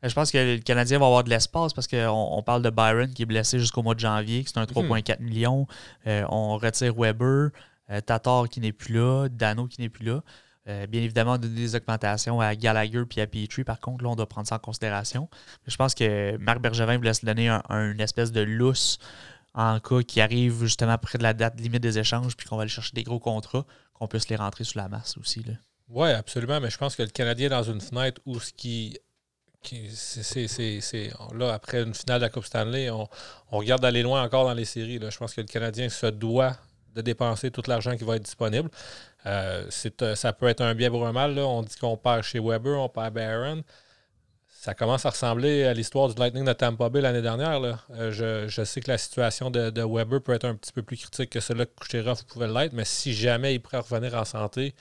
je 0.03 0.13
pense 0.13 0.31
que 0.31 0.37
le 0.37 0.59
Canadien 0.59 0.97
va 0.97 1.07
avoir 1.07 1.23
de 1.23 1.29
l'espace 1.29 1.73
parce 1.73 1.87
qu'on 1.87 2.07
on 2.07 2.41
parle 2.41 2.61
de 2.61 2.69
Byron 2.69 3.13
qui 3.13 3.23
est 3.23 3.25
blessé 3.25 3.59
jusqu'au 3.59 3.83
mois 3.83 3.95
de 3.95 3.99
janvier, 3.99 4.43
qui 4.43 4.51
c'est 4.53 4.59
un 4.59 4.63
3,4 4.63 5.19
mhm. 5.19 5.25
millions. 5.25 5.67
Euh, 6.07 6.23
on 6.29 6.57
retire 6.57 6.93
Weber, 6.95 7.49
euh, 7.89 8.01
Tatar 8.01 8.47
qui 8.47 8.61
n'est 8.61 8.71
plus 8.71 8.93
là, 8.93 9.27
Dano 9.29 9.67
qui 9.67 9.81
n'est 9.81 9.89
plus 9.89 10.05
là. 10.05 10.21
Euh, 10.69 10.85
bien 10.85 11.01
évidemment, 11.01 11.37
donner 11.39 11.55
des 11.55 11.75
augmentations 11.75 12.39
à 12.39 12.55
Gallagher 12.55 13.03
et 13.17 13.21
à 13.21 13.27
Petrie. 13.27 13.63
Par 13.63 13.79
contre, 13.79 14.03
là, 14.03 14.11
on 14.11 14.15
doit 14.15 14.29
prendre 14.29 14.47
ça 14.47 14.55
en 14.55 14.59
considération. 14.59 15.27
je 15.65 15.75
pense 15.75 15.95
que 15.95 16.37
Marc 16.37 16.59
Bergevin 16.59 16.97
voulait 16.97 17.15
se 17.15 17.25
donner 17.25 17.49
un, 17.49 17.63
une 17.69 17.99
espèce 17.99 18.31
de 18.31 18.41
lousse 18.41 18.99
en 19.55 19.79
cas 19.79 20.03
qui 20.03 20.21
arrive 20.21 20.61
justement 20.61 20.97
près 20.99 21.17
de 21.17 21.23
la 21.23 21.33
date 21.33 21.59
limite 21.59 21.81
des 21.81 21.97
échanges, 21.97 22.35
puis 22.35 22.47
qu'on 22.47 22.55
va 22.55 22.63
aller 22.63 22.69
chercher 22.69 22.91
des 22.93 23.03
gros 23.03 23.19
contrats, 23.19 23.65
qu'on 23.93 24.07
puisse 24.07 24.29
les 24.29 24.35
rentrer 24.35 24.63
sous 24.63 24.77
la 24.77 24.87
masse 24.87 25.17
aussi. 25.17 25.43
Oui, 25.89 26.09
absolument. 26.11 26.59
Mais 26.59 26.69
je 26.69 26.77
pense 26.77 26.95
que 26.95 27.01
le 27.01 27.09
Canadien 27.09 27.47
est 27.47 27.49
dans 27.49 27.63
une 27.63 27.81
fenêtre 27.81 28.21
où 28.25 28.39
ce 28.39 28.53
qui. 28.53 28.99
c'est, 29.63 31.11
là, 31.33 31.53
après 31.53 31.81
une 31.81 31.95
finale 31.95 32.19
de 32.19 32.25
la 32.25 32.29
Coupe 32.29 32.45
Stanley, 32.45 32.91
on, 32.91 33.07
regarde 33.49 33.81
d'aller 33.81 34.03
loin 34.03 34.21
encore 34.23 34.45
dans 34.45 34.53
les 34.53 34.65
séries. 34.65 34.99
Je 35.01 35.17
pense 35.17 35.33
que 35.33 35.41
le 35.41 35.47
Canadien 35.47 35.89
se 35.89 36.05
doit 36.05 36.55
de 36.93 37.01
dépenser 37.01 37.51
tout 37.51 37.63
l'argent 37.67 37.95
qui 37.97 38.03
va 38.03 38.15
être 38.17 38.23
disponible. 38.23 38.69
Euh, 39.25 39.69
euh, 40.01 40.15
ça 40.15 40.33
peut 40.33 40.47
être 40.47 40.61
un 40.61 40.75
bien 40.75 40.89
pour 40.89 41.05
un 41.05 41.11
mal. 41.11 41.37
On 41.39 41.63
dit 41.63 41.75
qu'on 41.77 41.97
perd 41.97 42.23
chez 42.23 42.39
Weber, 42.39 42.79
on 42.79 42.89
perd 42.89 43.13
Barron. 43.13 43.63
Ça 44.47 44.73
commence 44.73 45.05
à 45.05 45.11
ressembler 45.11 45.63
à 45.63 45.73
l'histoire 45.73 46.09
du 46.09 46.19
Lightning 46.19 46.43
de 46.43 46.53
Tampa 46.53 46.89
Bay 46.89 47.01
l'année 47.01 47.21
dernière. 47.21 47.87
Euh, 47.91 48.47
je, 48.49 48.63
sais 48.63 48.81
que 48.81 48.91
la 48.91 48.97
situation 48.97 49.49
de, 49.49 49.81
Weber 49.81 50.21
peut 50.21 50.33
être 50.33 50.45
un 50.45 50.55
petit 50.55 50.73
peu 50.73 50.83
plus 50.83 50.97
critique 50.97 51.29
que 51.29 51.39
celle-là 51.39 51.65
que 51.65 51.71
Kucherov 51.79 52.25
pouvait 52.25 52.47
l'être, 52.47 52.73
mais 52.73 52.85
si 52.85 53.13
jamais 53.13 53.55
il 53.55 53.61
pourrait 53.61 53.79
revenir 53.79 54.15
en 54.15 54.25
santé 54.25 54.75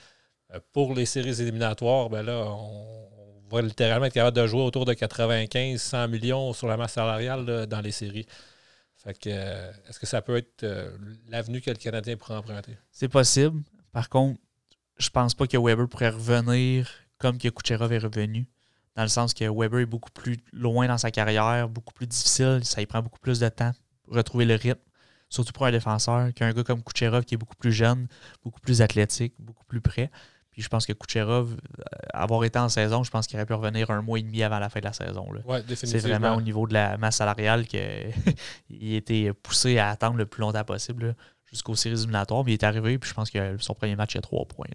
pour 0.73 0.93
les 0.95 1.05
séries 1.05 1.41
éliminatoires, 1.41 2.09
ben 2.09 2.23
là, 2.23 2.45
on, 2.45 2.97
va 3.51 3.61
littéralement 3.61 4.05
être 4.05 4.13
capable 4.13 4.37
de 4.37 4.45
jouer 4.45 4.61
autour 4.61 4.85
de 4.85 4.93
95-100 4.93 6.07
millions 6.07 6.53
sur 6.53 6.67
la 6.67 6.77
masse 6.77 6.93
salariale 6.93 7.65
dans 7.67 7.81
les 7.81 7.91
séries. 7.91 8.27
Fait 8.95 9.17
que, 9.17 9.29
est-ce 9.29 9.99
que 9.99 10.05
ça 10.05 10.21
peut 10.21 10.37
être 10.37 10.65
l'avenue 11.29 11.61
que 11.61 11.71
le 11.71 11.77
Canadien 11.77 12.15
pourrait 12.17 12.35
emprunter? 12.35 12.77
C'est 12.91 13.07
possible. 13.07 13.61
Par 13.91 14.09
contre, 14.09 14.39
je 14.97 15.09
pense 15.09 15.33
pas 15.33 15.47
que 15.47 15.57
Weber 15.57 15.87
pourrait 15.87 16.09
revenir 16.09 16.89
comme 17.17 17.37
que 17.37 17.47
Kucherov 17.47 17.91
est 17.91 17.99
revenu. 17.99 18.47
Dans 18.95 19.03
le 19.03 19.09
sens 19.09 19.33
que 19.33 19.45
Weber 19.45 19.79
est 19.79 19.85
beaucoup 19.85 20.11
plus 20.11 20.37
loin 20.51 20.87
dans 20.87 20.97
sa 20.97 21.11
carrière, 21.11 21.69
beaucoup 21.69 21.93
plus 21.93 22.07
difficile, 22.07 22.61
ça 22.63 22.81
y 22.81 22.85
prend 22.85 23.01
beaucoup 23.01 23.19
plus 23.19 23.39
de 23.39 23.49
temps 23.49 23.71
pour 24.03 24.15
retrouver 24.15 24.45
le 24.45 24.55
rythme. 24.55 24.81
Surtout 25.29 25.53
pour 25.53 25.65
un 25.65 25.71
défenseur 25.71 26.33
qu'un 26.33 26.51
gars 26.53 26.63
comme 26.63 26.83
Kucherov 26.83 27.23
qui 27.23 27.35
est 27.35 27.37
beaucoup 27.37 27.55
plus 27.55 27.71
jeune, 27.71 28.07
beaucoup 28.43 28.59
plus 28.59 28.81
athlétique, 28.81 29.35
beaucoup 29.37 29.63
plus 29.65 29.79
prêt. 29.79 30.09
Puis 30.51 30.63
je 30.63 30.67
pense 30.67 30.87
que 30.87 30.93
Kucherov, 30.93 31.53
euh, 31.53 31.83
avoir 32.13 32.43
été 32.43 32.57
en 32.57 32.67
saison, 32.67 33.03
je 33.03 33.11
pense 33.11 33.27
qu'il 33.27 33.37
aurait 33.37 33.45
pu 33.45 33.53
revenir 33.53 33.91
un 33.91 34.01
mois 34.01 34.17
et 34.17 34.23
demi 34.23 34.41
avant 34.41 34.57
la 34.57 34.69
fin 34.69 34.79
de 34.79 34.85
la 34.85 34.93
saison. 34.93 35.27
C'est 35.75 35.99
vraiment 35.99 36.35
au 36.35 36.41
niveau 36.41 36.67
de 36.67 36.73
la 36.73 36.97
masse 36.97 37.17
salariale 37.17 37.67
qu'il 37.67 38.11
était 38.95 39.31
poussé 39.33 39.77
à 39.77 39.89
attendre 39.89 40.17
le 40.17 40.25
plus 40.25 40.41
longtemps 40.41 40.63
possible 40.63 41.15
jusqu'aux 41.51 41.75
séries 41.75 41.95
éliminatoires. 41.95 42.43
Mais 42.43 42.51
il 42.51 42.53
est 42.55 42.63
arrivé, 42.63 42.97
puis 42.97 43.09
je 43.09 43.13
pense 43.13 43.29
que 43.29 43.57
son 43.59 43.73
premier 43.73 43.95
match, 43.95 44.15
il 44.15 44.19
a 44.19 44.21
trois 44.21 44.45
points. 44.45 44.67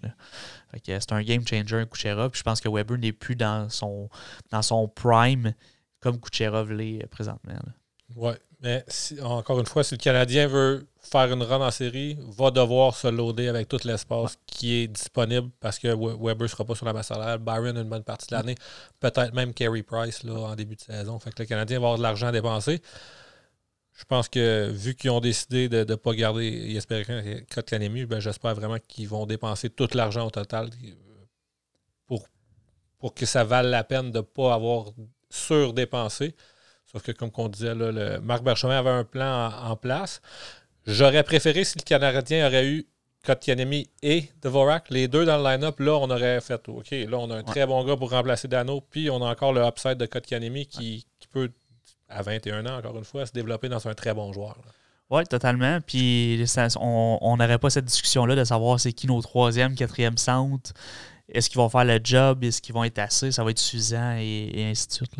c'est 0.83 1.11
un 1.11 1.23
game 1.23 1.45
changer, 1.47 1.85
Kucherov. 1.89 2.31
Puis 2.31 2.39
je 2.39 2.43
pense 2.43 2.61
que 2.61 2.69
Weber 2.69 2.97
n'est 2.97 3.13
plus 3.13 3.35
dans 3.35 3.69
son, 3.69 4.09
dans 4.51 4.61
son 4.61 4.87
prime 4.87 5.53
comme 5.99 6.19
Kucherov 6.19 6.71
l'est 6.71 7.05
présentement. 7.07 7.53
Oui, 8.15 8.33
mais 8.61 8.85
encore 9.21 9.59
une 9.59 9.65
fois, 9.65 9.83
si 9.83 9.95
le 9.95 9.99
Canadien 9.99 10.47
veut 10.47 10.87
faire 10.99 11.31
une 11.31 11.43
run 11.43 11.65
en 11.65 11.71
série, 11.71 12.17
va 12.37 12.51
devoir 12.51 12.95
se 12.95 13.07
loader 13.07 13.47
avec 13.47 13.67
tout 13.67 13.79
l'espace 13.83 14.37
qui 14.45 14.75
est 14.75 14.87
disponible 14.87 15.49
parce 15.59 15.77
que 15.77 15.87
Weber 15.87 16.43
ne 16.43 16.47
sera 16.47 16.65
pas 16.65 16.75
sur 16.75 16.85
la 16.85 16.93
masse 16.93 17.07
salariale. 17.07 17.39
Byron 17.39 17.77
une 17.77 17.89
bonne 17.89 18.03
partie 18.03 18.27
de 18.27 18.35
l'année. 18.35 18.55
Peut-être 18.99 19.33
même 19.33 19.53
Carey 19.53 19.83
Price 19.83 20.23
là, 20.23 20.33
en 20.33 20.55
début 20.55 20.75
de 20.75 20.81
saison. 20.81 21.19
Fait 21.19 21.31
que 21.31 21.43
le 21.43 21.47
Canadien 21.47 21.79
va 21.79 21.87
avoir 21.87 21.97
de 21.97 22.03
l'argent 22.03 22.27
à 22.27 22.31
dépenser. 22.31 22.81
Je 23.95 24.03
pense 24.03 24.27
que 24.27 24.69
vu 24.69 24.93
qu'ils 24.93 25.09
ont 25.09 25.21
décidé 25.21 25.69
de 25.69 25.85
ne 25.85 25.95
pas 25.95 26.13
garder 26.13 26.71
Jesper 26.71 27.03
Kotkaniemi, 27.53 28.05
ben 28.05 28.19
j'espère 28.19 28.53
vraiment 28.53 28.77
qu'ils 28.85 29.07
vont 29.07 29.25
dépenser 29.25 29.69
tout 29.69 29.87
l'argent 29.93 30.27
au 30.27 30.29
total 30.29 30.69
pour, 32.05 32.27
pour 32.99 33.13
que 33.13 33.25
ça 33.25 33.45
vaille 33.45 33.69
la 33.69 33.85
peine 33.85 34.11
de 34.11 34.17
ne 34.17 34.23
pas 34.23 34.53
avoir 34.53 34.87
surdépensé. 35.29 36.35
Sauf 36.85 37.03
que, 37.03 37.13
comme 37.13 37.31
on 37.37 37.47
disait, 37.47 37.73
là, 37.73 37.91
le 37.91 38.19
Marc 38.19 38.43
Berchemin 38.43 38.77
avait 38.77 38.89
un 38.89 39.05
plan 39.05 39.49
en, 39.63 39.75
place. 39.77 40.21
J'aurais 40.85 41.23
préféré 41.23 41.63
si 41.63 41.77
le 41.77 41.83
Canadien 41.83 42.47
aurait 42.47 42.67
eu 42.67 42.85
Kotkaniemi 43.25 43.89
et 44.03 44.29
Dvorak, 44.41 44.89
les 44.91 45.07
deux 45.07 45.25
dans 45.25 45.37
le 45.37 45.43
line-up, 45.43 45.79
là, 45.79 45.93
on 45.93 46.09
aurait 46.11 46.41
fait 46.41 46.61
OK, 46.67 46.91
là, 46.91 47.17
on 47.17 47.31
a 47.31 47.37
un 47.37 47.43
très 47.43 47.65
bon 47.65 47.83
gars 47.83 47.95
pour 47.95 48.11
remplacer 48.11 48.47
Dano, 48.47 48.81
puis 48.81 49.09
on 49.09 49.23
a 49.25 49.31
encore 49.31 49.51
le 49.51 49.63
upside 49.63 49.97
de 49.97 50.05
Kotkaniemi 50.05 50.67
qui, 50.67 51.07
qui 51.19 51.27
peut 51.27 51.49
à 52.09 52.21
21 52.21 52.65
ans, 52.65 52.77
encore 52.77 52.97
une 52.97 53.05
fois, 53.05 53.25
se 53.25 53.31
développer 53.31 53.69
dans 53.69 53.87
un 53.87 53.93
très 53.93 54.13
bon 54.13 54.31
joueur. 54.33 54.57
Oui, 55.09 55.23
totalement. 55.25 55.79
Puis 55.81 56.43
on 56.79 57.37
n'aurait 57.37 57.59
pas 57.59 57.69
cette 57.69 57.85
discussion-là 57.85 58.35
de 58.35 58.43
savoir 58.43 58.79
c'est 58.79 58.93
qui 58.93 59.07
nos 59.07 59.21
troisième, 59.21 59.75
quatrième 59.75 60.17
centre. 60.17 60.73
Est-ce 61.29 61.49
qu'ils 61.49 61.57
vont 61.57 61.69
faire 61.69 61.85
le 61.85 61.99
job? 62.03 62.43
Est-ce 62.43 62.61
qu'ils 62.61 62.73
vont 62.73 62.83
être 62.83 62.99
assez? 62.99 63.31
Ça 63.31 63.43
va 63.43 63.51
être 63.51 63.59
suffisant? 63.59 64.15
Et, 64.17 64.67
ainsi 64.69 64.87
de 64.87 64.93
suite. 64.93 65.11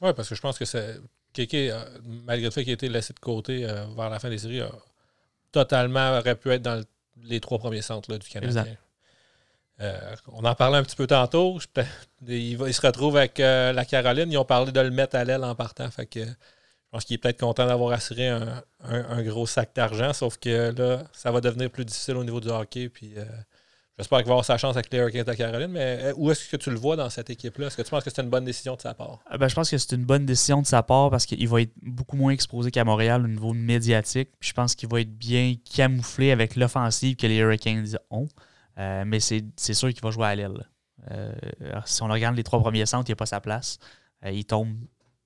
Oui, 0.00 0.12
parce 0.14 0.28
que 0.28 0.34
je 0.34 0.40
pense 0.40 0.58
que 0.58 0.64
c'est. 0.64 0.98
Kéké, 1.34 1.70
euh, 1.70 1.78
malgré 2.24 2.46
le 2.46 2.50
fait 2.50 2.62
qu'il 2.62 2.70
ait 2.70 2.74
été 2.74 2.88
laissé 2.88 3.12
de 3.12 3.18
côté 3.18 3.64
euh, 3.64 3.84
vers 3.94 4.08
la 4.08 4.18
fin 4.18 4.30
des 4.30 4.38
séries, 4.38 4.62
totalement 5.52 6.18
aurait 6.18 6.34
pu 6.34 6.50
être 6.50 6.62
dans 6.62 6.82
les 7.22 7.38
trois 7.38 7.58
premiers 7.58 7.82
centres 7.82 8.16
du 8.16 8.28
Canadien. 8.28 8.64
Euh, 9.80 10.16
on 10.32 10.44
en 10.44 10.54
parlait 10.54 10.78
un 10.78 10.82
petit 10.82 10.96
peu 10.96 11.06
tantôt. 11.06 11.58
il, 12.26 12.74
se 12.74 12.80
retrouve 12.80 13.16
avec 13.16 13.38
la 13.38 13.84
Caroline. 13.84 14.30
Ils 14.30 14.38
ont 14.38 14.44
parlé 14.44 14.72
de 14.72 14.80
le 14.80 14.90
mettre 14.90 15.16
à 15.16 15.24
l'aile 15.24 15.44
en 15.44 15.54
partant. 15.54 15.90
Fait 15.90 16.06
que 16.06 16.24
je 16.88 16.92
pense 16.92 17.04
qu'il 17.04 17.14
est 17.16 17.18
peut-être 17.18 17.40
content 17.40 17.66
d'avoir 17.66 17.92
assuré 17.92 18.28
un, 18.28 19.22
gros 19.22 19.46
sac 19.46 19.72
d'argent, 19.74 20.14
sauf 20.14 20.38
que 20.38 20.72
là, 20.74 21.04
ça 21.12 21.30
va 21.30 21.42
devenir 21.42 21.70
plus 21.70 21.84
difficile 21.84 22.16
au 22.16 22.24
niveau 22.24 22.40
du 22.40 22.48
hockey. 22.48 22.88
Puis 22.88 23.12
euh, 23.18 23.26
j'espère 23.98 24.20
qu'il 24.20 24.28
va 24.28 24.32
avoir 24.32 24.44
sa 24.46 24.56
chance 24.56 24.74
avec 24.74 24.90
les 24.90 24.98
Hurricanes 24.98 25.24
de 25.24 25.34
Caroline. 25.34 25.70
Mais 25.70 25.98
euh, 26.00 26.14
où 26.16 26.30
est-ce 26.30 26.48
que 26.48 26.56
tu 26.56 26.70
le 26.70 26.78
vois 26.78 26.96
dans 26.96 27.10
cette 27.10 27.28
équipe-là? 27.28 27.66
Est-ce 27.66 27.76
que 27.76 27.82
tu 27.82 27.90
penses 27.90 28.04
que 28.04 28.08
c'est 28.08 28.22
une 28.22 28.30
bonne 28.30 28.46
décision 28.46 28.74
de 28.74 28.80
sa 28.80 28.94
part? 28.94 29.18
Euh, 29.30 29.36
ben, 29.36 29.48
je 29.48 29.54
pense 29.54 29.68
que 29.68 29.76
c'est 29.76 29.94
une 29.96 30.06
bonne 30.06 30.24
décision 30.24 30.62
de 30.62 30.66
sa 30.66 30.82
part 30.82 31.10
parce 31.10 31.26
qu'il 31.26 31.46
va 31.46 31.60
être 31.60 31.74
beaucoup 31.82 32.16
moins 32.16 32.32
exposé 32.32 32.70
qu'à 32.70 32.84
Montréal 32.84 33.22
au 33.22 33.28
niveau 33.28 33.52
médiatique. 33.52 34.30
je 34.40 34.54
pense 34.54 34.74
qu'il 34.74 34.88
va 34.88 35.02
être 35.02 35.14
bien 35.14 35.56
camouflé 35.70 36.30
avec 36.30 36.56
l'offensive 36.56 37.16
que 37.16 37.26
les 37.26 37.36
Hurricanes 37.36 37.98
ont. 38.10 38.28
Mais 38.78 39.20
c'est 39.20 39.74
sûr 39.74 39.92
qu'il 39.92 40.02
va 40.02 40.10
jouer 40.10 40.26
à 40.26 40.34
l'aile. 40.34 40.68
si 41.84 42.02
on 42.02 42.08
regarde 42.08 42.36
les 42.36 42.44
trois 42.44 42.60
premiers 42.60 42.86
centres, 42.86 43.08
il 43.08 43.12
n'y 43.12 43.14
a 43.14 43.16
pas 43.16 43.26
sa 43.26 43.40
place. 43.40 43.78
il 44.24 44.44
tombe 44.44 44.76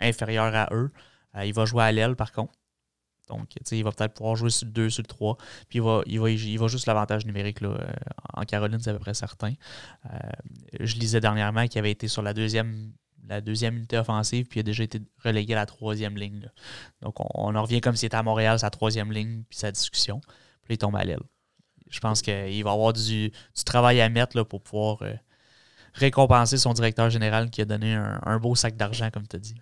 inférieur 0.02 0.54
à 0.54 0.68
eux. 0.72 0.90
Euh, 1.36 1.44
il 1.44 1.54
va 1.54 1.64
jouer 1.64 1.84
à 1.84 1.92
l'aile, 1.92 2.16
par 2.16 2.32
contre. 2.32 2.52
Donc, 3.28 3.48
il 3.70 3.84
va 3.84 3.92
peut-être 3.92 4.14
pouvoir 4.14 4.36
jouer 4.36 4.50
sur 4.50 4.66
le 4.66 4.72
2, 4.72 4.90
sur 4.90 5.02
le 5.02 5.06
3. 5.06 5.36
Puis 5.68 5.78
il 5.78 5.82
va, 5.82 6.02
il 6.06 6.20
va, 6.20 6.30
il 6.30 6.58
va 6.58 6.66
juste 6.68 6.86
l'avantage 6.86 7.24
numérique. 7.24 7.60
Là, 7.60 7.68
euh, 7.68 7.92
en 8.34 8.42
Caroline, 8.42 8.80
c'est 8.80 8.90
à 8.90 8.92
peu 8.92 8.98
près 8.98 9.14
certain. 9.14 9.54
Euh, 10.12 10.18
je 10.80 10.96
lisais 10.96 11.20
dernièrement 11.20 11.66
qu'il 11.66 11.78
avait 11.78 11.92
été 11.92 12.08
sur 12.08 12.20
la 12.20 12.34
deuxième, 12.34 12.92
la 13.26 13.40
deuxième 13.40 13.76
unité 13.76 13.96
offensive, 13.96 14.46
puis 14.46 14.58
il 14.58 14.60
a 14.60 14.64
déjà 14.64 14.82
été 14.82 15.00
relégué 15.24 15.54
à 15.54 15.56
la 15.56 15.66
troisième 15.66 16.16
ligne. 16.16 16.50
Donc, 17.00 17.20
on, 17.20 17.54
en 17.54 17.62
revient 17.62 17.80
comme 17.80 17.96
s'il 17.96 18.08
était 18.08 18.16
à 18.16 18.22
Montréal, 18.22 18.58
sa 18.58 18.70
troisième 18.70 19.12
ligne, 19.12 19.44
puis 19.48 19.58
sa 19.58 19.72
discussion. 19.72 20.20
Puis 20.64 20.74
il 20.74 20.78
tombe 20.78 20.96
à 20.96 21.04
l'aile. 21.04 21.22
Je 21.92 22.00
pense 22.00 22.22
qu'il 22.22 22.64
va 22.64 22.72
avoir 22.72 22.92
du, 22.92 23.30
travail 23.64 24.00
à 24.00 24.08
mettre 24.08 24.36
là, 24.36 24.44
pour 24.44 24.60
pouvoir 24.60 24.98
récompenser 25.94 26.58
son 26.58 26.72
directeur 26.72 27.10
général 27.10 27.50
qui 27.50 27.60
a 27.60 27.64
donné 27.64 27.94
un, 27.94 28.20
un 28.24 28.38
beau 28.38 28.54
sac 28.54 28.76
d'argent, 28.76 29.10
comme 29.10 29.28
tu 29.28 29.36
as 29.36 29.38
dit. 29.38 29.54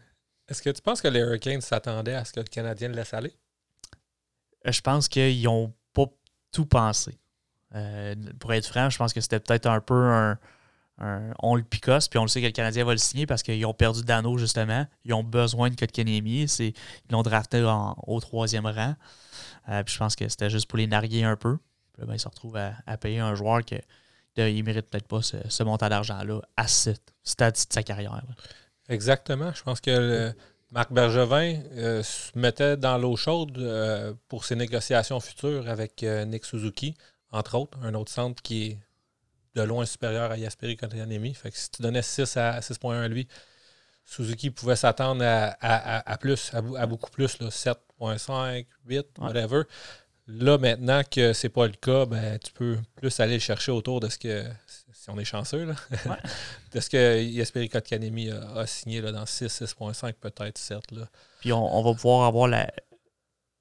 Est-ce 0.51 0.63
que 0.63 0.71
tu 0.71 0.83
penses 0.83 1.01
que 1.01 1.09
les 1.09 1.21
Hurricanes 1.21 1.61
s'attendaient 1.61 2.15
à 2.15 2.25
ce 2.25 2.33
que 2.33 2.41
le 2.41 2.47
Canadien 2.47 2.89
le 2.89 2.95
laisse 2.95 3.15
aller? 3.15 3.33
Euh, 4.67 4.73
je 4.73 4.81
pense 4.81 5.09
qu'ils 5.09 5.43
n'ont 5.45 5.73
pas 5.93 6.07
tout 6.51 6.67
pensé. 6.67 7.19
Euh, 7.77 8.17
pour 8.41 8.53
être 8.53 8.67
franc, 8.67 8.91
je 8.91 8.99
pense 8.99 9.13
que 9.13 9.21
c'était 9.21 9.39
peut-être 9.39 9.67
un 9.67 9.81
peu 9.81 9.95
un, 9.95 10.39
On 11.39 11.55
le 11.55 11.63
picosse, 11.63 12.09
puis 12.09 12.19
on 12.19 12.23
le 12.23 12.29
sait 12.29 12.41
que 12.41 12.47
le 12.47 12.53
Canadien 12.53 12.85
va 12.85 12.93
le 12.93 12.99
signer 12.99 13.27
parce 13.27 13.45
qu'ils 13.45 13.65
ont 13.65 13.73
perdu 13.73 14.03
Dano, 14.03 14.37
justement. 14.39 14.87
Ils 15.05 15.15
ont 15.15 15.23
besoin 15.23 15.71
de 15.71 15.77
Kotkaniemi. 15.77 16.43
Ils 16.43 16.75
l'ont 17.11 17.23
drafté 17.23 17.63
au 18.07 18.21
troisième 18.21 18.67
rang. 18.67 18.97
Euh, 19.69 19.83
puis 19.85 19.95
je 19.95 19.99
pense 19.99 20.17
que 20.17 20.29
c'était 20.29 20.51
juste 20.51 20.69
pour 20.69 20.79
les 20.79 20.89
narguer 20.89 21.23
un 21.23 21.37
peu. 21.37 21.59
Puis 21.93 22.07
ben, 22.07 22.15
ils 22.15 22.21
se 22.21 22.29
retrouvent 22.29 22.57
à, 22.57 22.97
payer 22.97 23.21
un 23.21 23.35
joueur 23.35 23.65
qui 23.65 23.77
ne 24.37 24.63
mérite 24.63 24.87
peut-être 24.87 25.09
pas 25.09 25.21
ce, 25.23 25.63
montant 25.63 25.89
d'argent-là 25.89 26.41
à 26.57 26.69
ce 26.69 26.91
stade 27.23 27.55
de 27.55 27.73
sa 27.73 27.83
carrière. 27.83 28.23
Exactement. 28.89 29.53
Je 29.55 29.63
pense 29.63 29.81
que 29.81 30.35
Marc 30.73 30.93
Bergevin 30.93 31.63
euh, 31.73 32.03
se 32.03 32.39
mettait 32.39 32.77
dans 32.77 32.97
l'eau 32.97 33.17
chaude 33.17 33.59
euh, 33.59 34.15
pour 34.29 34.45
ses 34.45 34.55
négociations 34.55 35.19
futures 35.19 35.69
avec 35.69 36.05
euh, 36.05 36.25
Nick 36.25 36.45
Suzuki, 36.45 36.95
entre 37.33 37.57
autres, 37.57 37.77
un 37.83 37.95
autre 37.95 38.13
centre 38.13 38.41
qui 38.41 38.69
est 38.69 38.79
de 39.57 39.63
loin 39.63 39.85
supérieur 39.85 40.31
à 40.31 40.37
Yasperi 40.37 40.77
Kotkaniemi. 40.77 41.35
Fait 41.35 41.51
que 41.51 41.59
si 41.59 41.71
tu 41.71 41.83
donnais 41.83 42.03
6 42.03 42.37
à 42.37 42.61
6.1 42.61 43.03
à 43.03 43.09
lui, 43.09 43.27
Suzuki 44.05 44.51
pouvait 44.51 44.77
s'attendre 44.77 45.25
à, 45.25 46.19
plus, 46.19 46.53
à, 46.55 46.87
beaucoup 46.87 47.11
plus, 47.11 47.37
7.5, 47.39 48.67
8, 48.87 49.07
whatever. 49.19 49.63
Là, 50.33 50.59
maintenant 50.59 51.03
que 51.09 51.33
c'est 51.33 51.49
pas 51.49 51.67
le 51.67 51.73
cas, 51.73 52.07
ben, 52.07 52.39
tu 52.39 52.53
peux 52.53 52.79
plus 52.97 53.19
aller 53.21 53.39
chercher 53.41 53.73
autour 53.73 54.01
de 54.01 54.09
ce 54.09 54.19
que 54.19 54.45
si 55.01 55.09
on 55.09 55.19
est 55.19 55.25
chanceux, 55.25 55.65
là. 55.65 55.75
de 56.73 56.81
ce 56.81 56.91
que 56.91 57.23
Yesperi 57.23 57.71
Kotkaniemi 57.71 58.31
a, 58.31 58.51
a, 58.53 58.67
signé 58.67 59.01
là, 59.01 59.13
dans 59.13 59.25
6, 59.25 59.47
6.5, 59.47 60.13
peut-être 60.15 60.59
7. 60.59 60.91
Là. 60.93 61.09
Puis 61.41 61.53
on, 61.53 61.83
va 61.83 61.95
pouvoir 61.95 62.27
avoir 62.27 62.49
la, 62.49 62.71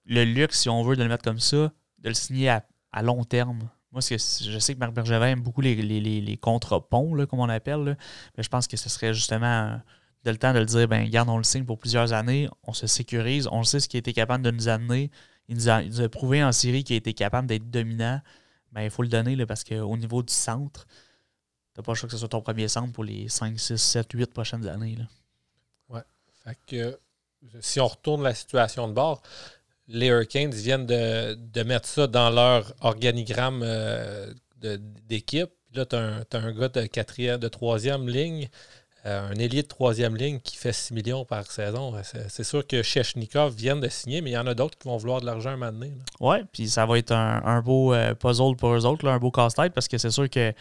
le 0.06 0.26
luxe, 0.26 0.60
si 0.60 0.70
on 0.70 0.84
veut, 0.84 0.98
de 0.98 1.04
le 1.04 1.10
mettre 1.10 1.24
comme 1.24 1.40
ça, 1.40 1.72
de 2.00 2.10
le 2.10 2.14
signer 2.14 2.50
à, 2.50 3.02
long 3.02 3.24
terme. 3.24 3.70
Moi, 3.92 4.02
que 4.02 4.18
je 4.18 4.60
sais 4.60 4.74
que 4.74 4.80
Marc 4.80 4.94
Bergevin 4.94 5.28
aime 5.28 5.42
beaucoup 5.42 5.62
les, 5.62 5.76
les, 5.76 6.00
les, 6.00 6.38
contre-ponts, 6.38 7.26
comme 7.26 7.40
on 7.40 7.50
appelle. 7.50 7.98
Mais 8.38 8.44
je 8.44 8.50
pense 8.50 8.68
que 8.68 8.76
ce 8.76 8.90
serait 8.90 9.14
justement 9.14 9.80
de 10.26 10.32
le 10.32 10.38
temps 10.38 10.54
de 10.54 10.60
le 10.60 10.66
dire, 10.66 10.88
ben 10.88 11.10
garde, 11.10 11.30
on 11.30 11.38
le 11.38 11.44
signe 11.44 11.64
pour 11.64 11.80
plusieurs 11.80 12.12
années, 12.12 12.50
on 12.64 12.74
se 12.74 12.86
sécurise, 12.86 13.48
on 13.50 13.64
sait 13.64 13.80
ce 13.80 13.88
qu'il 13.88 13.98
a 13.98 14.00
été 14.00 14.12
capable 14.12 14.44
de 14.44 14.52
nous 14.52 14.68
amener. 14.68 15.10
Il 15.50 15.56
nous 15.58 15.70
a, 16.02 16.10
prouvé 16.10 16.44
en 16.44 16.52
série 16.52 16.84
qu'il 16.84 16.94
a 16.94 16.98
été 16.98 17.14
capable 17.14 17.48
d'être 17.48 17.70
dominant. 17.70 18.22
Ben, 18.72 18.84
il 18.84 18.92
faut 18.92 19.02
le 19.02 19.10
donner 19.10 19.36
là, 19.36 19.48
parce 19.48 19.64
qu'au 19.64 19.98
niveau 19.98 20.22
du 20.22 20.32
centre, 20.32 20.86
t'as 21.74 21.82
pas 21.82 21.94
le 21.94 21.96
choix 21.96 22.08
que 22.08 22.14
ce 22.14 22.20
soit 22.20 22.30
ton 22.30 22.42
premier 22.42 22.68
centre 22.68 22.94
pour 22.94 23.04
les 23.04 23.28
5, 23.28 23.60
6, 23.60 23.78
7, 23.78 24.12
8 24.14 24.32
prochaines 24.32 24.68
années. 24.68 24.96
Là. 24.96 25.06
Ouais. 25.90 26.56
Que 26.68 27.00
si 27.62 27.80
on 27.80 27.88
retourne 27.88 28.22
la 28.22 28.36
situation 28.36 28.88
de 28.88 28.94
bord, 28.94 29.24
les 29.88 30.08
Hurricanes 30.08 30.52
viennent 30.52 30.86
de, 30.86 31.64
mettre 31.64 31.88
ça 31.88 32.06
dans 32.06 32.30
leur 32.30 32.74
organigramme 32.82 33.62
euh, 33.64 34.32
d'équipe. 34.62 35.50
Là, 35.74 35.86
tu 35.86 35.96
as, 35.96 36.26
un 36.34 36.52
gars 36.52 36.70
de 36.70 36.86
quatrième, 36.86 37.40
de 37.40 37.48
troisième 37.48 38.08
ligne 38.08 38.46
euh, 38.46 38.50
un 39.10 39.36
ailier 39.36 39.64
de 39.64 39.68
troisième 39.68 40.16
ligne 40.16 40.40
qui 40.40 40.56
fait 40.56 40.74
6 40.74 40.94
millions 40.94 41.26
par 41.26 41.52
saison, 41.52 41.96
euh, 41.96 42.02
c'est 42.28 42.44
sûr 42.44 42.66
que 42.66 42.82
Chechnikov 42.82 43.54
vient 43.54 43.76
de 43.76 43.88
signer, 43.90 44.22
mais 44.22 44.32
il 44.32 44.34
y 44.34 44.38
en 44.38 44.48
a 44.48 44.54
d'autres 44.54 44.78
qui 44.78 44.88
vont 44.88 44.98
vouloir 44.98 45.22
de 45.22 45.26
l'argent 45.26 45.52
un 45.52 45.58
moment 45.58 45.72
donné. 45.72 45.94
Oui, 46.20 46.38
puis 46.52 46.70
ça 46.70 46.86
va 46.86 46.98
être 46.98 47.12
un, 47.12 47.62
beau 47.62 47.94
euh, 47.94 48.14
puzzle 48.16 48.56
pour 48.56 48.70
eux 48.74 48.86
autres, 48.86 49.08
un 49.08 49.20
beau 49.20 49.32
casse-tête, 49.32 49.74
parce 49.74 49.88
que 49.88 49.98
c'est 49.98 50.12
sûr 50.12 50.30
que 50.30 50.54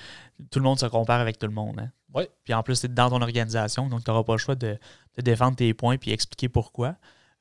tout 0.50 0.58
le 0.58 0.64
monde 0.64 0.78
se 0.78 0.86
compare 0.86 1.20
avec 1.20 1.38
tout 1.38 1.46
le 1.46 1.52
monde. 1.52 1.78
Hein. 1.80 1.90
Oui. 2.14 2.24
Puis 2.44 2.54
en 2.54 2.62
plus, 2.62 2.80
tu 2.80 2.86
es 2.86 2.88
dans 2.88 3.10
ton 3.10 3.20
organisation, 3.20 3.88
donc 3.88 4.04
tu 4.04 4.10
n'auras 4.10 4.24
pas 4.24 4.32
le 4.32 4.38
choix 4.38 4.54
de, 4.54 4.78
de, 5.16 5.22
défendre 5.22 5.56
tes 5.56 5.72
points 5.74 5.98
puis 5.98 6.12
expliquer 6.12 6.48
pourquoi. 6.48 6.96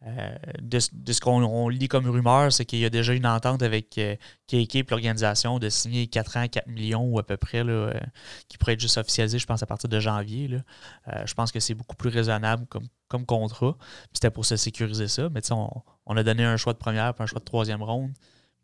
Euh, 0.05 0.35
de, 0.61 0.79
ce 0.79 1.19
qu'on 1.19 1.69
lit 1.69 1.87
comme 1.87 2.07
rumeur, 2.07 2.53
c'est 2.53 2.65
qu'il 2.65 2.79
y 2.79 2.85
a 2.85 2.89
déjà 2.89 3.13
une 3.13 3.25
entente 3.25 3.63
avec 3.63 3.97
euh, 3.97 4.15
et 4.51 4.85
l'organisation 4.89 5.57
de 5.57 5.69
signer 5.69 6.05
4 6.07 6.37
ans, 6.37 6.47
4 6.47 6.67
millions 6.67 7.03
ou 7.03 7.17
à 7.17 7.25
peu 7.25 7.35
près, 7.35 7.63
là, 7.63 7.73
euh, 7.73 7.99
qui 8.47 8.57
pourrait 8.57 8.73
être 8.73 8.79
juste 8.79 8.97
officialisé, 8.97 9.39
je 9.39 9.47
pense, 9.47 9.63
à 9.63 9.65
partir 9.65 9.89
de 9.89 9.99
janvier. 9.99 10.47
Là. 10.47 11.25
je 11.25 11.33
pense 11.33 11.51
que 11.51 11.59
c'est 11.59 11.73
beaucoup 11.73 11.95
plus 11.95 12.09
raisonnable 12.09 12.67
comme, 12.67 12.87
comme 13.07 13.25
contrat. 13.25 13.75
C'était 14.13 14.29
pour 14.29 14.45
se 14.45 14.55
sécuriser 14.55 15.07
ça. 15.07 15.29
Mais 15.29 15.41
on, 15.51 15.69
on 16.05 16.15
a 16.15 16.23
donné 16.23 16.45
un 16.45 16.57
choix 16.57 16.73
de 16.73 16.77
première 16.77 17.07
et 17.17 17.21
un 17.21 17.25
choix 17.25 17.39
de 17.39 17.45
troisième 17.45 17.81
ronde 17.81 18.13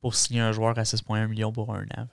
pour 0.02 0.14
signer 0.16 0.42
un 0.42 0.52
joueur 0.52 0.78
à 0.78 0.84
6,1 0.84 1.28
millions 1.28 1.52
pour 1.52 1.74
un 1.74 1.84
an. 1.98 2.08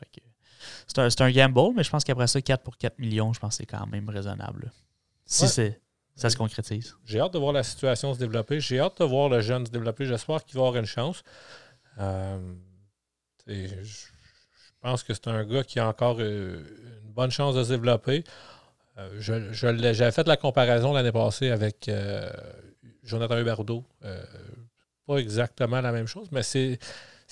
C'est 0.87 0.99
un, 0.99 1.27
un, 1.27 1.31
gamble, 1.31 1.75
mais 1.77 1.85
je 1.85 1.91
pense 1.91 2.05
qu'après 2.05 2.27
ça, 2.27 2.41
4 2.41 2.63
pour 2.63 2.77
4 2.79 2.99
millions, 2.99 3.33
je 3.33 3.41
pense 3.41 3.51
que 3.51 3.65
c'est 3.65 3.67
quand 3.67 3.87
même 3.87 4.09
raisonnable. 4.09 4.73
Si 5.27 5.47
c'est 5.47 5.81
ça 6.21 6.29
se 6.29 6.37
concrétise. 6.37 6.97
J'ai 7.07 7.19
hâte 7.19 7.33
de 7.33 7.39
voir 7.39 7.53
la 7.53 7.63
situation 7.63 8.13
se 8.13 8.19
développer. 8.19 8.61
J'ai 8.61 8.79
hâte 8.79 9.01
de 9.01 9.05
voir 9.05 9.31
le 9.31 9.41
jeune 9.41 9.65
se 9.65 9.71
développer. 9.71 10.05
J'espère 10.05 10.45
qu'il 10.45 10.57
va 10.59 10.67
avoir 10.67 10.77
une 10.77 10.87
chance. 10.87 11.23
Euh, 11.99 12.39
je 13.49 14.07
pense 14.83 15.03
que 15.03 15.15
c'est 15.15 15.29
un 15.29 15.45
gars 15.45 15.65
qui 15.65 15.81
a 15.81 15.89
encore 15.89 16.19
euh, 16.21 16.63
une 17.05 17.13
bonne 17.13 17.31
chance 17.31 17.55
de 17.55 17.65
se 17.65 17.71
développer. 17.71 18.23
Euh, 18.99 19.51
j'avais 19.53 20.13
fait 20.13 20.29
la 20.29 20.37
comparaison 20.37 20.93
l'année 20.93 21.11
passée 21.11 21.49
avec 21.49 21.91
Jonathan 23.03 23.39
Huberdeau. 23.39 23.85
pas 25.07 25.17
exactement 25.17 25.81
la 25.81 25.91
même 25.91 26.07
chose, 26.07 26.29
mais 26.33 26.43
c'est 26.43 26.79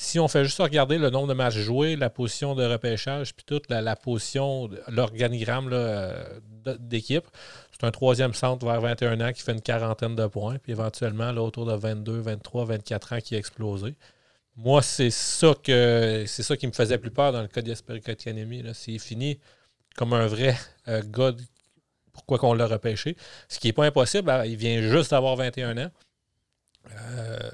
si 0.00 0.20
on 0.20 0.28
fait 0.28 0.44
juste 0.44 0.60
regarder 0.60 0.96
le 0.96 1.10
nombre 1.10 1.26
de 1.26 1.34
matchs 1.34 1.56
joués, 1.56 1.96
la 1.96 2.08
position 2.08 2.54
de 2.54 2.64
repêchage, 2.64 3.34
puis 3.34 3.44
toute 3.44 3.68
la, 3.68 3.96
position, 3.96 4.70
l'organigramme 4.86 5.68
d'équipe, 6.78 7.26
c'est 7.80 7.86
un 7.86 7.90
troisième 7.90 8.34
centre 8.34 8.66
vers 8.66 8.80
21 8.80 9.20
ans 9.20 9.32
qui 9.32 9.42
fait 9.42 9.52
une 9.52 9.60
quarantaine 9.60 10.16
de 10.16 10.26
points, 10.26 10.58
puis 10.58 10.72
éventuellement, 10.72 11.30
là, 11.30 11.42
autour 11.42 11.64
de 11.66 11.74
22, 11.74 12.18
23, 12.20 12.64
24 12.64 13.12
ans 13.12 13.20
qui 13.20 13.36
a 13.36 13.38
explosé. 13.38 13.94
Moi, 14.56 14.82
c'est 14.82 15.10
ça 15.10 15.54
que 15.62 16.24
c'est 16.26 16.42
ça 16.42 16.56
qui 16.56 16.66
me 16.66 16.72
faisait 16.72 16.98
plus 16.98 17.12
peur 17.12 17.32
dans 17.32 17.42
le 17.42 17.46
cas 17.46 17.62
d'Esperi 17.62 18.00
Kotkaniemi. 18.00 18.64
C'est 18.74 18.98
fini 18.98 19.38
comme 19.96 20.12
un 20.12 20.26
vrai 20.26 20.56
euh, 20.88 21.02
gars. 21.06 21.32
Pourquoi 22.12 22.38
qu'on 22.38 22.54
l'a 22.54 22.66
repêché? 22.66 23.16
Ce 23.48 23.60
qui 23.60 23.68
n'est 23.68 23.72
pas 23.72 23.86
impossible, 23.86 24.28
hein, 24.28 24.44
il 24.44 24.56
vient 24.56 24.82
juste 24.82 25.12
d'avoir 25.12 25.36
21 25.36 25.78
ans. 25.78 25.90
Euh, 26.90 27.50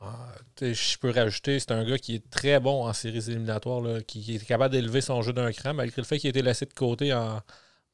ah, 0.00 0.34
je 0.60 0.98
peux 0.98 1.10
rajouter, 1.10 1.60
c'est 1.60 1.70
un 1.70 1.84
gars 1.84 1.98
qui 1.98 2.16
est 2.16 2.30
très 2.30 2.58
bon 2.58 2.84
en 2.84 2.92
séries 2.92 3.30
éliminatoires, 3.30 4.04
qui, 4.04 4.34
est 4.34 4.44
capable 4.44 4.72
d'élever 4.74 5.00
son 5.00 5.22
jeu 5.22 5.32
d'un 5.32 5.52
cran, 5.52 5.74
malgré 5.74 6.02
le 6.02 6.06
fait 6.06 6.18
qu'il 6.18 6.28
a 6.28 6.30
été 6.30 6.42
laissé 6.42 6.66
de 6.66 6.72
côté 6.72 7.12
en, 7.14 7.40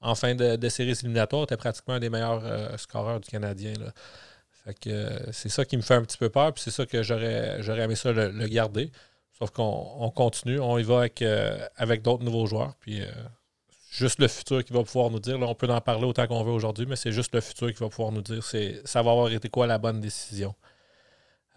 en 0.00 0.14
fin 0.14 0.34
de, 0.34 0.68
séries 0.68 0.92
éliminatoires, 1.02 1.44
était 1.44 1.56
pratiquement 1.56 1.94
un 1.94 2.00
des 2.00 2.10
meilleurs 2.10 2.42
euh, 2.44 2.76
scoreurs 2.76 3.20
du 3.20 3.28
Canadien. 3.28 3.74
Là. 3.74 3.92
c'est 5.32 5.48
ça 5.48 5.64
qui 5.64 5.76
me 5.76 5.82
fait 5.82 5.94
un 5.94 6.02
petit 6.02 6.18
peu 6.18 6.28
peur, 6.28 6.52
puis 6.52 6.62
c'est 6.62 6.70
ça 6.70 6.86
que 6.86 7.02
j'aurais, 7.02 7.62
j'aurais 7.62 7.82
aimé 7.82 7.96
ça 7.96 8.12
le, 8.12 8.46
garder. 8.48 8.90
Sauf 9.38 9.50
qu'on 9.50 10.12
continue, 10.14 10.60
on 10.60 10.78
y 10.78 10.82
va 10.82 10.98
avec, 10.98 11.22
avec 11.76 12.02
d'autres 12.02 12.24
nouveaux 12.24 12.46
joueurs, 12.46 12.74
puis 12.80 13.02
juste 13.90 14.20
le 14.20 14.28
futur 14.28 14.64
qui 14.64 14.72
va 14.72 14.82
pouvoir 14.82 15.10
nous 15.10 15.18
dire. 15.18 15.38
On 15.40 15.54
peut 15.54 15.68
en 15.68 15.80
parler 15.80 16.04
autant 16.04 16.26
qu'on 16.26 16.42
veut 16.44 16.52
aujourd'hui, 16.52 16.86
mais 16.86 16.96
c'est 16.96 17.12
juste 17.12 17.34
le 17.34 17.40
futur 17.40 17.72
qui 17.72 17.80
va 17.80 17.88
pouvoir 17.88 18.12
nous 18.12 18.22
dire 18.22 18.42
c'est, 18.42 18.80
ça 18.84 19.02
va 19.02 19.10
avoir 19.10 19.30
été 19.30 19.48
quoi 19.48 19.66
la 19.66 19.78
bonne 19.78 20.00
décision. 20.00 20.54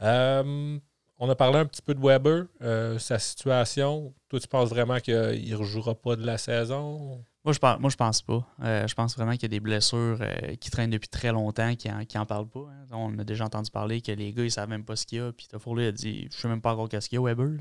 Euh, 0.02 0.78
on 1.20 1.30
a 1.30 1.36
parlé 1.36 1.60
un 1.60 1.66
petit 1.66 1.82
peu 1.82 1.94
de 1.94 2.02
Weber, 2.02 2.46
euh, 2.62 3.00
sa 3.00 3.20
situation. 3.20 4.14
Toi, 4.30 4.39
tu 4.39 4.48
penses 4.48 4.70
vraiment 4.70 5.00
qu'il 5.00 5.50
ne 5.50 5.56
rejouera 5.56 5.96
pas 5.96 6.16
de 6.16 6.26
la 6.26 6.38
saison? 6.38 7.24
Moi, 7.46 7.54
je 7.54 7.60
pense, 7.60 7.80
moi, 7.80 7.89
je 7.89 7.98
pense 7.98 8.22
pas. 8.22 8.48
Euh, 8.64 8.88
je 8.88 8.94
pense 8.96 9.16
vraiment 9.18 9.34
qu'il 9.34 9.44
y 9.44 9.46
a 9.46 9.50
des 9.50 9.60
blessures 9.60 10.20
qui 10.62 10.72
traînent 10.72 10.91
depuis 10.91 11.10
très 11.10 11.32
longtemps, 11.34 11.76
qui 11.76 11.89
n'en 11.89 12.26
parlent 12.26 12.48
pas. 12.48 12.62
Hein. 12.70 12.86
On 12.91 13.20
a 13.20 13.24
déjà 13.26 13.44
entendu 13.46 13.70
parler 13.70 14.00
que 14.00 14.14
les 14.14 14.32
gars, 14.32 14.46
ils 14.46 14.52
savent 14.52 14.70
même 14.70 14.86
pas 14.86 14.96
ce 14.96 15.06
qu'il 15.06 15.18
y 15.18 15.22
a. 15.22 15.32
Puis 15.34 15.48
Toffoli 15.48 15.88
a 15.88 15.91
dit 15.91 16.30
Je 16.32 16.38
sais 16.38 16.48
même 16.48 16.62
pas 16.62 16.74
encore 16.74 16.88
qu'est-ce 16.88 17.10
qu'il 17.10 17.18
y 17.18 17.20
a, 17.20 17.24
Weber. 17.24 17.60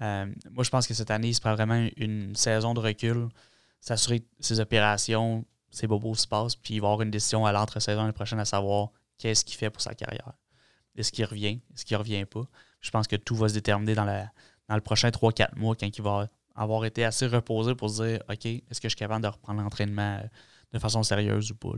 moi, 0.00 0.64
je 0.64 0.70
pense 0.70 0.88
que 0.88 0.94
cette 0.94 1.12
année, 1.12 1.28
il 1.28 1.34
se 1.34 1.40
prend 1.40 1.54
vraiment 1.54 1.88
une 1.96 2.34
saison 2.34 2.74
de 2.74 2.80
recul 2.80 3.28
s'assurer 3.84 4.24
ses 4.40 4.60
opérations, 4.60 5.44
ses 5.70 5.86
bobos 5.86 6.14
se 6.14 6.26
passent, 6.26 6.56
puis 6.56 6.74
il 6.74 6.80
va 6.80 6.86
avoir 6.86 7.02
une 7.02 7.10
décision 7.10 7.44
à 7.44 7.52
l'entre-saison 7.52 8.00
l'année 8.00 8.12
prochaine 8.12 8.40
à 8.40 8.46
savoir 8.46 8.88
qu'est-ce 9.18 9.44
qu'il 9.44 9.58
fait 9.58 9.68
pour 9.68 9.82
sa 9.82 9.94
carrière. 9.94 10.32
Est-ce 10.96 11.12
qu'il 11.12 11.26
revient? 11.26 11.60
Est-ce 11.74 11.84
qu'il 11.84 11.96
revient 11.98 12.24
pas? 12.24 12.44
Je 12.80 12.90
pense 12.90 13.06
que 13.06 13.16
tout 13.16 13.36
va 13.36 13.48
se 13.48 13.54
déterminer 13.54 13.94
dans, 13.94 14.04
la, 14.04 14.30
dans 14.68 14.74
le 14.74 14.80
prochain 14.80 15.10
3-4 15.10 15.56
mois 15.56 15.74
quand 15.76 15.86
il 15.86 16.02
va 16.02 16.28
avoir 16.54 16.84
été 16.84 17.04
assez 17.04 17.26
reposé 17.26 17.74
pour 17.74 17.90
se 17.90 18.02
dire 18.02 18.22
OK, 18.28 18.46
est-ce 18.46 18.80
que 18.80 18.88
je 18.88 18.90
suis 18.90 18.96
capable 18.96 19.22
de 19.22 19.28
reprendre 19.28 19.62
l'entraînement 19.62 20.18
euh, 20.22 20.26
de 20.72 20.78
façon 20.78 21.02
sérieuse 21.02 21.50
ou 21.50 21.56
pas? 21.56 21.72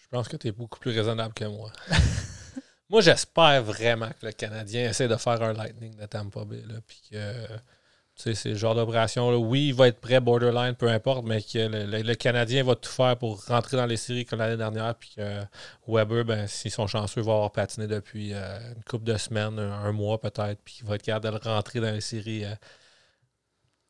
Je 0.00 0.08
pense 0.08 0.28
que 0.28 0.36
tu 0.36 0.48
es 0.48 0.52
beaucoup 0.52 0.78
plus 0.78 0.92
raisonnable 0.92 1.34
que 1.34 1.44
moi. 1.44 1.72
moi, 2.88 3.00
j'espère 3.00 3.62
vraiment 3.62 4.10
que 4.20 4.26
le 4.26 4.32
Canadien 4.32 4.88
essaie 4.88 5.08
de 5.08 5.16
faire 5.16 5.42
un 5.42 5.52
Lightning 5.52 5.96
de 5.96 6.06
Tampa 6.06 6.44
Bay. 6.44 6.62
Puis 6.86 7.02
que 7.10 7.46
c'est 8.16 8.44
le 8.44 8.54
genre 8.54 8.74
d'opération. 8.74 9.34
Oui, 9.36 9.68
il 9.68 9.74
va 9.74 9.88
être 9.88 10.00
prêt, 10.00 10.20
borderline, 10.20 10.74
peu 10.74 10.88
importe, 10.88 11.24
mais 11.24 11.42
que 11.42 11.58
le, 11.58 12.14
Canadien 12.14 12.62
va 12.62 12.76
tout 12.76 12.90
faire 12.90 13.16
pour 13.16 13.44
rentrer 13.46 13.76
dans 13.76 13.86
les 13.86 13.96
séries 13.96 14.24
comme 14.24 14.38
l'année 14.38 14.56
dernière. 14.56 14.94
Puis 14.94 15.14
que 15.16 15.40
Weber, 15.88 16.24
ben, 16.24 16.46
s'ils 16.46 16.70
sont 16.70 16.86
chanceux, 16.86 17.22
va 17.22 17.32
avoir 17.32 17.52
patiné 17.52 17.86
depuis 17.86 18.32
euh, 18.32 18.74
une 18.76 18.84
couple 18.84 19.04
de 19.04 19.16
semaines, 19.16 19.58
un, 19.58 19.92
mois 19.92 20.20
peut-être, 20.20 20.60
puis 20.64 20.78
il 20.82 20.86
va 20.86 20.94
être 20.94 21.02
capable 21.02 21.40
de 21.40 21.48
rentrer 21.48 21.80
dans 21.80 21.90
les 21.90 22.00
séries 22.00 22.44
euh, 22.44 22.54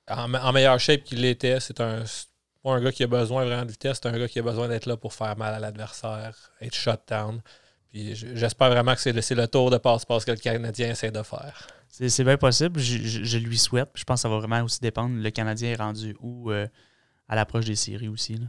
en, 0.08 0.52
meilleure 0.52 0.80
shape 0.80 1.04
qu'il 1.04 1.20
l'était. 1.20 1.60
C'est 1.60 1.80
un, 1.80 2.04
pas 2.62 2.72
un 2.72 2.80
gars 2.82 2.92
qui 2.92 3.02
a 3.02 3.06
besoin 3.06 3.44
vraiment 3.44 3.66
de 3.66 3.72
vitesse, 3.72 4.00
c'est 4.02 4.08
un 4.08 4.18
gars 4.18 4.28
qui 4.28 4.38
a 4.38 4.42
besoin 4.42 4.68
d'être 4.68 4.86
là 4.86 4.96
pour 4.96 5.12
faire 5.12 5.36
mal 5.36 5.54
à 5.54 5.58
l'adversaire, 5.58 6.34
être 6.62 6.74
shut 6.74 7.00
down. 7.08 7.42
Puis 7.90 8.14
j'espère 8.14 8.70
vraiment 8.70 8.94
que 8.94 9.00
c'est 9.00 9.12
le, 9.12 9.42
le 9.42 9.48
tour 9.48 9.70
de 9.70 9.76
passe-passe 9.76 10.24
que 10.24 10.32
le 10.32 10.38
Canadien 10.38 10.90
essaie 10.90 11.10
de 11.10 11.22
faire. 11.22 11.68
C'est 11.96 12.24
bien 12.24 12.36
possible. 12.36 12.80
Je, 12.80 13.38
lui 13.38 13.56
souhaite. 13.56 13.90
Je 13.94 14.02
pense 14.02 14.18
que 14.18 14.22
ça 14.22 14.28
va 14.28 14.38
vraiment 14.38 14.62
aussi 14.62 14.80
dépendre. 14.80 15.14
Le 15.16 15.30
Canadien 15.30 15.70
est 15.70 15.76
rendu 15.76 16.16
où 16.20 16.50
euh, 16.50 16.66
à 17.28 17.36
l'approche 17.36 17.66
des 17.66 17.76
séries 17.76 18.08
aussi. 18.08 18.40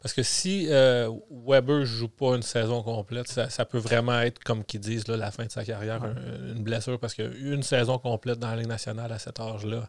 Parce 0.00 0.12
que 0.12 0.24
si 0.24 0.66
euh, 0.68 1.08
Weber 1.30 1.80
ne 1.80 1.84
joue 1.84 2.08
pas 2.08 2.34
une 2.34 2.42
saison 2.42 2.82
complète, 2.82 3.28
ça, 3.28 3.64
peut 3.64 3.78
vraiment 3.78 4.20
être, 4.20 4.42
comme 4.42 4.64
qu'ils 4.64 4.80
disent, 4.80 5.06
la 5.06 5.30
fin 5.30 5.46
de 5.46 5.50
sa 5.52 5.64
carrière, 5.64 6.02
une 6.04 6.64
blessure. 6.64 6.98
Parce 6.98 7.14
qu'une 7.14 7.62
saison 7.62 7.98
complète 7.98 8.40
dans 8.40 8.50
la 8.50 8.56
Ligue 8.56 8.66
nationale 8.66 9.12
à 9.12 9.20
cet 9.20 9.38
âge-là, 9.38 9.88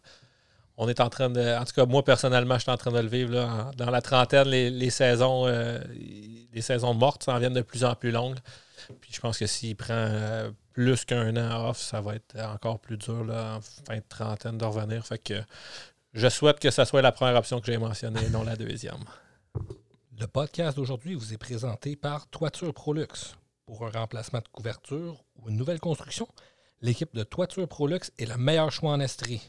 on 0.78 0.88
est 0.88 1.00
en 1.00 1.10
train 1.10 1.32
de. 1.32 1.58
En 1.58 1.66
tout 1.66 1.74
cas, 1.74 1.88
moi, 1.88 2.04
personnellement, 2.04 2.56
je 2.56 2.62
suis 2.62 2.72
en 2.72 2.78
train 2.78 2.92
de 2.92 3.00
le 3.00 3.08
vivre. 3.08 3.72
dans 3.76 3.90
la 3.90 4.02
trentaine, 4.02 4.48
les, 4.48 4.90
saisons, 4.92 5.48
euh, 5.48 5.80
les 6.54 6.62
saisons 6.62 6.94
mortes 6.94 7.24
s'en 7.24 7.40
viennent 7.40 7.54
de 7.54 7.62
plus 7.62 7.84
en 7.84 7.96
plus 7.96 8.12
longues. 8.12 8.38
Puis 9.02 9.12
je 9.14 9.20
pense 9.20 9.38
que 9.38 9.48
s'il 9.48 9.76
prend 9.76 10.52
plus 10.74 11.06
qu'un 11.06 11.36
an 11.38 11.70
off, 11.70 11.80
ça 11.80 12.02
va 12.02 12.16
être 12.16 12.40
encore 12.40 12.80
plus 12.80 12.98
dur 12.98 13.24
là, 13.24 13.56
en 13.58 13.62
fin 13.62 13.98
de 13.98 14.04
trentaine 14.08 14.58
de 14.58 14.66
revenir. 14.66 15.06
Fait 15.06 15.18
que 15.18 15.42
je 16.14 16.30
souhaite 16.30 16.60
que 16.60 16.72
ça 16.72 16.86
soit 16.86 17.02
la 17.02 17.12
première 17.12 17.36
option 17.36 17.60
que 17.60 17.66
j'ai 17.66 17.78
mentionnée, 17.78 18.30
non 18.30 18.44
la 18.44 18.56
deuxième. 18.56 19.04
Le 20.20 20.28
podcast 20.28 20.78
d'aujourd'hui 20.78 21.16
vous 21.16 21.34
est 21.34 21.38
présenté 21.38 21.96
par 21.96 22.28
Toiture 22.28 22.74
Prolux. 22.74 23.08
Pour 23.66 23.86
un 23.88 23.90
remplacement 23.90 24.40
de 24.40 24.48
couverture 24.52 25.24
ou 25.36 25.50
une 25.50 25.58
nouvelle 25.58 25.80
construction, 25.80 26.28
l'équipe 26.82 27.16
de 27.16 27.24
Toiture 27.24 27.68
Prolux 27.68 28.12
est 28.20 28.26
le 28.28 28.38
meilleur 28.38 28.72
choix 28.72 28.92
en 28.92 29.00
Estrie. 29.00 29.42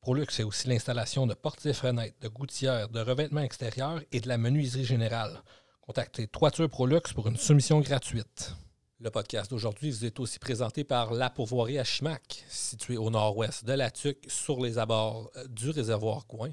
Prolux 0.00 0.26
est 0.38 0.44
aussi 0.44 0.68
l'installation 0.68 1.26
de 1.26 1.34
portes 1.34 1.66
et 1.66 1.72
fenêtres, 1.72 2.16
de 2.20 2.28
gouttières, 2.28 2.88
de 2.88 3.00
revêtements 3.00 3.40
extérieurs 3.40 4.00
et 4.12 4.20
de 4.20 4.28
la 4.28 4.38
menuiserie 4.38 4.84
générale. 4.84 5.42
Contactez 5.88 6.26
Toiture 6.26 6.68
Prolux 6.68 7.00
pour 7.14 7.28
une 7.28 7.38
soumission 7.38 7.80
gratuite. 7.80 8.52
Le 9.00 9.10
podcast 9.10 9.50
d'aujourd'hui 9.50 9.90
vous 9.90 10.04
est 10.04 10.20
aussi 10.20 10.38
présenté 10.38 10.84
par 10.84 11.14
La 11.14 11.30
Pourvoirie 11.30 11.78
à 11.78 11.84
Chimac, 11.84 12.44
située 12.50 12.98
au 12.98 13.08
nord-ouest 13.08 13.64
de 13.64 13.72
la 13.72 13.90
Tuque, 13.90 14.22
sur 14.28 14.60
les 14.60 14.76
abords 14.76 15.30
euh, 15.36 15.46
du 15.48 15.70
réservoir 15.70 16.26
Coin. 16.26 16.50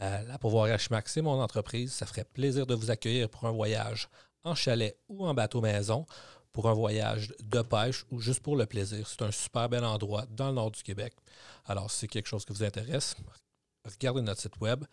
Euh, 0.00 0.22
la 0.22 0.38
Pourvoirie 0.38 0.70
à 0.70 0.78
Chimac, 0.78 1.08
c'est 1.08 1.22
mon 1.22 1.42
entreprise. 1.42 1.92
Ça 1.92 2.06
ferait 2.06 2.22
plaisir 2.22 2.66
de 2.66 2.74
vous 2.76 2.92
accueillir 2.92 3.28
pour 3.28 3.46
un 3.46 3.50
voyage 3.50 4.08
en 4.44 4.54
chalet 4.54 4.96
ou 5.08 5.26
en 5.26 5.34
bateau 5.34 5.60
maison, 5.60 6.06
pour 6.52 6.68
un 6.68 6.74
voyage 6.74 7.34
de 7.42 7.62
pêche 7.62 8.06
ou 8.12 8.20
juste 8.20 8.44
pour 8.44 8.54
le 8.54 8.66
plaisir. 8.66 9.08
C'est 9.08 9.22
un 9.22 9.32
super 9.32 9.68
bel 9.68 9.84
endroit 9.84 10.24
dans 10.30 10.50
le 10.50 10.54
nord 10.54 10.70
du 10.70 10.84
Québec. 10.84 11.14
Alors, 11.66 11.90
si 11.90 11.98
c'est 11.98 12.06
quelque 12.06 12.28
chose 12.28 12.44
qui 12.44 12.52
vous 12.52 12.62
intéresse, 12.62 13.16
regardez 13.84 14.22
notre 14.22 14.40
site 14.40 14.60
web, 14.60 14.84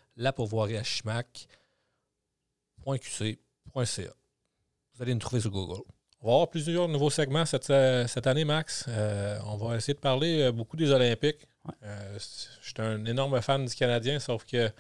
Vous 3.76 5.02
allez 5.02 5.14
nous 5.14 5.20
trouver 5.20 5.42
sur 5.42 5.52
Google. 5.52 5.82
On 6.22 6.28
va 6.28 6.34
avoir 6.34 6.50
plusieurs 6.50 6.88
nouveaux 6.88 7.10
segments 7.10 7.46
cette, 7.46 7.70
euh, 7.70 8.08
année, 8.24 8.46
Max. 8.46 8.86
Euh, 8.88 9.38
on 9.46 9.58
va 9.58 9.76
essayer 9.76 9.94
de 9.94 10.00
parler 10.00 10.44
euh, 10.44 10.52
beaucoup 10.54 10.78
des 10.78 10.92
Olympiques. 10.92 11.46
je 11.84 12.18
suis 12.20 12.74
un 12.78 13.04
énorme 13.04 13.42
fan 13.42 13.66
du 13.66 13.76
Canadien, 13.76 14.20
sauf 14.20 14.46
que 14.46 14.72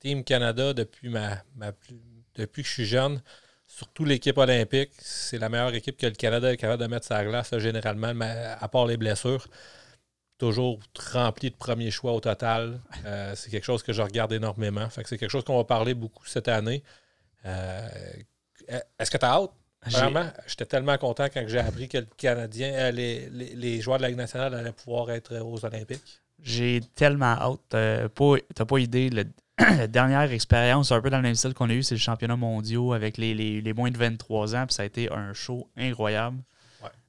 Team 0.00 0.24
Canada, 0.24 0.74
depuis, 0.74 1.08
ma, 1.10 1.42
depuis 2.34 2.62
que 2.62 2.68
je 2.68 2.72
suis 2.72 2.86
jeune, 2.86 3.22
surtout 3.68 4.04
l'équipe 4.04 4.36
olympique, 4.36 4.90
c'est 4.98 5.38
la 5.38 5.48
meilleure 5.48 5.74
équipe 5.74 5.96
que 5.96 6.06
le 6.06 6.12
Canada 6.14 6.52
est 6.52 6.56
capable 6.56 6.82
de 6.82 6.88
mettre 6.88 7.06
sur 7.06 7.14
la 7.14 7.24
glace, 7.24 7.56
généralement, 7.58 8.12
à 8.20 8.68
part 8.68 8.86
les 8.86 8.96
blessures. 8.96 9.46
Toujours 10.38 10.80
rempli 11.12 11.50
de 11.50 11.56
premiers 11.56 11.92
choix 11.92 12.12
au 12.14 12.20
total. 12.20 12.80
c'est 13.36 13.50
quelque 13.50 13.64
chose 13.64 13.84
que 13.84 13.92
je 13.92 14.02
regarde 14.02 14.32
énormément. 14.32 14.88
c'est 14.90 15.04
quelque 15.04 15.28
chose 15.28 15.44
qu'on 15.44 15.58
va 15.58 15.64
parler 15.64 15.94
beaucoup 15.94 16.26
cette 16.26 16.48
année. 16.48 16.82
Est-ce 18.98 19.10
que 19.10 19.18
tu 19.18 19.24
as 19.24 19.32
hâte? 19.32 19.50
Vraiment, 19.86 20.26
j'étais 20.46 20.66
tellement 20.66 20.98
content 20.98 21.26
quand 21.32 21.42
j'ai 21.46 21.58
appris 21.58 21.88
que 21.88 21.98
le 21.98 22.06
Canadien, 22.16 22.70
euh, 22.72 22.90
les, 22.90 23.30
les, 23.30 23.80
joueurs 23.80 23.96
de 23.96 24.02
la 24.02 24.08
Ligue 24.08 24.18
nationale 24.18 24.54
allaient 24.54 24.72
pouvoir 24.72 25.10
être 25.10 25.38
aux 25.38 25.64
Olympiques. 25.64 26.20
J'ai 26.42 26.80
tellement 26.94 27.32
hâte. 27.32 27.60
Tu 27.70 27.76
n'as 27.76 28.66
pas 28.66 28.78
idée. 28.78 29.10
la 29.58 29.86
dernière 29.86 30.30
expérience, 30.32 30.92
un 30.92 31.00
peu 31.00 31.10
dans 31.10 31.16
le 31.16 31.22
même 31.22 31.34
style 31.34 31.54
qu'on 31.54 31.70
a 31.70 31.72
eu, 31.72 31.82
c'est 31.82 31.94
le 31.94 32.00
championnat 32.00 32.36
mondial 32.36 32.94
avec 32.94 33.16
les, 33.16 33.34
les, 33.34 33.72
moins 33.72 33.90
de 33.90 33.96
23 33.96 34.54
ans. 34.54 34.66
Puis 34.66 34.74
ça 34.74 34.82
a 34.82 34.86
été 34.86 35.10
un 35.10 35.32
show 35.32 35.68
incroyable. 35.76 36.38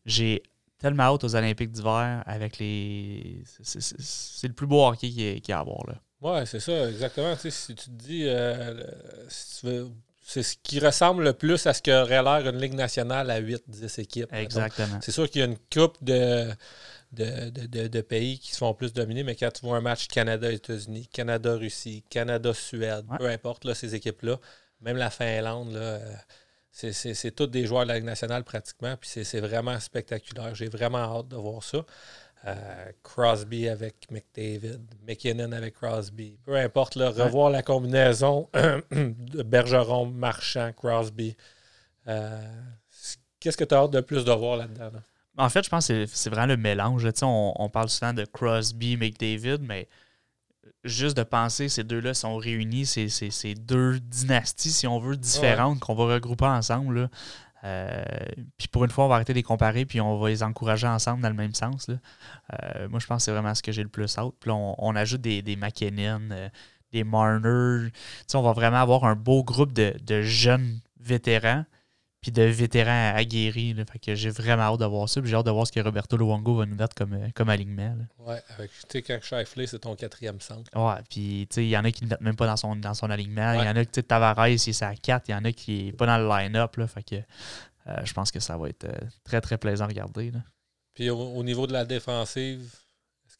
J'ai 0.05 0.41
tellement 0.79 1.03
hâte 1.03 1.23
aux 1.23 1.35
Olympiques 1.35 1.71
d'hiver 1.71 2.23
avec 2.25 2.57
les. 2.57 3.43
C'est 3.61 4.47
le 4.47 4.53
plus 4.53 4.67
beau 4.67 4.85
hockey 4.85 5.09
qu'il 5.09 5.47
y, 5.47 5.51
a 5.51 5.57
à 5.57 5.61
avoir. 5.61 5.85
Là. 5.87 5.95
Ouais, 6.21 6.45
c'est 6.45 6.59
ça, 6.59 6.89
exactement. 6.89 7.35
si 7.35 7.75
tu 7.75 7.85
te 7.85 7.89
dis, 7.89 8.23
euh, 8.25 8.83
si 9.27 9.59
tu 9.59 9.65
veux 9.67 9.91
c'est 10.31 10.43
ce 10.43 10.55
qui 10.63 10.79
ressemble 10.79 11.23
le 11.23 11.33
plus 11.33 11.67
à 11.67 11.73
ce 11.73 11.81
qu'aurait 11.81 12.23
l'air 12.23 12.47
une 12.47 12.57
Ligue 12.57 12.73
nationale 12.73 13.29
à 13.29 13.41
8-10 13.41 13.99
équipes. 13.99 14.33
Exactement. 14.33 14.99
C'est 15.01 15.11
sûr 15.11 15.29
qu'il 15.29 15.41
y 15.41 15.43
a 15.43 15.47
une 15.47 15.57
coupe 15.57 16.01
de, 16.01 16.47
de, 17.11 18.01
pays 18.01 18.39
qui 18.39 18.53
se 18.53 18.57
font 18.59 18.73
plus 18.73 18.93
dominer, 18.93 19.23
mais 19.23 19.35
quand 19.35 19.51
tu 19.51 19.65
vois 19.65 19.75
un 19.75 19.81
match 19.81 20.07
Canada-États-Unis, 20.07 21.09
Canada-Russie, 21.11 22.05
Canada-Suède, 22.09 23.05
peu 23.17 23.27
importe 23.27 23.65
là, 23.65 23.75
ces 23.75 23.93
équipes-là, 23.93 24.39
même 24.79 24.95
la 24.95 25.09
Finlande, 25.09 25.73
là, 25.73 25.79
euh, 25.79 26.15
c'est 26.71 27.35
tous 27.35 27.47
des 27.47 27.65
joueurs 27.65 27.83
de 27.83 27.89
la 27.89 27.95
Ligue 27.95 28.05
nationale 28.05 28.45
pratiquement, 28.45 28.95
puis 28.95 29.09
c'est 29.09 29.41
vraiment 29.41 29.77
spectaculaire. 29.81 30.55
J'ai 30.55 30.69
vraiment 30.69 30.99
hâte 30.99 31.27
de 31.27 31.35
voir 31.35 31.61
ça. 31.61 31.85
Euh, 32.47 32.91
Crosby 33.03 33.67
avec 33.67 34.09
McDavid, 34.09 34.81
McKinnon 35.07 35.51
avec 35.51 35.75
Crosby. 35.75 36.39
Peu 36.43 36.55
importe, 36.55 36.95
revoir 36.95 37.51
la 37.51 37.61
combinaison 37.61 38.49
de 38.53 39.43
Bergeron, 39.43 40.07
Marchand, 40.07 40.71
Crosby. 40.75 41.35
Euh, 42.07 42.41
qu'est-ce 43.39 43.57
que 43.57 43.63
tu 43.63 43.75
as 43.75 43.79
hâte 43.79 43.91
de 43.91 44.01
plus 44.01 44.25
de 44.25 44.31
voir 44.31 44.57
là-dedans? 44.57 44.89
En 45.37 45.49
fait, 45.49 45.63
je 45.63 45.69
pense 45.69 45.87
que 45.87 46.05
c'est 46.07 46.29
vraiment 46.31 46.47
le 46.47 46.57
mélange. 46.57 47.07
On, 47.21 47.53
on, 47.55 47.69
parle 47.69 47.89
souvent 47.89 48.13
de 48.13 48.25
Crosby, 48.25 48.97
McDavid, 48.97 49.59
mais 49.61 49.87
juste 50.83 51.15
de 51.15 51.23
penser 51.23 51.65
que 51.65 51.71
ces 51.71 51.83
deux-là 51.83 52.13
sont 52.13 52.37
réunis, 52.37 52.85
c'est 52.85 53.53
deux 53.53 53.99
dynasties, 53.99 54.71
si 54.71 54.87
on 54.87 54.99
veut, 54.99 55.15
différentes 55.15 55.79
qu'on 55.79 55.93
va 55.93 56.15
regrouper 56.15 56.45
ensemble. 56.45 57.09
Euh, 57.63 58.03
puis 58.57 58.67
pour 58.67 58.83
une 58.83 58.91
fois, 58.91 59.05
on 59.05 59.07
va 59.07 59.15
arrêter 59.15 59.33
de 59.33 59.37
les 59.37 59.43
comparer, 59.43 59.85
puis 59.85 60.01
on 60.01 60.17
va 60.17 60.29
les 60.29 60.43
encourager 60.43 60.87
ensemble 60.87 61.21
dans 61.21 61.29
le 61.29 61.35
même 61.35 61.53
sens. 61.53 61.89
Euh, 61.89 62.89
moi, 62.89 62.99
je 62.99 63.07
pense 63.07 63.17
que 63.17 63.23
c'est 63.25 63.31
vraiment 63.31 63.53
ce 63.53 63.61
que 63.61 63.71
j'ai 63.71 63.83
le 63.83 63.89
plus 63.89 64.17
hâte. 64.17 64.33
Puis 64.39 64.51
on, 64.51 64.95
ajoute 64.95 65.21
des, 65.21 65.41
des 65.41 65.55
McKinnon, 65.55 66.29
euh, 66.31 66.49
des 66.91 67.03
Marner. 67.03 67.91
on 68.33 68.41
va 68.41 68.53
vraiment 68.53 68.81
avoir 68.81 69.05
un 69.05 69.15
beau 69.15 69.43
groupe 69.43 69.73
de, 69.73 70.21
jeunes 70.21 70.79
vétérans, 70.99 71.65
puis 72.21 72.31
de 72.31 72.43
vétérans 72.43 73.15
aguerris. 73.15 73.73
Là. 73.73 73.83
Fait 73.91 73.97
que 73.97 74.13
j'ai 74.13 74.29
vraiment 74.29 74.63
hâte 74.63 74.79
de 74.79 74.85
voir 74.85 75.09
ça. 75.09 75.21
Puis 75.21 75.29
j'ai 75.29 75.35
hâte 75.35 75.45
de 75.45 75.51
voir 75.51 75.65
ce 75.65 75.71
que 75.71 75.79
Roberto 75.79 76.15
Luongo 76.15 76.55
va 76.55 76.65
nous 76.67 76.75
mettre 76.75 76.93
comme, 76.95 77.13
euh, 77.13 77.27
comme 77.33 77.49
alignement. 77.49 77.95
Là. 77.97 78.25
Ouais, 78.25 78.43
avec, 78.57 78.71
tu 78.71 78.77
sais, 78.89 79.01
quand 79.01 79.19
Shifley, 79.21 79.65
c'est 79.65 79.79
ton 79.79 79.95
quatrième 79.95 80.39
centre. 80.39 80.69
Ouais, 80.75 81.01
puis 81.09 81.47
tu 81.49 81.55
sais, 81.55 81.65
il 81.65 81.69
y 81.69 81.77
en 81.77 81.83
a 81.83 81.91
qui 81.91 82.03
ne 82.03 82.09
mettent 82.09 82.21
même 82.21 82.35
pas 82.35 82.45
dans 82.45 82.57
son, 82.57 82.75
dans 82.75 82.93
son 82.93 83.09
alignement. 83.09 83.53
Il 83.53 83.65
y 83.65 83.69
en 83.69 83.75
a 83.75 83.83
qui, 83.83 83.91
tu 83.91 83.99
sais, 83.99 84.03
Tavares, 84.03 84.47
il 84.47 84.53
est 84.53 84.83
à 84.83 84.95
4. 84.95 85.29
Il 85.29 85.31
y 85.31 85.35
en 85.35 85.45
a 85.45 85.51
qui 85.51 85.85
n'est 85.85 85.91
pas 85.93 86.05
dans 86.05 86.17
le 86.17 86.27
line-up. 86.27 86.79
Fait 86.87 87.03
que 87.03 87.15
euh, 87.87 87.95
je 88.03 88.13
pense 88.13 88.31
que 88.31 88.39
ça 88.39 88.55
va 88.55 88.69
être 88.69 88.85
euh, 88.85 89.07
très, 89.23 89.41
très 89.41 89.57
plaisant 89.57 89.85
à 89.85 89.87
regarder. 89.87 90.29
Là. 90.29 90.39
Puis 90.93 91.09
au, 91.09 91.17
au 91.17 91.43
niveau 91.43 91.65
de 91.65 91.73
la 91.73 91.85
défensive, 91.85 92.80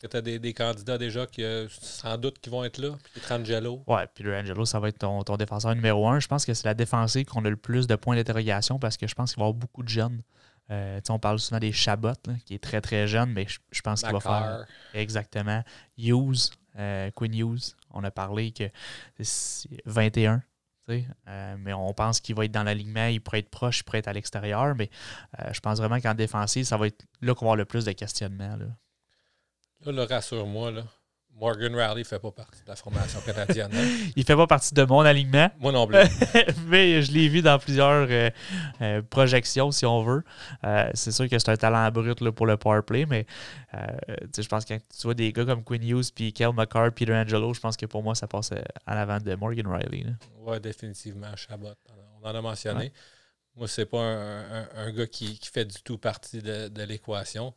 que 0.02 0.08
tu 0.08 0.18
as 0.18 0.22
des, 0.22 0.40
des 0.40 0.54
candidats 0.54 0.98
déjà 0.98 1.26
qui, 1.26 1.44
sans 1.70 2.18
doute 2.18 2.40
qui 2.40 2.50
vont 2.50 2.64
être 2.64 2.78
là? 2.78 2.98
Puis 3.14 3.22
Trangelo. 3.22 3.84
Ouais, 3.88 4.08
Peter 4.14 4.36
Angelo, 4.36 4.66
ça 4.66 4.80
va 4.80 4.90
être 4.90 5.00
ton, 5.00 5.24
ton 5.24 5.38
défenseur 5.38 5.76
numéro 5.76 6.08
un. 6.08 6.20
Je 6.20 6.28
pense 6.28 6.46
que 6.46 6.54
c'est 6.54 6.66
la 6.66 6.74
défensive 6.74 7.26
qu'on 7.26 7.46
a 7.46 7.50
le 7.50 7.58
plus 7.58 7.88
de 7.88 7.96
points 7.96 8.16
d'interrogation 8.16 8.80
parce 8.80 8.98
que 8.98 9.08
je 9.08 9.16
pense 9.16 9.34
qu'il 9.34 9.40
va 9.40 9.46
y 9.46 9.50
avoir 9.50 9.60
beaucoup 9.60 9.84
de 9.84 9.90
jeunes. 9.90 10.22
Euh, 10.70 10.98
tu 10.98 11.08
sais, 11.08 11.12
on 11.12 11.20
parle 11.20 11.40
souvent 11.40 11.60
des 11.60 11.72
Chabot, 11.72 12.10
là, 12.28 12.34
qui 12.46 12.54
est 12.56 12.64
très 12.64 12.80
très 12.80 13.08
jeune, 13.08 13.32
mais 13.32 13.46
je, 13.48 13.60
je 13.72 13.82
pense 13.82 14.02
qu'il 14.02 14.12
va 14.12 14.20
faire 14.20 14.66
exactement. 14.94 15.64
Hughes, 15.98 16.52
euh, 16.78 17.12
Quinn 17.12 17.34
Hughes, 17.34 17.76
on 17.92 18.04
a 18.04 18.12
parlé 18.12 18.52
que 18.52 18.70
c'est 19.20 19.70
21. 19.86 20.42
tu 20.88 20.94
sais, 20.94 21.08
euh, 21.28 21.56
mais 21.60 21.74
on 21.74 21.94
pense 21.94 22.22
qu'il 22.22 22.36
va 22.36 22.46
être 22.46 22.52
dans 22.52 22.64
l'alignement, 22.64 23.08
il 23.08 23.22
pourrait 23.22 23.40
être 23.40 23.50
proche, 23.50 23.80
il 23.80 23.84
pourrait 23.84 24.00
être 24.00 24.08
à 24.08 24.14
l'extérieur, 24.14 24.74
mais 24.76 24.90
euh, 25.40 25.52
je 25.52 25.60
pense 25.60 25.80
vraiment 25.80 26.00
qu'en 26.00 26.14
défensive, 26.14 26.64
ça 26.64 26.78
va 26.78 26.88
être 26.88 27.06
là 27.22 27.36
qu'on 27.36 27.46
va 27.46 27.50
avoir 27.50 27.58
le 27.58 27.66
plus 27.66 27.86
de 27.86 27.92
questionnements. 27.92 28.56
Là. 28.56 28.68
Là, 29.86 29.92
là, 29.92 30.06
rassure-moi, 30.06 30.72
là. 30.72 30.84
Morgan 31.34 31.74
Raleigh 31.76 32.02
ne 32.02 32.04
fait 32.04 32.20
pas 32.20 32.30
partie 32.30 32.62
de 32.64 32.68
la 32.68 32.76
formation 32.76 33.20
canadienne. 33.22 33.72
hein? 33.74 33.88
Il 34.16 34.24
fait 34.26 34.36
pas 34.36 34.46
partie 34.46 34.76
de 34.76 34.84
mon 34.84 35.00
alignement, 35.00 35.50
Moi 35.60 35.72
non 35.72 35.88
plus. 35.88 35.98
mais 36.68 37.02
je 37.02 37.12
l'ai 37.14 37.30
vu 37.30 37.42
dans 37.42 37.58
plusieurs 37.58 38.06
euh, 38.12 38.30
euh, 38.82 39.02
projections, 39.02 39.72
si 39.72 39.84
on 39.88 40.04
veut. 40.04 40.24
Euh, 40.66 40.92
c'est 40.94 41.12
sûr 41.12 41.28
que 41.28 41.40
c'est 41.40 41.50
un 41.50 41.56
talent 41.56 41.90
brut 41.90 42.22
là, 42.22 42.32
pour 42.32 42.46
le 42.46 42.58
power 42.58 42.82
play, 42.86 43.08
mais 43.08 43.26
je 43.74 44.48
pense 44.48 44.66
que 44.66 44.74
quand 44.76 44.80
tu 44.96 45.02
vois 45.04 45.14
des 45.16 45.34
gars 45.34 45.46
comme 45.46 45.64
Quinn 45.64 45.82
Hughes, 45.84 46.12
puis 46.14 46.32
Kel 46.32 46.52
McCarr, 46.54 46.92
Peter 46.94 47.14
Angelo, 47.16 47.54
je 47.56 47.60
pense 47.60 47.76
que 47.76 47.88
pour 47.88 48.04
moi, 48.04 48.14
ça 48.14 48.28
passe 48.28 48.52
à 48.86 48.94
l'avant 48.94 49.18
de 49.18 49.34
Morgan 49.34 49.66
Riley. 49.68 50.06
Oui, 50.42 50.60
définitivement, 50.60 51.36
Chabot. 51.36 51.70
On 52.22 52.28
en 52.30 52.36
a 52.36 52.42
mentionné. 52.42 52.80
Ouais. 52.80 52.94
Moi, 53.56 53.68
c'est 53.68 53.86
pas 53.88 54.00
un, 54.02 54.62
un- 54.64 54.70
un 54.76 54.92
gars 54.92 55.08
qui, 55.08 55.40
qui 55.40 55.50
fait 55.50 55.66
du 55.66 55.82
tout 55.82 55.98
partie 55.98 56.40
de, 56.42 56.68
de 56.68 56.84
l'équation. 56.84 57.54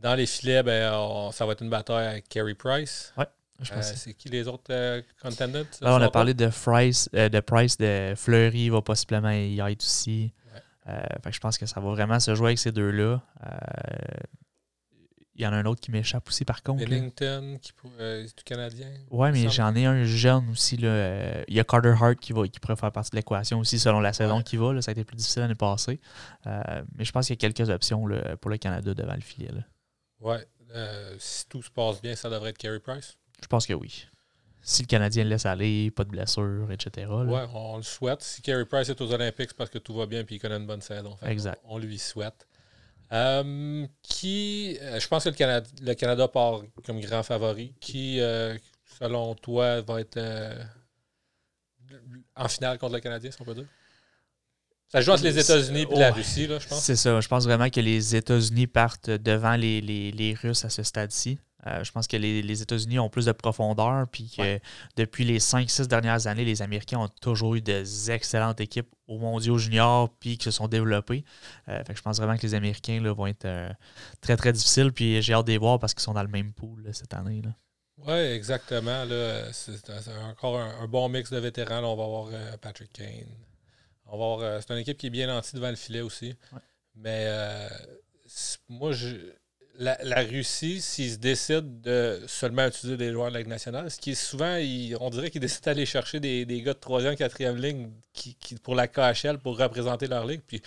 Dans 0.00 0.14
les 0.14 0.26
filets, 0.26 0.62
ben, 0.62 0.92
on- 0.94 1.32
ça 1.32 1.44
va 1.46 1.52
être 1.52 1.62
une 1.62 1.70
bataille 1.70 2.06
avec 2.06 2.28
Carey 2.28 2.54
Price. 2.54 3.12
Je 3.60 3.72
Euh, 3.72 3.82
c'est 3.82 4.14
qui 4.14 4.28
les 4.28 4.46
autres 4.46 4.70
euh, 4.70 5.02
contenders? 5.20 5.64
Là, 5.80 5.96
on 5.96 6.00
a 6.00 6.08
parlé 6.10 6.32
de 6.32 6.46
Price, 6.46 7.10
euh, 7.16 7.28
de 7.28 7.40
Price, 7.40 7.76
de 7.76 8.14
Fleury, 8.16 8.66
il 8.66 8.70
va 8.70 8.80
possiblement 8.82 9.32
y 9.32 9.58
être 9.58 9.82
aussi. 9.82 10.32
Ouais. 10.54 10.60
Euh, 10.92 11.00
fait 11.24 11.30
que 11.30 11.34
je 11.34 11.40
pense 11.40 11.58
que 11.58 11.66
ça 11.66 11.80
va 11.80 11.90
vraiment 11.90 12.20
se 12.20 12.32
jouer 12.36 12.46
avec 12.50 12.58
ces 12.60 12.70
deux-là. 12.70 13.20
Euh, 13.44 13.48
il 15.34 15.42
y 15.42 15.46
en 15.48 15.52
a 15.52 15.56
un 15.56 15.64
autre 15.66 15.80
qui 15.80 15.90
m'échappe 15.90 16.28
aussi, 16.28 16.44
par 16.44 16.62
contre. 16.62 16.82
Ellington, 16.84 17.58
qui 17.60 17.72
est 17.98 18.42
canadien? 18.44 18.88
Ouais, 19.10 19.32
mais 19.32 19.48
j'en 19.48 19.74
ai 19.74 19.86
un 19.86 20.04
jeune 20.04 20.48
aussi. 20.50 20.76
Là. 20.76 21.42
Il 21.48 21.54
y 21.54 21.58
a 21.60 21.64
Carter 21.64 21.94
Hart 22.00 22.16
qui, 22.20 22.32
va, 22.32 22.46
qui 22.46 22.60
pourrait 22.60 22.76
faire 22.76 22.92
partie 22.92 23.10
de 23.10 23.16
l'équation 23.16 23.58
aussi 23.58 23.80
selon 23.80 23.98
la 23.98 24.12
saison 24.12 24.36
Ouais. 24.38 24.42
qui 24.44 24.56
va. 24.56 24.72
Là. 24.72 24.82
Ça 24.82 24.90
a 24.90 24.92
été 24.92 25.02
plus 25.04 25.16
difficile 25.16 25.42
l'année 25.42 25.54
passée. 25.56 25.98
Mais 26.46 27.04
je 27.04 27.10
pense 27.10 27.26
qu'il 27.26 27.34
y 27.34 27.38
a 27.44 27.50
quelques 27.50 27.68
options 27.70 28.06
là, 28.06 28.36
pour 28.36 28.50
le 28.52 28.56
Canada 28.56 28.94
devant 28.94 29.14
le 29.14 29.20
filet. 29.20 29.50
là. 29.52 29.62
Ouais. 30.20 30.46
euh, 30.74 31.16
si 31.18 31.46
tout 31.48 31.62
se 31.62 31.70
passe 31.70 32.00
bien, 32.02 32.14
ça 32.16 32.28
devrait 32.28 32.50
être 32.50 32.58
Carey 32.58 32.80
Price. 32.80 33.16
Je 33.42 33.46
pense 33.46 33.66
que 33.66 33.72
oui. 33.72 34.06
Si 34.60 34.82
le 34.82 34.86
Canadien 34.86 35.24
le 35.24 35.30
laisse 35.30 35.46
aller, 35.46 35.90
pas 35.90 36.04
de 36.04 36.10
blessure, 36.10 36.70
etc. 36.72 37.06
là. 37.08 37.24
Ouais, 37.24 37.46
on 37.54 37.76
le 37.78 37.82
souhaite. 37.82 38.22
Si 38.22 38.42
Carey 38.42 38.64
Price 38.66 38.88
est 38.88 39.00
aux 39.00 39.12
Olympiques, 39.12 39.50
c'est 39.50 39.56
parce 39.56 39.70
que 39.70 39.78
tout 39.78 39.94
va 39.94 40.06
bien 40.06 40.20
et 40.20 40.26
il 40.28 40.38
connaît 40.40 40.56
une 40.56 40.66
bonne 40.66 40.80
saison. 40.82 41.16
Fait 41.16 41.30
Exact. 41.30 41.60
On, 41.64 41.76
on 41.76 41.78
lui 41.78 41.98
souhaite. 41.98 42.46
Euh, 43.12 43.86
qui, 44.02 44.76
euh, 44.82 45.00
je 45.00 45.08
pense 45.08 45.24
que 45.24 45.30
le 45.30 45.34
Canada, 45.36 45.66
le 45.80 45.94
Canada 45.94 46.28
part 46.28 46.62
comme 46.84 47.00
grand 47.00 47.22
favori. 47.22 47.72
Qui, 47.80 48.20
euh, 48.20 48.58
selon 48.98 49.34
toi, 49.36 49.80
va 49.80 50.00
être 50.00 50.18
en 52.36 52.48
finale 52.48 52.78
contre 52.78 52.94
le 52.94 53.00
Canadien, 53.00 53.30
si 53.30 53.40
on 53.40 53.44
peut 53.44 53.54
dire? 53.54 53.66
Ça 54.90 55.00
joue 55.02 55.10
entre 55.12 55.24
les 55.24 55.38
États-Unis 55.38 55.86
et 55.90 55.98
la. 55.98 56.12
Russie, 56.12 56.46
là, 56.46 56.58
je 56.58 56.66
pense. 56.66 56.80
C'est 56.82 56.96
ça. 56.96 57.20
Je 57.20 57.28
pense 57.28 57.44
vraiment 57.44 57.68
que 57.68 57.80
les 57.80 58.16
États-Unis 58.16 58.66
partent 58.66 59.10
devant 59.10 59.54
les, 59.56 59.80
les- 59.82 60.10
les 60.12 60.34
Russes 60.34 60.64
à 60.64 60.70
ce 60.70 60.82
stade-ci. 60.82 61.38
Euh, 61.66 61.82
je 61.84 61.90
pense 61.90 62.06
que 62.06 62.16
les, 62.16 62.40
les 62.40 62.62
États-Unis 62.62 62.98
ont 63.00 63.10
plus 63.10 63.26
de 63.26 63.32
profondeur, 63.32 64.06
puis 64.08 64.30
que 64.34 64.40
Ouais. 64.42 64.62
depuis 64.96 65.24
les 65.24 65.40
5-6 65.40 65.88
dernières 65.88 66.26
années, 66.28 66.44
les 66.44 66.62
Américains 66.62 66.98
ont 67.00 67.08
toujours 67.20 67.56
eu 67.56 67.60
des 67.60 68.10
excellentes 68.12 68.60
équipes 68.60 68.88
aux 69.08 69.18
mondiaux 69.18 69.58
juniors, 69.58 70.08
puis 70.20 70.38
qui 70.38 70.44
se 70.44 70.52
sont 70.52 70.68
développées. 70.68 71.24
Euh, 71.68 71.78
fait 71.84 71.92
que 71.92 71.98
je 71.98 72.02
pense 72.02 72.16
vraiment 72.18 72.36
que 72.36 72.42
les 72.46 72.54
Américains 72.54 73.02
là, 73.02 73.12
vont 73.12 73.26
être 73.26 73.44
euh, 73.44 73.68
très, 74.20 74.36
très 74.36 74.52
difficiles, 74.52 74.92
puis 74.92 75.20
j'ai 75.20 75.34
hâte 75.34 75.46
de 75.48 75.52
les 75.52 75.58
voir 75.58 75.78
parce 75.80 75.92
qu'ils 75.94 76.02
sont 76.04 76.14
dans 76.14 76.22
le 76.22 76.28
même 76.28 76.52
pool 76.52 76.84
là, 76.84 76.92
cette 76.92 77.12
année. 77.12 77.42
là. 77.42 77.50
Oui, 78.06 78.14
exactement. 78.14 79.04
là. 79.04 79.52
C'est 79.52 79.72
encore 80.30 80.58
un, 80.60 80.80
un 80.82 80.86
bon 80.86 81.08
mix 81.08 81.30
de 81.30 81.38
vétérans. 81.38 81.80
Là, 81.80 81.88
on 81.88 81.96
va 81.96 82.04
avoir 82.04 82.28
Patrick 82.62 82.92
Kane. 82.92 83.26
On 84.08 84.18
va 84.18 84.24
avoir, 84.24 84.40
euh, 84.40 84.60
c'est 84.60 84.72
une 84.72 84.80
équipe 84.80 84.96
qui 84.98 85.06
est 85.06 85.10
bien 85.10 85.26
nantie 85.26 85.54
devant 85.54 85.70
le 85.70 85.76
filet 85.76 86.00
aussi. 86.00 86.34
Ouais. 86.52 86.58
Mais 86.96 87.24
euh, 87.28 87.68
moi, 88.68 88.92
je, 88.92 89.16
la, 89.78 89.96
la 90.02 90.22
Russie, 90.22 90.80
s'ils 90.80 91.12
se 91.12 91.16
décident 91.18 91.62
de 91.62 92.20
seulement 92.26 92.66
utiliser 92.66 92.96
des 92.96 93.12
joueurs 93.12 93.28
de 93.28 93.34
la 93.34 93.38
Ligue 93.40 93.48
nationale, 93.48 93.90
ce 93.90 93.98
qui 94.00 94.10
est 94.12 94.14
souvent, 94.14 94.56
ils- 94.56 94.96
on 95.00 95.10
dirait 95.10 95.30
qu'ils 95.30 95.40
décident 95.40 95.66
d'aller 95.66 95.86
chercher 95.86 96.18
des, 96.20 96.44
des 96.46 96.62
gars 96.62 96.74
de 96.74 96.78
troisième, 96.78 97.14
quatrième 97.16 97.56
ligne 97.56 97.90
qui, 98.12 98.34
qui- 98.34 98.56
pour 98.56 98.74
la 98.74 98.88
KHL 98.88 99.38
pour 99.38 99.56
représenter 99.58 100.06
leur 100.08 100.26
ligue. 100.26 100.40
Puis 100.46 100.60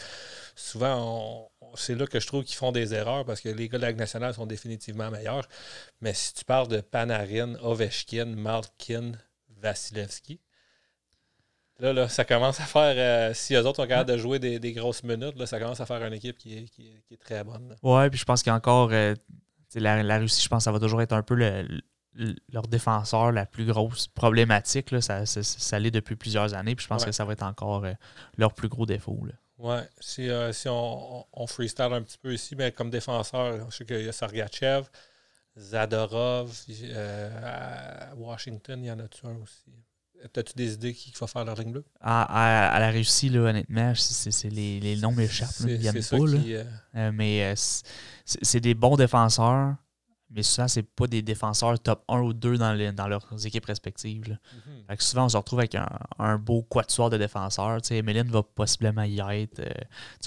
souvent, 0.55 1.51
c'est 1.75 1.95
là 1.95 2.05
que 2.07 2.19
je 2.19 2.27
trouve 2.27 2.43
qu'ils 2.43 2.55
font 2.55 2.71
des 2.71 2.93
erreurs 2.93 3.25
parce 3.25 3.41
que 3.41 3.49
les 3.49 3.67
gars 3.69 3.77
de 3.77 3.83
la 3.83 3.89
Ligue 3.89 3.99
nationale 3.99 4.33
sont 4.33 4.45
définitivement 4.45 5.09
meilleurs. 5.11 5.47
Mais 5.99 6.13
si 6.13 6.33
tu 6.33 6.45
parles 6.45 6.67
de 6.69 6.79
Panarin, 6.81 7.55
Ovechkin, 7.61 8.25
Malkin, 8.25 9.11
Vasilevski, 9.61 10.39
là, 11.81 11.93
là, 11.93 12.07
ça 12.09 12.23
commence 12.23 12.59
à 12.59 12.63
faire. 12.63 12.93
euh, 12.95 13.33
si 13.33 13.53
eux 13.55 13.59
autres 13.65 13.81
sont 13.83 13.87
capables 13.87 14.09
de 14.11 14.17
jouer 14.17 14.39
des, 14.39 14.59
des 14.59 14.71
grosses 14.73 15.03
minutes, 15.03 15.37
là, 15.37 15.45
ça 15.45 15.59
commence 15.59 15.79
à 15.81 15.85
faire 15.85 16.03
une 16.05 16.13
équipe 16.13 16.37
qui 16.37 16.57
est, 16.57 16.63
qui 16.69 16.87
est- 16.87 17.01
qui 17.07 17.13
est 17.15 17.17
très 17.17 17.43
bonne. 17.43 17.75
Ouais, 17.83 18.09
puis 18.09 18.19
je 18.19 18.25
pense 18.25 18.41
qu'il 18.43 18.49
y 18.51 18.53
a 18.53 18.55
encore. 18.55 18.89
euh, 18.93 19.15
la, 19.75 20.03
la 20.03 20.17
Russie, 20.19 20.41
je 20.43 20.49
pense 20.49 20.59
que 20.59 20.63
ça 20.65 20.71
va 20.71 20.79
toujours 20.79 21.01
être 21.01 21.13
un 21.13 21.23
peu 21.23 21.33
le- 21.35 21.63
le- 22.13 22.35
leur 22.51 22.67
défenseur, 22.67 23.31
la 23.31 23.45
plus 23.45 23.65
grosse 23.65 24.07
problématique. 24.07 24.91
Là. 24.91 24.99
Ça, 25.01 25.25
ça, 25.25 25.43
ça 25.43 25.79
l'est 25.79 25.91
depuis 25.91 26.15
plusieurs 26.17 26.53
années, 26.53 26.75
puis 26.75 26.83
je 26.83 26.89
pense 26.89 27.01
Ouais. 27.03 27.07
que 27.07 27.11
ça 27.13 27.23
va 27.25 27.33
être 27.33 27.43
encore 27.43 27.85
euh, 27.85 27.93
leur 28.37 28.53
plus 28.53 28.67
gros 28.67 28.85
défaut. 28.85 29.17
Ouais, 29.57 29.83
si, 29.99 30.27
si 30.53 30.67
on, 30.69 31.25
on- 31.31 31.47
freestyle 31.47 31.93
un 31.93 32.01
petit 32.01 32.17
peu 32.17 32.33
ici, 32.33 32.55
mais 32.55 32.71
comme 32.71 32.89
défenseur, 32.89 33.69
je 33.69 33.75
sais 33.77 33.85
qu'il 33.85 34.03
y 34.05 34.09
a 34.09 34.11
Sargachev, 34.11 34.85
Zadorov, 35.57 36.51
à 37.43 38.13
Washington, 38.15 38.83
il 38.83 38.87
y 38.87 38.91
en 38.91 38.99
a-tu 38.99 39.25
un 39.25 39.35
aussi? 39.41 39.71
As-tu 40.23 40.53
des 40.55 40.73
idées 40.73 40.93
qui 40.93 41.11
va 41.19 41.27
faire 41.27 41.43
leur 41.45 41.55
ligne 41.59 41.71
bleue? 41.71 41.85
À, 41.99 42.23
à- 42.23 42.75
à 42.75 42.79
la 42.79 42.91
Russie, 42.91 43.29
là, 43.29 43.41
honnêtement, 43.49 43.93
c'est, 43.95 44.49
les, 44.49 44.79
les 44.79 44.95
noms 44.97 45.11
m'échappent. 45.11 45.49
c'est 45.49 46.01
ça 46.01 46.17
pas. 46.17 46.25
là. 46.25 46.39
qui. 46.39 46.55
euh, 46.55 46.63
Euh, 46.95 47.11
mais 47.13 47.43
euh, 47.43 47.53
c'est, 48.25 48.59
des 48.59 48.73
bons 48.73 48.95
défenseurs, 48.97 49.75
mais 50.33 50.43
souvent, 50.43 50.67
c'est 50.69 50.83
pas 50.83 51.07
des 51.07 51.21
défenseurs 51.21 51.77
top 51.79 52.03
1 52.07 52.19
ou 52.21 52.31
2 52.33 52.57
dans, 52.57 52.93
dans 52.95 53.07
leurs 53.07 53.45
équipes 53.45 53.65
respectives. 53.65 54.29
là. 54.29 54.35
mhm. 54.53 54.83
Fait 54.87 54.97
que 54.97 55.03
souvent, 55.03 55.25
on 55.25 55.29
se 55.29 55.35
retrouve 55.37 55.59
avec 55.59 55.75
un, 55.75 55.87
un 56.19 56.37
beau 56.37 56.61
quatuor 56.63 57.09
de 57.09 57.17
défenseurs. 57.17 57.79
Emeline 57.89 58.29
va 58.29 58.41
possiblement 58.43 59.03
y 59.03 59.19
être. 59.19 59.59
euh, 59.59 59.69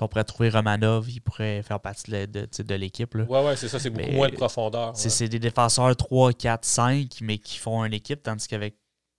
on 0.03 0.09
pourrait 0.09 0.25
trouver 0.25 0.51
Romanov, 0.51 1.09
il 1.11 1.21
pourrait 1.21 1.63
faire 1.63 1.81
partie 1.81 2.11
de, 2.11 2.27
de- 2.27 2.63
de 2.63 2.75
l'équipe. 2.75 3.15
là. 3.15 3.25
Ouais, 3.25 3.45
ouais, 3.47 3.57
c'est 3.57 3.69
ça, 3.69 3.79
c'est 3.79 3.89
beaucoup 3.91 4.07
Mais 4.07 4.13
moins 4.15 4.29
de 4.29 4.35
profondeur. 4.35 4.93
C'est 4.95 5.05
ouais. 5.05 5.11
c'est 5.11 5.29
des 5.29 5.39
défenseurs 5.39 5.97
3, 5.97 6.33
4, 6.35 6.65
5, 6.65 7.19
mais 7.23 7.39
qui 7.39 7.57
font 7.59 7.83
une 7.85 7.95
équipe, 7.95 8.23
tandis 8.23 8.47
qu'avec 8.47 8.75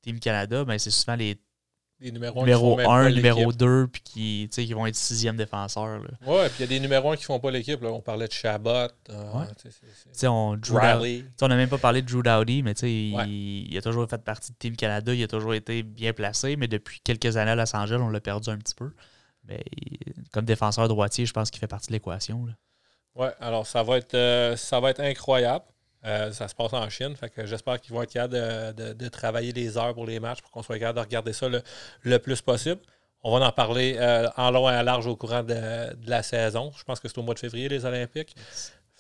Team 0.06 0.19
Canada, 0.19 0.64
ben, 0.64 0.77
c'est 0.77 0.91
souvent 0.91 1.15
les 1.15 1.36
Des 1.99 2.11
numéros 2.11 2.41
numéro 2.41 2.77
qui 2.77 2.84
font 2.84 2.90
même 2.90 2.90
1, 2.90 3.03
pas 3.06 3.10
numéro 3.10 3.40
l'équipe. 3.40 3.57
2, 3.57 3.88
puis 3.88 4.02
qui, 4.03 4.49
qui 4.52 4.73
vont 4.73 4.86
être 4.86 4.95
sixième 4.95 5.36
là. 5.36 5.45
Ouais, 6.27 6.49
puis 6.49 6.57
il 6.60 6.61
y 6.61 6.64
a 6.64 6.68
des 6.68 6.80
numéros 6.80 7.11
1 7.11 7.15
qui 7.15 7.23
font 7.23 7.40
pas 7.40 7.49
l'équipe. 7.49 7.82
On 7.84 8.02
parlait 8.02 8.27
de 8.27 8.32
Chabot. 8.32 8.69
euh, 9.10 9.34
Ouais. 9.34 10.27
on, 10.27 10.57
n'a 11.48 11.56
même 11.56 11.69
pas 11.69 11.80
parlé 11.80 12.03
de 12.03 12.07
Drew 12.07 12.22
Dowdy, 12.22 12.61
mais 12.61 12.73
il, 12.73 13.76
a 13.76 13.82
toujours 13.82 14.07
fait 14.07 14.23
partie 14.23 14.52
de 14.52 14.57
Team 14.57 14.76
Canada, 14.76 15.11
il 15.11 15.23
a 15.23 15.27
toujours 15.27 15.56
été 15.56 15.82
bien 15.82 16.14
placé, 16.14 16.56
mais 16.56 16.68
depuis 16.68 16.99
quelques 17.03 17.36
années 17.36 17.52
à 17.52 17.56
Los 17.56 17.76
Angeles, 17.76 17.98
on 17.99 18.10
l'a 18.10 18.22
perdu 18.22 18.52
un 18.52 18.57
petit 18.57 18.76
peu. 18.76 18.91
Mais 19.48 19.64
comme 20.32 20.45
défenseur 20.45 20.88
droitier, 20.88 21.26
je 21.26 21.34
pense 21.34 21.49
qu'il 21.49 21.60
fait 21.60 21.68
partie 21.68 21.88
de 21.88 21.94
l'équation. 21.94 22.45
Ouais, 23.15 23.32
alors 23.40 23.65
ça 23.65 23.82
va 23.82 23.98
être, 23.98 24.14
euh, 24.14 24.56
ça 24.56 24.80
va 24.80 24.91
être 24.91 24.99
incroyable. 24.99 25.65
Euh, 26.06 26.32
ça 26.32 26.48
se 26.48 26.53
passe 26.56 26.73
en 26.73 26.88
Chine. 26.90 27.15
Fait 27.15 27.30
que 27.30 27.45
j'espère 27.45 27.82
qu'ils 27.82 27.94
vont 27.94 28.03
être 28.03 28.11
capables 28.14 28.34
de, 28.36 28.72
de- 28.90 28.94
de 28.94 29.07
travailler 29.10 29.52
les 29.53 29.77
heures 29.77 29.94
pour 29.94 30.06
les 30.06 30.19
matchs 30.19 30.41
pour 30.41 30.52
qu'on 30.52 30.61
soit 30.64 30.77
capable 30.77 30.99
de 30.99 31.03
regarder 31.03 31.34
ça 31.34 31.49
le, 31.49 31.61
le 32.03 32.19
plus 32.19 32.41
possible. 32.41 32.80
On 33.23 33.38
va 33.40 33.44
en 33.45 33.52
parler 33.52 33.95
euh, 33.98 34.27
en 34.38 34.52
long 34.52 34.69
et 34.69 34.76
en 34.77 34.84
large 34.84 35.07
au 35.07 35.15
courant 35.15 35.41
de, 35.41 35.56
de 35.56 36.10
la 36.10 36.22
saison. 36.22 36.72
Je 36.77 36.84
pense 36.84 36.99
que 36.99 37.07
c'est 37.07 37.18
au 37.18 37.23
mois 37.23 37.34
de 37.34 37.40
février, 37.40 37.68
les 37.69 37.84
Olympiques. 37.86 38.36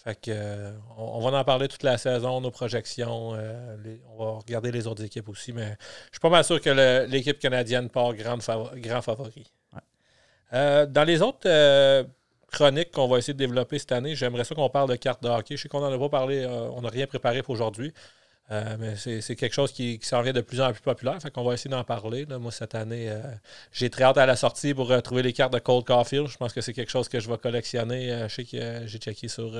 Fait 0.03 0.15
que 0.15 0.31
euh, 0.31 0.71
on, 0.97 1.03
on 1.23 1.29
va 1.29 1.37
en 1.37 1.43
parler 1.43 1.67
toute 1.67 1.83
la 1.83 1.97
saison, 1.99 2.41
nos 2.41 2.49
projections. 2.51 3.33
euh, 3.35 3.77
les- 3.83 4.01
on 4.17 4.25
va 4.25 4.31
regarder 4.39 4.71
les 4.71 4.87
autres 4.87 5.03
équipes 5.03 5.29
aussi, 5.29 5.53
mais 5.53 5.77
je 6.07 6.13
suis 6.13 6.19
pas 6.19 6.29
mal 6.29 6.43
sûr 6.43 6.59
que 6.59 7.05
l'équipe 7.07 7.37
canadienne 7.37 7.89
part 7.89 8.15
grande 8.15 8.41
grand 8.77 9.01
favori. 9.03 9.45
Ouais. 9.73 10.87
dans 10.87 11.03
les 11.03 11.21
autres 11.21 11.47
chroniques 12.55 12.91
qu'on 12.91 13.07
va 13.07 13.17
essayer 13.19 13.33
de 13.33 13.39
développer 13.39 13.77
cette 13.79 13.91
année, 13.91 14.15
j'aimerais 14.15 14.43
ça 14.43 14.55
qu'on 14.55 14.69
parle 14.69 14.89
de 14.89 14.95
cartes 14.95 15.21
de 15.21 15.29
hockey. 15.29 15.57
Je 15.57 15.63
sais 15.63 15.69
qu'on 15.69 15.81
n'en 15.81 15.93
a 15.93 15.99
pas 15.99 16.09
parlé, 16.09 16.45
on 16.45 16.81
n'a 16.81 16.89
rien 16.89 17.05
préparé 17.05 17.43
pour 17.43 17.53
aujourd'hui. 17.53 17.93
Euh, 18.51 18.77
mais 18.79 18.95
c'est 18.95 19.35
quelque 19.35 19.53
chose 19.53 19.71
qui, 19.71 19.97
qui 19.97 20.07
s'en 20.07 20.21
vient 20.21 20.33
de 20.33 20.41
plus 20.41 20.61
en 20.61 20.71
plus 20.71 20.81
populaire. 20.81 21.19
Fait 21.19 21.31
qu'on 21.31 21.43
va 21.43 21.53
essayer 21.55 21.71
d'en 21.71 21.83
parler. 21.83 22.25
Moi, 22.27 22.51
cette 22.51 22.75
année, 22.75 23.09
euh, 23.09 23.21
j'ai 23.71 23.89
très 23.89 24.03
hâte 24.03 24.17
à 24.17 24.25
la 24.25 24.35
sortie 24.35 24.73
pour 24.73 24.85
retrouver 24.85 25.01
trouver 25.01 25.23
les 25.23 25.33
cartes 25.33 25.53
de 25.53 25.59
Cold 25.59 25.85
Caulfield. 25.85 26.27
Je 26.27 26.37
pense 26.37 26.53
que 26.53 26.61
c'est 26.61 26.73
quelque 26.73 26.91
chose 26.91 27.09
que 27.09 27.19
je 27.19 27.29
vais 27.29 27.37
collectionner. 27.37 28.11
Euh, 28.11 28.27
je 28.27 28.35
sais 28.35 28.43
que 28.43 28.85
j'ai 28.85 28.99
checké 28.99 29.27
sur 29.27 29.51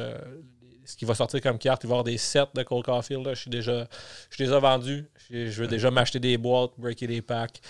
ce 0.85 0.95
qui 0.95 1.05
va 1.05 1.15
sortir 1.15 1.41
comme 1.41 1.57
carte. 1.57 1.84
Il 1.84 1.88
va 1.88 1.91
y 1.91 1.93
avoir 1.93 2.03
des 2.03 2.17
sets 2.17 2.45
de 2.53 2.61
Cold 2.61 2.85
Caulfield. 2.85 3.27
Je 3.30 3.35
suis 3.35 3.49
déjà, 3.49 3.88
je 4.30 4.38
déjà 4.38 4.59
vendu. 4.59 5.09
Je, 5.31 5.61
veux 5.61 5.67
déjà 5.67 5.89
m'acheter 5.89 6.19
des 6.19 6.38
boîtes, 6.38 6.72
breaker 6.77 7.07
des 7.07 7.23
packs. 7.23 7.61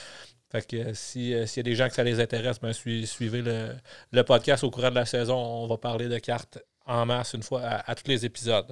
Fait 0.52 0.66
que 0.66 0.94
s'il 0.94 1.30
y 1.30 1.60
a 1.60 1.64
des 1.64 1.76
gens 1.76 1.88
que 1.88 1.96
ça 1.96 2.04
les 2.04 2.20
intéresse, 2.20 2.60
ben, 2.60 2.72
suivez 2.74 3.42
le, 3.42 4.22
podcast 4.24 4.64
au 4.64 4.72
courant 4.72 4.90
de 4.90 4.96
la 4.96 5.06
saison. 5.06 5.36
On 5.36 5.68
va 5.68 5.78
parler 5.78 6.08
de 6.08 6.18
cartes 6.20 6.60
en 6.86 7.06
masse 7.06 7.34
une 7.34 7.44
fois 7.44 7.62
à 7.64 7.96
tous 7.96 8.08
les 8.08 8.26
épisodes. 8.26 8.72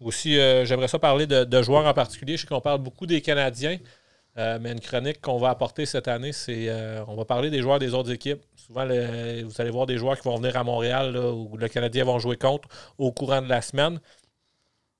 Aussi, 0.00 0.38
euh, 0.38 0.64
j'aimerais 0.64 0.88
ça 0.88 0.98
parler 0.98 1.26
de, 1.26 1.62
joueurs 1.62 1.86
en 1.86 1.94
particulier. 1.94 2.36
Je 2.36 2.42
sais 2.42 2.46
qu'on 2.46 2.60
parle 2.60 2.80
beaucoup 2.80 3.06
des 3.06 3.20
Canadiens, 3.20 3.78
euh, 4.38 4.58
mais 4.60 4.70
une 4.72 4.80
chronique 4.80 5.20
qu'on 5.20 5.38
va 5.38 5.50
apporter 5.50 5.86
cette 5.86 6.06
année, 6.06 6.32
c'est 6.32 6.68
euh, 6.68 7.04
on 7.08 7.16
va 7.16 7.24
parler 7.24 7.50
des 7.50 7.60
joueurs 7.62 7.80
des 7.80 7.94
autres 7.94 8.12
équipes. 8.12 8.40
Souvent, 8.54 8.86
vous 8.86 9.60
allez 9.60 9.70
voir 9.70 9.86
des 9.86 9.98
joueurs 9.98 10.16
qui 10.16 10.28
vont 10.28 10.36
venir 10.36 10.56
à 10.56 10.62
Montréal 10.62 11.16
ou 11.16 11.56
le 11.56 11.68
Canadien 11.68 12.04
vont 12.04 12.18
jouer 12.18 12.36
contre 12.36 12.68
au 12.96 13.10
courant 13.10 13.42
de 13.42 13.48
la 13.48 13.60
semaine. 13.60 13.98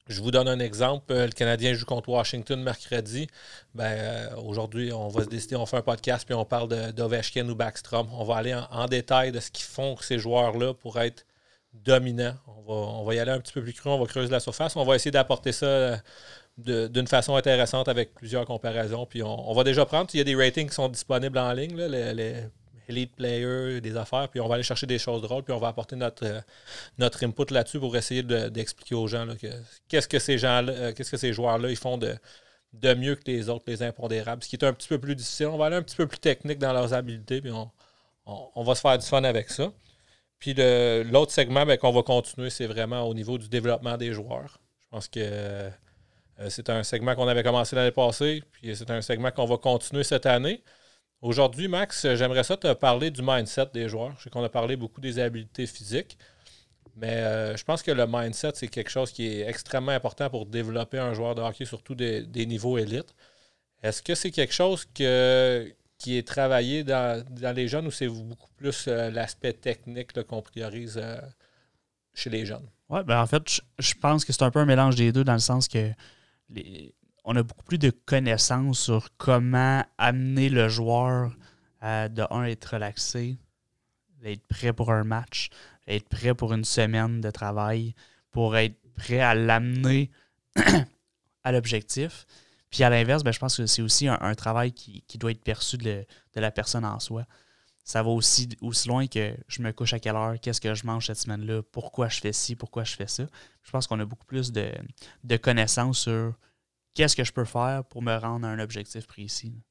Je 0.09 0.22
vous 0.22 0.30
donne 0.30 0.48
un 0.48 0.59
exemple. 0.59 1.12
Le 1.12 1.28
Canadien 1.28 1.74
joue 1.74 1.85
contre 1.85 2.09
Washington 2.09 2.62
mercredi. 2.62 3.28
Ben, 3.74 4.30
aujourd'hui, 4.44 4.90
on 4.93 5.09
va 5.09 5.24
se 5.24 5.28
décider, 5.28 5.55
on 5.55 5.66
fait 5.66 5.76
un 5.76 5.82
podcast 5.82 6.24
puis 6.24 6.35
on 6.35 6.47
parle 6.47 6.93
d'Ovechkin 6.93 7.47
ou 7.48 7.55
Backstrom. 7.55 8.09
On 8.12 8.24
va 8.24 8.36
aller 8.36 8.59
en 8.70 8.86
détail 8.86 9.32
de 9.32 9.40
ce 9.40 9.51
qu'ils 9.51 9.66
font 9.66 9.97
ces 9.98 10.18
joueurs-là 10.18 10.72
pour 10.72 10.98
être 10.98 11.26
dominant. 11.74 12.35
On 12.66 13.05
va, 13.05 13.14
y 13.14 13.18
aller 13.18 13.30
un 13.30 13.40
petit 13.40 13.52
peu 13.52 13.62
plus 13.62 13.72
cru, 13.72 13.90
on 13.90 13.98
va 13.98 14.06
creuser 14.06 14.30
la 14.30 14.40
surface. 14.40 14.76
On 14.76 14.85
va 14.85 14.97
essayer 14.97 15.10
d'apporter 15.10 15.52
ça 15.52 15.66
euh, 15.66 15.97
d'une 16.56 17.06
façon 17.06 17.36
intéressante 17.36 17.89
avec 17.89 18.14
plusieurs 18.14 18.44
comparaisons. 18.47 19.06
Puis 19.06 19.22
on, 19.22 19.52
va 19.52 19.64
déjà 19.64 19.86
prendre, 19.86 20.09
il 20.14 20.18
y 20.18 20.20
a 20.20 20.24
des 20.24 20.35
ratings 20.35 20.68
qui 20.68 20.74
sont 20.74 20.89
disponibles 20.89 21.39
en 21.39 21.52
ligne, 21.52 21.76
les, 21.76 22.44
Elite 22.89 23.15
Players, 23.15 23.81
des 23.81 23.97
affaires, 23.97 24.28
puis 24.28 24.40
on 24.40 24.48
va 24.48 24.55
aller 24.55 24.65
chercher 24.65 24.86
des 24.86 24.98
choses 24.98 25.23
drôles, 25.23 25.43
puis 25.43 25.52
on 25.52 25.59
va 25.59 25.69
apporter 25.69 25.97
notre, 25.97 26.24
euh, 26.24 26.40
input 26.98 27.52
là-dessus 27.52 27.78
pour 27.78 27.97
essayer 27.97 28.23
d'expliquer 28.23 28.94
aux 28.94 29.06
gens 29.06 29.27
qu'est-ce 29.89 30.09
que 30.09 30.19
ces 30.19 30.39
gens 30.39 30.66
euh, 30.66 30.93
qu'est-ce 30.93 31.10
que 31.10 31.16
ces 31.16 31.32
joueurs-là 31.32 31.70
ils 31.70 31.77
font 31.77 31.98
de, 31.98 32.15
mieux 32.94 33.15
que 33.15 33.24
les 33.27 33.48
autres, 33.48 33.65
les 33.66 33.82
impondérables. 33.82 34.43
Ce 34.43 34.48
qui 34.48 34.56
est 34.56 34.65
un 34.65 34.73
petit 34.73 34.89
peu 34.89 34.98
plus 34.98 35.15
difficile. 35.15 35.47
On 35.47 35.56
va 35.56 35.66
aller 35.66 35.77
un 35.77 35.82
petit 35.82 35.97
peu 35.97 36.06
plus 36.06 36.19
technique 36.19 36.59
dans 36.59 36.73
leurs 36.73 36.94
habiletés, 36.94 37.40
puis 37.40 37.51
on, 37.51 37.70
on 38.27 38.62
va 38.62 38.74
se 38.74 38.81
faire 38.81 38.98
du 38.98 39.06
fun 39.06 39.24
avec 39.24 39.51
ça. 39.51 39.73
Puis 40.39 40.55
l'autre 40.55 41.32
segment 41.32 41.66
ben, 41.66 41.77
qu'on 41.77 41.93
va 41.93 42.02
continuer, 42.02 42.51
c'est 42.51 42.66
vraiment 42.66 43.02
au 43.02 43.15
niveau 43.15 43.39
du 43.39 43.48
développement 43.48 43.97
des 43.97 44.12
joueurs. 44.12 44.60
Je 44.81 44.86
pense 44.90 45.09
que 45.09 45.20
euh, 45.20 45.70
c'est 46.48 46.70
un 46.70 46.82
segment 46.82 47.15
qu'on 47.15 47.28
avait 47.28 47.43
commencé 47.43 47.74
l'année 47.74 47.90
passée, 47.90 48.43
puis 48.52 48.77
c'est 48.77 48.90
un 48.90 49.02
segment 49.02 49.31
qu'on 49.31 49.47
va 49.47 49.56
continuer 49.56 50.05
cette 50.05 50.27
année. 50.27 50.62
Aujourd'hui, 51.20 51.66
Max, 51.66 52.07
j'aimerais 52.15 52.45
ça 52.45 52.57
te 52.57 52.73
parler 52.74 53.11
du 53.11 53.23
mindset 53.23 53.66
des 53.74 53.89
joueurs. 53.89 54.15
Je 54.19 54.24
sais 54.24 54.31
qu'on 54.31 54.45
a 54.45 54.49
parlé 54.49 54.77
beaucoup 54.77 55.01
des 55.01 55.19
habiletés 55.19 55.66
physiques, 55.66 56.16
mais 56.95 57.16
euh, 57.16 57.57
je 57.57 57.65
pense 57.65 57.82
que 57.82 57.90
le 57.90 58.07
mindset, 58.09 58.53
c'est 58.55 58.69
quelque 58.69 58.90
chose 58.90 59.11
qui 59.11 59.27
est 59.27 59.49
extrêmement 59.49 59.93
important 59.93 60.31
pour 60.31 60.47
développer 60.47 60.99
un 60.99 61.15
joueur 61.15 61.35
de 61.35 61.43
hockey, 61.43 61.65
surtout 61.65 61.97
des, 61.97 62.47
niveaux 62.47 62.78
élites. 62.78 63.15
Est-ce 63.82 64.01
que 64.01 64.15
c'est 64.15 64.31
quelque 64.31 64.55
chose 64.55 64.86
qui 64.95 65.05
est 65.05 66.27
travaillé 66.27 66.85
dans, 66.85 67.24
les 67.55 67.66
jeunes 67.66 67.89
ou 67.89 67.90
c'est 67.90 68.09
beaucoup 68.09 68.51
plus 68.57 68.86
euh, 68.86 69.11
l'aspect 69.11 69.55
technique 69.55 70.12
qu'on 70.23 70.43
priorise 70.43 71.01
euh, 71.03 71.20
chez 72.15 72.31
les 72.31 72.47
jeunes? 72.47 72.69
Oui, 72.90 73.01
ben 73.05 73.20
en 73.20 73.27
fait, 73.27 73.43
je, 73.78 73.95
pense 73.95 74.24
que 74.24 74.32
c'est 74.32 74.43
un 74.45 74.53
peu 74.53 74.61
un 74.61 74.66
mélange 74.66 74.95
des 74.95 75.11
deux 75.11 75.24
dans 75.24 75.35
le 75.35 75.40
sens 75.40 75.66
que 75.66 75.90
on 77.31 77.37
a 77.37 77.43
beaucoup 77.43 77.63
plus 77.63 77.79
de 77.79 77.91
connaissances 77.91 78.81
sur 78.81 79.09
comment 79.19 79.85
amener 79.99 80.49
le 80.49 80.71
joueur 80.71 81.37
à, 81.79 82.09
de 82.09 82.25
un, 82.31 82.45
être 82.45 82.73
relaxé, 82.73 83.37
d'être 84.23 84.47
prêt 84.49 84.73
pour 84.73 84.91
un 84.91 85.05
match, 85.05 85.51
être 85.87 86.09
prêt 86.09 86.35
pour 86.35 86.55
une 86.55 86.65
semaine 86.65 87.21
de 87.21 87.31
travail, 87.31 87.95
pour 88.31 88.57
être 88.57 88.77
prêt 88.97 89.21
à 89.21 89.35
l'amener 89.35 90.11
à 91.45 91.53
l'objectif. 91.53 92.25
Puis 92.71 92.83
à 92.83 92.89
l'inverse, 92.89 93.23
ben, 93.23 93.33
je 93.33 93.39
pense 93.39 93.59
que 93.59 93.67
c'est 93.67 93.83
aussi 93.83 94.09
un, 94.09 94.35
travail 94.35 94.73
qui, 94.73 95.19
doit 95.19 95.31
être 95.31 95.45
perçu 95.45 95.77
de, 95.77 96.07
la 96.35 96.51
personne 96.51 96.87
en 96.87 96.99
soi. 96.99 97.27
Ça 97.85 98.03
va 98.03 98.09
aussi, 98.09 98.49
aussi 98.63 98.89
loin 98.89 99.07
que 99.07 99.35
je 99.49 99.61
me 99.61 99.73
couche 99.73 99.93
à 99.93 99.99
quelle 99.99 100.17
heure, 100.17 100.41
qu'est-ce 100.41 100.63
que 100.63 100.75
je 100.75 100.87
mange 100.87 101.07
cette 101.07 101.19
semaine-là, 101.19 101.61
pourquoi 101.73 102.09
je 102.09 102.21
fais 102.21 102.33
ci, 102.33 102.57
pourquoi 102.57 102.85
je 102.85 102.97
fais 102.97 103.07
ça. 103.07 103.25
Je 103.65 103.71
pense 103.71 103.87
qu'on 103.87 104.01
a 104.01 104.07
beaucoup 104.07 104.27
plus 104.27 104.51
de, 104.51 105.37
connaissances 105.37 105.99
sur 105.99 106.35
qu'est-ce 106.99 107.15
que 107.15 107.23
je 107.23 107.33
peux 107.33 107.45
faire 107.45 107.85
pour 107.85 108.03
me 108.03 108.16
rendre 108.16 108.45
à 108.45 108.51
un 108.51 108.59
objectif 108.59 109.07
précis. 109.07 109.62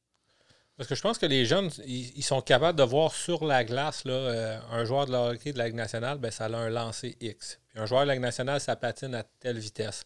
Parce 0.78 0.88
que 0.88 0.96
je 0.96 1.02
pense 1.02 1.18
que 1.18 1.26
les 1.26 1.46
jeunes, 1.46 1.70
ils, 1.86 2.24
sont 2.24 2.40
capables 2.40 2.80
de 2.80 2.84
voir 2.84 3.14
sur 3.14 3.44
la 3.44 3.66
glace 3.66 4.06
là, 4.06 4.14
euh, 4.14 4.60
un 4.72 4.86
joueur 4.86 5.08
de 5.08 5.12
la 5.12 5.24
hockey 5.24 5.52
de 5.52 5.58
la 5.58 5.66
Ligue 5.66 5.76
nationale, 5.76 6.20
ben, 6.20 6.32
ça 6.32 6.46
a 6.46 6.56
un 6.56 6.70
lancer 6.70 7.18
X. 7.20 7.60
Puis 7.68 7.80
un 7.80 7.86
joueur 7.86 8.04
de 8.04 8.08
la 8.08 8.14
Ligue 8.14 8.22
nationale, 8.22 8.62
ça 8.62 8.78
patine 8.78 9.14
à 9.14 9.24
telle 9.24 9.60
vitesse. 9.60 10.06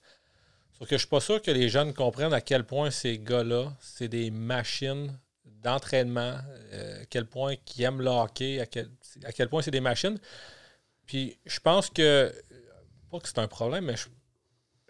Sauf 0.72 0.90
que 0.90 0.96
je 0.96 1.02
suis 1.02 1.10
pas 1.10 1.20
sûr 1.20 1.40
que 1.44 1.52
les 1.52 1.70
jeunes 1.70 1.94
comprennent 1.94 2.34
à 2.34 2.42
quel 2.42 2.64
point 2.64 2.90
ces 2.90 3.20
gars-là, 3.20 3.72
c'est 3.80 4.08
des 4.08 4.32
machines 4.32 5.16
d'entraînement, 5.46 6.40
euh, 6.74 7.04
à 7.04 7.06
quel 7.06 7.28
point 7.28 7.54
ils 7.78 7.84
aiment 7.84 8.02
le 8.02 8.10
hockey, 8.10 8.60
à 8.60 8.66
quel, 8.66 9.48
point 9.48 9.62
c'est 9.62 9.70
des 9.70 9.80
machines. 9.80 10.20
Puis 11.06 11.38
je 11.46 11.60
pense 11.60 11.92
que, 11.92 12.34
pas 13.12 13.20
que 13.20 13.28
c'est 13.28 13.38
un 13.38 13.48
problème, 13.48 13.86
mais 13.86 13.96
je, 13.96 14.08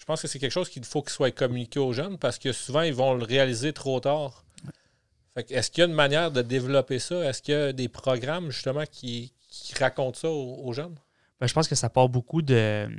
pense 0.05 0.21
que 0.21 0.27
c'est 0.27 0.39
quelque 0.39 0.51
chose 0.51 0.69
qu'il 0.69 0.83
faut 0.85 1.01
qu'il 1.01 1.11
soit 1.11 1.31
communiqué 1.31 1.79
aux 1.79 1.93
jeunes 1.93 2.17
parce 2.17 2.39
que 2.39 2.51
souvent 2.51 2.81
ils 2.81 2.93
vont 2.93 3.13
le 3.13 3.23
réaliser 3.23 3.73
trop 3.73 3.99
tard. 3.99 4.45
est-ce 5.35 5.71
qu'il 5.71 5.81
y 5.81 5.85
a 5.85 5.87
une 5.87 5.95
manière 5.95 6.31
de 6.31 6.41
développer 6.41 6.99
ça? 6.99 7.23
Est-ce 7.23 7.41
qu'il 7.41 7.53
y 7.53 7.57
a 7.57 7.73
des 7.73 7.87
programmes 7.87 8.51
justement 8.51 8.83
qui, 8.89 9.33
racontent 9.79 10.17
ça 10.17 10.29
aux, 10.29 10.73
jeunes? 10.73 10.95
Ben, 11.39 11.47
je 11.47 11.53
pense 11.53 11.67
que 11.67 11.75
ça 11.75 11.89
part 11.89 12.09
beaucoup 12.09 12.41
de, 12.41 12.89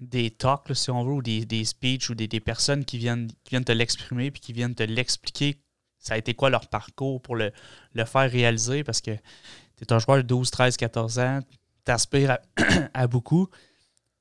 des 0.00 0.30
talks, 0.30 0.74
si 0.74 0.90
on 0.90 1.04
veut, 1.04 1.12
ou 1.12 1.22
des, 1.22 1.64
speeches, 1.64 2.10
ou 2.10 2.14
des, 2.14 2.40
personnes 2.40 2.84
qui 2.84 2.98
viennent, 2.98 3.28
qui 3.44 3.50
viennent 3.50 3.64
te 3.64 3.72
l'exprimer, 3.72 4.30
puis 4.30 4.40
qui 4.40 4.52
viennent 4.52 4.74
te 4.74 4.82
l'expliquer, 4.82 5.60
ça 5.98 6.14
a 6.14 6.18
été 6.18 6.34
quoi 6.34 6.50
leur 6.50 6.68
parcours 6.68 7.20
pour 7.20 7.36
le, 7.36 7.52
faire 7.94 8.30
réaliser, 8.30 8.82
parce 8.82 9.00
que 9.00 9.12
tu 9.76 9.84
es 9.84 9.92
un 9.92 9.98
joueur 9.98 10.18
de 10.18 10.22
12, 10.22 10.50
13, 10.50 10.76
14 10.76 11.18
ans, 11.18 11.40
tu 11.84 11.92
aspires 11.92 12.38
à, 12.94 13.06
beaucoup, 13.06 13.48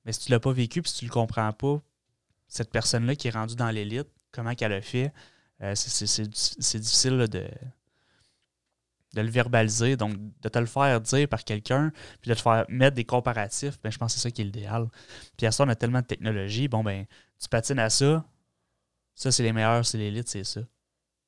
mais 0.09 0.13
si 0.13 0.21
tu 0.21 0.31
ne 0.31 0.35
l'as 0.37 0.39
pas 0.39 0.51
vécu, 0.51 0.81
puis 0.81 0.89
si 0.89 0.97
tu 0.97 1.05
ne 1.05 1.09
le 1.09 1.13
comprends 1.13 1.53
pas, 1.53 1.79
cette 2.47 2.71
personne-là 2.71 3.15
qui 3.15 3.27
est 3.27 3.31
rendue 3.31 3.55
dans 3.55 3.69
l'élite, 3.69 4.07
comment 4.31 4.55
qu'elle 4.55 4.73
a 4.73 4.81
fait, 4.81 5.13
euh, 5.61 5.75
c'est 5.75 6.79
difficile 6.79 7.27
de, 7.27 7.47
de 9.13 9.21
le 9.21 9.29
verbaliser, 9.29 9.97
donc 9.97 10.15
de 10.41 10.49
te 10.49 10.57
le 10.57 10.65
faire 10.65 10.99
dire 10.99 11.27
par 11.27 11.43
quelqu'un, 11.43 11.91
puis 12.21 12.29
de 12.29 12.33
te 12.33 12.41
faire 12.41 12.65
mettre 12.69 12.95
des 12.95 13.05
comparatifs, 13.05 13.79
ben, 13.83 13.91
je 13.91 13.99
pense 13.99 14.13
que 14.15 14.19
c'est 14.19 14.23
ça 14.23 14.31
qui 14.31 14.41
est 14.41 14.45
l'idéal. 14.45 14.87
Puis 15.37 15.45
à 15.45 15.51
ça, 15.51 15.63
on 15.63 15.69
a 15.69 15.75
tellement 15.75 16.01
de 16.01 16.07
technologie, 16.07 16.67
bon 16.67 16.83
ben, 16.83 17.05
tu 17.39 17.47
patines 17.47 17.77
à 17.77 17.91
ça, 17.91 18.25
ça 19.13 19.31
c'est 19.31 19.43
les 19.43 19.53
meilleurs, 19.53 19.85
c'est 19.85 19.99
l'élite, 19.99 20.27
c'est 20.27 20.43
ça. 20.43 20.61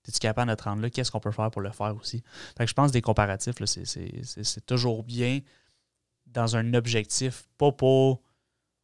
Es-tu 0.07 0.17
capable 0.17 0.49
de 0.49 0.55
te 0.55 0.63
rendre 0.63 0.81
là? 0.81 0.89
Qu'est-ce 0.89 1.11
qu'on 1.11 1.19
peut 1.19 1.29
faire 1.29 1.51
pour 1.51 1.61
le 1.61 1.69
faire 1.69 1.95
aussi? 1.95 2.23
Fait 2.57 2.63
que 2.63 2.69
je 2.71 2.73
pense 2.73 2.91
des 2.91 3.03
comparatifs, 3.03 3.57
c'est 3.63 4.65
toujours 4.65 5.03
bien 5.03 5.41
dans 6.25 6.55
un 6.55 6.73
objectif, 6.73 7.47
pas 7.59 7.71
pour 7.71 8.23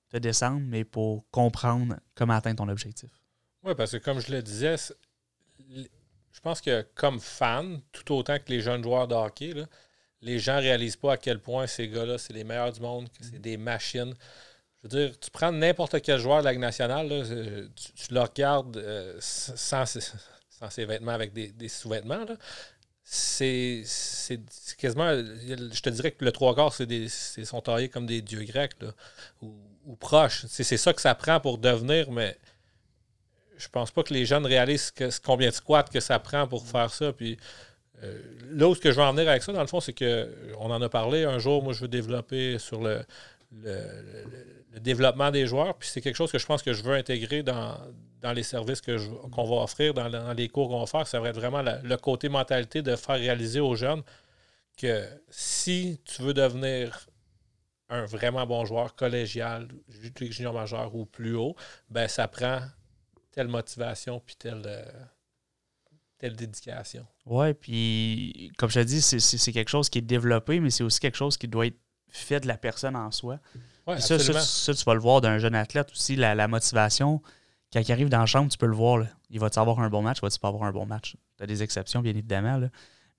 te 0.10 0.18
descendre, 0.18 0.62
mais 0.62 0.84
pour 0.84 1.26
comprendre 1.32 1.98
comment 2.16 2.34
atteindre 2.34 2.64
ton 2.64 2.70
objectif. 2.70 3.12
Oui, 3.64 3.74
parce 3.76 3.92
que 3.92 3.98
comme 3.98 4.20
je 4.20 4.32
le 4.32 4.42
disais, 4.42 4.76
je 5.68 6.40
pense 6.42 6.62
que 6.62 6.86
comme 6.96 7.20
fan, 7.20 7.82
tout 7.92 8.14
autant 8.14 8.38
que 8.38 8.50
les 8.50 8.62
jeunes 8.62 8.84
joueurs 8.84 9.08
de 9.08 9.16
hockey, 9.16 9.54
les 10.22 10.40
gens 10.40 10.58
ne 10.58 10.62
réalisent 10.62 10.96
pas 10.96 11.14
à 11.14 11.18
quel 11.18 11.40
point 11.40 11.68
ces 11.68 11.88
gars-là, 11.90 12.18
c'est 12.18 12.34
les 12.34 12.44
meilleurs 12.44 12.72
du 12.72 12.80
monde, 12.80 13.10
que 13.10 13.24
c'est 13.24 13.40
des 13.40 13.58
machines. 13.58 14.14
Je 14.78 14.88
veux 14.88 15.08
dire, 15.08 15.20
tu 15.20 15.32
prends 15.32 15.52
n'importe 15.52 16.02
quel 16.02 16.20
joueur 16.20 16.40
de 16.40 16.46
la 16.46 16.52
Ligue 16.52 16.62
nationale, 16.62 17.08
euh, 17.12 17.68
tu, 17.76 18.14
le 18.14 18.22
regardes 18.22 18.78
euh, 18.78 19.18
sans, 19.20 19.86
ses 19.86 20.86
vêtements 20.86 21.12
avec 21.12 21.34
des, 21.34 21.70
sous-vêtements. 21.70 22.26
C'est 23.04 23.84
quasiment. 24.78 25.12
Je 25.14 25.82
te 25.82 25.90
dirais 25.90 26.12
que 26.12 26.26
le 26.26 26.32
trois 26.32 26.54
quarts, 26.54 26.74
c'est 26.74 27.46
sont 27.46 27.62
taillés 27.62 27.90
comme 27.90 28.06
des 28.06 28.22
dieux 28.22 28.44
grecs 28.44 28.76
ou, 29.42 29.56
ou 29.88 29.96
proches. 29.96 30.46
C'est 30.48 30.78
ça 30.78 30.94
que 30.94 31.02
ça 31.02 31.16
prend 31.16 31.40
pour 31.40 31.58
devenir, 31.58 32.12
mais 32.12 32.38
je 33.58 33.68
pense 33.70 33.90
pas 33.90 34.04
que 34.04 34.14
les 34.14 34.26
jeunes 34.26 34.46
réalisent 34.46 34.94
combien 35.24 35.50
de 35.50 35.54
squats 35.54 35.84
que 35.84 36.00
ça 36.00 36.20
prend 36.20 36.48
pour 36.48 36.68
faire 36.68 36.94
ça. 36.94 37.12
Puis 37.14 37.38
euh, 38.04 38.22
là 38.52 38.68
où 38.68 38.76
ce 38.76 38.82
que 38.82 38.92
je 38.92 38.98
veux 38.98 39.04
en 39.04 39.14
venir 39.14 39.30
avec 39.30 39.42
ça, 39.42 39.52
dans 39.54 39.62
le 39.62 39.68
fond, 39.68 39.80
c'est 39.80 39.94
que 39.94 40.30
on 40.60 40.70
en 40.70 40.82
a 40.82 40.90
parlé. 40.90 41.24
Un 41.24 41.40
jour, 41.40 41.64
moi, 41.64 41.74
je 41.74 41.82
veux 41.82 41.88
développer 41.88 42.60
sur 42.60 42.82
le, 42.82 43.02
développement 44.82 45.32
des 45.32 45.48
joueurs. 45.48 45.76
Puis 45.76 45.90
c'est 45.92 46.02
quelque 46.02 46.18
chose 46.18 46.32
que 46.32 46.38
je 46.38 46.46
pense 46.46 46.62
que 46.62 46.74
je 46.74 46.84
veux 46.84 46.94
intégrer 46.94 47.42
dans, 47.42 47.78
les 48.36 48.44
services 48.44 48.82
qu'on 48.82 49.44
va 49.46 49.64
offrir, 49.64 49.94
dans, 49.94 50.34
les 50.34 50.50
cours 50.50 50.68
qu'on 50.68 50.82
va 50.82 50.86
faire. 50.86 51.08
Ça 51.08 51.22
va 51.22 51.30
être 51.30 51.40
vraiment 51.40 51.64
le 51.64 51.96
côté 51.96 52.28
mentalité 52.28 52.82
de 52.82 52.96
faire 52.98 53.16
réaliser 53.16 53.62
aux 53.62 53.76
jeunes 53.76 54.04
que 54.78 55.04
si 55.30 56.00
tu 56.06 56.22
veux 56.22 56.34
devenir 56.34 57.08
un 57.90 58.06
vraiment 58.06 58.46
bon 58.46 58.66
joueur 58.66 58.96
collégial, 58.96 59.68
junior 60.20 60.54
majeur 60.54 60.94
ou 60.96 61.06
plus 61.06 61.36
haut, 61.36 61.56
ben 61.90 62.08
ça 62.08 62.28
prend 62.28 62.60
telle 63.32 63.48
motivation 63.48 64.22
puis 64.26 64.36
telle, 64.36 64.64
euh, 64.66 64.84
telle 66.18 66.36
dédication. 66.36 67.06
Ouais, 67.26 67.54
puis 67.54 68.52
comme 68.58 68.70
je 68.70 68.80
te 68.80 68.86
dis, 68.86 69.02
c'est 69.02 69.52
quelque 69.52 69.70
chose 69.70 69.90
qui 69.90 70.00
est 70.00 70.02
développé, 70.02 70.60
mais 70.60 70.70
c'est 70.70 70.84
aussi 70.84 71.00
quelque 71.00 71.18
chose 71.18 71.38
qui 71.38 71.48
doit 71.48 71.68
être 71.68 71.80
fait 72.10 72.40
de 72.40 72.48
la 72.48 72.58
personne 72.58 72.96
en 72.96 73.12
soi. 73.12 73.40
Ouais, 73.86 74.02
ça, 74.02 74.20
ça, 74.20 74.74
tu 74.74 74.84
vas 74.84 74.94
le 74.94 75.00
voir 75.00 75.22
d'un 75.22 75.38
jeune 75.38 75.56
athlète 75.56 75.92
aussi, 75.92 76.16
la, 76.16 76.48
motivation. 76.48 77.22
Quand 77.72 77.80
il 77.80 77.92
arrive 77.92 78.10
dans 78.10 78.20
la 78.20 78.26
chambre, 78.26 78.52
tu 78.52 78.58
peux 78.58 78.66
le 78.66 78.76
voir. 78.76 79.06
Il 79.30 79.40
va-tu 79.40 79.60
avoir 79.60 79.80
un 79.80 79.90
bon 79.90 80.02
match, 80.02 80.22
va-tu 80.22 80.40
pas 80.40 80.50
avoir 80.50 80.64
un 80.64 80.72
bon 80.72 80.86
match? 80.86 81.16
Tu 81.38 81.44
as 81.44 81.48
des 81.48 81.64
exceptions, 81.64 82.02
bien 82.02 82.12
évidemment. 82.12 82.62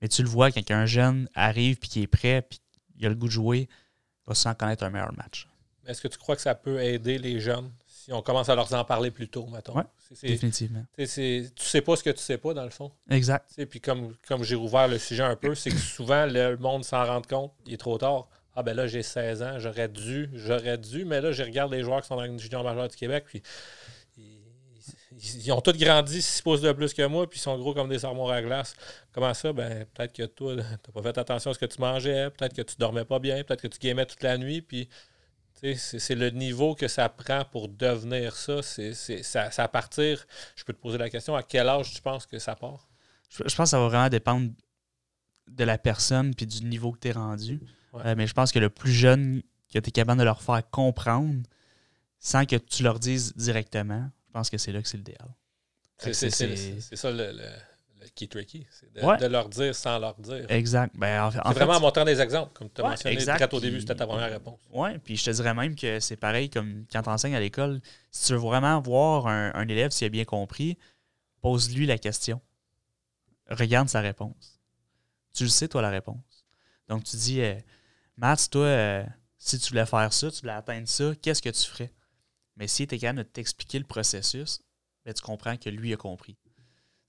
Mais 0.03 0.09
tu 0.09 0.23
le 0.23 0.29
vois 0.29 0.51
quand 0.51 0.71
un 0.71 0.87
jeune 0.87 1.29
arrive 1.35 1.79
puis 1.79 1.89
qui 1.89 2.03
est 2.03 2.07
prêt, 2.07 2.43
puis 2.43 2.61
il 2.97 3.07
a 3.07 3.09
le 3.09 3.15
goût 3.15 3.29
de 3.29 3.33
jouer, 3.33 3.69
s'en 4.35 4.55
connaître 4.55 4.85
un 4.85 4.91
meilleur 4.91 5.13
match. 5.17 5.49
Est-ce 5.87 6.03
que 6.03 6.09
tu 6.09 6.19
crois 6.19 6.37
que 6.37 6.43
ça 6.43 6.55
peut 6.55 6.83
aider 6.83 7.19
les 7.19 7.41
jeunes 7.41 7.71
si 7.87 8.13
on 8.13 8.23
commence 8.23 8.49
à 8.49 8.55
leur 8.55 8.73
en 8.75 8.85
parler 8.85 9.11
plus 9.11 9.29
tôt, 9.29 9.47
mettons? 9.47 9.77
Oui, 9.77 9.83
définitivement. 10.23 10.85
Tu 10.97 11.07
sais 11.07 11.81
pas 11.81 11.97
ce 11.97 12.03
que 12.03 12.11
tu 12.11 12.23
sais 12.23 12.39
pas, 12.39 12.55
dans 12.55 12.65
le 12.65 12.71
fond. 12.71 12.93
Exact. 13.11 13.51
Puis 13.69 13.81
comme, 13.81 14.15
comme 14.27 14.45
j'ai 14.45 14.55
rouvert 14.55 14.89
le 14.89 14.99
sujet 14.99 15.23
un 15.23 15.37
peu, 15.37 15.55
c'est 15.55 15.71
que 15.71 15.77
souvent, 15.77 16.27
le 16.27 16.57
monde 16.57 16.85
s'en 16.85 17.05
rend 17.05 17.23
compte, 17.23 17.53
il 17.67 17.75
est 17.75 17.79
trop 17.79 17.99
tard. 17.99 18.29
Ah 18.55 18.63
ben 18.63 18.75
là, 18.75 18.87
j'ai 18.89 19.05
16 19.05 19.43
ans, 19.43 19.59
j'aurais 19.59 19.89
dû, 19.89 20.29
j'aurais 20.35 20.79
dû, 20.79 21.05
mais 21.05 21.21
là, 21.21 21.31
je 21.31 21.45
regarde 21.45 21.73
les 21.73 21.83
joueurs 21.85 22.01
qui 22.01 22.09
sont 22.09 22.17
dans 22.17 22.27
le 22.27 22.39
junior 22.39 22.65
majeur 22.65 22.89
du 22.89 22.97
Québec, 22.97 23.25
puis 23.29 23.41
ils, 25.21 25.53
ont 25.53 25.61
tous 25.61 25.77
grandi 25.77 26.23
6 26.23 26.43
pouces 26.43 26.61
de 26.61 26.73
plus 26.73 26.95
que 26.95 27.07
moi, 27.07 27.29
puis 27.29 27.39
ils 27.39 27.43
sont 27.43 27.59
gros 27.59 27.75
comme 27.75 27.89
des 27.89 28.05
armoires 28.05 28.31
à 28.31 28.43
glace. 28.43 28.75
Comment 29.13 29.35
ça? 29.35 29.53
Ben, 29.53 29.85
peut-être 29.95 30.13
que 30.13 30.25
toi, 30.25 30.55
tu 30.57 30.63
n'as 30.63 30.93
pas 30.93 31.03
fait 31.03 31.19
attention 31.19 31.51
à 31.51 31.55
ce 31.55 31.59
que 31.59 31.67
tu 31.67 31.81
mangeais, 31.81 32.31
peut-être 32.31 32.55
que 32.55 32.63
tu 32.63 32.77
dormais 32.79 33.05
pas 33.05 33.19
bien, 33.19 33.43
peut-être 33.45 33.63
que 33.63 33.69
tu 33.69 33.79
gamais 33.79 34.07
toute 34.07 34.23
la 34.23 34.39
nuit, 34.39 34.63
puis 34.63 34.89
c'est 35.77 36.15
le 36.15 36.31
niveau 36.31 36.75
que 36.75 36.87
ça 36.87 37.09
prend 37.09 37.45
pour 37.45 37.69
devenir 37.69 38.37
ça. 38.37 38.63
C'est 38.63 38.95
ça, 38.95 39.51
ça 39.51 39.65
à 39.65 39.69
partir, 39.69 40.25
je 40.57 40.65
peux 40.65 40.73
te 40.73 40.81
poser 40.81 40.99
la 40.99 41.11
question, 41.11 41.35
à 41.35 41.43
quel 41.43 41.69
âge 41.69 41.93
tu 41.95 42.01
penses 42.01 42.27
que 42.27 42.39
ça 42.39 42.55
part? 42.55 42.89
Je, 43.29 43.43
pense 43.43 43.55
que 43.55 43.65
ça 43.65 43.79
va 43.79 43.89
vraiment 43.89 44.09
dépendre 44.09 44.51
de 45.49 45.65
la 45.65 45.79
personne 45.79 46.35
puis 46.35 46.47
du 46.47 46.65
niveau 46.65 46.93
que 46.93 47.01
tu 47.01 47.09
es 47.09 47.13
rendu. 47.13 47.61
Euh, 47.95 48.15
mais 48.17 48.27
je 48.27 48.35
pense 48.35 48.53
que 48.53 48.59
le 48.59 48.71
plus 48.71 48.93
jeune 48.93 49.43
que 49.73 49.79
tu 49.79 49.89
es 49.89 49.93
capable 49.93 50.21
de 50.21 50.25
leur 50.25 50.43
faire 50.43 50.63
comprendre 50.71 51.43
sans 52.21 52.45
que 52.45 52.57
tu 52.57 52.83
leur 52.83 52.99
dises 52.99 53.35
directement, 53.37 54.11
je 54.29 54.33
pense 54.33 54.51
que 54.51 54.59
c'est 54.59 54.73
là 54.73 54.83
que 54.83 54.89
c'est 54.89 54.99
l'idéal. 54.99 55.29
C'est 55.99 56.31
ça 56.31 57.11
le, 57.11 57.33
qui 58.15 58.25
est 58.25 58.29
tricky. 58.29 58.67
C'est 58.71 58.93
de, 58.93 59.27
leur 59.27 59.49
dire 59.49 59.75
sans 59.75 59.99
leur 59.99 60.15
dire. 60.15 60.47
Exact. 60.49 60.95
Ben, 60.97 61.31
c'est 61.31 61.55
vraiment 61.55 61.75
en 61.75 61.81
montrant 61.81 62.05
des 62.05 62.21
exemples, 62.21 62.53
comme 62.53 62.71
tu 62.71 62.81
as 62.81 62.89
mentionné 62.89 63.15
exact. 63.15 63.53
au 63.53 63.61
début, 63.61 63.81
c'était 63.81 63.95
ta 63.95 64.07
première 64.07 64.31
réponse. 64.31 64.61
Oui, 64.73 64.99
puis 64.99 65.17
je 65.17 65.25
te 65.25 65.31
dirais 65.31 65.55
même 65.55 65.75
que 65.75 66.01
c'est 66.01 66.17
pareil 66.17 66.51
comme 66.51 66.85
quand 66.93 67.03
tu 67.03 67.09
enseignes 67.09 67.35
à 67.35 67.41
l'école. 67.41 67.81
Si 68.11 68.27
tu 68.27 68.33
veux 68.33 68.39
vraiment 68.39 68.81
voir 68.81 69.27
un, 69.27 69.69
élève 69.69 69.91
s'il 69.91 70.07
a 70.07 70.11
bien 70.11 70.25
compris, 70.25 70.79
pose-lui 71.41 71.87
la 71.87 71.99
question. 71.99 72.41
Regarde 73.51 73.89
sa 73.89 74.01
réponse. 74.01 74.61
Tu 75.35 75.45
le 75.45 75.51
sais, 75.51 75.69
toi, 75.69 75.83
la 75.83 75.91
réponse. 75.91 76.47
Donc, 76.89 77.05
tu 77.05 77.17
dis, 77.17 77.41
euh, 77.41 77.55
Matt, 78.17 78.49
toi, 78.51 78.65
euh, 78.65 79.05
si 79.39 79.59
tu 79.59 79.71
voulais 79.71 79.87
faire 79.87 80.13
ça, 80.13 80.31
tu 80.31 80.41
voulais 80.41 80.53
atteindre 80.53 80.89
ça, 80.89 81.13
qu'est-ce 81.23 81.41
que 81.41 81.49
tu 81.49 81.65
ferais? 81.65 81.93
Mais 82.59 82.69
si 82.69 82.87
tu 82.87 82.95
es 82.95 82.99
capable 82.99 83.21
de 83.21 83.23
t'expliquer 83.25 83.79
le 83.79 83.87
processus, 83.87 84.61
ben, 85.05 85.15
tu 85.15 85.23
comprends 85.23 85.57
que 85.57 85.71
lui 85.71 85.93
a 85.95 85.97
compris 85.97 86.37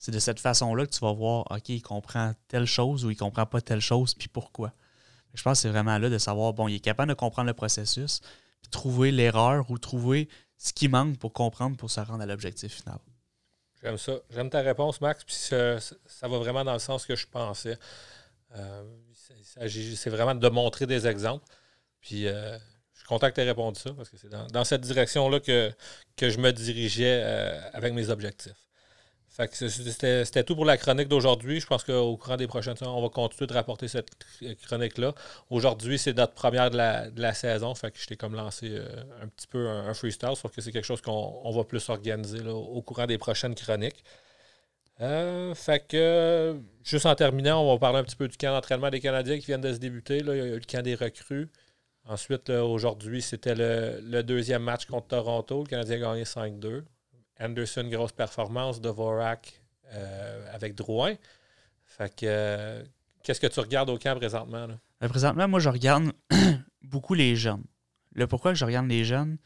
c'est 0.00 0.12
de 0.12 0.18
cette 0.18 0.40
façon-là 0.40 0.86
que 0.86 0.90
tu 0.90 1.00
vas 1.00 1.12
voir, 1.12 1.46
OK, 1.50 1.68
il 1.68 1.82
comprend 1.82 2.32
telle 2.48 2.64
chose 2.64 3.04
ou 3.04 3.10
il 3.10 3.16
comprend 3.16 3.44
pas 3.44 3.60
telle 3.60 3.82
chose, 3.82 4.14
puis 4.14 4.28
pourquoi. 4.28 4.72
Je 5.34 5.42
pense 5.42 5.58
que 5.58 5.62
c'est 5.62 5.68
vraiment 5.68 5.98
là 5.98 6.08
de 6.08 6.16
savoir, 6.16 6.54
bon, 6.54 6.68
il 6.68 6.76
est 6.76 6.80
capable 6.80 7.10
de 7.10 7.14
comprendre 7.14 7.48
le 7.48 7.54
processus, 7.54 8.20
puis 8.62 8.70
trouver 8.70 9.12
l'erreur 9.12 9.70
ou 9.70 9.78
trouver 9.78 10.28
ce 10.56 10.72
qui 10.72 10.88
manque 10.88 11.18
pour 11.18 11.34
comprendre 11.34 11.76
pour 11.76 11.90
se 11.90 12.00
rendre 12.00 12.22
à 12.22 12.26
l'objectif 12.26 12.76
final. 12.76 12.98
J'aime 13.82 13.98
ça. 13.98 14.14
J'aime 14.30 14.48
ta 14.48 14.62
réponse, 14.62 15.02
Max, 15.02 15.22
puis 15.22 15.34
ça, 15.34 15.78
va 16.22 16.38
vraiment 16.38 16.64
dans 16.64 16.72
le 16.72 16.78
sens 16.78 17.04
que 17.04 17.14
je 17.14 17.26
pensais. 17.26 17.78
Euh, 18.54 18.82
c'est 19.44 20.10
vraiment 20.10 20.34
de 20.34 20.48
montrer 20.48 20.86
des 20.86 21.06
exemples. 21.06 21.44
Puis 22.00 22.26
euh, 22.26 22.58
je 23.00 23.06
suis 23.06 23.08
content 23.08 23.30
que 23.30 23.34
tu 23.34 23.40
aies 23.40 23.44
répondu 23.44 23.80
ça, 23.80 23.92
parce 23.94 24.10
que 24.10 24.18
c'est 24.18 24.28
dans, 24.28 24.64
cette 24.64 24.82
direction-là 24.82 25.40
que, 25.40 25.72
que 26.16 26.28
je 26.28 26.38
me 26.38 26.52
dirigeais 26.52 27.22
euh, 27.24 27.58
avec 27.72 27.94
mes 27.94 28.10
objectifs. 28.10 28.52
C'était 29.52 30.44
tout 30.44 30.54
pour 30.54 30.66
la 30.66 30.76
chronique 30.76 31.08
d'aujourd'hui. 31.08 31.60
Je 31.60 31.66
pense 31.66 31.82
qu'au 31.82 32.14
courant 32.18 32.36
des 32.36 32.46
prochaines 32.46 32.76
semaines, 32.76 32.92
on 32.92 33.00
va 33.00 33.08
continuer 33.08 33.46
de 33.46 33.54
rapporter 33.54 33.88
cette 33.88 34.10
chronique-là. 34.66 35.14
Aujourd'hui, 35.48 35.98
c'est 35.98 36.14
notre 36.14 36.34
première 36.34 36.70
de 36.70 36.76
la, 36.76 37.32
saison. 37.32 37.72
Je 37.74 38.06
t'ai 38.06 38.16
comme 38.16 38.34
lancé 38.34 38.68
euh, 38.70 38.86
un 39.22 39.28
petit 39.28 39.46
peu 39.46 39.66
un, 39.66 39.94
freestyle, 39.94 40.36
sauf 40.36 40.54
que 40.54 40.60
c'est 40.60 40.72
quelque 40.72 40.84
chose 40.84 41.00
qu'on 41.00 41.50
va 41.52 41.64
plus 41.64 41.88
organiser 41.88 42.40
au 42.46 42.82
courant 42.82 43.06
des 43.06 43.16
prochaines 43.16 43.54
chroniques. 43.54 44.04
Euh, 45.00 45.54
fait 45.54 45.86
que, 45.88 46.60
juste 46.84 47.06
en 47.06 47.14
terminant, 47.14 47.62
on 47.62 47.72
va 47.72 47.78
parler 47.78 48.00
un 48.00 48.04
petit 48.04 48.16
peu 48.16 48.28
du 48.28 48.36
camp 48.36 48.52
d'entraînement 48.52 48.90
des 48.90 49.00
Canadiens 49.00 49.38
qui 49.38 49.46
viennent 49.46 49.62
de 49.62 49.72
se 49.72 49.78
débuter. 49.78 50.20
Là. 50.20 50.34
Il 50.34 50.38
y 50.38 50.42
a 50.42 50.46
eu 50.46 50.54
le 50.58 50.60
camp 50.60 50.82
des 50.82 50.94
recrues. 50.94 51.48
Ensuite, 52.06 52.50
aujourd'hui, 52.50 53.22
c'était 53.22 53.54
le, 53.54 54.22
deuxième 54.22 54.62
match 54.62 54.86
contre 54.86 55.08
Toronto. 55.08 55.62
Le 55.62 55.68
Canadien 55.68 55.96
a 55.96 56.00
gagné 56.00 56.24
5-2. 56.24 56.82
Anderson, 57.40 57.88
grosse 57.88 58.12
performance. 58.12 58.80
Dvorak 58.80 59.60
euh, 59.92 60.54
avec 60.54 60.74
Drouin. 60.74 61.14
Fait 61.84 62.14
que, 62.14 62.26
euh, 62.26 62.84
qu'est-ce 63.22 63.40
que 63.40 63.46
tu 63.46 63.60
regardes 63.60 63.90
au 63.90 63.98
camp 63.98 64.16
présentement? 64.16 64.66
Là? 64.66 64.74
Euh, 65.02 65.08
présentement, 65.08 65.48
moi, 65.48 65.60
je 65.60 65.68
regarde 65.68 66.12
beaucoup 66.82 67.14
les 67.14 67.36
jeunes. 67.36 67.64
Le 68.14 68.26
pourquoi 68.26 68.54
je 68.54 68.64
regarde 68.64 68.86
les 68.86 69.04
jeunes, 69.04 69.38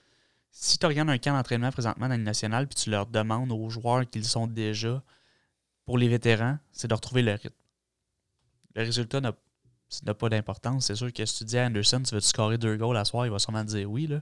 si 0.50 0.78
tu 0.78 0.86
regardes 0.86 1.10
un 1.10 1.18
camp 1.18 1.34
d'entraînement 1.34 1.70
présentement 1.70 2.08
dans 2.08 2.16
le 2.16 2.22
national, 2.22 2.66
puis 2.68 2.76
tu 2.76 2.90
leur 2.90 3.06
demandes 3.06 3.52
aux 3.52 3.68
joueurs 3.70 4.08
qu'ils 4.08 4.24
sont 4.24 4.46
déjà, 4.46 5.02
pour 5.84 5.98
les 5.98 6.08
vétérans, 6.08 6.58
c'est 6.72 6.88
de 6.88 6.94
retrouver 6.94 7.22
le 7.22 7.32
rythme. 7.32 7.50
Le 8.74 8.82
résultat 8.82 9.20
n'a 9.20 9.32
pas 10.18 10.28
d'importance. 10.28 10.86
C'est 10.86 10.94
sûr 10.94 11.12
que 11.12 11.24
si 11.24 11.38
tu 11.38 11.44
dis 11.44 11.58
à 11.58 11.66
Anderson, 11.66 12.02
tu 12.02 12.14
veux 12.14 12.20
scorer 12.20 12.58
deux 12.58 12.76
goals 12.76 12.96
à 12.96 13.04
soir, 13.04 13.26
il 13.26 13.32
va 13.32 13.38
sûrement 13.38 13.64
dire 13.64 13.90
oui. 13.90 14.06
Là. 14.06 14.20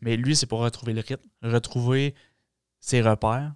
Mais 0.00 0.16
lui, 0.16 0.36
c'est 0.36 0.46
pour 0.46 0.60
retrouver 0.60 0.92
le 0.92 1.00
rythme, 1.00 1.28
retrouver 1.42 2.14
ses 2.80 3.00
repères, 3.00 3.52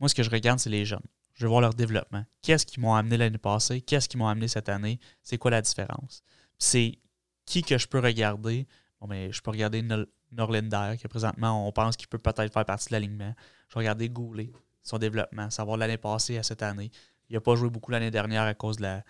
moi, 0.00 0.08
ce 0.08 0.14
que 0.14 0.22
je 0.22 0.30
regarde, 0.30 0.58
c'est 0.58 0.70
les 0.70 0.84
jeunes. 0.84 1.06
Je 1.34 1.44
veux 1.44 1.48
voir 1.48 1.60
leur 1.60 1.74
développement. 1.74 2.24
Qu'est-ce 2.42 2.66
qu'ils 2.66 2.82
m'ont 2.82 2.94
amené 2.94 3.16
l'année 3.16 3.38
passée? 3.38 3.80
Qu'est-ce 3.80 4.08
qu'ils 4.08 4.18
m'ont 4.18 4.28
amené 4.28 4.48
cette 4.48 4.68
année? 4.68 5.00
C'est 5.22 5.38
quoi 5.38 5.50
la 5.50 5.62
différence? 5.62 6.22
C'est 6.58 6.98
qui 7.46 7.62
que 7.62 7.78
je 7.78 7.88
peux 7.88 8.00
regarder? 8.00 8.66
Bon, 9.00 9.06
mais 9.08 9.26
ben, 9.26 9.32
je 9.32 9.40
peux 9.40 9.50
regarder 9.50 9.82
Norlinder, 10.30 10.96
qui 10.98 11.08
présentement, 11.08 11.66
on 11.66 11.72
pense 11.72 11.96
qu'il 11.96 12.08
peut 12.08 12.18
peut-être 12.18 12.52
faire 12.52 12.64
partie 12.64 12.88
de 12.88 12.92
l'alignement. 12.92 13.34
Je 13.68 13.74
vais 13.74 13.80
regarder 13.80 14.08
Goulet, 14.08 14.52
son 14.82 14.98
développement, 14.98 15.50
savoir 15.50 15.76
l'année 15.76 15.96
passée 15.96 16.38
à 16.38 16.42
cette 16.42 16.62
année. 16.62 16.90
Il 17.30 17.34
n'a 17.34 17.40
pas 17.40 17.56
joué 17.56 17.70
beaucoup 17.70 17.90
l'année 17.90 18.10
dernière 18.10 18.42
à 18.42 18.54
cause 18.54 18.76
de 18.76 18.82
la, 18.82 19.02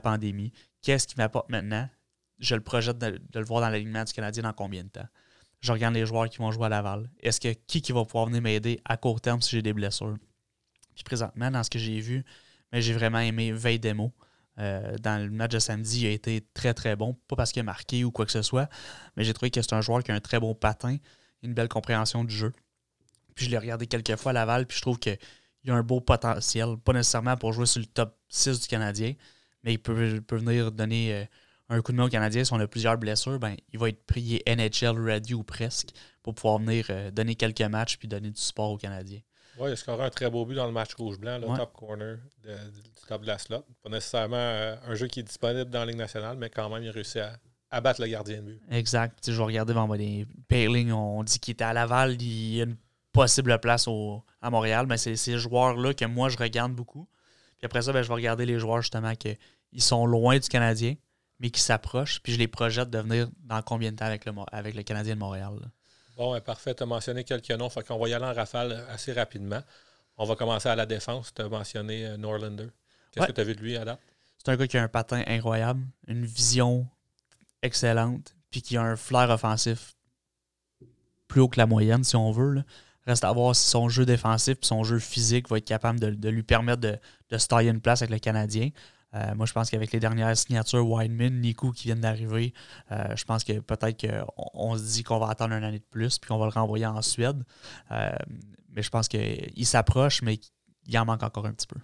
pandémie. 0.00 0.52
Qu'est-ce 0.82 1.06
qui 1.06 1.16
m'apporte 1.16 1.50
maintenant? 1.50 1.88
Je 2.38 2.54
le 2.54 2.60
projette 2.60 2.98
de 2.98 3.18
le 3.34 3.44
voir 3.44 3.60
dans 3.60 3.70
l'alignement 3.70 4.04
du 4.04 4.12
Canadien 4.12 4.42
dans 4.42 4.52
combien 4.52 4.84
de 4.84 4.88
temps? 4.88 5.08
je 5.60 5.72
regarde 5.72 5.94
les 5.94 6.06
joueurs 6.06 6.28
qui 6.28 6.38
vont 6.38 6.50
jouer 6.52 6.66
à 6.66 6.68
Laval. 6.68 7.10
Est-ce 7.20 7.40
que 7.40 7.52
qui, 7.66 7.80
qui 7.80 7.92
va 7.92 8.04
pouvoir 8.04 8.26
venir 8.26 8.42
m'aider 8.42 8.80
à 8.84 8.96
court 8.96 9.20
terme 9.20 9.42
si 9.42 9.50
j'ai 9.50 9.62
des 9.62 9.72
blessures? 9.72 10.16
Puis 10.94 11.04
présentement, 11.04 11.50
dans 11.50 11.62
ce 11.62 11.70
que 11.70 11.78
j'ai 11.78 12.00
vu, 12.00 12.24
j'ai 12.72 12.92
vraiment 12.92 13.18
aimé 13.18 13.52
Veil 13.52 13.78
Demo. 13.78 14.12
Euh, 14.58 14.96
dans 14.98 15.22
le 15.22 15.30
match 15.30 15.52
de 15.52 15.58
samedi, 15.58 16.02
il 16.02 16.06
a 16.06 16.10
été 16.10 16.46
très 16.54 16.72
très 16.72 16.96
bon. 16.96 17.14
Pas 17.28 17.36
parce 17.36 17.52
qu'il 17.52 17.60
a 17.60 17.64
marqué 17.64 18.04
ou 18.04 18.10
quoi 18.10 18.24
que 18.24 18.32
ce 18.32 18.42
soit, 18.42 18.70
mais 19.16 19.24
j'ai 19.24 19.34
trouvé 19.34 19.50
que 19.50 19.60
c'est 19.60 19.74
un 19.74 19.82
joueur 19.82 20.02
qui 20.02 20.12
a 20.12 20.14
un 20.14 20.20
très 20.20 20.40
bon 20.40 20.54
patin, 20.54 20.96
une 21.42 21.52
belle 21.52 21.68
compréhension 21.68 22.24
du 22.24 22.34
jeu. 22.34 22.52
Puis 23.34 23.46
je 23.46 23.50
l'ai 23.50 23.58
regardé 23.58 23.86
quelques 23.86 24.16
fois 24.16 24.30
à 24.30 24.32
Laval, 24.32 24.66
puis 24.66 24.76
je 24.76 24.82
trouve 24.82 24.98
qu'il 24.98 25.18
a 25.68 25.74
un 25.74 25.82
beau 25.82 26.00
potentiel. 26.00 26.76
Pas 26.82 26.94
nécessairement 26.94 27.36
pour 27.36 27.52
jouer 27.52 27.66
sur 27.66 27.80
le 27.80 27.86
top 27.86 28.16
6 28.28 28.60
du 28.60 28.66
Canadien, 28.66 29.12
mais 29.66 29.74
il 29.74 29.78
peut, 29.78 30.20
peut 30.26 30.36
venir 30.36 30.72
donner 30.72 31.12
euh, 31.12 31.24
un 31.68 31.82
coup 31.82 31.92
de 31.92 31.96
main 31.96 32.06
au 32.06 32.08
Canadien, 32.08 32.44
si 32.44 32.52
on 32.52 32.60
a 32.60 32.68
plusieurs 32.68 32.96
blessures, 32.96 33.38
ben, 33.38 33.56
il 33.72 33.78
va 33.78 33.88
être 33.88 34.06
prié 34.06 34.42
NHL 34.46 34.98
ready 34.98 35.34
ou 35.34 35.42
presque 35.42 35.88
pour 36.22 36.34
pouvoir 36.34 36.58
venir 36.58 36.86
euh, 36.90 37.10
donner 37.10 37.34
quelques 37.34 37.60
matchs 37.62 37.98
puis 37.98 38.06
donner 38.06 38.30
du 38.30 38.40
support 38.40 38.70
aux 38.70 38.78
Canadiens. 38.78 39.20
Oui, 39.58 39.70
il 39.70 39.72
a 39.72 39.76
scoré 39.76 40.04
un 40.04 40.10
très 40.10 40.30
beau 40.30 40.44
but 40.46 40.54
dans 40.54 40.66
le 40.66 40.72
match 40.72 40.94
rouge-blanc, 40.94 41.38
le 41.38 41.56
top 41.56 41.72
corner 41.72 42.18
du 42.44 43.06
top 43.08 43.22
de 43.22 43.26
la 43.26 43.38
slot. 43.38 43.64
Pas 43.82 43.88
nécessairement 43.88 44.36
euh, 44.36 44.76
un 44.86 44.94
jeu 44.94 45.08
qui 45.08 45.20
est 45.20 45.24
disponible 45.24 45.70
dans 45.70 45.80
la 45.80 45.86
Ligue 45.86 45.96
nationale, 45.96 46.36
mais 46.36 46.50
quand 46.50 46.68
même, 46.68 46.82
il 46.82 46.88
a 46.88 46.92
réussi 46.92 47.18
à, 47.18 47.80
battre 47.80 48.00
le 48.00 48.06
gardien 48.06 48.36
de 48.36 48.42
but. 48.42 48.60
Exact. 48.70 49.18
je 49.26 49.36
vais 49.36 49.42
regarder 49.42 49.74
dans 49.74 49.92
les 49.94 50.26
Payling, 50.48 50.92
on 50.92 51.24
dit 51.24 51.40
qu'il 51.40 51.52
était 51.52 51.64
à 51.64 51.72
Laval, 51.72 52.20
il 52.20 52.54
y 52.54 52.60
a 52.60 52.64
une 52.64 52.76
possible 53.12 53.58
place 53.58 53.88
à 53.88 54.50
Montréal, 54.50 54.86
mais 54.88 54.98
c'est 54.98 55.16
ces 55.16 55.38
joueurs-là 55.38 55.94
que 55.94 56.04
moi, 56.04 56.28
je 56.28 56.36
regarde 56.36 56.72
beaucoup. 56.72 57.08
Puis 57.58 57.64
après 57.64 57.82
ça, 57.82 57.92
ben, 57.92 58.02
je 58.02 58.08
vais 58.08 58.14
regarder 58.14 58.44
les 58.44 58.58
joueurs 58.58 58.82
justement 58.82 59.14
qui 59.76 59.82
sont 59.82 60.06
loin 60.06 60.38
du 60.38 60.48
Canadien, 60.48 60.94
mais 61.38 61.50
qui 61.50 61.60
s'approchent. 61.60 62.20
Puis 62.22 62.32
je 62.32 62.38
les 62.38 62.48
projette 62.48 62.90
de 62.90 62.98
venir 62.98 63.28
dans 63.44 63.60
combien 63.62 63.92
de 63.92 63.96
temps 63.96 64.06
avec 64.06 64.24
le, 64.24 64.32
avec 64.50 64.74
le 64.74 64.82
Canadien 64.82 65.14
de 65.14 65.20
Montréal. 65.20 65.52
Bon, 66.16 66.38
parfait. 66.40 66.74
Tu 66.74 66.82
as 66.82 66.86
mentionné 66.86 67.24
quelques 67.24 67.50
noms. 67.50 67.68
Fait 67.68 67.86
qu'on 67.86 67.98
va 67.98 68.08
y 68.08 68.14
aller 68.14 68.24
en 68.24 68.32
rafale 68.32 68.84
assez 68.88 69.12
rapidement. 69.12 69.60
On 70.16 70.24
va 70.24 70.34
commencer 70.34 70.68
à 70.68 70.76
la 70.76 70.86
défense. 70.86 71.32
Tu 71.34 71.42
as 71.42 71.48
mentionné 71.48 72.06
euh, 72.06 72.16
Norlander. 72.16 72.68
Qu'est-ce 73.12 73.26
que 73.26 73.32
tu 73.32 73.40
as 73.40 73.44
vu 73.44 73.54
de 73.54 73.60
lui 73.60 73.76
à 73.76 73.84
date? 73.84 74.00
c'est 74.38 74.52
un 74.52 74.56
gars 74.56 74.66
qui 74.68 74.78
a 74.78 74.82
un 74.82 74.88
patin 74.88 75.24
incroyable, 75.26 75.84
une 76.06 76.24
vision 76.24 76.86
excellente, 77.62 78.36
puis 78.50 78.62
qui 78.62 78.76
a 78.76 78.82
un 78.82 78.94
flair 78.94 79.28
offensif 79.28 79.96
plus 81.26 81.40
haut 81.40 81.48
que 81.48 81.58
la 81.58 81.66
moyenne, 81.66 82.04
si 82.04 82.14
on 82.14 82.30
veut. 82.30 82.62
Reste 83.06 83.24
à 83.24 83.32
voir 83.32 83.56
si 83.56 83.68
son 83.68 83.88
jeu 83.88 84.06
défensif 84.06 84.58
et 84.62 84.66
son 84.66 84.84
jeu 84.84 85.00
physique 85.00 85.48
va 85.48 85.58
être 85.58 85.64
capable 85.64 85.98
de, 85.98 86.28
lui 86.28 86.44
permettre 86.44 86.80
de, 86.80 86.96
de 87.30 87.38
se 87.38 87.48
tailler 87.48 87.70
une 87.70 87.80
place 87.80 88.02
avec 88.02 88.10
le 88.10 88.18
Canadien. 88.20 88.70
Euh, 89.16 89.34
moi, 89.34 89.46
je 89.46 89.52
pense 89.52 89.70
qu'avec 89.70 89.92
les 89.92 90.00
dernières 90.00 90.36
signatures, 90.36 90.86
Wineman, 90.86 91.40
Nico 91.40 91.72
qui 91.72 91.84
viennent 91.84 92.00
d'arriver, 92.00 92.52
euh, 92.92 93.16
je 93.16 93.24
pense 93.24 93.44
que 93.44 93.60
peut-être 93.60 94.00
qu'on 94.00 94.50
on 94.54 94.76
se 94.76 94.82
dit 94.82 95.02
qu'on 95.02 95.18
va 95.18 95.28
attendre 95.28 95.54
une 95.54 95.64
année 95.64 95.78
de 95.78 95.84
plus 95.84 96.18
puis 96.18 96.28
qu'on 96.28 96.38
va 96.38 96.46
le 96.46 96.52
renvoyer 96.52 96.86
en 96.86 97.00
Suède. 97.02 97.42
Euh, 97.92 98.10
mais 98.70 98.82
je 98.82 98.90
pense 98.90 99.08
qu'il 99.08 99.66
s'approche, 99.66 100.22
mais 100.22 100.38
il 100.86 100.98
en 100.98 101.04
manque 101.04 101.22
encore 101.22 101.46
un 101.46 101.52
petit 101.52 101.66
peu. 101.66 101.80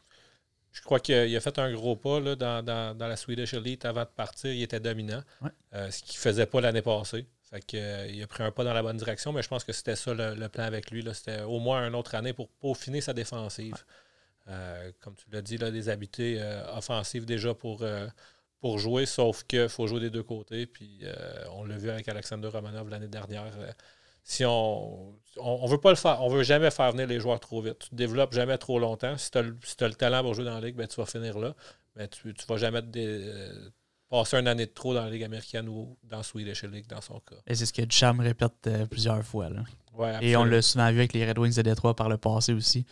Je 0.73 0.83
crois 0.83 1.01
qu'il 1.01 1.37
a 1.37 1.41
fait 1.41 1.59
un 1.59 1.73
gros 1.73 1.97
pas 1.97 2.21
là, 2.21 2.35
dans, 2.35 2.97
la 2.99 3.17
Swedish 3.17 3.55
Elite 3.55 3.85
avant 3.85 4.03
de 4.03 4.11
partir. 4.15 4.53
Il 4.53 4.63
était 4.63 4.81
dominant, 4.81 5.23
ce 5.73 6.03
qu'il 6.03 6.17
ne 6.17 6.21
faisait 6.21 6.47
pas 6.47 6.63
l'année 6.63 6.81
passée. 6.81 7.27
il 7.53 8.23
a 8.23 8.27
pris 8.27 8.43
un 8.43 8.51
pas 8.51 8.65
dans 8.65 8.73
la 8.73 8.83
bonne 8.83 8.97
direction, 8.97 9.33
mais 9.33 9.43
je 9.43 9.49
pense 9.49 9.65
que 9.65 9.73
c'était 9.73 9.97
ça 9.97 10.15
le, 10.15 10.49
plan 10.49 10.65
avec 10.65 10.91
lui. 10.91 11.05
C'était 11.13 11.43
au 11.43 11.59
moins 11.59 11.87
une 11.87 11.95
autre 11.95 12.15
année 12.15 12.33
pour 12.33 12.49
peaufiner 12.49 13.03
sa 13.03 13.13
défensive. 13.13 13.85
Comme 15.01 15.15
tu 15.15 15.25
l'as 15.31 15.43
dit, 15.43 15.57
là, 15.57 15.71
des 15.71 15.89
habiletés 15.89 16.37
euh, 16.41 16.77
offensives 16.77 17.25
déjà 17.25 17.55
pour, 17.55 17.83
euh, 17.83 18.07
pour 18.61 18.79
jouer, 18.79 19.07
sauf 19.07 19.45
qu'il 19.45 19.69
faut 19.69 19.87
jouer 19.87 20.01
des 20.01 20.11
deux 20.11 20.23
côtés. 20.23 20.67
Puis 20.67 21.03
on 21.53 21.65
l'a 21.65 21.77
vu 21.77 21.91
avec 21.91 22.09
Alexander 22.09 22.49
Romanov 22.49 22.89
l'année 22.89 23.09
dernière. 23.09 23.53
si 24.23 24.45
on 24.45 25.15
on, 25.37 25.67
veut 25.67 25.79
pas 25.79 25.91
le 25.91 25.97
faire, 25.97 26.23
on 26.23 26.29
veut 26.29 26.43
jamais 26.43 26.71
faire 26.71 26.93
venir 26.93 27.07
les 27.07 27.21
joueurs 27.21 27.41
trop 27.41 27.61
vite. 27.61 27.79
Tu 27.79 27.89
te 27.91 27.95
développes 27.95 28.35
jamais 28.35 28.59
trop 28.59 28.79
longtemps. 28.79 29.17
Si 29.17 29.31
tu 29.31 29.39
as, 29.39 29.43
le 29.43 29.95
talent 29.95 30.23
pour 30.23 30.35
jouer 30.35 30.45
dans 30.45 30.55
la 30.55 30.61
ligue, 30.61 30.77
ben, 30.77 30.87
tu 30.87 30.97
vas 30.97 31.07
finir 31.07 31.39
là. 31.39 31.55
Mais 31.97 32.09
tu 32.09 32.29
ne 32.29 32.33
vas 32.49 32.57
jamais 32.57 32.83
passer 34.09 34.37
une 34.37 34.49
année 34.49 34.67
de 34.67 34.71
trop 34.71 34.95
dans 34.95 35.05
la 35.05 35.11
Ligue 35.11 35.25
américaine 35.25 35.69
ou 35.69 35.97
dans 36.05 36.23
Swedish 36.23 36.63
League 36.65 36.87
dans 36.87 37.01
son 37.01 37.21
cas. 37.21 37.37
Et 37.47 37.55
c'est 37.55 37.67
ce 37.67 37.73
que 37.73 37.83
Duchamp 37.83 38.19
répète 38.19 38.69
plusieurs 38.91 39.23
fois. 39.25 39.49
Là. 39.49 39.63
Et 40.21 40.37
on 40.37 40.45
l'a 40.45 40.63
souvent 40.63 40.91
vu 40.91 40.99
avec 40.99 41.13
les 41.13 41.29
Red 41.29 41.39
Wings 41.39 41.55
de 41.57 41.63
Détroit 41.63 41.95
par 41.95 42.09
le 42.09 42.17
passé 42.17 42.53
aussi. 42.53 42.87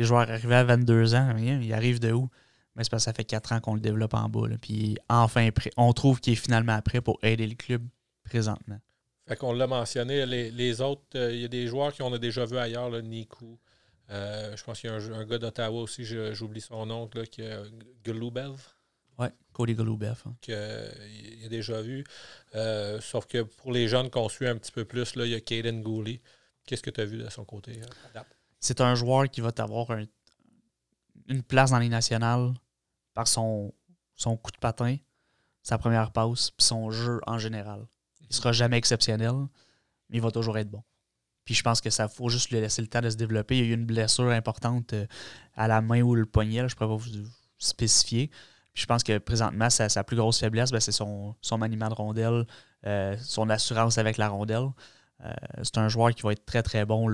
Les 0.00 0.06
joueurs 0.06 0.30
arrivaient 0.30 0.54
à 0.54 0.64
22 0.64 1.14
ans, 1.14 1.36
ils 1.36 1.74
arrivent 1.74 2.00
de 2.00 2.10
où? 2.10 2.30
Mais 2.74 2.84
c'est 2.84 2.90
parce 2.90 3.02
que 3.02 3.10
ça 3.10 3.12
fait 3.12 3.24
4 3.24 3.52
ans 3.52 3.60
qu'on 3.60 3.74
le 3.74 3.82
développe 3.82 4.14
en 4.14 4.30
bas. 4.30 4.48
Puis 4.58 4.96
enfin, 5.10 5.50
on 5.76 5.92
trouve 5.92 6.20
qu'il 6.20 6.32
est 6.32 6.36
finalement 6.36 6.80
prêt 6.80 7.02
pour 7.02 7.18
aider 7.22 7.46
le 7.46 7.54
club 7.54 7.86
présentement. 8.24 8.78
Fait 9.28 9.36
qu'on 9.36 9.52
l'a 9.52 9.66
mentionné, 9.66 10.24
les, 10.24 10.80
autres, 10.80 11.02
euh, 11.16 11.34
il 11.34 11.42
y 11.42 11.44
a 11.44 11.48
des 11.48 11.66
joueurs 11.66 11.94
qu'on 11.94 12.14
a 12.14 12.18
déjà 12.18 12.46
vus 12.46 12.56
ailleurs, 12.56 12.88
là, 12.88 13.02
Niku. 13.02 13.58
Euh, 14.08 14.56
je 14.56 14.64
pense 14.64 14.80
qu'il 14.80 14.88
y 14.88 14.92
a 14.94 14.96
un, 14.96 15.24
gars 15.26 15.36
d'Ottawa 15.36 15.82
aussi, 15.82 16.06
j'oublie 16.32 16.62
son 16.62 16.86
nom, 16.86 17.10
là, 17.12 17.26
qui 17.26 17.42
est 17.42 17.58
Golubev. 18.02 18.56
Oui, 19.18 19.26
Cody 19.52 19.74
Golubev. 19.74 20.22
Hein. 20.24 20.34
il 20.48 21.44
a 21.44 21.48
déjà 21.50 21.82
vu. 21.82 22.04
Euh, 22.54 23.02
sauf 23.02 23.26
que 23.26 23.42
pour 23.42 23.70
les 23.70 23.86
jeunes 23.86 24.08
qu'on 24.08 24.30
suit 24.30 24.48
un 24.48 24.56
petit 24.56 24.72
peu 24.72 24.86
plus, 24.86 25.14
là, 25.14 25.26
il 25.26 25.32
y 25.32 25.34
a 25.34 25.40
Caden 25.40 25.82
Gooley. 25.82 26.22
Qu'est-ce 26.64 26.82
que 26.82 26.88
tu 26.88 27.02
as 27.02 27.04
vu 27.04 27.18
de 27.18 27.28
son 27.28 27.44
côté? 27.44 27.72
C'est 28.60 28.80
un 28.80 28.94
joueur 28.94 29.28
qui 29.28 29.40
va 29.40 29.50
avoir 29.58 29.88
une 31.28 31.42
place 31.42 31.70
dans 31.70 31.78
les 31.78 31.88
nationales 31.88 32.52
par 33.14 33.26
son, 33.26 33.72
coup 34.24 34.50
de 34.52 34.58
patin, 34.60 34.96
sa 35.62 35.78
première 35.78 36.12
passe, 36.12 36.50
puis 36.50 36.64
son 36.64 36.90
jeu 36.90 37.20
en 37.26 37.38
général. 37.38 37.86
Il 38.28 38.36
sera 38.36 38.52
jamais 38.52 38.76
exceptionnel, 38.76 39.34
mais 40.08 40.18
il 40.18 40.22
va 40.22 40.30
toujours 40.30 40.56
être 40.58 40.70
bon. 40.70 40.82
Puis 41.44 41.54
je 41.54 41.62
pense 41.62 41.80
que 41.80 41.90
ça 41.90 42.08
faut 42.08 42.28
juste 42.28 42.50
lui 42.50 42.60
laisser 42.60 42.82
le 42.82 42.88
temps 42.88 43.00
de 43.00 43.10
se 43.10 43.16
développer. 43.16 43.58
Il 43.58 43.64
y 43.64 43.68
a 43.68 43.70
eu 43.70 43.74
une 43.74 43.86
blessure 43.86 44.28
importante 44.28 44.92
euh, 44.92 45.06
à 45.54 45.66
la 45.66 45.80
main 45.80 46.02
ou 46.02 46.14
le 46.14 46.26
poignet, 46.26 46.68
je 46.68 46.76
pourrais 46.76 46.90
pas 46.90 46.96
vous 46.96 47.10
spécifier. 47.58 48.28
Puis 48.72 48.82
je 48.82 48.86
pense 48.86 49.02
que 49.02 49.18
présentement, 49.18 49.68
sa, 49.70 50.04
plus 50.04 50.16
grosse 50.16 50.38
faiblesse, 50.38 50.70
ben, 50.70 50.80
c'est 50.80 50.92
son, 50.92 51.34
son 51.40 51.58
maniement 51.58 51.88
de 51.88 51.94
rondelle, 51.94 52.46
euh, 52.86 53.16
son 53.20 53.48
assurance 53.50 53.98
avec 53.98 54.16
la 54.16 54.28
rondelle. 54.28 54.68
Euh, 55.24 55.32
c'est 55.62 55.78
un 55.78 55.88
joueur 55.88 56.14
qui 56.14 56.22
va 56.22 56.32
être 56.32 56.44
très 56.44 56.62
très 56.62 56.84
bon 56.84 57.08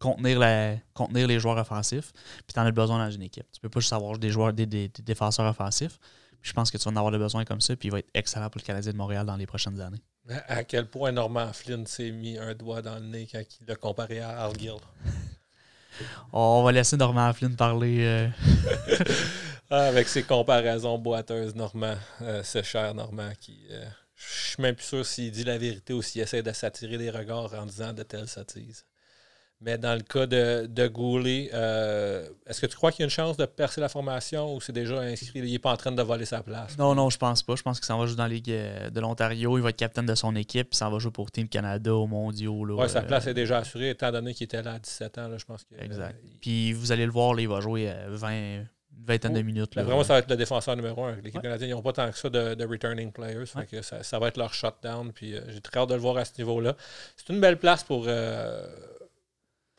contenir, 0.00 0.38
la, 0.38 0.74
contenir 0.94 1.28
les 1.28 1.38
joueurs 1.38 1.58
offensifs, 1.58 2.12
puis 2.46 2.54
tu 2.54 2.58
en 2.58 2.66
as 2.66 2.72
besoin 2.72 2.98
dans 2.98 3.10
une 3.10 3.22
équipe. 3.22 3.46
Tu 3.52 3.60
peux 3.60 3.68
pas 3.68 3.78
juste 3.78 3.92
avoir 3.92 4.18
des 4.18 4.30
joueurs, 4.30 4.52
des, 4.52 4.66
défenseurs 4.66 5.48
offensifs. 5.48 6.00
je 6.42 6.52
pense 6.52 6.70
que 6.70 6.78
tu 6.78 6.84
vas 6.84 6.90
en 6.90 6.96
avoir 6.96 7.12
besoin 7.12 7.44
comme 7.44 7.60
ça, 7.60 7.76
puis 7.76 7.88
il 7.88 7.92
va 7.92 8.00
être 8.00 8.10
excellent 8.14 8.50
pour 8.50 8.60
le 8.60 8.66
Canadien 8.66 8.92
de 8.92 8.96
Montréal 8.96 9.26
dans 9.26 9.36
les 9.36 9.46
prochaines 9.46 9.80
années. 9.80 10.02
À 10.48 10.64
quel 10.64 10.88
point 10.88 11.12
Norman 11.12 11.52
Flynn 11.52 11.86
s'est 11.86 12.10
mis 12.10 12.38
un 12.38 12.54
doigt 12.54 12.82
dans 12.82 12.96
le 12.96 13.06
nez 13.06 13.28
quand 13.30 13.42
il 13.60 13.66
l'a 13.66 13.76
comparé 13.76 14.20
à 14.20 14.40
Argill. 14.40 14.76
On 16.32 16.62
va 16.62 16.72
laisser 16.72 16.96
Norman 16.96 17.32
Flynn 17.32 17.54
parler. 17.54 17.98
Euh. 18.00 18.28
Ah, 19.72 19.84
avec 19.84 20.08
ses 20.08 20.24
comparaisons 20.24 20.98
boiteuses, 20.98 21.54
Normand, 21.54 21.94
euh, 22.22 22.42
ce 22.42 22.60
cher 22.60 22.92
Normand 22.92 23.30
qui. 23.38 23.68
Euh, 23.70 23.84
je 24.16 24.50
suis 24.50 24.60
même 24.62 24.74
plus 24.74 24.84
sûr 24.84 25.06
s'il 25.06 25.30
dit 25.30 25.44
la 25.44 25.58
vérité 25.58 25.92
ou 25.92 26.02
s'il 26.02 26.22
essaie 26.22 26.42
de 26.42 26.50
s'attirer 26.50 26.98
des 26.98 27.08
regards 27.08 27.54
en 27.54 27.66
disant 27.66 27.92
de 27.92 28.02
telles 28.02 28.26
sottises. 28.26 28.84
Mais 29.62 29.76
dans 29.76 29.94
le 29.94 30.00
cas 30.00 30.26
de, 30.26 30.66
de 30.66 30.88
Goulet, 30.88 31.50
euh, 31.52 32.26
est-ce 32.46 32.62
que 32.62 32.66
tu 32.66 32.76
crois 32.76 32.92
qu'il 32.92 33.00
y 33.00 33.02
a 33.02 33.04
une 33.04 33.10
chance 33.10 33.36
de 33.36 33.44
percer 33.44 33.82
la 33.82 33.90
formation 33.90 34.54
ou 34.54 34.60
c'est 34.60 34.72
déjà 34.72 34.98
inscrit? 35.00 35.40
Il 35.40 35.52
n'est 35.52 35.58
pas 35.58 35.72
en 35.72 35.76
train 35.76 35.92
de 35.92 36.02
voler 36.02 36.24
sa 36.24 36.42
place? 36.42 36.78
Non, 36.78 36.94
non, 36.94 37.10
je 37.10 37.18
pense 37.18 37.42
pas. 37.42 37.56
Je 37.56 37.62
pense 37.62 37.78
qu'il 37.78 37.86
s'en 37.86 37.98
va 37.98 38.06
jouer 38.06 38.16
dans 38.16 38.22
la 38.22 38.30
Ligue 38.30 38.50
euh, 38.50 38.88
de 38.88 39.00
l'Ontario. 39.00 39.58
Il 39.58 39.60
va 39.62 39.68
être 39.68 39.76
capitaine 39.76 40.06
de 40.06 40.14
son 40.14 40.34
équipe. 40.34 40.68
Il 40.72 40.76
s'en 40.76 40.90
va 40.90 40.98
jouer 40.98 41.10
pour 41.10 41.30
Team 41.30 41.46
Canada 41.46 41.94
au 41.94 42.06
mondiaux. 42.06 42.64
Oui, 42.70 42.88
sa 42.88 43.02
place 43.02 43.26
est 43.26 43.34
déjà 43.34 43.58
assurée 43.58 43.90
étant 43.90 44.10
donné 44.10 44.32
qu'il 44.32 44.46
était 44.46 44.62
là 44.62 44.74
à 44.74 44.78
17 44.78 45.18
ans. 45.18 45.28
je 45.36 45.44
pense 45.44 45.64
que, 45.64 45.74
exact. 45.78 46.18
Puis 46.40 46.72
vous 46.72 46.90
allez 46.90 47.04
le 47.04 47.12
voir, 47.12 47.38
il 47.38 47.48
va 47.48 47.60
jouer 47.60 47.92
20, 48.08 48.32
euh, 48.32 48.62
une 48.98 49.04
vingtaine 49.04 49.34
de 49.34 49.42
minutes. 49.42 49.74
Là, 49.74 49.82
vraiment, 49.82 50.04
ça 50.04 50.14
va 50.14 50.20
être 50.20 50.30
le 50.30 50.36
défenseur 50.38 50.74
numéro 50.74 51.04
un. 51.04 51.16
L'équipe 51.16 51.42
canadienne, 51.42 51.68
ils 51.68 51.74
n'ont 51.74 51.82
pas 51.82 51.92
tant 51.92 52.10
que 52.10 52.16
ça 52.16 52.30
de, 52.30 52.64
returning 52.64 53.12
players. 53.12 53.44
ça, 53.82 54.18
va 54.18 54.28
être 54.28 54.38
leur 54.38 54.54
shutdown. 54.54 55.12
Puis 55.12 55.34
j'ai 55.48 55.60
très 55.60 55.80
hâte 55.80 55.90
de 55.90 55.94
le 55.94 56.00
voir 56.00 56.16
à 56.16 56.24
ce 56.24 56.32
niveau-là. 56.38 56.74
C'est 57.14 57.30
une 57.30 57.40
belle 57.42 57.58
place 57.58 57.84
pour 57.84 58.08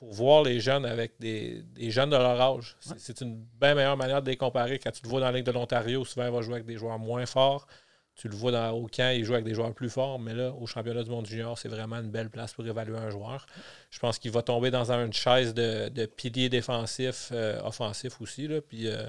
pour 0.01 0.13
voir 0.13 0.41
les 0.41 0.59
jeunes 0.59 0.83
avec 0.83 1.13
des, 1.19 1.63
jeunes 1.91 2.09
de 2.09 2.15
leur 2.15 2.41
âge. 2.41 2.75
C'est 2.97 3.21
une 3.21 3.45
bien 3.59 3.75
meilleure 3.75 3.97
manière 3.97 4.23
de 4.23 4.31
les 4.31 4.35
comparer. 4.35 4.79
Quand 4.79 4.89
tu 4.89 5.03
le 5.03 5.09
vois 5.09 5.19
dans 5.19 5.27
la 5.27 5.33
Ligue 5.33 5.45
de 5.45 5.51
l'Ontario, 5.51 6.03
souvent 6.05 6.25
il 6.25 6.31
va 6.31 6.41
jouer 6.41 6.55
avec 6.55 6.65
des 6.65 6.75
joueurs 6.75 6.97
moins 6.97 7.27
forts. 7.27 7.67
Tu 8.15 8.27
le 8.27 8.35
vois 8.35 8.51
dans, 8.51 8.71
au 8.71 8.87
camp, 8.87 9.15
il 9.15 9.23
joue 9.23 9.33
avec 9.33 9.45
des 9.45 9.53
joueurs 9.53 9.71
plus 9.75 9.91
forts, 9.91 10.17
mais 10.17 10.33
là, 10.33 10.53
au 10.53 10.65
championnat 10.65 11.03
du 11.03 11.11
monde 11.11 11.27
junior, 11.27 11.55
c'est 11.55 11.69
vraiment 11.69 11.97
une 11.97 12.09
belle 12.09 12.31
place 12.31 12.51
pour 12.53 12.65
évaluer 12.65 12.97
un 12.97 13.11
joueur. 13.11 13.45
Je 13.91 13.99
pense 13.99 14.17
qu'il 14.17 14.31
va 14.31 14.41
tomber 14.41 14.71
dans 14.71 14.91
une 14.91 15.13
chaise 15.13 15.53
de, 15.53 15.89
de 15.89 16.07
pilier 16.07 16.49
défensif, 16.49 17.29
euh, 17.31 17.61
offensif 17.61 18.19
aussi. 18.21 18.47
Là, 18.47 18.59
puis 18.59 18.87
euh, 18.87 19.07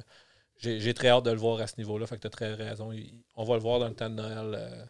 j'ai 0.58 0.92
très 0.92 1.08
hâte 1.08 1.24
de 1.24 1.30
le 1.30 1.38
voir 1.38 1.58
à 1.62 1.68
ce 1.68 1.78
niveau-là. 1.78 2.06
Fait 2.06 2.16
que 2.16 2.20
tu 2.20 2.26
as 2.26 2.30
très 2.30 2.52
raison. 2.52 2.92
on 3.36 3.44
va 3.44 3.54
le 3.54 3.62
voir 3.62 3.78
dans 3.78 3.88
le 3.88 3.94
temps 3.94 4.10
de 4.10 4.16
Noël 4.16 4.54
euh, 4.54 4.84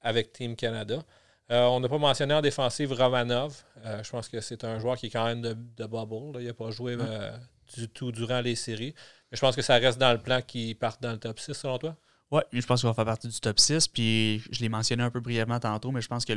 avec 0.00 0.32
Team 0.32 0.56
Canada. 0.56 1.04
Euh, 1.50 1.62
on 1.66 1.78
n'a 1.78 1.88
pas 1.88 1.98
mentionné 1.98 2.34
en 2.34 2.40
défensive 2.40 2.92
Romanov. 2.92 3.62
Euh, 3.84 4.02
je 4.02 4.10
pense 4.10 4.28
que 4.28 4.40
c'est 4.40 4.64
un 4.64 4.78
joueur 4.80 4.96
qui 4.96 5.06
est 5.06 5.10
quand 5.10 5.24
même 5.24 5.42
de, 5.42 5.54
bubble. 5.86 6.40
Il 6.40 6.46
n'a 6.46 6.54
pas 6.54 6.70
joué 6.70 6.96
euh, 6.98 7.36
du 7.76 7.88
tout 7.88 8.10
durant 8.10 8.40
les 8.40 8.56
séries. 8.56 8.94
Mais 9.30 9.36
je 9.36 9.40
pense 9.40 9.54
que 9.54 9.62
ça 9.62 9.74
reste 9.76 9.98
dans 9.98 10.12
le 10.12 10.18
plan 10.18 10.40
qu'il 10.42 10.76
parte 10.76 11.00
dans 11.00 11.12
le 11.12 11.18
top 11.18 11.38
6, 11.38 11.52
selon 11.52 11.78
toi? 11.78 11.96
Oui, 12.32 12.42
je 12.52 12.66
pense 12.66 12.80
qu'il 12.80 12.88
va 12.88 12.94
faire 12.94 13.04
partie 13.04 13.28
du 13.28 13.38
top 13.38 13.60
6. 13.60 13.86
Puis 13.86 14.42
je 14.50 14.60
l'ai 14.60 14.68
mentionné 14.68 15.04
un 15.04 15.10
peu 15.12 15.20
brièvement 15.20 15.60
tantôt, 15.60 15.92
mais 15.92 16.00
je 16.00 16.08
pense 16.08 16.24
que 16.24 16.32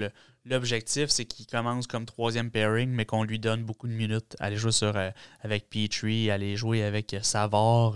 l'objectif, 0.46 1.10
c'est 1.10 1.26
qu'il 1.26 1.48
commence 1.48 1.88
comme 1.88 2.06
troisième 2.06 2.52
pairing, 2.52 2.92
mais 2.92 3.06
qu'on 3.06 3.24
lui 3.24 3.40
donne 3.40 3.64
beaucoup 3.64 3.88
de 3.88 3.94
minutes. 3.94 4.36
Aller 4.40 4.58
jouer 4.58 4.72
sur, 4.72 4.96
avec 5.42 5.72
Petrie, 5.72 6.30
aller 6.30 6.56
jouer 6.56 6.84
avec 6.84 7.16
Savard, 7.24 7.96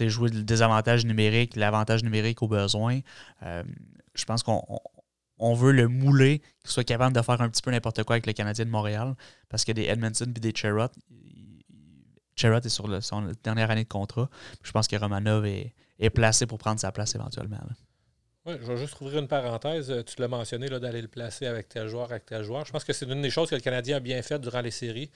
jouer 0.00 0.30
le 0.30 0.42
désavantage 0.42 1.04
numérique, 1.04 1.54
l'avantage 1.54 2.02
numérique 2.02 2.42
au 2.42 2.48
besoin. 2.48 3.00
je 3.42 4.24
pense 4.24 4.42
qu'on 4.42 4.62
on 5.38 5.54
veut 5.54 5.72
le 5.72 5.88
mouler, 5.88 6.40
qu'il 6.60 6.70
soit 6.70 6.84
capable 6.84 7.14
de 7.14 7.22
faire 7.22 7.40
un 7.40 7.48
petit 7.48 7.62
peu 7.62 7.70
n'importe 7.70 8.02
quoi 8.04 8.14
avec 8.14 8.26
le 8.26 8.32
Canadien 8.32 8.64
de 8.64 8.70
Montréal, 8.70 9.14
parce 9.48 9.64
que 9.64 9.72
des 9.72 9.84
Edmondson 9.84 10.32
et 10.36 10.40
des 10.40 10.52
Cherrott, 10.54 10.92
Cherrott 12.36 12.64
est 12.64 12.70
sur 12.70 13.02
son 13.02 13.32
dernière 13.42 13.70
année 13.70 13.84
de 13.84 13.88
contrat. 13.88 14.28
Je 14.62 14.70
pense 14.70 14.86
que 14.86 14.96
Romanov 14.96 15.46
est, 15.46 16.10
placé 16.10 16.46
pour 16.46 16.58
prendre 16.58 16.78
sa 16.78 16.92
place 16.92 17.14
éventuellement. 17.14 17.58
Oui, 18.44 18.54
je 18.60 18.66
vais 18.66 18.76
juste 18.76 19.00
ouvrir 19.00 19.20
une 19.20 19.28
parenthèse. 19.28 19.92
Tu 20.06 20.20
l'as 20.20 20.28
mentionné 20.28 20.68
d'aller 20.68 21.02
le 21.02 21.08
placer 21.08 21.46
avec 21.46 21.68
tel 21.68 21.88
joueur, 21.88 22.10
avec 22.10 22.26
tel 22.26 22.44
joueur. 22.44 22.64
Je 22.64 22.72
pense 22.72 22.84
que 22.84 22.92
c'est 22.92 23.06
une 23.06 23.22
des 23.22 23.30
choses 23.30 23.48
que 23.50 23.54
le 23.54 23.60
Canadien 23.60 23.96
a 23.96 24.00
bien 24.00 24.20
fait 24.22 24.38
durant 24.38 24.60
les 24.60 24.70
séries. 24.70 25.10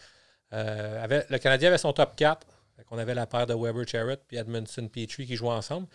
Euh, 0.52 1.22
le 1.28 1.38
Canadien 1.38 1.68
avait 1.68 1.78
son 1.78 1.92
top 1.92 2.16
4. 2.16 2.46
On 2.90 2.98
avait 2.98 3.14
la 3.14 3.26
paire 3.26 3.46
de 3.46 3.54
Weber 3.54 3.86
Cherrott 3.86 4.20
et 4.32 4.36
Edmondson 4.36 4.88
Petrie 4.88 5.26
qui 5.26 5.36
jouaient 5.36 5.50
ensemble. 5.50 5.86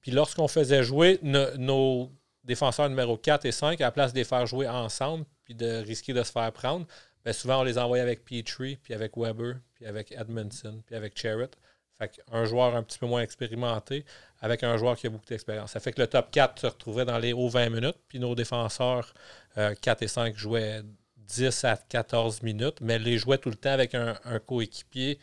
Puis 0.00 0.10
lorsqu'on 0.10 0.48
faisait 0.48 0.82
jouer 0.82 1.20
nos 1.22 2.10
défenseurs 2.44 2.88
numéro 2.88 3.16
4 3.16 3.44
et 3.44 3.52
5, 3.52 3.80
à 3.80 3.84
la 3.84 3.90
place 3.90 4.12
de 4.12 4.18
les 4.18 4.24
faire 4.24 4.46
jouer 4.46 4.68
ensemble 4.68 5.24
puis 5.44 5.54
de 5.54 5.76
risquer 5.84 6.12
de 6.12 6.22
se 6.22 6.32
faire 6.32 6.50
prendre, 6.52 6.86
bien 7.24 7.32
souvent 7.32 7.60
on 7.60 7.64
les 7.64 7.78
envoyait 7.78 8.02
avec 8.02 8.24
Petrie, 8.24 8.76
puis 8.76 8.94
avec 8.94 9.16
Weber, 9.16 9.56
puis 9.74 9.86
avec 9.86 10.12
Edmondson, 10.12 10.82
puis 10.86 10.94
avec 10.94 11.18
Cherrett. 11.18 11.56
Fait 11.98 12.22
un 12.32 12.46
joueur 12.46 12.74
un 12.76 12.82
petit 12.82 12.98
peu 12.98 13.06
moins 13.06 13.20
expérimenté 13.20 14.06
avec 14.40 14.62
un 14.62 14.76
joueur 14.78 14.96
qui 14.96 15.06
a 15.06 15.10
beaucoup 15.10 15.26
d'expérience. 15.26 15.72
Ça 15.72 15.80
fait 15.80 15.92
que 15.92 16.00
le 16.00 16.06
top 16.06 16.30
4 16.30 16.58
se 16.58 16.66
retrouvait 16.66 17.04
dans 17.04 17.18
les 17.18 17.34
hauts 17.34 17.50
20 17.50 17.68
minutes, 17.68 17.98
puis 18.08 18.18
nos 18.18 18.34
défenseurs 18.34 19.12
4 19.54 19.58
euh, 19.58 20.04
et 20.04 20.08
5 20.08 20.36
jouaient 20.36 20.82
10 21.18 21.64
à 21.64 21.76
14 21.76 22.42
minutes, 22.42 22.80
mais 22.80 22.98
les 22.98 23.18
jouaient 23.18 23.38
tout 23.38 23.50
le 23.50 23.56
temps 23.56 23.70
avec 23.70 23.94
un, 23.94 24.14
coéquipier 24.46 25.18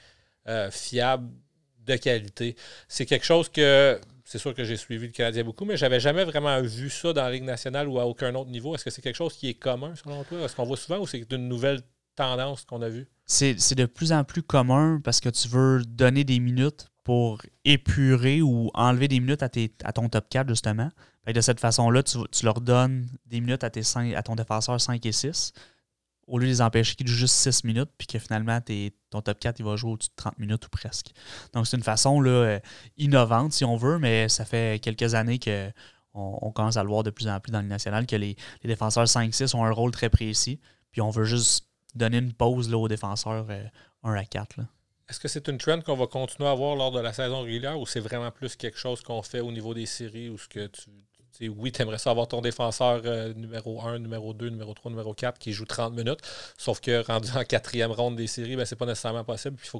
euh, 0.48 0.70
fiable 0.70 1.30
de 1.88 1.96
qualité. 1.96 2.56
C'est 2.88 3.06
quelque 3.06 3.26
chose 3.26 3.50
que 3.50 4.00
c'est 4.24 4.38
sûr 4.40 4.54
que 4.54 4.66
j'ai 4.66 4.76
suivi 4.76 5.08
le 5.08 5.14
Canadien 5.14 5.44
beaucoup, 5.44 5.64
mais 5.64 5.78
j'avais 5.78 6.02
jamais 6.02 6.26
vraiment 6.26 6.62
vu 6.62 6.90
ça 6.90 7.14
dans 7.14 7.24
la 7.24 7.32
Ligue 7.32 7.46
nationale 7.46 7.88
ou 7.88 7.98
à 7.98 8.06
aucun 8.06 8.36
autre 8.36 8.50
niveau. 8.50 8.76
Est-ce 8.76 8.84
que 8.84 8.90
c'est 8.90 9.02
quelque 9.02 9.16
chose 9.16 9.34
qui 9.34 9.48
est 9.48 9.54
commun 9.54 9.94
selon 9.96 10.24
toi? 10.26 10.42
Est-ce 10.42 10.56
qu'on 10.56 10.66
voit 10.66 10.78
souvent 10.78 11.00
ou 11.00 11.08
c'est 11.08 11.26
une 11.32 11.48
nouvelle 11.48 11.82
tendance 12.16 12.66
qu'on 12.66 12.82
a 12.82 12.90
vue? 12.90 13.08
C'est 13.26 13.76
de 13.76 13.86
plus 13.86 14.12
en 14.12 14.26
plus 14.26 14.44
commun 14.44 15.00
parce 15.02 15.22
que 15.22 15.30
tu 15.30 15.48
veux 15.48 15.82
donner 15.86 16.26
des 16.26 16.40
minutes 16.40 16.88
pour 17.06 17.42
épurer 17.64 18.42
ou 18.42 18.70
enlever 18.74 19.08
des 19.08 19.22
minutes 19.22 19.44
à, 19.44 19.50
tes, 19.50 19.72
à 19.86 19.94
ton 19.94 20.10
top 20.10 20.28
4, 20.30 20.50
justement. 20.50 20.90
de 21.26 21.40
cette 21.40 21.62
façon-là, 21.62 22.04
tu, 22.04 22.18
leur 22.44 22.60
donnes 22.60 23.08
des 23.28 23.40
minutes 23.40 23.64
à, 23.64 23.70
tes 23.70 23.84
5, 23.84 24.14
à 24.14 24.24
ton 24.24 24.36
défenseur 24.36 24.80
5 24.80 25.06
et 25.06 25.12
6 25.14 25.54
au 26.28 26.38
lieu 26.38 26.46
de 26.46 26.52
les 26.52 26.62
empêcher 26.62 26.96
qu'ils 26.96 27.08
jouent 27.08 27.18
juste 27.18 27.36
6 27.36 27.64
minutes, 27.64 27.90
puis 27.98 28.06
que 28.06 28.20
finalement, 28.20 28.60
ton 29.10 29.22
top 29.22 29.40
4, 29.40 29.60
il 29.60 29.66
va 29.66 29.76
jouer 29.76 29.92
au-dessus 29.92 30.10
de 30.10 30.16
30 30.16 30.38
minutes 30.40 30.66
ou 30.66 30.70
presque. 30.70 31.12
Donc, 31.54 31.68
c'est 31.68 31.78
une 31.78 31.84
façon 31.84 32.20
là, 32.20 32.30
euh, 32.30 32.60
innovante, 32.98 33.54
si 33.54 33.64
on 33.66 33.78
veut, 33.78 33.98
mais 33.98 34.30
ça 34.30 34.46
fait 34.46 34.82
quelques 34.82 35.16
années 35.16 35.40
que 35.40 35.72
on, 36.14 36.52
commence 36.52 36.78
à 36.78 36.84
le 36.84 36.90
voir 36.90 37.04
de 37.04 37.12
plus 37.12 37.28
en 37.28 37.40
plus 37.40 37.52
dans 37.52 37.62
le 37.62 37.68
national, 37.68 38.08
que 38.08 38.16
les, 38.16 38.36
défenseurs 38.64 39.06
5-6 39.06 39.56
ont 39.56 39.64
un 39.64 39.72
rôle 39.72 39.92
très 39.92 40.10
précis, 40.10 40.60
puis 40.92 41.00
on 41.00 41.12
veut 41.12 41.26
juste 41.26 41.68
donner 41.94 42.18
une 42.18 42.34
pause 42.34 42.70
là, 42.70 42.78
aux 42.78 42.88
défenseurs 42.88 43.46
1 44.04 44.12
euh, 44.12 44.16
à 44.16 44.26
4. 44.26 44.60
Est-ce 45.10 45.20
que 45.20 45.28
c'est 45.28 45.48
une 45.48 45.58
trend 45.58 45.80
qu'on 45.82 45.96
va 45.96 46.08
continuer 46.08 46.50
à 46.50 46.54
voir 46.54 46.76
lors 46.76 46.92
de 46.92 47.00
la 47.00 47.14
saison 47.14 47.44
régulière 47.44 47.80
ou 47.80 47.86
c'est 47.86 48.00
vraiment 48.00 48.32
plus 48.32 48.56
quelque 48.56 48.78
chose 48.78 49.02
qu'on 49.02 49.22
fait 49.22 49.40
au 49.40 49.52
niveau 49.52 49.74
des 49.74 49.86
séries 49.86 50.30
ou 50.30 50.38
ce 50.38 50.48
que 50.48 50.68
tu, 50.68 50.90
oui, 51.42 51.72
tu 51.72 51.82
aimerais 51.82 51.98
ça 51.98 52.12
avoir 52.12 52.28
ton 52.28 52.42
défenseur 52.42 53.02
euh, 53.06 53.34
numéro 53.34 53.82
1, 53.82 54.00
numéro 54.00 54.34
2, 54.34 54.50
numéro 54.50 54.74
3, 54.74 54.92
numéro 54.92 55.14
4 55.14 55.38
qui 55.38 55.54
joue 55.54 55.66
30 55.66 55.94
minutes. 55.94 56.20
Sauf 56.58 56.80
que 56.80 57.06
rendu 57.06 57.30
en 57.36 57.44
quatrième 57.44 57.92
ronde 57.92 58.16
des 58.16 58.28
séries, 58.28 58.56
ben, 58.56 58.66
c'est 58.66 58.76
pas 58.76 58.86
nécessairement 58.86 59.24
possible. 59.24 59.58
il 59.62 59.68
faut 59.68 59.80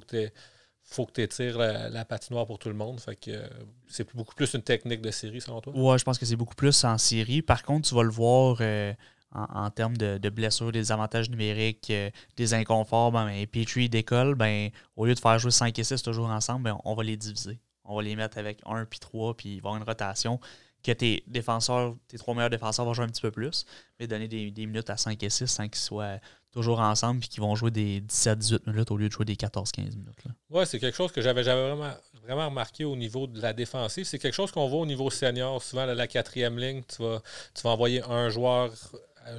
que 1.06 1.12
tu 1.12 1.22
étires 1.22 1.58
la, 1.58 2.06
patinoire 2.06 2.46
pour 2.46 2.60
tout 2.60 2.70
le 2.70 2.76
monde. 2.76 3.02
Euh, 3.28 3.48
c'est 3.88 4.16
beaucoup 4.16 4.36
plus 4.36 4.54
une 4.54 4.62
technique 4.62 5.02
de 5.02 5.12
série, 5.12 5.42
selon 5.42 5.62
toi? 5.62 5.74
Ouais, 5.76 5.98
je 5.98 6.04
pense 6.04 6.18
que 6.18 6.26
c'est 6.26 6.36
beaucoup 6.36 6.56
plus 6.56 6.84
en 6.84 6.98
série. 6.98 7.42
Par 7.42 7.64
contre, 7.64 7.90
tu 7.90 7.96
vas 7.96 8.04
le 8.04 8.12
voir 8.12 8.58
euh, 8.62 8.94
en, 9.34 9.70
termes 9.72 9.98
de, 9.98 10.30
blessures, 10.30 10.72
des 10.72 10.92
avantages 10.92 11.30
numériques, 11.30 11.92
des 12.38 12.54
inconforts. 12.54 13.12
Ben, 13.12 13.26
ben 13.26 13.48
Petrie 13.48 13.90
décolle, 13.90 14.36
ben, 14.36 14.70
au 14.96 15.06
lieu 15.06 15.16
de 15.16 15.20
faire 15.20 15.40
jouer 15.40 15.52
5 15.52 15.78
et 15.78 15.84
6 15.84 16.04
toujours 16.04 16.30
ensemble, 16.30 16.64
ben, 16.64 16.78
on 16.86 16.94
va 16.94 17.04
les 17.04 17.18
diviser. 17.18 17.60
On 17.84 17.96
va 17.96 18.02
les 18.02 18.16
mettre 18.16 18.38
avec 18.38 18.60
1 18.66 18.86
puis 18.86 19.00
3, 19.00 19.36
puis 19.36 19.56
il 19.56 19.62
va 19.62 19.70
y 19.70 19.72
avoir 19.72 19.78
une 19.78 19.84
rotation 19.84 20.40
que 20.88 20.92
tes 20.94 21.24
défenseurs, 21.28 21.96
tes 22.08 22.18
trois 22.18 22.34
meilleurs 22.34 22.50
défenseurs 22.50 22.86
vont 22.86 22.94
jouer 22.94 23.06
un 23.06 23.10
petit 23.10 23.22
peu 23.22 23.32
plus, 23.32 23.66
mais 24.00 24.08
donner 24.08 24.28
des, 24.28 24.66
minutes 24.66 24.90
à 24.90 24.98
5 24.98 25.22
et 25.22 25.30
6 25.30 25.48
sans 25.48 25.68
qu'ils 25.68 25.76
soient 25.76 26.20
toujours 26.52 26.80
ensemble 26.80 27.24
et 27.24 27.28
qu'ils 27.28 27.42
vont 27.42 27.56
jouer 27.56 27.72
des 27.72 28.02
17-18 28.02 28.72
minutes 28.72 28.92
au 28.92 28.98
lieu 28.98 29.08
de 29.08 29.12
jouer 29.12 29.26
des 29.26 29.36
14-15 29.36 29.98
minutes. 29.98 30.24
Oui, 30.50 30.66
c'est 30.66 30.80
quelque 30.80 30.96
chose 30.96 31.12
que 31.12 31.22
j'avais 31.22 31.44
vraiment, 31.44 31.94
vraiment 32.24 32.48
remarqué 32.48 32.86
au 32.86 32.96
niveau 32.96 33.28
de 33.28 33.42
la 33.42 33.54
défensive. 33.54 34.06
C'est 34.06 34.18
quelque 34.18 34.34
chose 34.34 34.52
qu'on 34.52 34.68
voit 34.68 34.80
au 34.80 34.86
niveau 34.86 35.10
senior. 35.10 35.62
Souvent, 35.62 35.86
la 35.86 36.08
quatrième 36.08 36.58
ligne, 36.58 36.84
tu 36.84 37.04
vas, 37.04 37.22
tu 37.54 37.62
vas 37.64 37.72
envoyer 37.72 38.02
un 38.04 38.30
joueur 38.30 38.72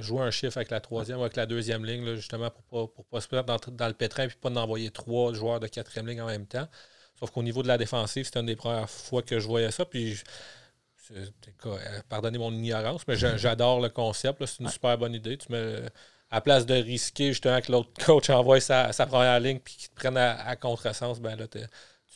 jouer 0.01 0.21
un 0.21 0.29
chiffre 0.29 0.57
avec 0.57 0.69
la 0.69 0.79
troisième 0.79 1.17
ou 1.17 1.21
avec 1.21 1.35
la 1.35 1.47
deuxième 1.47 1.83
ligne, 1.83 2.13
justement, 2.13 2.51
pour 2.51 2.81
ne 2.81 2.87
pas, 2.87 2.93
pour 2.93 3.05
pas 3.05 3.21
se 3.21 3.35
mettre 3.35 3.71
dans, 3.71 3.87
le 3.87 3.93
pétrin 3.93 4.25
et 4.25 4.29
pas 4.29 4.51
d'envoyer 4.51 4.91
trois 4.91 5.33
joueurs 5.33 5.59
de 5.59 5.65
quatrième 5.65 6.07
ligne 6.07 6.21
en 6.21 6.27
même 6.27 6.45
temps. 6.45 6.67
Sauf 7.19 7.31
qu'au 7.31 7.41
niveau 7.41 7.63
de 7.63 7.67
la 7.67 7.79
défensive, 7.79 8.25
c'était 8.25 8.39
une 8.39 8.45
des 8.45 8.55
premières 8.55 8.87
fois 8.87 9.23
que 9.23 9.39
je 9.39 9.47
voyais 9.47 9.71
ça. 9.71 9.85
Puis 9.85 10.13
euh, 10.13 10.15
pardonnez 12.09 12.37
mon 12.37 12.51
ignorance, 12.51 13.07
mais 13.07 13.15
j'adore 13.15 13.81
le 13.81 13.89
concept. 13.89 14.45
C'est 14.45 14.63
une 14.63 14.69
super 14.69 14.97
bonne 14.97 15.13
idée. 15.13 15.37
Tu 15.37 15.51
mets, 15.51 15.81
à 16.31 16.41
place 16.41 16.65
de 16.65 16.75
risquer 16.75 17.29
justement 17.29 17.59
que 17.61 17.71
l'autre 17.71 17.89
coach 18.05 18.29
envoie 18.29 18.59
sa, 18.59 18.91
première 19.07 19.39
ligne 19.39 19.59
puis 19.59 19.75
qu'il 19.75 19.89
te 19.89 19.95
prenne 19.95 20.17
à, 20.17 20.55
contresens, 20.55 21.19
ben 21.19 21.35
là, 21.35 21.47
tu 21.47 21.59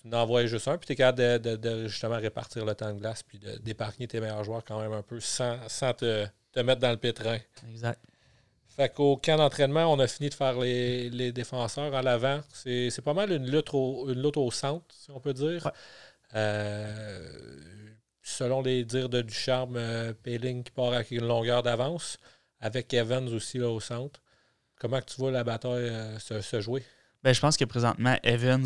n'envoies 0.06 0.46
juste 0.46 0.68
un, 0.68 0.78
puis 0.78 0.88
tu 0.88 0.94
es 0.94 0.96
capable 0.96 1.42
de, 1.42 1.88
justement 1.88 2.18
répartir 2.18 2.66
le 2.66 2.76
temps 2.76 2.94
de 2.94 3.00
glace 3.00 3.24
puis 3.24 3.40
d'épargner 3.62 4.08
tes 4.08 4.20
meilleurs 4.20 4.44
joueurs 4.44 4.64
quand 4.64 4.80
même 4.80 4.94
un 4.94 5.02
peu 5.02 5.20
sans, 5.20 5.58
te, 5.98 6.28
mettre 6.58 6.82
dans 6.82 6.92
le 6.92 6.98
pétrin. 6.98 7.40
Exact. 7.70 8.00
Fait 8.76 8.90
qu'au 8.90 9.18
camp 9.18 9.38
d'entraînement, 9.38 9.92
on 9.92 10.00
a 10.00 10.08
fini 10.08 10.30
de 10.30 10.34
faire 10.34 10.60
les, 10.60 11.32
défenseurs 11.32 11.94
à 11.94 12.02
l'avant. 12.02 12.42
C'est 12.54 13.04
pas 13.04 13.14
mal 13.14 13.32
une 13.32 13.50
lutte, 13.50 13.74
au, 13.74 14.10
une 14.10 14.22
lutte 14.22 14.38
au 14.38 14.50
centre, 14.52 14.86
si 14.90 15.12
on 15.12 15.20
peut 15.20 15.34
dire. 15.34 15.72
Euh, 16.36 17.93
selon 18.24 18.62
les 18.62 18.86
dires 18.86 19.10
de 19.10 19.22
Ducharme, 19.22 19.76
euh, 19.76 20.14
Péling 20.14 20.64
qui 20.64 20.72
part 20.72 20.94
avec 20.94 21.12
une 21.12 21.28
longueur 21.28 21.62
d'avance, 21.62 22.18
avec 22.60 22.94
Evans 22.94 23.28
aussi 23.28 23.58
là, 23.58 23.70
au 23.70 23.82
centre. 23.82 24.22
Comment 24.80 25.02
tu 25.02 25.16
vois 25.18 25.32
la 25.32 25.44
bataille 25.44 25.90
euh, 25.90 26.18
se, 26.20 26.62
jouer? 26.62 26.84
Ben, 27.22 27.34
je 27.34 27.40
pense 27.40 27.58
que 27.58 27.66
présentement, 27.66 28.18
Evans 28.24 28.66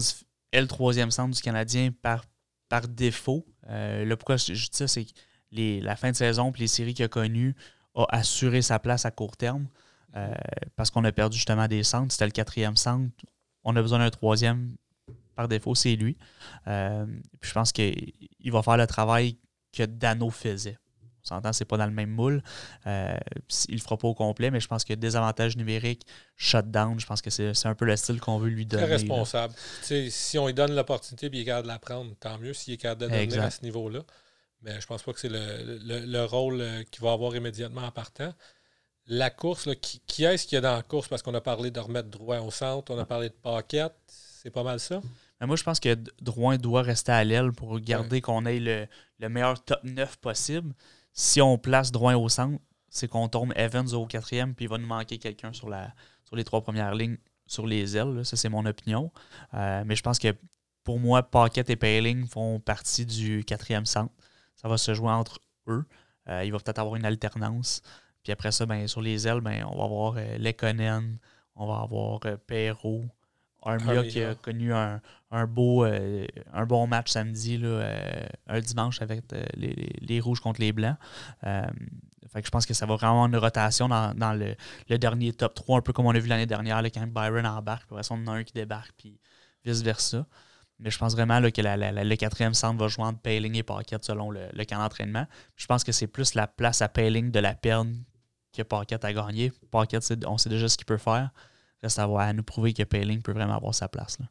est 0.51 0.61
le 0.61 0.67
troisième 0.67 1.11
centre 1.11 1.35
du 1.35 1.41
Canadien 1.41 1.91
par, 2.01 2.23
par 2.69 2.88
défaut. 2.88 3.45
Euh, 3.67 4.05
là, 4.05 4.15
pourquoi 4.15 4.38
je, 4.38 4.53
dis 4.53 4.69
ça, 4.71 4.88
c'est 4.88 5.05
que 5.05 5.11
la 5.51 5.95
fin 5.95 6.11
de 6.11 6.15
saison 6.15 6.51
et 6.51 6.59
les 6.59 6.67
séries 6.67 6.93
qu'il 6.93 7.05
a 7.05 7.07
connues 7.07 7.55
a 7.95 8.05
assuré 8.09 8.61
sa 8.61 8.79
place 8.79 9.05
à 9.05 9.11
court 9.11 9.38
terme. 9.38 9.67
parce 10.75 10.91
qu'on 10.91 11.03
a 11.03 11.11
perdu 11.11 11.38
justement 11.38 11.67
des 11.67 11.84
centres. 11.84 12.11
C'était 12.11 12.25
le 12.25 12.31
quatrième 12.31 12.75
centre. 12.75 13.11
On 13.63 13.75
a 13.75 13.81
besoin 13.81 13.99
d'un 13.99 14.09
troisième. 14.09 14.75
Par 15.35 15.47
défaut, 15.47 15.75
c'est 15.75 15.95
lui. 15.95 16.17
je 16.65 17.53
pense 17.53 17.71
qu'il 17.71 18.51
va 18.51 18.61
faire 18.61 18.77
le 18.77 18.88
travail 18.88 19.38
que 19.77 19.83
Dano 19.83 20.29
faisait. 20.29 20.77
On 21.23 21.35
s'entend, 21.35 21.51
c'est 21.51 21.65
pas 21.65 21.77
dans 21.77 21.85
le 21.85 21.91
même 21.91 22.09
moule. 22.09 22.41
Euh, 22.85 23.17
il 23.67 23.75
le 23.75 23.81
fera 23.81 23.97
pas 23.97 24.07
au 24.07 24.13
complet, 24.13 24.49
mais 24.49 24.61
je 24.61 24.67
pense 24.67 24.85
que 24.85 24.93
désavantage 24.93 25.57
numérique, 25.57 26.03
shutdown, 26.37 26.99
je 26.99 27.05
pense 27.05 27.21
que 27.21 27.29
c'est 27.29 27.65
un 27.65 27.75
peu 27.75 27.85
le 27.85 27.97
style 27.97 28.21
qu'on 28.21 28.37
veut 28.37 28.49
lui 28.49 28.65
donner. 28.65 28.83
Très 28.83 28.93
responsable. 28.93 29.53
Si 29.81 30.37
on 30.37 30.47
lui 30.47 30.53
donne 30.53 30.73
l'opportunité 30.73 31.27
et 31.27 31.29
il 31.33 31.41
est 31.41 31.45
capable 31.45 31.67
de 31.67 31.73
la 31.73 31.79
prendre, 31.79 32.15
tant 32.19 32.37
mieux 32.37 32.53
s'il 32.53 32.75
est 32.75 32.77
capable 32.77 33.01
de 33.01 33.07
donner 33.07 33.37
à 33.39 33.51
ce 33.51 33.61
niveau-là. 33.63 33.99
Mais 34.63 34.79
je 34.79 34.87
pense 34.87 35.03
pas 35.03 35.13
que 35.13 35.19
c'est 35.19 35.29
le, 35.29 36.25
rôle 36.25 36.61
euh, 36.61 36.83
qu'il 36.89 37.03
va 37.03 37.11
avoir 37.11 37.35
immédiatement 37.35 37.81
en 37.81 37.91
partant. 37.91 38.33
La 39.07 39.29
course, 39.29 39.69
qui, 39.81 40.23
est-ce 40.23 40.45
qu'il 40.45 40.55
y 40.55 40.57
a 40.57 40.61
dans 40.61 40.75
la 40.75 40.81
course? 40.81 41.07
Parce 41.07 41.21
qu'on 41.21 41.33
a 41.33 41.41
parlé 41.41 41.71
de 41.71 41.79
remettre 41.79 42.09
droit 42.09 42.39
au 42.39 42.51
centre, 42.51 42.91
on 42.91 42.99
a 42.99 43.05
parlé 43.05 43.29
de 43.29 43.35
paquette. 43.35 43.93
C'est 44.07 44.49
pas 44.49 44.63
mal 44.63 44.79
ça? 44.79 45.01
moi, 45.41 45.55
je 45.55 45.63
pense 45.63 45.79
que 45.79 45.95
Drouin 46.21 46.57
doit 46.57 46.81
rester 46.81 47.11
à 47.11 47.23
l'aile 47.23 47.51
pour 47.51 47.79
garder 47.79 48.21
qu'on 48.21 48.45
ait 48.45 48.59
le, 48.59 48.87
meilleur 49.19 49.64
top 49.64 49.80
9 49.84 50.18
possible. 50.18 50.73
Si 51.14 51.41
on 51.41 51.57
place 51.57 51.91
Drouin 51.91 52.15
au 52.15 52.30
centre, 52.30 52.60
c'est 52.89 53.07
qu'on 53.07 53.27
tombe 53.27 53.53
Evans 53.56 53.94
au 53.94 54.06
quatrième, 54.06 54.56
puis 54.56 54.65
il 54.65 54.69
va 54.69 54.77
nous 54.77 54.88
manquer 54.88 55.18
quelqu'un 55.18 55.53
sur, 55.53 55.69
sur 56.26 56.35
les 56.35 56.44
trois 56.44 56.61
premières 56.61 56.95
lignes 56.95 57.18
sur 57.48 57.65
les 57.65 57.98
ailes. 57.98 58.23
Ça, 58.26 58.35
c'est 58.35 58.49
mon 58.49 58.65
opinion. 58.65 59.11
Euh, 59.53 59.84
mais 59.85 59.95
je 59.95 60.03
pense 60.03 60.19
que 60.19 60.35
pour 60.84 60.99
moi, 60.99 61.23
Pocket 61.23 61.69
et 61.69 61.76
Payling 61.76 62.27
font 62.27 62.60
partie 62.60 63.06
du 63.06 63.44
quatrième 63.44 63.85
centre. 63.85 64.14
Ça 64.56 64.68
va 64.68 64.77
se 64.77 64.94
jouer 64.94 65.11
entre 65.11 65.39
eux. 65.68 65.85
Euh, 66.30 66.44
il 66.44 66.52
va 66.52 66.60
peut-être 66.60 66.80
avoir 66.80 66.95
une 66.95 67.06
alternance. 67.06 67.81
Puis 68.23 68.31
après 68.31 68.52
ça, 68.52 68.65
ben, 68.65 68.88
sur 68.88 69.02
les 69.02 69.27
ailes, 69.27 69.41
ben, 69.41 69.65
on 69.65 69.77
va 69.77 69.84
avoir 69.85 70.15
euh, 70.18 70.38
Lekonen, 70.38 71.18
on 71.56 71.68
va 71.68 71.81
avoir 71.81 72.19
Perrault, 72.45 73.06
Armia 73.61 74.03
qui 74.03 74.23
a 74.23 74.35
connu 74.35 74.73
un, 74.73 75.01
beau, 75.47 75.85
euh, 75.85 76.25
un 76.53 76.65
bon 76.65 76.88
match 76.88 77.11
samedi, 77.11 77.57
là, 77.57 77.67
euh, 77.67 78.25
un 78.47 78.59
dimanche 78.59 79.01
avec 79.01 79.23
euh, 79.34 79.43
les, 79.55 80.19
rouges 80.19 80.39
contre 80.39 80.61
les 80.61 80.71
blancs. 80.71 80.97
fait 81.41 82.41
que 82.41 82.45
je 82.45 82.51
pense 82.51 82.65
que 82.65 82.73
ça 82.73 82.85
va 82.85 82.95
vraiment 82.95 83.23
avoir 83.23 83.25
une 83.27 83.38
rotation 83.38 83.89
dans, 83.89 84.34
le, 84.34 84.97
dernier 84.97 85.34
top 85.34 85.53
3, 85.53 85.79
un 85.79 85.81
peu 85.81 85.93
comme 85.93 86.05
on 86.05 86.15
a 86.15 86.19
vu 86.19 86.29
l'année 86.29 86.45
dernière, 86.45 86.81
là, 86.81 86.89
quand 86.89 87.05
Byron 87.07 87.45
embarque, 87.45 87.88
puis 87.88 87.97
on 88.09 88.15
en 88.15 88.27
a 88.27 88.31
un 88.38 88.43
qui 88.43 88.53
débarque, 88.53 88.93
puis 88.97 89.19
vice-versa. 89.65 90.25
Mais 90.79 90.91
je 90.91 90.99
pense 90.99 91.13
vraiment 91.13 91.39
là, 91.39 91.49
que 91.49 91.61
le 91.61 92.15
quatrième 92.15 92.53
centre 92.53 92.79
va 92.79 92.88
jouer 92.88 93.05
entre 93.05 93.19
Payling 93.19 93.55
et 93.55 93.63
Paquette 93.63 94.05
selon 94.05 94.29
le, 94.29 94.49
camp 94.65 94.77
d'entraînement. 94.77 95.25
Je 95.55 95.65
pense 95.65 95.84
que 95.84 95.91
c'est 95.91 96.07
plus 96.07 96.35
la 96.35 96.45
place 96.45 96.84
à 96.84 96.88
Payling 96.88 97.31
de 97.31 97.39
la 97.39 97.55
perdre 97.55 97.91
que 98.53 98.61
Paquette 98.61 99.03
a 99.03 99.11
gagné. 99.11 99.51
Paquette, 99.71 100.13
on 100.27 100.38
sait 100.38 100.49
déjà 100.49 100.69
ce 100.69 100.77
qu'il 100.77 100.85
peut 100.85 100.97
faire. 100.97 101.31
Reste 101.83 101.99
à, 101.99 102.33
nous 102.33 102.43
prouver 102.43 102.73
que 102.73 102.83
Payling 102.83 103.21
peut 103.21 103.33
vraiment 103.33 103.55
avoir 103.55 103.75
sa 103.75 103.87
place. 103.87 104.19
Là. 104.19 104.25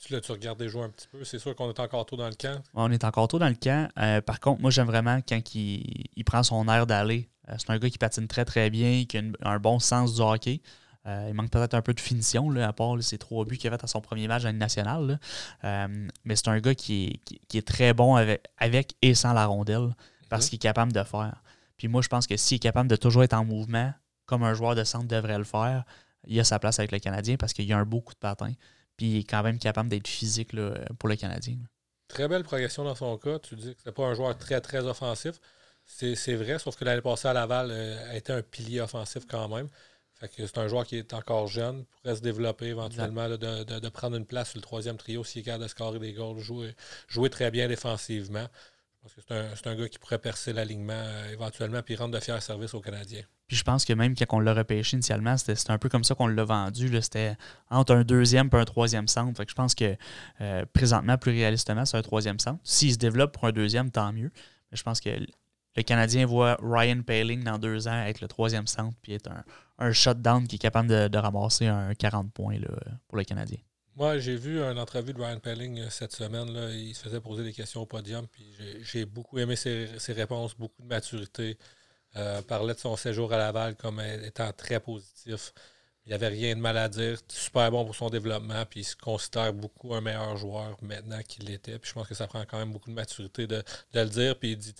Tu 0.00 0.12
l'as-tu 0.12 0.30
regardé 0.30 0.68
jouer 0.68 0.84
un 0.84 0.90
petit 0.90 1.08
peu? 1.08 1.24
C'est 1.24 1.40
sûr 1.40 1.54
qu'on 1.56 1.68
est 1.68 1.80
encore 1.80 2.06
tôt 2.06 2.16
dans 2.16 2.28
le 2.28 2.34
camp. 2.34 2.62
On 2.74 2.90
est 2.92 3.02
encore 3.02 3.26
tôt 3.26 3.38
dans 3.40 3.48
le 3.48 3.56
camp. 3.56 3.90
Euh, 3.98 4.20
par 4.20 4.38
contre, 4.38 4.62
moi, 4.62 4.70
j'aime 4.70 4.86
vraiment 4.86 5.18
quand 5.28 5.54
il, 5.54 6.24
prend 6.24 6.42
son 6.44 6.68
air 6.68 6.86
d'aller. 6.86 7.28
Euh, 7.48 7.54
c'est 7.58 7.70
un 7.70 7.78
gars 7.78 7.90
qui 7.90 7.98
patine 7.98 8.28
très, 8.28 8.44
très 8.44 8.70
bien, 8.70 9.04
qui 9.06 9.18
a 9.18 9.22
un 9.42 9.58
bon 9.58 9.80
sens 9.80 10.14
du 10.14 10.20
hockey. 10.20 10.62
Euh, 11.06 11.26
il 11.28 11.34
manque 11.34 11.50
peut-être 11.50 11.74
un 11.74 11.82
peu 11.82 11.94
de 11.94 12.00
finition, 12.00 12.48
là, 12.50 12.68
à 12.68 12.72
part 12.72 13.02
ses 13.02 13.18
trois 13.18 13.44
buts 13.44 13.56
qu'il 13.56 13.72
a 13.72 13.76
fait 13.76 13.84
à 13.84 13.86
son 13.88 14.00
premier 14.00 14.28
match 14.28 14.44
à 14.44 14.52
nationale. 14.52 15.18
mais 15.62 16.36
c'est 16.36 16.48
un 16.48 16.60
gars 16.60 16.74
qui 16.74 17.20
est, 17.52 17.66
très 17.66 17.92
bon 17.92 18.14
avec, 18.14 18.44
avec, 18.58 18.94
et 19.02 19.14
sans 19.14 19.32
la 19.32 19.46
rondelle 19.46 19.94
parce 20.28 20.44
mhm. 20.44 20.50
qu'il 20.50 20.56
est 20.56 20.60
capable 20.60 20.92
de 20.92 21.02
faire. 21.02 21.42
Puis 21.76 21.88
moi, 21.88 22.02
je 22.02 22.08
pense 22.08 22.26
que 22.26 22.36
s'il 22.36 22.56
est 22.56 22.60
capable 22.60 22.88
de 22.88 22.96
toujours 22.96 23.24
être 23.24 23.34
en 23.34 23.44
mouvement, 23.44 23.92
comme 24.26 24.44
un 24.44 24.54
joueur 24.54 24.74
de 24.74 24.84
centre 24.84 25.08
devrait 25.08 25.38
le 25.38 25.44
faire, 25.44 25.84
il 26.26 26.38
a 26.40 26.44
sa 26.44 26.58
place 26.58 26.78
avec 26.78 26.92
le 26.92 26.98
Canadien 26.98 27.36
parce 27.36 27.52
qu'il 27.52 27.72
a 27.72 27.78
un 27.78 27.84
beau 27.84 28.00
coup 28.00 28.14
de 28.14 28.18
patin. 28.18 28.52
Puis 28.96 29.06
il 29.06 29.16
est 29.18 29.24
quand 29.24 29.42
même 29.42 29.58
capable 29.58 29.88
d'être 29.88 30.08
physique 30.08 30.50
pour 30.98 31.08
le 31.08 31.16
Canadien. 31.16 31.56
Très 32.08 32.26
belle 32.26 32.42
progression 32.42 32.84
dans 32.84 32.94
son 32.94 33.16
cas. 33.18 33.38
Tu 33.38 33.54
dis 33.54 33.74
que 33.74 33.80
c'est 33.84 33.92
pas 33.92 34.06
un 34.06 34.14
joueur 34.14 34.36
très, 34.36 34.60
très 34.60 34.84
offensif. 34.84 35.40
C'est 35.84 36.34
vrai, 36.34 36.58
sauf 36.58 36.76
que 36.76 36.84
l'année 36.84 37.00
passée 37.00 37.28
à 37.28 37.32
Laval 37.32 37.70
euh, 37.70 38.10
a 38.10 38.16
été 38.16 38.32
un 38.32 38.42
pilier 38.42 38.80
offensif 38.80 39.24
quand 39.26 39.48
même. 39.48 39.68
c'est 40.36 40.58
un 40.58 40.68
joueur 40.68 40.86
qui 40.86 40.96
est 40.96 41.14
encore 41.14 41.46
jeune, 41.46 41.84
pourrait 42.02 42.16
se 42.16 42.20
développer 42.20 42.66
éventuellement, 42.66 43.28
de, 43.28 43.88
prendre 43.88 44.16
une 44.16 44.26
place 44.26 44.50
sur 44.50 44.58
le 44.58 44.62
troisième 44.62 44.98
trio 44.98 45.24
s'il 45.24 45.40
est 45.40 45.44
capable 45.44 45.64
de 45.64 45.68
scorer 45.68 45.98
des 45.98 46.12
goals, 46.12 46.40
jouer, 46.40 46.74
jouer 47.08 47.30
très 47.30 47.50
bien 47.50 47.68
défensivement. 47.68 48.46
Pense 49.08 49.24
que 49.24 49.56
c'est 49.56 49.66
un, 49.66 49.74
gars 49.74 49.88
qui 49.88 49.98
pourrait 49.98 50.18
percer 50.18 50.52
l'alignement 50.52 50.92
euh, 50.92 51.32
éventuellement 51.32 51.80
puis 51.82 51.96
rendre 51.96 52.14
de 52.14 52.20
fiers 52.20 52.40
services 52.40 52.74
aux 52.74 52.80
Canadiens. 52.80 53.22
Puis 53.46 53.56
je 53.56 53.64
pense 53.64 53.86
que 53.86 53.94
même 53.94 54.14
quand 54.14 54.26
on 54.36 54.40
l'a 54.40 54.52
repêché 54.52 54.96
initialement, 54.96 55.36
c'était 55.38 55.70
un 55.70 55.78
peu 55.78 55.88
comme 55.88 56.04
ça 56.04 56.14
qu'on 56.14 56.26
l'a 56.26 56.44
vendu. 56.44 56.90
C'était 57.00 57.36
entre 57.70 57.94
un 57.94 58.04
deuxième 58.04 58.50
et 58.52 58.56
un 58.56 58.64
troisième 58.66 59.08
centre. 59.08 59.42
je 59.48 59.54
pense 59.54 59.74
que 59.74 59.96
euh, 60.42 60.64
présentement, 60.74 61.16
plus 61.16 61.32
réalistement, 61.32 61.86
c'est 61.86 61.96
un 61.96 62.02
troisième 62.02 62.38
centre. 62.38 62.60
S'il 62.64 62.92
se 62.92 62.98
développe 62.98 63.32
pour 63.32 63.44
un 63.44 63.52
deuxième, 63.52 63.90
tant 63.90 64.12
mieux. 64.12 64.30
Mais 64.70 64.76
je 64.76 64.82
pense 64.82 65.00
que 65.00 65.10
le 65.76 65.82
Canadien 65.82 66.26
voit 66.26 66.58
Ryan 66.62 67.00
Paling 67.02 67.44
dans 67.44 67.58
deux 67.58 67.88
ans 67.88 68.04
être 68.04 68.20
le 68.20 68.28
troisième 68.28 68.66
centre 68.66 68.96
puis 69.00 69.14
être 69.14 69.30
un, 69.30 69.42
un 69.78 69.92
shutdown 69.92 70.46
qui 70.46 70.56
est 70.56 70.58
capable 70.58 70.88
de, 70.88 71.18
ramasser 71.18 71.66
un 71.66 71.94
40 71.94 72.32
points 72.32 72.58
là, 72.58 72.68
pour 73.06 73.16
le 73.16 73.24
Canadien. 73.24 73.58
Moi, 73.98 74.18
j'ai 74.18 74.36
vu 74.36 74.62
une 74.62 74.78
entrevue 74.78 75.12
de 75.12 75.20
Ryan 75.20 75.40
Pelling 75.40 75.80
euh, 75.80 75.90
cette 75.90 76.12
semaine. 76.12 76.52
Là, 76.52 76.70
il 76.70 76.94
se 76.94 77.02
faisait 77.02 77.20
poser 77.20 77.42
des 77.42 77.52
questions 77.52 77.80
au 77.82 77.86
podium. 77.86 78.28
Puis 78.28 78.46
j'ai 78.82 79.04
beaucoup 79.04 79.40
aimé 79.40 79.56
ses, 79.56 79.88
réponses, 80.10 80.54
beaucoup 80.56 80.82
de 80.82 80.86
maturité. 80.86 81.58
Euh, 82.14 82.40
parlait 82.42 82.74
de 82.74 82.78
son 82.78 82.94
séjour 82.96 83.32
à 83.32 83.38
Laval 83.38 83.74
comme 83.74 84.00
étant 84.00 84.52
très 84.52 84.78
positif. 84.78 85.52
Il 86.06 86.10
n'y 86.10 86.14
avait 86.14 86.28
rien 86.28 86.54
de 86.54 86.60
mal 86.60 86.78
à 86.78 86.88
dire. 86.88 87.18
Super 87.26 87.72
bon 87.72 87.84
pour 87.84 87.96
son 87.96 88.08
développement. 88.08 88.64
Puis 88.66 88.80
il 88.80 88.84
se 88.84 88.94
considère 88.94 89.52
beaucoup 89.52 89.92
un 89.92 90.00
meilleur 90.00 90.36
joueur 90.36 90.76
maintenant 90.80 91.20
qu'il 91.26 91.46
l'était. 91.46 91.80
Puis 91.80 91.88
je 91.88 91.94
pense 91.94 92.06
que 92.06 92.14
ça 92.14 92.28
prend 92.28 92.44
quand 92.48 92.58
même 92.58 92.70
beaucoup 92.70 92.90
de 92.90 92.94
maturité 92.94 93.48
de, 93.48 93.64
le 93.94 94.04
dire. 94.04 94.38
Puis 94.38 94.52
il 94.52 94.58
dit 94.58 94.74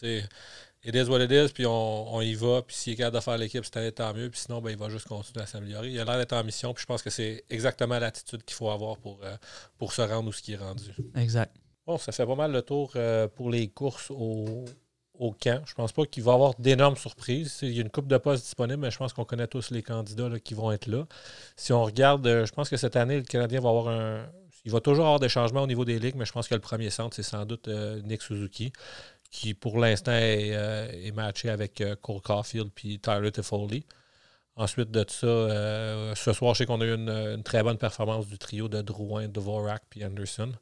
it 0.88 0.94
is 0.94 1.10
what 1.10 1.20
it 1.20 1.30
is, 1.30 1.52
puis 1.52 1.66
on, 1.66 2.20
y 2.22 2.34
va. 2.34 2.62
Puis 2.62 2.74
s'il 2.74 2.92
est 2.94 2.96
capable 2.96 3.16
de 3.16 3.20
faire 3.20 3.36
l'équipe, 3.36 3.64
c'est 3.64 3.92
tant 3.92 4.14
mieux. 4.14 4.30
Puis 4.30 4.40
sinon, 4.40 4.60
ben, 4.60 4.70
il 4.70 4.78
va 4.78 4.88
juste 4.88 5.06
continuer 5.06 5.42
à 5.42 5.46
s'améliorer. 5.46 5.90
Il 5.90 6.00
a 6.00 6.04
l'air 6.04 6.16
d'être 6.16 6.32
en 6.32 6.42
mission, 6.42 6.72
puis 6.72 6.82
je 6.82 6.86
pense 6.86 7.02
que 7.02 7.10
c'est 7.10 7.44
exactement 7.50 7.98
l'attitude 7.98 8.42
qu'il 8.42 8.56
faut 8.56 8.70
avoir 8.70 8.96
pour, 8.96 9.20
euh, 9.22 9.36
pour 9.76 9.92
se 9.92 10.00
rendre 10.00 10.28
où 10.28 10.32
ce 10.32 10.40
qui 10.40 10.54
est 10.54 10.56
rendu. 10.56 10.90
Exact. 11.14 11.54
Bon, 11.86 11.98
ça 11.98 12.12
fait 12.12 12.26
pas 12.26 12.34
mal 12.34 12.52
le 12.52 12.62
tour 12.62 12.92
euh, 12.96 13.28
pour 13.28 13.50
les 13.50 13.68
courses 13.68 14.10
au, 14.10 14.64
au 15.18 15.32
camp. 15.32 15.62
Je 15.66 15.74
pense 15.74 15.92
pas 15.92 16.06
qu'il 16.06 16.22
va 16.22 16.32
y 16.32 16.34
avoir 16.34 16.54
d'énormes 16.58 16.96
surprises. 16.96 17.58
Il 17.62 17.72
y 17.72 17.78
a 17.78 17.82
une 17.82 17.90
coupe 17.90 18.08
de 18.08 18.16
postes 18.16 18.44
disponible, 18.44 18.80
mais 18.80 18.90
je 18.90 18.98
pense 18.98 19.12
qu'on 19.12 19.24
connaît 19.24 19.46
tous 19.46 19.70
les 19.70 19.82
candidats 19.82 20.30
qui 20.40 20.54
vont 20.54 20.72
être 20.72 20.86
là. 20.86 21.06
Si 21.56 21.72
on 21.74 21.84
regarde, 21.84 22.26
euh, 22.26 22.46
je 22.46 22.52
pense 22.52 22.70
que 22.70 22.78
cette 22.78 22.96
année, 22.96 23.16
le 23.16 23.24
Canadien 23.24 23.60
va 23.60 23.68
avoir 23.68 23.88
un. 23.88 24.26
Il 24.64 24.72
va 24.72 24.80
toujours 24.80 25.04
avoir 25.04 25.20
des 25.20 25.30
changements 25.30 25.62
au 25.62 25.66
niveau 25.66 25.84
des 25.84 25.98
ligues, 25.98 26.16
mais 26.16 26.26
je 26.26 26.32
pense 26.32 26.46
que 26.46 26.54
le 26.54 26.60
premier 26.60 26.90
centre, 26.90 27.14
c'est 27.16 27.22
sans 27.22 27.46
doute 27.46 27.68
Nick 28.04 28.20
Suzuki 28.20 28.70
qui 29.30 29.54
pour 29.54 29.78
l'instant 29.78 30.12
est, 30.12 30.54
euh, 30.54 31.12
matché 31.12 31.50
avec 31.50 31.80
euh, 31.80 31.96
Cole 31.96 32.20
Caulfield 32.20 32.70
puis 32.74 32.98
Tyler 32.98 33.32
Toffoli. 33.32 33.84
Ensuite 34.56 34.90
de 34.90 35.04
ça, 35.08 35.26
euh, 35.26 36.14
ce 36.16 36.32
soir, 36.32 36.54
je 36.54 36.58
sais 36.58 36.66
qu'on 36.66 36.80
a 36.80 36.84
eu 36.84 36.94
une, 36.94 37.42
très 37.44 37.62
bonne 37.62 37.78
performance 37.78 38.26
du 38.26 38.38
trio 38.38 38.68
de 38.68 38.82
Drouin, 38.82 39.28
Dvorak 39.28 39.82
puis 39.88 40.04
Anderson. 40.04 40.52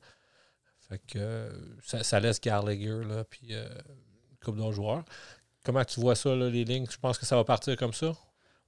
Fait 0.88 1.00
que 1.06 1.50
ça, 1.82 2.20
laisse 2.20 2.40
Gallagher 2.40 3.04
là, 3.08 3.24
puis 3.24 3.52
une 3.52 4.36
couple 4.44 4.58
d'autres 4.58 4.72
joueurs. 4.72 5.04
Comment 5.64 5.84
tu 5.84 5.98
vois 6.00 6.14
ça, 6.14 6.36
les 6.36 6.64
lignes? 6.64 6.86
Je 6.88 6.98
pense 6.98 7.18
que 7.18 7.26
ça 7.26 7.36
va 7.36 7.44
partir 7.44 7.76
comme 7.76 7.92
ça? 7.92 8.12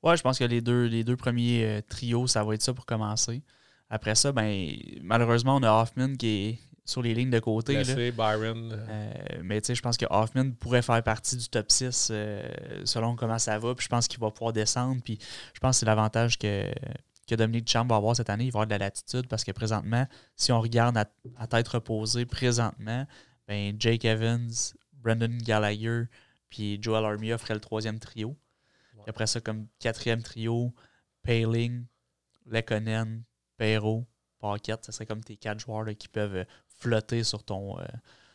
Ouais, 0.02 0.16
je 0.16 0.22
pense 0.22 0.38
que 0.38 0.44
les 0.44 0.60
deux, 0.60 0.86
les 0.86 1.04
deux 1.04 1.16
premiers 1.16 1.82
trios, 1.88 2.26
ça 2.26 2.42
va 2.42 2.54
être 2.54 2.62
ça 2.62 2.72
pour 2.72 2.86
commencer. 2.86 3.42
Après 3.90 4.14
ça, 4.14 4.32
ben 4.32 4.72
malheureusement, 5.02 5.56
on 5.56 5.62
a 5.62 5.82
Hoffman 5.82 6.14
qui 6.16 6.26
est, 6.26 6.67
sur 6.88 7.02
les 7.02 7.12
lignes 7.12 7.28
de 7.28 7.38
côté. 7.38 7.82
Byron. 8.12 8.72
Euh, 8.72 9.12
mais 9.42 9.60
tu 9.60 9.66
sais, 9.66 9.74
je 9.74 9.82
pense 9.82 9.98
que 9.98 10.06
Hoffman 10.08 10.52
pourrait 10.52 10.80
faire 10.80 11.02
partie 11.02 11.36
du 11.36 11.46
top 11.46 11.70
6 11.70 12.08
euh, 12.10 12.42
selon 12.86 13.14
comment 13.14 13.38
ça 13.38 13.58
va. 13.58 13.74
Puis 13.74 13.84
je 13.84 13.88
pense 13.90 14.08
qu'il 14.08 14.18
va 14.20 14.30
pouvoir 14.30 14.54
descendre. 14.54 15.02
Puis 15.04 15.18
je 15.52 15.60
pense 15.60 15.76
que 15.76 15.80
c'est 15.80 15.86
l'avantage 15.86 16.38
que, 16.38 16.72
que 17.28 17.34
Dominique 17.34 17.68
Champ 17.68 17.84
va 17.86 17.96
avoir 17.96 18.16
cette 18.16 18.30
année. 18.30 18.44
Il 18.44 18.52
va 18.52 18.60
avoir 18.60 18.66
de 18.66 18.70
la 18.70 18.78
latitude 18.78 19.26
parce 19.28 19.44
que 19.44 19.52
présentement, 19.52 20.06
si 20.34 20.50
on 20.50 20.62
regarde 20.62 20.96
à, 20.96 21.46
tête 21.46 21.68
reposée 21.68 22.24
présentement, 22.24 23.06
ben 23.46 23.76
Jake 23.78 24.06
Evans, 24.06 24.50
Brendan 24.94 25.36
Gallagher, 25.42 26.04
puis 26.48 26.78
Joel 26.80 27.04
Armia 27.04 27.36
ferait 27.36 27.54
le 27.54 27.60
troisième 27.60 27.98
trio. 27.98 28.34
après 29.06 29.26
ça, 29.26 29.42
comme 29.42 29.66
quatrième 29.78 30.22
trio, 30.22 30.72
Paling, 31.22 31.84
Lekonen, 32.46 33.24
Perrault, 33.58 34.06
Paquette, 34.38 34.86
ce 34.86 34.92
serait 34.92 35.06
comme 35.06 35.22
tes 35.22 35.36
quatre 35.36 35.60
joueurs 35.60 35.86
qui 35.98 36.08
peuvent 36.08 36.46
flotter 36.78 37.24
sur 37.24 37.42
ton, 37.44 37.78
euh, 37.78 37.84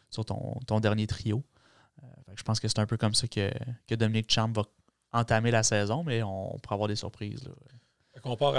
sur 0.09 0.25
ton, 0.25 0.79
dernier 0.79 1.07
trio. 1.07 1.43
Euh, 2.03 2.07
je 2.35 2.43
pense 2.43 2.59
que 2.59 2.67
c'est 2.67 2.79
un 2.79 2.85
peu 2.85 2.97
comme 2.97 3.13
ça 3.13 3.27
que, 3.27 3.51
que 3.87 3.95
Dominique 3.95 4.31
Champ 4.31 4.51
va 4.51 4.63
entamer 5.11 5.51
la 5.51 5.63
saison, 5.63 6.03
mais 6.03 6.23
on 6.23 6.57
pourrait 6.61 6.75
avoir 6.75 6.87
des 6.87 6.95
surprises. 6.95 7.43
Là. 7.43 7.51
On 8.25 8.37
part 8.37 8.55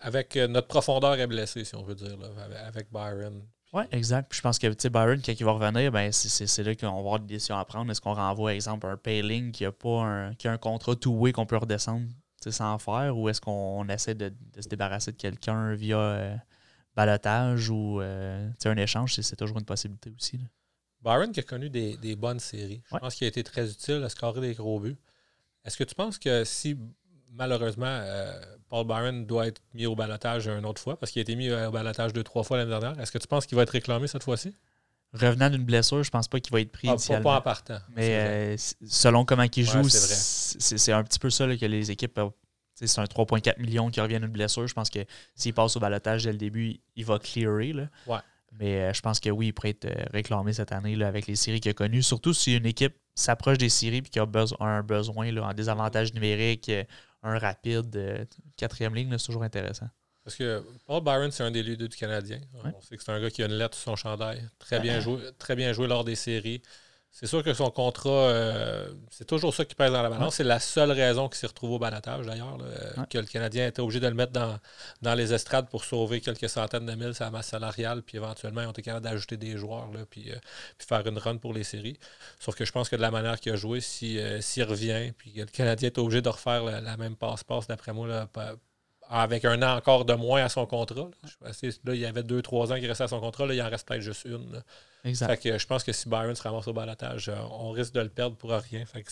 avec 0.00 0.36
euh, 0.36 0.46
notre 0.46 0.68
profondeur 0.68 1.14
est 1.14 1.26
blessée, 1.26 1.64
si 1.64 1.74
on 1.74 1.82
veut 1.82 1.94
dire, 1.94 2.16
avec 2.66 2.92
Byron. 2.92 3.42
Oui, 3.72 3.84
exact. 3.92 4.34
je 4.34 4.40
pense 4.40 4.58
que 4.58 4.88
Byron, 4.88 5.20
quand 5.24 5.32
il 5.32 5.44
va 5.44 5.52
revenir, 5.52 5.92
ben, 5.92 6.10
c'est 6.12 6.62
là 6.62 6.74
qu'on 6.74 6.92
va 6.92 6.98
avoir 6.98 7.20
des 7.20 7.26
décisions 7.26 7.58
à 7.58 7.64
prendre. 7.64 7.90
Est-ce 7.90 8.00
qu'on 8.00 8.14
renvoie, 8.14 8.50
par 8.50 8.54
exemple, 8.54 8.86
un 8.86 8.96
Payling 8.96 9.50
qui 9.52 9.64
a 9.64 9.72
pas 9.72 10.02
un, 10.02 10.34
qui 10.34 10.48
a 10.48 10.52
un 10.52 10.58
contrat 10.58 10.94
two-way 10.94 11.32
qu'on 11.32 11.46
peut 11.46 11.56
redescendre 11.56 12.06
sans 12.50 12.78
faire, 12.78 13.16
ou 13.16 13.28
est-ce 13.28 13.40
qu'on 13.40 13.86
essaie 13.88 14.14
de, 14.14 14.32
se 14.58 14.68
débarrasser 14.68 15.12
de 15.12 15.16
quelqu'un 15.16 15.74
via 15.74 16.40
balotage 16.98 17.70
ou 17.70 18.00
euh, 18.00 18.50
un 18.64 18.76
échange, 18.76 19.14
c'est 19.14 19.36
toujours 19.36 19.58
une 19.58 19.64
possibilité 19.64 20.12
aussi. 20.18 20.40
Byron 21.00 21.30
qui 21.30 21.38
a 21.38 21.44
connu 21.44 21.70
des, 21.70 22.16
bonnes 22.16 22.40
séries. 22.40 22.82
Je 22.90 22.96
pense 22.98 23.14
qu'il 23.14 23.24
a 23.26 23.28
été 23.28 23.44
très 23.44 23.70
utile 23.70 24.02
à 24.02 24.08
scorer 24.08 24.40
des 24.40 24.54
gros 24.54 24.80
buts. 24.80 24.98
Est-ce 25.64 25.76
que 25.76 25.84
tu 25.84 25.94
penses 25.94 26.18
que 26.18 26.42
si 26.44 26.76
malheureusement 27.32 27.86
euh, 27.86 28.32
Paul 28.68 28.84
Byron 28.84 29.26
doit 29.26 29.46
être 29.46 29.60
mis 29.74 29.86
au 29.86 29.94
balotage 29.94 30.48
une 30.48 30.66
autre 30.66 30.82
fois, 30.82 30.98
parce 30.98 31.12
qu'il 31.12 31.20
a 31.20 31.22
été 31.22 31.36
mis 31.36 31.52
au 31.52 31.70
balotage 31.70 32.12
deux, 32.12 32.24
trois 32.24 32.42
fois 32.42 32.56
l'année 32.56 32.70
dernière, 32.70 32.98
est-ce 32.98 33.12
que 33.12 33.18
tu 33.18 33.28
penses 33.28 33.46
qu'il 33.46 33.54
va 33.54 33.62
être 33.62 33.70
réclamé 33.70 34.08
cette 34.08 34.24
fois-ci? 34.24 34.56
Revenant 35.12 35.50
d'une 35.50 35.64
blessure, 35.64 36.02
je 36.02 36.10
pense 36.10 36.26
pas 36.26 36.40
qu'il 36.40 36.52
va 36.52 36.60
être 36.60 36.72
pris 36.72 36.88
ah, 36.88 36.96
Pas 37.22 37.36
en 37.36 37.40
partant. 37.40 37.78
Mais 37.94 38.10
euh, 38.10 38.56
selon 38.86 39.24
comment 39.24 39.44
il 39.44 39.64
joue, 39.64 39.88
c'est 39.88 40.92
un 40.92 41.04
petit 41.04 41.18
peu 41.20 41.30
ça 41.30 41.46
que 41.56 41.64
les 41.64 41.90
équipes 41.92 42.20
c'est 42.86 43.00
un 43.00 43.04
3,4 43.04 43.60
millions 43.60 43.90
qui 43.90 44.00
revient 44.00 44.20
d'une 44.20 44.30
blessure. 44.30 44.66
Je 44.66 44.74
pense 44.74 44.90
que 44.90 45.00
s'il 45.34 45.54
passe 45.54 45.76
au 45.76 45.80
balotage 45.80 46.24
dès 46.24 46.32
le 46.32 46.38
début, 46.38 46.80
il 46.96 47.04
va 47.04 47.18
clearer. 47.18 47.72
Là. 47.72 47.88
Mais 48.52 48.80
euh, 48.80 48.92
je 48.92 49.00
pense 49.00 49.20
que 49.20 49.30
oui, 49.30 49.48
il 49.48 49.52
pourrait 49.52 49.70
être 49.70 49.84
euh, 49.84 50.04
réclamé 50.12 50.52
cette 50.52 50.72
année 50.72 50.96
là, 50.96 51.08
avec 51.08 51.26
les 51.26 51.36
séries 51.36 51.60
qu'il 51.60 51.70
a 51.70 51.74
connues. 51.74 52.02
Surtout 52.02 52.32
si 52.32 52.56
une 52.56 52.66
équipe 52.66 52.96
s'approche 53.14 53.58
des 53.58 53.68
séries 53.68 53.98
et 53.98 54.02
qu'il 54.02 54.20
a, 54.20 54.26
un 54.60 54.82
besoin 54.82 55.30
là, 55.30 55.44
en 55.44 55.52
désavantage 55.52 56.14
numérique, 56.14 56.68
euh, 56.68 56.84
un 57.22 57.38
rapide, 57.38 58.28
quatrième 58.56 58.94
ligne, 58.94 59.16
c'est 59.18 59.26
toujours 59.26 59.42
intéressant. 59.42 59.88
Parce 60.22 60.36
que 60.36 60.62
Paul 60.86 61.02
Byron, 61.02 61.30
c'est 61.30 61.42
un 61.42 61.50
des 61.50 61.62
leaders 61.62 61.88
du 61.88 61.96
Canadien. 61.96 62.38
On 62.62 62.80
sait 62.80 62.96
que 62.96 63.02
c'est 63.02 63.10
un 63.12 63.20
gars 63.20 63.30
qui 63.30 63.42
a 63.42 63.46
une 63.46 63.54
lettre 63.54 63.76
sur 63.76 63.90
son 63.90 63.96
chandail. 63.96 64.46
Très 64.58 64.78
bien, 64.78 65.00
joué, 65.00 65.18
très 65.38 65.56
bien 65.56 65.72
joué 65.72 65.88
lors 65.88 66.04
des 66.04 66.14
séries. 66.14 66.62
C'est 67.10 67.26
sûr 67.26 67.42
que 67.42 67.52
son 67.52 67.70
contrat, 67.70 68.10
euh, 68.10 68.92
c'est 69.10 69.26
toujours 69.26 69.52
ça 69.52 69.64
qui 69.64 69.74
pèse 69.74 69.90
dans 69.90 70.02
la 70.02 70.10
balance. 70.10 70.36
C'est 70.36 70.44
la 70.44 70.60
seule 70.60 70.92
raison 70.92 71.28
qu'il 71.28 71.38
s'est 71.38 71.48
retrouvé 71.48 71.74
au 71.74 71.78
balatage, 71.78 72.26
d'ailleurs, 72.26 72.58
que 73.10 73.18
le 73.18 73.24
Canadien 73.24 73.66
était 73.66 73.80
obligé 73.80 73.98
de 73.98 74.06
le 74.06 74.14
mettre 74.14 74.32
dans, 74.32 74.58
dans 75.02 75.14
les 75.14 75.32
estrades 75.34 75.68
pour 75.68 75.84
sauver 75.84 76.20
quelques 76.20 76.48
centaines 76.48 76.86
de 76.86 76.94
mille 76.94 77.14
sa 77.14 77.30
masse 77.30 77.48
salariale, 77.48 78.02
puis 78.02 78.18
éventuellement, 78.18 78.60
ils 78.60 78.66
ont 78.66 78.72
été 78.72 78.82
capables 78.82 79.04
d'ajouter 79.04 79.36
des 79.36 79.56
joueurs, 79.56 79.90
là, 79.90 80.00
puis, 80.08 80.30
euh, 80.30 80.36
puis, 80.76 80.86
faire 80.86 81.04
une 81.06 81.18
run 81.18 81.38
pour 81.38 81.52
les 81.52 81.64
séries. 81.64 81.98
Sauf 82.38 82.54
que 82.54 82.64
je 82.64 82.70
pense 82.70 82.88
que 82.88 82.96
de 82.96 83.00
la 83.00 83.10
manière 83.10 83.40
qu'il 83.40 83.52
a 83.52 83.56
joué, 83.56 83.80
euh, 84.02 84.40
s'il 84.40 84.64
revient, 84.64 85.12
puis 85.16 85.32
que 85.32 85.40
le 85.40 85.46
Canadien 85.46 85.88
est 85.88 85.98
obligé 85.98 86.22
de 86.22 86.28
refaire 86.28 86.62
la, 86.64 86.96
même 86.96 87.16
passe-passe, 87.16 87.66
d'après 87.66 87.92
moi, 87.92 88.06
là, 88.06 88.28
avec 89.08 89.44
un 89.44 89.62
an 89.62 89.76
encore 89.76 90.04
de 90.04 90.14
moins 90.14 90.42
à 90.44 90.48
son 90.48 90.66
contrat. 90.66 91.08
Là, 91.42 91.50
il 91.94 91.98
y 91.98 92.06
avait 92.06 92.22
deux, 92.22 92.42
trois 92.42 92.72
ans 92.72 92.78
qui 92.78 92.86
restaient 92.86 93.04
à 93.04 93.08
son 93.08 93.20
contrat, 93.20 93.46
là, 93.46 93.54
il 93.54 93.62
en 93.62 93.68
reste 93.68 93.86
peut-être 93.86 94.02
juste 94.02 94.24
une. 94.24 94.62
Fait 95.02 95.36
que 95.36 95.56
je 95.56 95.66
pense 95.66 95.84
que 95.84 95.92
si 95.92 96.08
Byron 96.08 96.34
se 96.34 96.42
ramasse 96.42 96.66
au 96.66 96.72
balatage, 96.72 97.28
euh, 97.28 97.36
on 97.52 97.70
risque 97.70 97.94
de 97.94 98.00
le 98.00 98.08
perdre 98.08 98.36
pour 98.36 98.50
rien. 98.50 98.84
Fait 98.84 99.02
que 99.02 99.10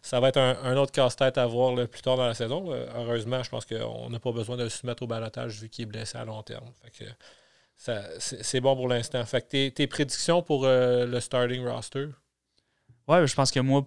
ça 0.00 0.20
va 0.20 0.28
être 0.28 0.38
un, 0.38 0.76
autre 0.76 0.92
casse-tête 0.92 1.38
à 1.38 1.46
voir 1.46 1.74
plus 1.88 2.02
tard 2.02 2.16
dans 2.16 2.26
la 2.26 2.34
saison. 2.34 2.72
Heureusement, 2.94 3.42
je 3.42 3.50
pense 3.50 3.66
qu'on 3.66 4.08
n'a 4.10 4.20
pas 4.20 4.32
besoin 4.32 4.56
de 4.56 4.62
le 4.62 4.68
soumettre 4.68 5.02
au 5.02 5.06
balatage 5.06 5.60
vu 5.60 5.68
qu'il 5.68 5.82
est 5.82 5.86
blessé 5.86 6.16
à 6.16 6.24
long 6.24 6.42
terme. 6.42 6.70
Fait 6.82 6.90
que 6.90 7.10
c'est 8.18 8.60
bon 8.60 8.76
pour 8.76 8.88
l'instant. 8.88 9.24
Fait 9.24 9.42
que 9.42 9.68
tes, 9.68 9.86
prédictions 9.86 10.42
pour 10.42 10.64
euh, 10.64 11.04
le 11.04 11.20
starting 11.20 11.66
roster? 11.66 12.08
Ouais, 13.08 13.26
je 13.26 13.34
pense 13.34 13.50
que 13.50 13.60
moi, 13.60 13.86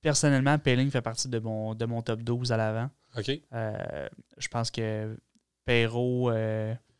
personnellement, 0.00 0.58
Payling 0.58 0.90
fait 0.90 1.02
partie 1.02 1.28
de 1.28 1.38
mon, 1.38 1.74
de 1.74 1.84
mon 1.84 2.02
top 2.02 2.22
12 2.22 2.52
à 2.52 2.56
l'avant. 2.56 2.88
OK. 3.16 3.40
je 3.52 4.48
pense 4.48 4.70
que 4.70 5.16
Perrault, 5.64 6.30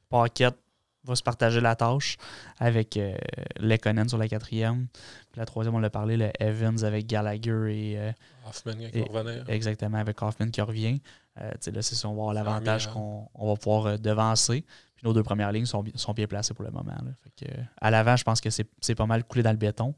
Paquette, 0.08 0.56
va 1.04 1.14
se 1.14 1.22
partager 1.22 1.60
la 1.60 1.76
tâche 1.76 2.16
avec 2.58 2.96
euh, 2.96 3.16
Lekonen 3.58 4.08
sur 4.08 4.18
la 4.18 4.28
quatrième. 4.28 4.86
Puis 5.30 5.38
la 5.38 5.46
troisième, 5.46 5.74
on 5.74 5.78
l'a 5.78 5.90
parlé, 5.90 6.16
le 6.16 6.30
Evans 6.40 6.82
avec 6.84 7.06
Gallagher 7.06 7.66
et. 7.68 7.98
Euh, 7.98 8.12
Hoffman 8.46 8.72
qui 8.90 9.02
revient. 9.02 9.42
Exactement, 9.48 9.98
avec 9.98 10.20
Hoffman 10.20 10.50
qui 10.50 10.60
revient. 10.60 11.00
Euh, 11.40 11.50
là, 11.50 11.82
c'est 11.82 11.94
si 11.94 12.06
on 12.06 12.14
va 12.14 12.20
avoir 12.20 12.34
l'avantage 12.34 12.90
qu'on 12.90 13.28
va 13.38 13.56
pouvoir 13.56 13.86
euh, 13.86 13.96
devancer. 13.96 14.64
Puis 14.96 15.04
nos 15.04 15.12
deux 15.12 15.22
premières 15.22 15.52
lignes 15.52 15.66
sont, 15.66 15.84
sont 15.96 16.12
bien 16.12 16.26
placées 16.26 16.54
pour 16.54 16.64
le 16.64 16.70
moment. 16.70 16.94
Fait 17.22 17.46
que, 17.46 17.52
à 17.80 17.90
l'avant, 17.90 18.16
je 18.16 18.24
pense 18.24 18.40
que 18.40 18.48
c'est 18.50 18.94
pas 18.94 19.06
mal 19.06 19.24
coulé 19.24 19.42
dans 19.42 19.50
le 19.50 19.56
béton. 19.56 19.94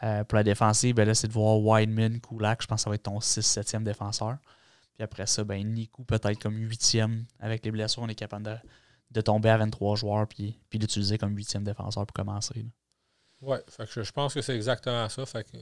pour 0.00 0.36
la 0.36 0.42
défensive, 0.42 0.94
ben 0.94 1.06
là, 1.06 1.14
c'est 1.14 1.28
de 1.28 1.32
voir 1.32 1.58
Wideman, 1.58 2.20
Kulak. 2.20 2.62
Je 2.62 2.66
pense 2.66 2.80
que 2.80 2.84
ça 2.84 2.90
va 2.90 2.94
être 2.94 3.02
ton 3.02 3.18
6-7e 3.18 3.82
défenseur. 3.82 4.38
Puis 4.98 5.04
après 5.04 5.26
ça, 5.26 5.44
ben, 5.44 5.64
Niku 5.64 6.02
peut-être 6.02 6.42
comme 6.42 6.56
huitième. 6.56 7.24
Avec 7.38 7.64
les 7.64 7.70
blessures, 7.70 8.02
on 8.02 8.08
est 8.08 8.16
capable 8.16 8.46
de, 8.46 8.56
de 9.12 9.20
tomber 9.20 9.48
à 9.48 9.56
23 9.56 9.94
joueurs 9.94 10.26
puis, 10.26 10.58
puis 10.68 10.80
d'utiliser 10.80 11.18
comme 11.18 11.36
huitième 11.36 11.62
défenseur 11.62 12.04
pour 12.04 12.12
commencer. 12.12 12.66
Oui, 13.40 13.58
je, 13.78 14.10
pense 14.10 14.34
que 14.34 14.42
c'est 14.42 14.56
exactement 14.56 15.08
ça. 15.08 15.22
Que, 15.44 15.56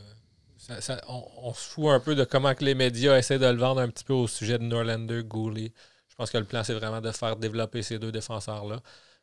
on, 1.06 1.52
se 1.52 1.68
fout 1.68 1.88
un 1.88 2.00
peu 2.00 2.14
de 2.14 2.24
comment 2.24 2.54
que 2.54 2.64
les 2.64 2.74
médias 2.74 3.18
essaient 3.18 3.38
de 3.38 3.44
le 3.44 3.58
vendre 3.58 3.82
un 3.82 3.90
petit 3.90 4.04
peu 4.04 4.14
au 4.14 4.26
sujet 4.26 4.58
de 4.58 4.64
Norlander, 4.64 5.22
Gooley. 5.22 5.70
Je 6.08 6.14
pense 6.14 6.30
que 6.30 6.38
le 6.38 6.44
plan, 6.44 6.64
c'est 6.64 6.72
vraiment 6.72 7.02
de 7.02 7.10
faire 7.10 7.36
développer 7.36 7.82
ces 7.82 7.98
deux 7.98 8.10
défenseurs-là. 8.10 8.80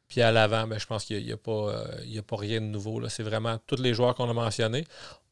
Puis 0.07 0.21
à 0.21 0.31
l'avant, 0.31 0.67
ben, 0.67 0.77
je 0.77 0.85
pense 0.85 1.05
qu'il 1.05 1.25
n'y 1.25 1.31
a, 1.31 1.37
euh, 1.47 2.19
a, 2.19 2.21
pas 2.21 2.35
rien 2.35 2.61
de 2.61 2.67
nouveau. 2.67 3.09
C'est 3.09 3.23
vraiment 3.23 3.57
tous 3.65 3.81
les 3.81 3.95
joueurs 3.95 4.13
qu'on 4.13 4.29
a 4.29 4.33
mentionnés. 4.33 4.85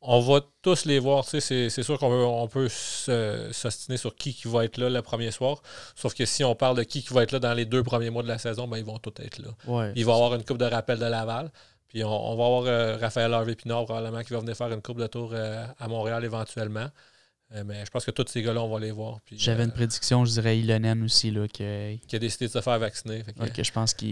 On 0.03 0.19
va 0.19 0.41
tous 0.63 0.85
les 0.85 0.97
voir. 0.97 1.25
C'est 1.25 1.69
sûr 1.69 1.99
qu'on 1.99 2.09
peut, 2.09 2.25
on 2.25 2.47
peut 2.47 2.69
s'ostiner 2.69 3.97
sur 3.97 4.15
qui, 4.15 4.33
qui 4.33 4.47
va 4.47 4.65
être 4.65 4.77
là 4.77 4.89
le 4.89 5.01
premier 5.01 5.29
soir. 5.29 5.61
Sauf 5.95 6.15
que 6.15 6.25
si 6.25 6.43
on 6.43 6.55
parle 6.55 6.77
de 6.77 6.83
qui, 6.83 7.03
qui 7.03 7.13
va 7.13 7.23
être 7.23 7.31
là 7.31 7.39
dans 7.39 7.53
les 7.53 7.65
deux 7.65 7.83
premiers 7.83 8.09
mois 8.09 8.23
de 8.23 8.27
la 8.27 8.39
saison, 8.39 8.67
ben, 8.67 8.77
ils 8.77 8.85
vont 8.85 8.97
tous 8.97 9.21
être 9.21 9.39
là. 9.39 9.91
il 9.95 10.05
va 10.05 10.11
y 10.11 10.15
avoir 10.15 10.33
une 10.33 10.43
coupe 10.43 10.57
de 10.57 10.65
rappel 10.65 10.97
de 10.97 11.05
Laval. 11.05 11.51
Puis 11.91 12.05
on, 12.05 12.35
va 12.37 12.45
avoir 12.45 12.63
euh, 12.67 12.95
Raphaël 12.95 13.33
Harvey 13.33 13.53
Pinard 13.53 13.83
probablement 13.83 14.23
qui 14.23 14.31
va 14.31 14.39
venir 14.39 14.55
faire 14.55 14.71
une 14.71 14.81
coupe 14.81 14.97
de 14.97 15.07
tour 15.07 15.31
euh, 15.33 15.65
à 15.77 15.87
Montréal 15.89 16.23
éventuellement. 16.23 16.87
Euh, 17.53 17.63
mais 17.65 17.83
je 17.85 17.91
pense 17.91 18.05
que 18.05 18.11
tous 18.11 18.27
ces 18.29 18.41
gars-là, 18.41 18.63
on 18.63 18.69
va 18.69 18.79
les 18.79 18.91
voir. 18.91 19.19
J'avais 19.29 19.65
une 19.65 19.73
prédiction, 19.73 20.23
je 20.23 20.31
dirais 20.31 20.57
Ilonen 20.57 21.03
aussi. 21.03 21.31
Là, 21.31 21.49
que, 21.49 21.97
qui 21.97 22.15
a 22.15 22.19
décidé 22.19 22.47
de 22.47 22.51
se 22.53 22.61
faire 22.61 22.79
vacciner. 22.79 23.23
je 23.61 23.71
pense 23.71 23.93
que 23.93 24.05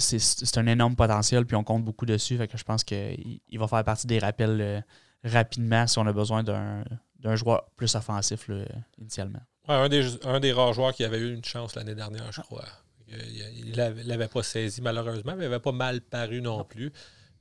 c'est 0.00 0.58
un 0.58 0.66
énorme 0.66 0.96
potentiel, 0.96 1.46
puis 1.46 1.54
on 1.54 1.62
compte 1.62 1.84
beaucoup 1.84 2.04
dessus. 2.04 2.36
Fait 2.36 2.48
que 2.48 2.58
je 2.58 2.64
pense 2.64 2.82
qu'il 2.82 3.38
il 3.48 3.58
va 3.60 3.68
faire 3.68 3.84
partie 3.84 4.08
des 4.08 4.18
rappels 4.18 4.84
rapidement 5.24 5.86
si 5.86 5.98
on 5.98 6.06
a 6.06 6.12
besoin 6.12 6.42
d'un 6.42 7.36
joueur 7.36 7.66
plus 7.76 7.94
offensif 7.94 8.50
initialement. 8.98 9.40
un, 9.68 9.88
des, 9.88 10.24
un 10.24 10.40
des 10.40 10.52
rares 10.52 10.74
joueurs 10.74 10.92
qui 10.92 11.04
avait 11.04 11.18
eu 11.18 11.34
une 11.34 11.44
chance 11.44 11.74
l'année 11.74 11.94
dernière, 11.94 12.30
je 12.32 12.40
crois. 12.42 12.64
Il 13.08 13.70
ne 13.70 14.02
l'avait 14.08 14.28
pas 14.28 14.42
saisi 14.42 14.80
malheureusement, 14.82 15.32
mais 15.36 15.44
il 15.44 15.50
n'avait 15.50 15.60
pas 15.60 15.72
mal 15.72 16.00
paru 16.00 16.40
non 16.40 16.64
plus. 16.64 16.92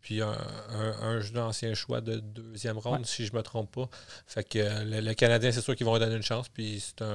Puis 0.03 0.21
un, 0.21 0.35
un, 1.01 1.35
ancien 1.37 1.73
choix 1.73 2.01
de 2.01 2.17
deuxième 2.17 2.77
ronde, 2.77 3.05
si 3.05 3.25
je 3.25 3.31
ne 3.31 3.37
me 3.37 3.41
trompe 3.41 3.73
pas. 3.73 3.89
Fait 4.27 4.43
que 4.43 4.59
le, 4.83 5.13
Canadien, 5.13 5.53
c'est 5.53 5.61
sûr 5.61 5.77
qu'ils 5.77 5.85
vont 5.85 5.93
lui 5.93 6.01
donner 6.01 6.17
une 6.17 6.23
chance. 6.23 6.49
Puis 6.49 6.81
c'est 6.81 7.05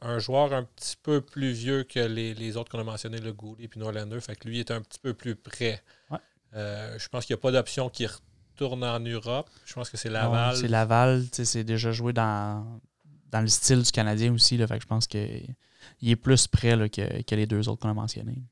un, 0.00 0.18
joueur 0.18 0.54
un 0.54 0.64
petit 0.64 0.96
peu 1.02 1.20
plus 1.20 1.52
vieux 1.52 1.84
que 1.84 2.00
les, 2.00 2.56
autres 2.56 2.70
qu'on 2.70 2.78
a 2.78 2.84
mentionnés, 2.84 3.18
le 3.18 3.34
Goulet 3.34 3.64
et 3.64 3.78
Norlander. 3.78 4.20
Fait 4.22 4.36
que 4.36 4.48
lui 4.48 4.58
est 4.58 4.70
un 4.70 4.80
petit 4.80 4.98
peu 4.98 5.12
plus 5.12 5.36
près. 5.36 5.82
Euh, 6.54 6.98
je 6.98 7.08
pense 7.08 7.26
qu'il 7.26 7.34
n'y 7.34 7.40
a 7.40 7.42
pas 7.42 7.52
d'option 7.52 7.90
qui 7.90 8.06
retourne 8.06 8.24
en 8.66 9.00
Europe. 9.00 9.48
Je 9.66 9.74
pense 9.74 9.90
que 9.90 9.96
c'est 9.96 10.10
Laval. 10.10 10.56
C'est 10.56 10.68
Laval, 10.68 11.24
c'est 11.32 11.64
déjà 11.64 11.92
joué 11.92 12.12
dans, 12.12 12.80
dans 13.30 13.40
le 13.40 13.48
style 13.48 13.82
du 13.82 13.90
Canadien 13.90 14.32
aussi. 14.32 14.56
Là, 14.56 14.66
fait 14.66 14.76
que 14.76 14.82
je 14.82 14.88
pense 14.88 15.06
que 15.06 15.18
il 16.02 16.10
est 16.10 16.16
plus 16.16 16.46
prêt 16.46 16.76
que, 16.90 17.34
les 17.34 17.46
deux 17.46 17.68
autres 17.68 17.80
qu'on 17.80 17.90
a 17.90 17.94
mentionnés. 17.94 18.42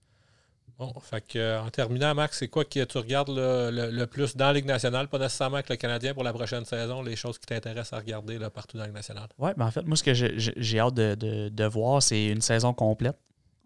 Bon, 0.78 0.92
fait 1.00 1.26
que, 1.26 1.38
euh, 1.38 1.60
en 1.60 1.70
terminant, 1.70 2.14
Max, 2.14 2.38
c'est 2.38 2.46
quoi 2.46 2.64
que 2.64 2.84
tu 2.84 2.98
regardes 2.98 3.30
le, 3.30 4.04
plus 4.04 4.36
dans 4.36 4.46
la 4.46 4.52
Ligue 4.52 4.66
nationale, 4.66 5.08
pas 5.08 5.18
nécessairement 5.18 5.56
avec 5.56 5.68
le 5.68 5.76
Canadien 5.76 6.14
pour 6.14 6.22
la 6.22 6.32
prochaine 6.32 6.64
saison, 6.64 7.02
les 7.02 7.16
choses 7.16 7.36
qui 7.36 7.46
t'intéressent 7.46 7.94
à 7.94 7.96
regarder 7.98 8.38
là, 8.38 8.48
partout 8.48 8.76
dans 8.76 8.82
la 8.82 8.86
Ligue 8.86 8.96
nationale? 8.96 9.28
Oui, 9.38 9.50
ben 9.56 9.66
en 9.66 9.70
fait, 9.72 9.82
moi, 9.82 9.96
ce 9.96 10.04
que 10.04 10.14
j'ai 10.14 10.78
hâte 10.78 10.94
de, 10.94 11.64
voir, 11.64 12.00
c'est 12.00 12.26
une 12.26 12.40
saison 12.40 12.72
complète. 12.72 13.16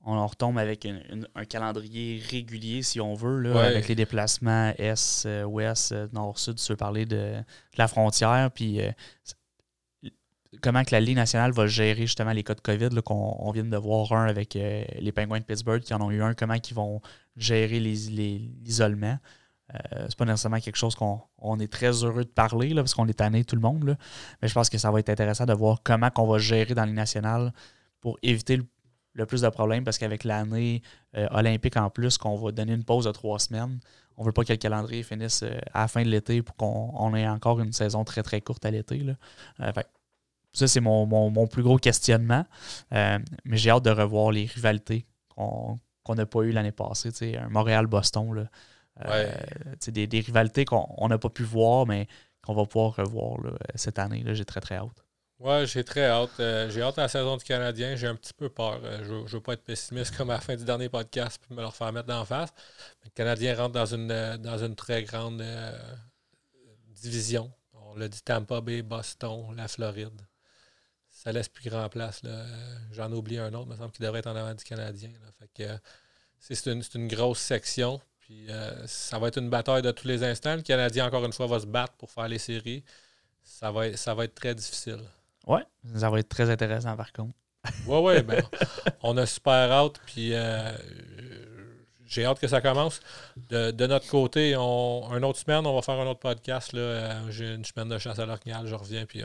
On 0.05 0.27
retombe 0.27 0.59
avec 0.59 0.87
un 1.35 1.45
calendrier 1.45 2.21
régulier, 2.29 2.83
si 2.83 3.01
on 3.01 3.15
veut, 3.15 3.39
là, 3.39 3.63
avec 3.63 3.87
les 3.87 3.95
déplacements 3.95 4.73
Est, 4.77 5.27
euh, 5.27 5.45
Ouest, 5.45 5.93
euh, 5.93 6.09
Nord, 6.13 6.39
Sud, 6.39 6.59
si 6.59 6.67
tu 6.67 6.73
veux 6.73 6.77
parler 6.77 7.07
de, 7.07 7.35
la 7.77 7.87
frontière. 7.87 8.51
Puis 8.51 8.81
comment 10.61 10.85
que 10.85 10.91
la 10.93 11.01
Ligue 11.01 11.17
nationale 11.17 11.53
va 11.53 11.67
gérer 11.67 12.03
justement 12.03 12.33
les 12.33 12.43
cas 12.43 12.55
de 12.55 12.61
COVID, 12.61 13.03
qu'on 13.05 13.51
vient 13.53 13.65
de 13.65 13.77
voir 13.77 14.13
un 14.13 14.27
avec 14.27 14.57
euh, 14.57 14.85
les 14.99 15.13
Penguins 15.13 15.39
de 15.39 15.45
Pittsburgh 15.45 15.81
qui 15.81 15.95
en 15.95 16.01
ont 16.01 16.11
eu 16.11 16.23
un, 16.23 16.35
comment 16.35 16.55
ils 16.55 16.75
vont 16.75 17.01
gérer 17.37 17.81
l'isolement. 17.81 19.19
Les, 19.73 19.75
euh, 19.75 20.07
c'est 20.09 20.19
pas 20.19 20.25
nécessairement 20.27 20.61
quelque 20.61 20.77
chose 20.77 20.95
qu'on 20.95 21.59
est 21.61 21.73
très 21.73 22.05
heureux 22.05 22.25
de 22.25 22.31
parler 22.31 22.71
là, 22.71 22.83
parce 22.83 22.95
qu'on 22.95 23.09
est 23.09 23.15
tanné 23.15 23.45
tout 23.45 23.57
le 23.57 23.63
monde. 23.63 23.97
Mais 24.43 24.49
je 24.49 24.55
pense 24.55 24.69
que 24.69 24.79
ça 24.79 24.91
va 24.91 25.01
être 25.01 25.09
intéressant 25.09 25.47
de 25.47 25.55
voir 25.55 25.79
comment 25.83 26.11
on 26.19 26.27
va 26.27 26.39
gérer 26.39 26.75
dans 26.75 26.83
la 26.83 26.87
Ligue 26.87 26.97
nationale 26.97 27.53
pour 28.01 28.19
éviter 28.23 28.57
le, 28.57 28.67
plus 29.27 29.43
de 29.43 29.49
problèmes 29.49 29.85
parce 29.85 29.99
qu'avec 29.99 30.25
l'année 30.25 30.83
euh, 31.17 31.29
olympique 31.31 31.77
en 31.77 31.91
plus, 31.91 32.19
qu'on 32.19 32.37
va 32.37 32.53
donner 32.53 32.73
une 32.73 32.85
pause 32.85 33.05
de 33.05 33.11
trois 33.13 33.39
semaines, 33.39 33.79
on 34.17 34.25
veut 34.25 34.33
pas 34.33 34.45
que 34.45 34.53
le 34.53 34.59
calendrier 34.59 35.03
finisse 35.03 35.43
à 35.73 35.83
la 35.83 35.89
fin 35.89 36.03
de 36.03 36.09
l'été 36.09 36.43
pour 36.43 36.57
qu'on 36.57 37.15
ait 37.15 37.29
encore 37.29 37.61
une 37.61 37.73
saison 37.73 38.05
très 38.05 38.23
très 38.23 38.41
courte 38.41 38.65
à 38.65 38.71
l'été. 38.71 39.05
Ça, 40.53 40.69
c'est 40.69 40.81
mon, 40.81 41.47
plus 41.47 41.63
gros 41.63 41.79
questionnement. 41.79 42.45
Euh, 42.93 43.19
mais 43.45 43.57
j'ai 43.57 43.71
hâte 43.71 43.85
de 43.85 43.91
revoir 43.91 44.33
les 44.33 44.45
rivalités 44.45 45.07
qu'on 45.35 45.81
n'a 46.11 46.27
pas 46.27 46.43
eues 46.43 46.53
l'année 46.53 46.73
passée. 46.73 47.37
Un 47.37 47.49
Montréal-Boston. 47.49 48.49
Euh, 49.07 49.33
des, 49.89 50.07
des, 50.07 50.21
rivalités 50.21 50.67
qu'on 50.67 51.09
n'a 51.09 51.17
pas 51.17 51.31
pu 51.31 51.45
voir, 51.45 51.87
mais 51.87 52.07
qu'on 52.43 52.55
va 52.55 52.67
pouvoir 52.67 52.97
revoir 52.97 53.39
cette 53.75 53.99
année. 53.99 54.23
J'ai 54.27 54.45
très, 54.45 54.61
très 54.61 54.77
hâte. 54.77 55.03
Ouais, 55.43 55.67
j'ai 55.67 55.85
très 55.85 56.07
hâte. 56.07 56.39
Euh, 56.41 56.71
j'ai 56.71 56.83
hâte 56.83 56.99
à 56.99 57.03
la 57.03 57.09
saison 57.09 57.37
du 57.37 57.45
Canadien. 57.45 57.97
J'ai 57.97 58.07
un 58.07 58.15
petit 58.15 58.33
peu 58.33 58.49
peur. 58.49 58.81
je 59.03 59.13
ne 59.13 59.29
veux 59.29 59.41
pas 59.41 59.55
être 59.55 59.65
pessimiste 59.65 60.17
comme 60.17 60.31
à 60.31 60.35
la 60.35 60.41
fin 60.41 60.55
du 60.55 60.65
dernier 60.65 60.89
podcast 60.89 61.41
et 61.51 61.55
me 61.55 61.61
leur 61.61 61.75
faire 61.75 61.93
mettre 61.93 62.07
d'en 62.09 62.25
face. 62.25 62.51
Le 63.05 63.11
Canadien 63.11 63.57
rentre 63.57 63.73
dans 63.73 63.87
une, 63.87 64.37
dans 64.39 64.65
une 64.65 64.77
très 64.77 65.03
grande 65.03 65.45
division. 66.89 67.53
On 67.75 67.97
l'a 67.97 68.09
dit 68.09 68.23
Tampa 68.23 68.61
Bay, 68.61 68.83
Boston, 68.83 69.55
la 69.57 69.69
Floride 69.69 70.23
ça 71.23 71.31
laisse 71.31 71.49
plus 71.49 71.69
grand 71.69 71.89
place. 71.89 72.23
J'en 72.91 73.13
ai 73.13 73.15
oublié 73.15 73.39
un 73.39 73.55
autre, 73.55 73.69
il 73.69 73.73
me 73.73 73.77
semble 73.77 73.93
qu'il 73.93 74.05
devrait 74.05 74.19
être 74.19 74.27
en 74.27 74.37
avant 74.37 74.55
du 74.55 74.65
Canadien. 74.65 75.11
C'est, 76.41 76.67
une, 76.67 77.09
grosse 77.09 77.39
section. 77.39 78.01
Puis 78.19 78.51
euh, 78.51 78.87
ça 78.87 79.19
va 79.19 79.29
être 79.29 79.39
une 79.39 79.51
bataille 79.51 79.83
de 79.83 79.91
tous 79.93 80.09
les 80.09 80.25
instants. 80.25 80.57
Le 80.57 80.63
Canadien, 80.63 81.07
encore 81.07 81.25
une 81.25 81.33
fois, 81.33 81.47
va 81.47 81.61
se 81.61 81.67
battre 81.67 81.93
pour 81.95 82.11
faire 82.11 82.27
les 82.27 82.39
séries. 82.39 82.83
Ça 83.45 83.71
va 83.71 83.97
ça 83.97 84.15
va 84.15 84.25
être 84.25 84.35
très 84.35 84.55
difficile. 84.55 85.01
Oui, 85.47 85.61
ça 85.97 86.11
va 86.11 86.19
être 86.19 86.29
très 86.29 86.51
intéressant 86.51 86.97
par 86.97 87.13
contre. 87.13 87.35
Oui, 87.87 87.99
oui, 87.99 88.23
ben, 88.23 88.43
on 89.03 89.17
a 89.17 89.27
super 89.27 89.71
hâte. 89.71 90.01
Puis 90.07 90.35
euh, 90.35 90.73
j'ai 92.07 92.25
hâte 92.25 92.41
que 92.41 92.49
ça 92.49 92.61
commence. 92.61 93.01
De, 93.49 93.87
notre 93.87 94.09
côté, 94.09 94.55
on, 94.57 95.09
une 95.17 95.25
autre 95.25 95.39
semaine, 95.39 95.67
on 95.67 95.75
va 95.75 95.83
faire 95.83 95.99
un 95.99 96.07
autre 96.07 96.21
podcast. 96.21 96.73
Là. 96.73 96.81
Euh, 96.81 97.31
j'ai 97.31 97.55
une 97.55 97.65
semaine 97.65 97.89
de 97.89 97.99
chasse 97.99 98.19
à 98.19 98.27
l'orignal, 98.27 98.67
je 98.67 98.75
reviens. 98.75 99.07
Puis 99.07 99.23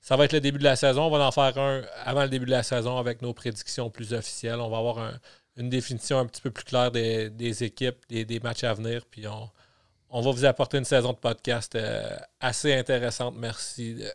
ça 0.00 0.16
va 0.16 0.24
être 0.24 0.32
le 0.32 0.40
début 0.40 0.58
de 0.58 0.64
la 0.64 0.76
saison. 0.76 1.04
On 1.04 1.10
va 1.10 1.24
en 1.24 1.32
faire 1.32 1.56
un 1.58 1.82
avant 2.04 2.22
le 2.22 2.28
début 2.28 2.46
de 2.46 2.50
la 2.50 2.62
saison 2.62 2.98
avec 2.98 3.22
nos 3.22 3.32
prédictions 3.32 3.90
plus 3.90 4.12
officielles. 4.12 4.60
On 4.60 4.70
va 4.70 4.78
avoir 4.78 5.12
une 5.58 5.68
définition 5.68 6.18
un 6.18 6.26
petit 6.26 6.40
peu 6.40 6.50
plus 6.50 6.64
claire 6.64 6.90
des, 6.90 7.64
équipes, 7.64 7.98
des, 8.08 8.40
matchs 8.40 8.64
à 8.64 8.72
venir. 8.72 9.04
Puis 9.10 9.26
on, 9.26 10.20
va 10.20 10.30
vous 10.30 10.44
apporter 10.44 10.78
une 10.78 10.84
saison 10.84 11.12
de 11.12 11.18
podcast 11.18 11.74
euh, 11.74 12.16
assez 12.40 12.74
intéressante. 12.74 13.34
Merci 13.36 13.98
euh, 14.00 14.10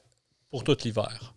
pour 0.53 0.63
tout 0.63 0.77
l'hiver. 0.83 1.33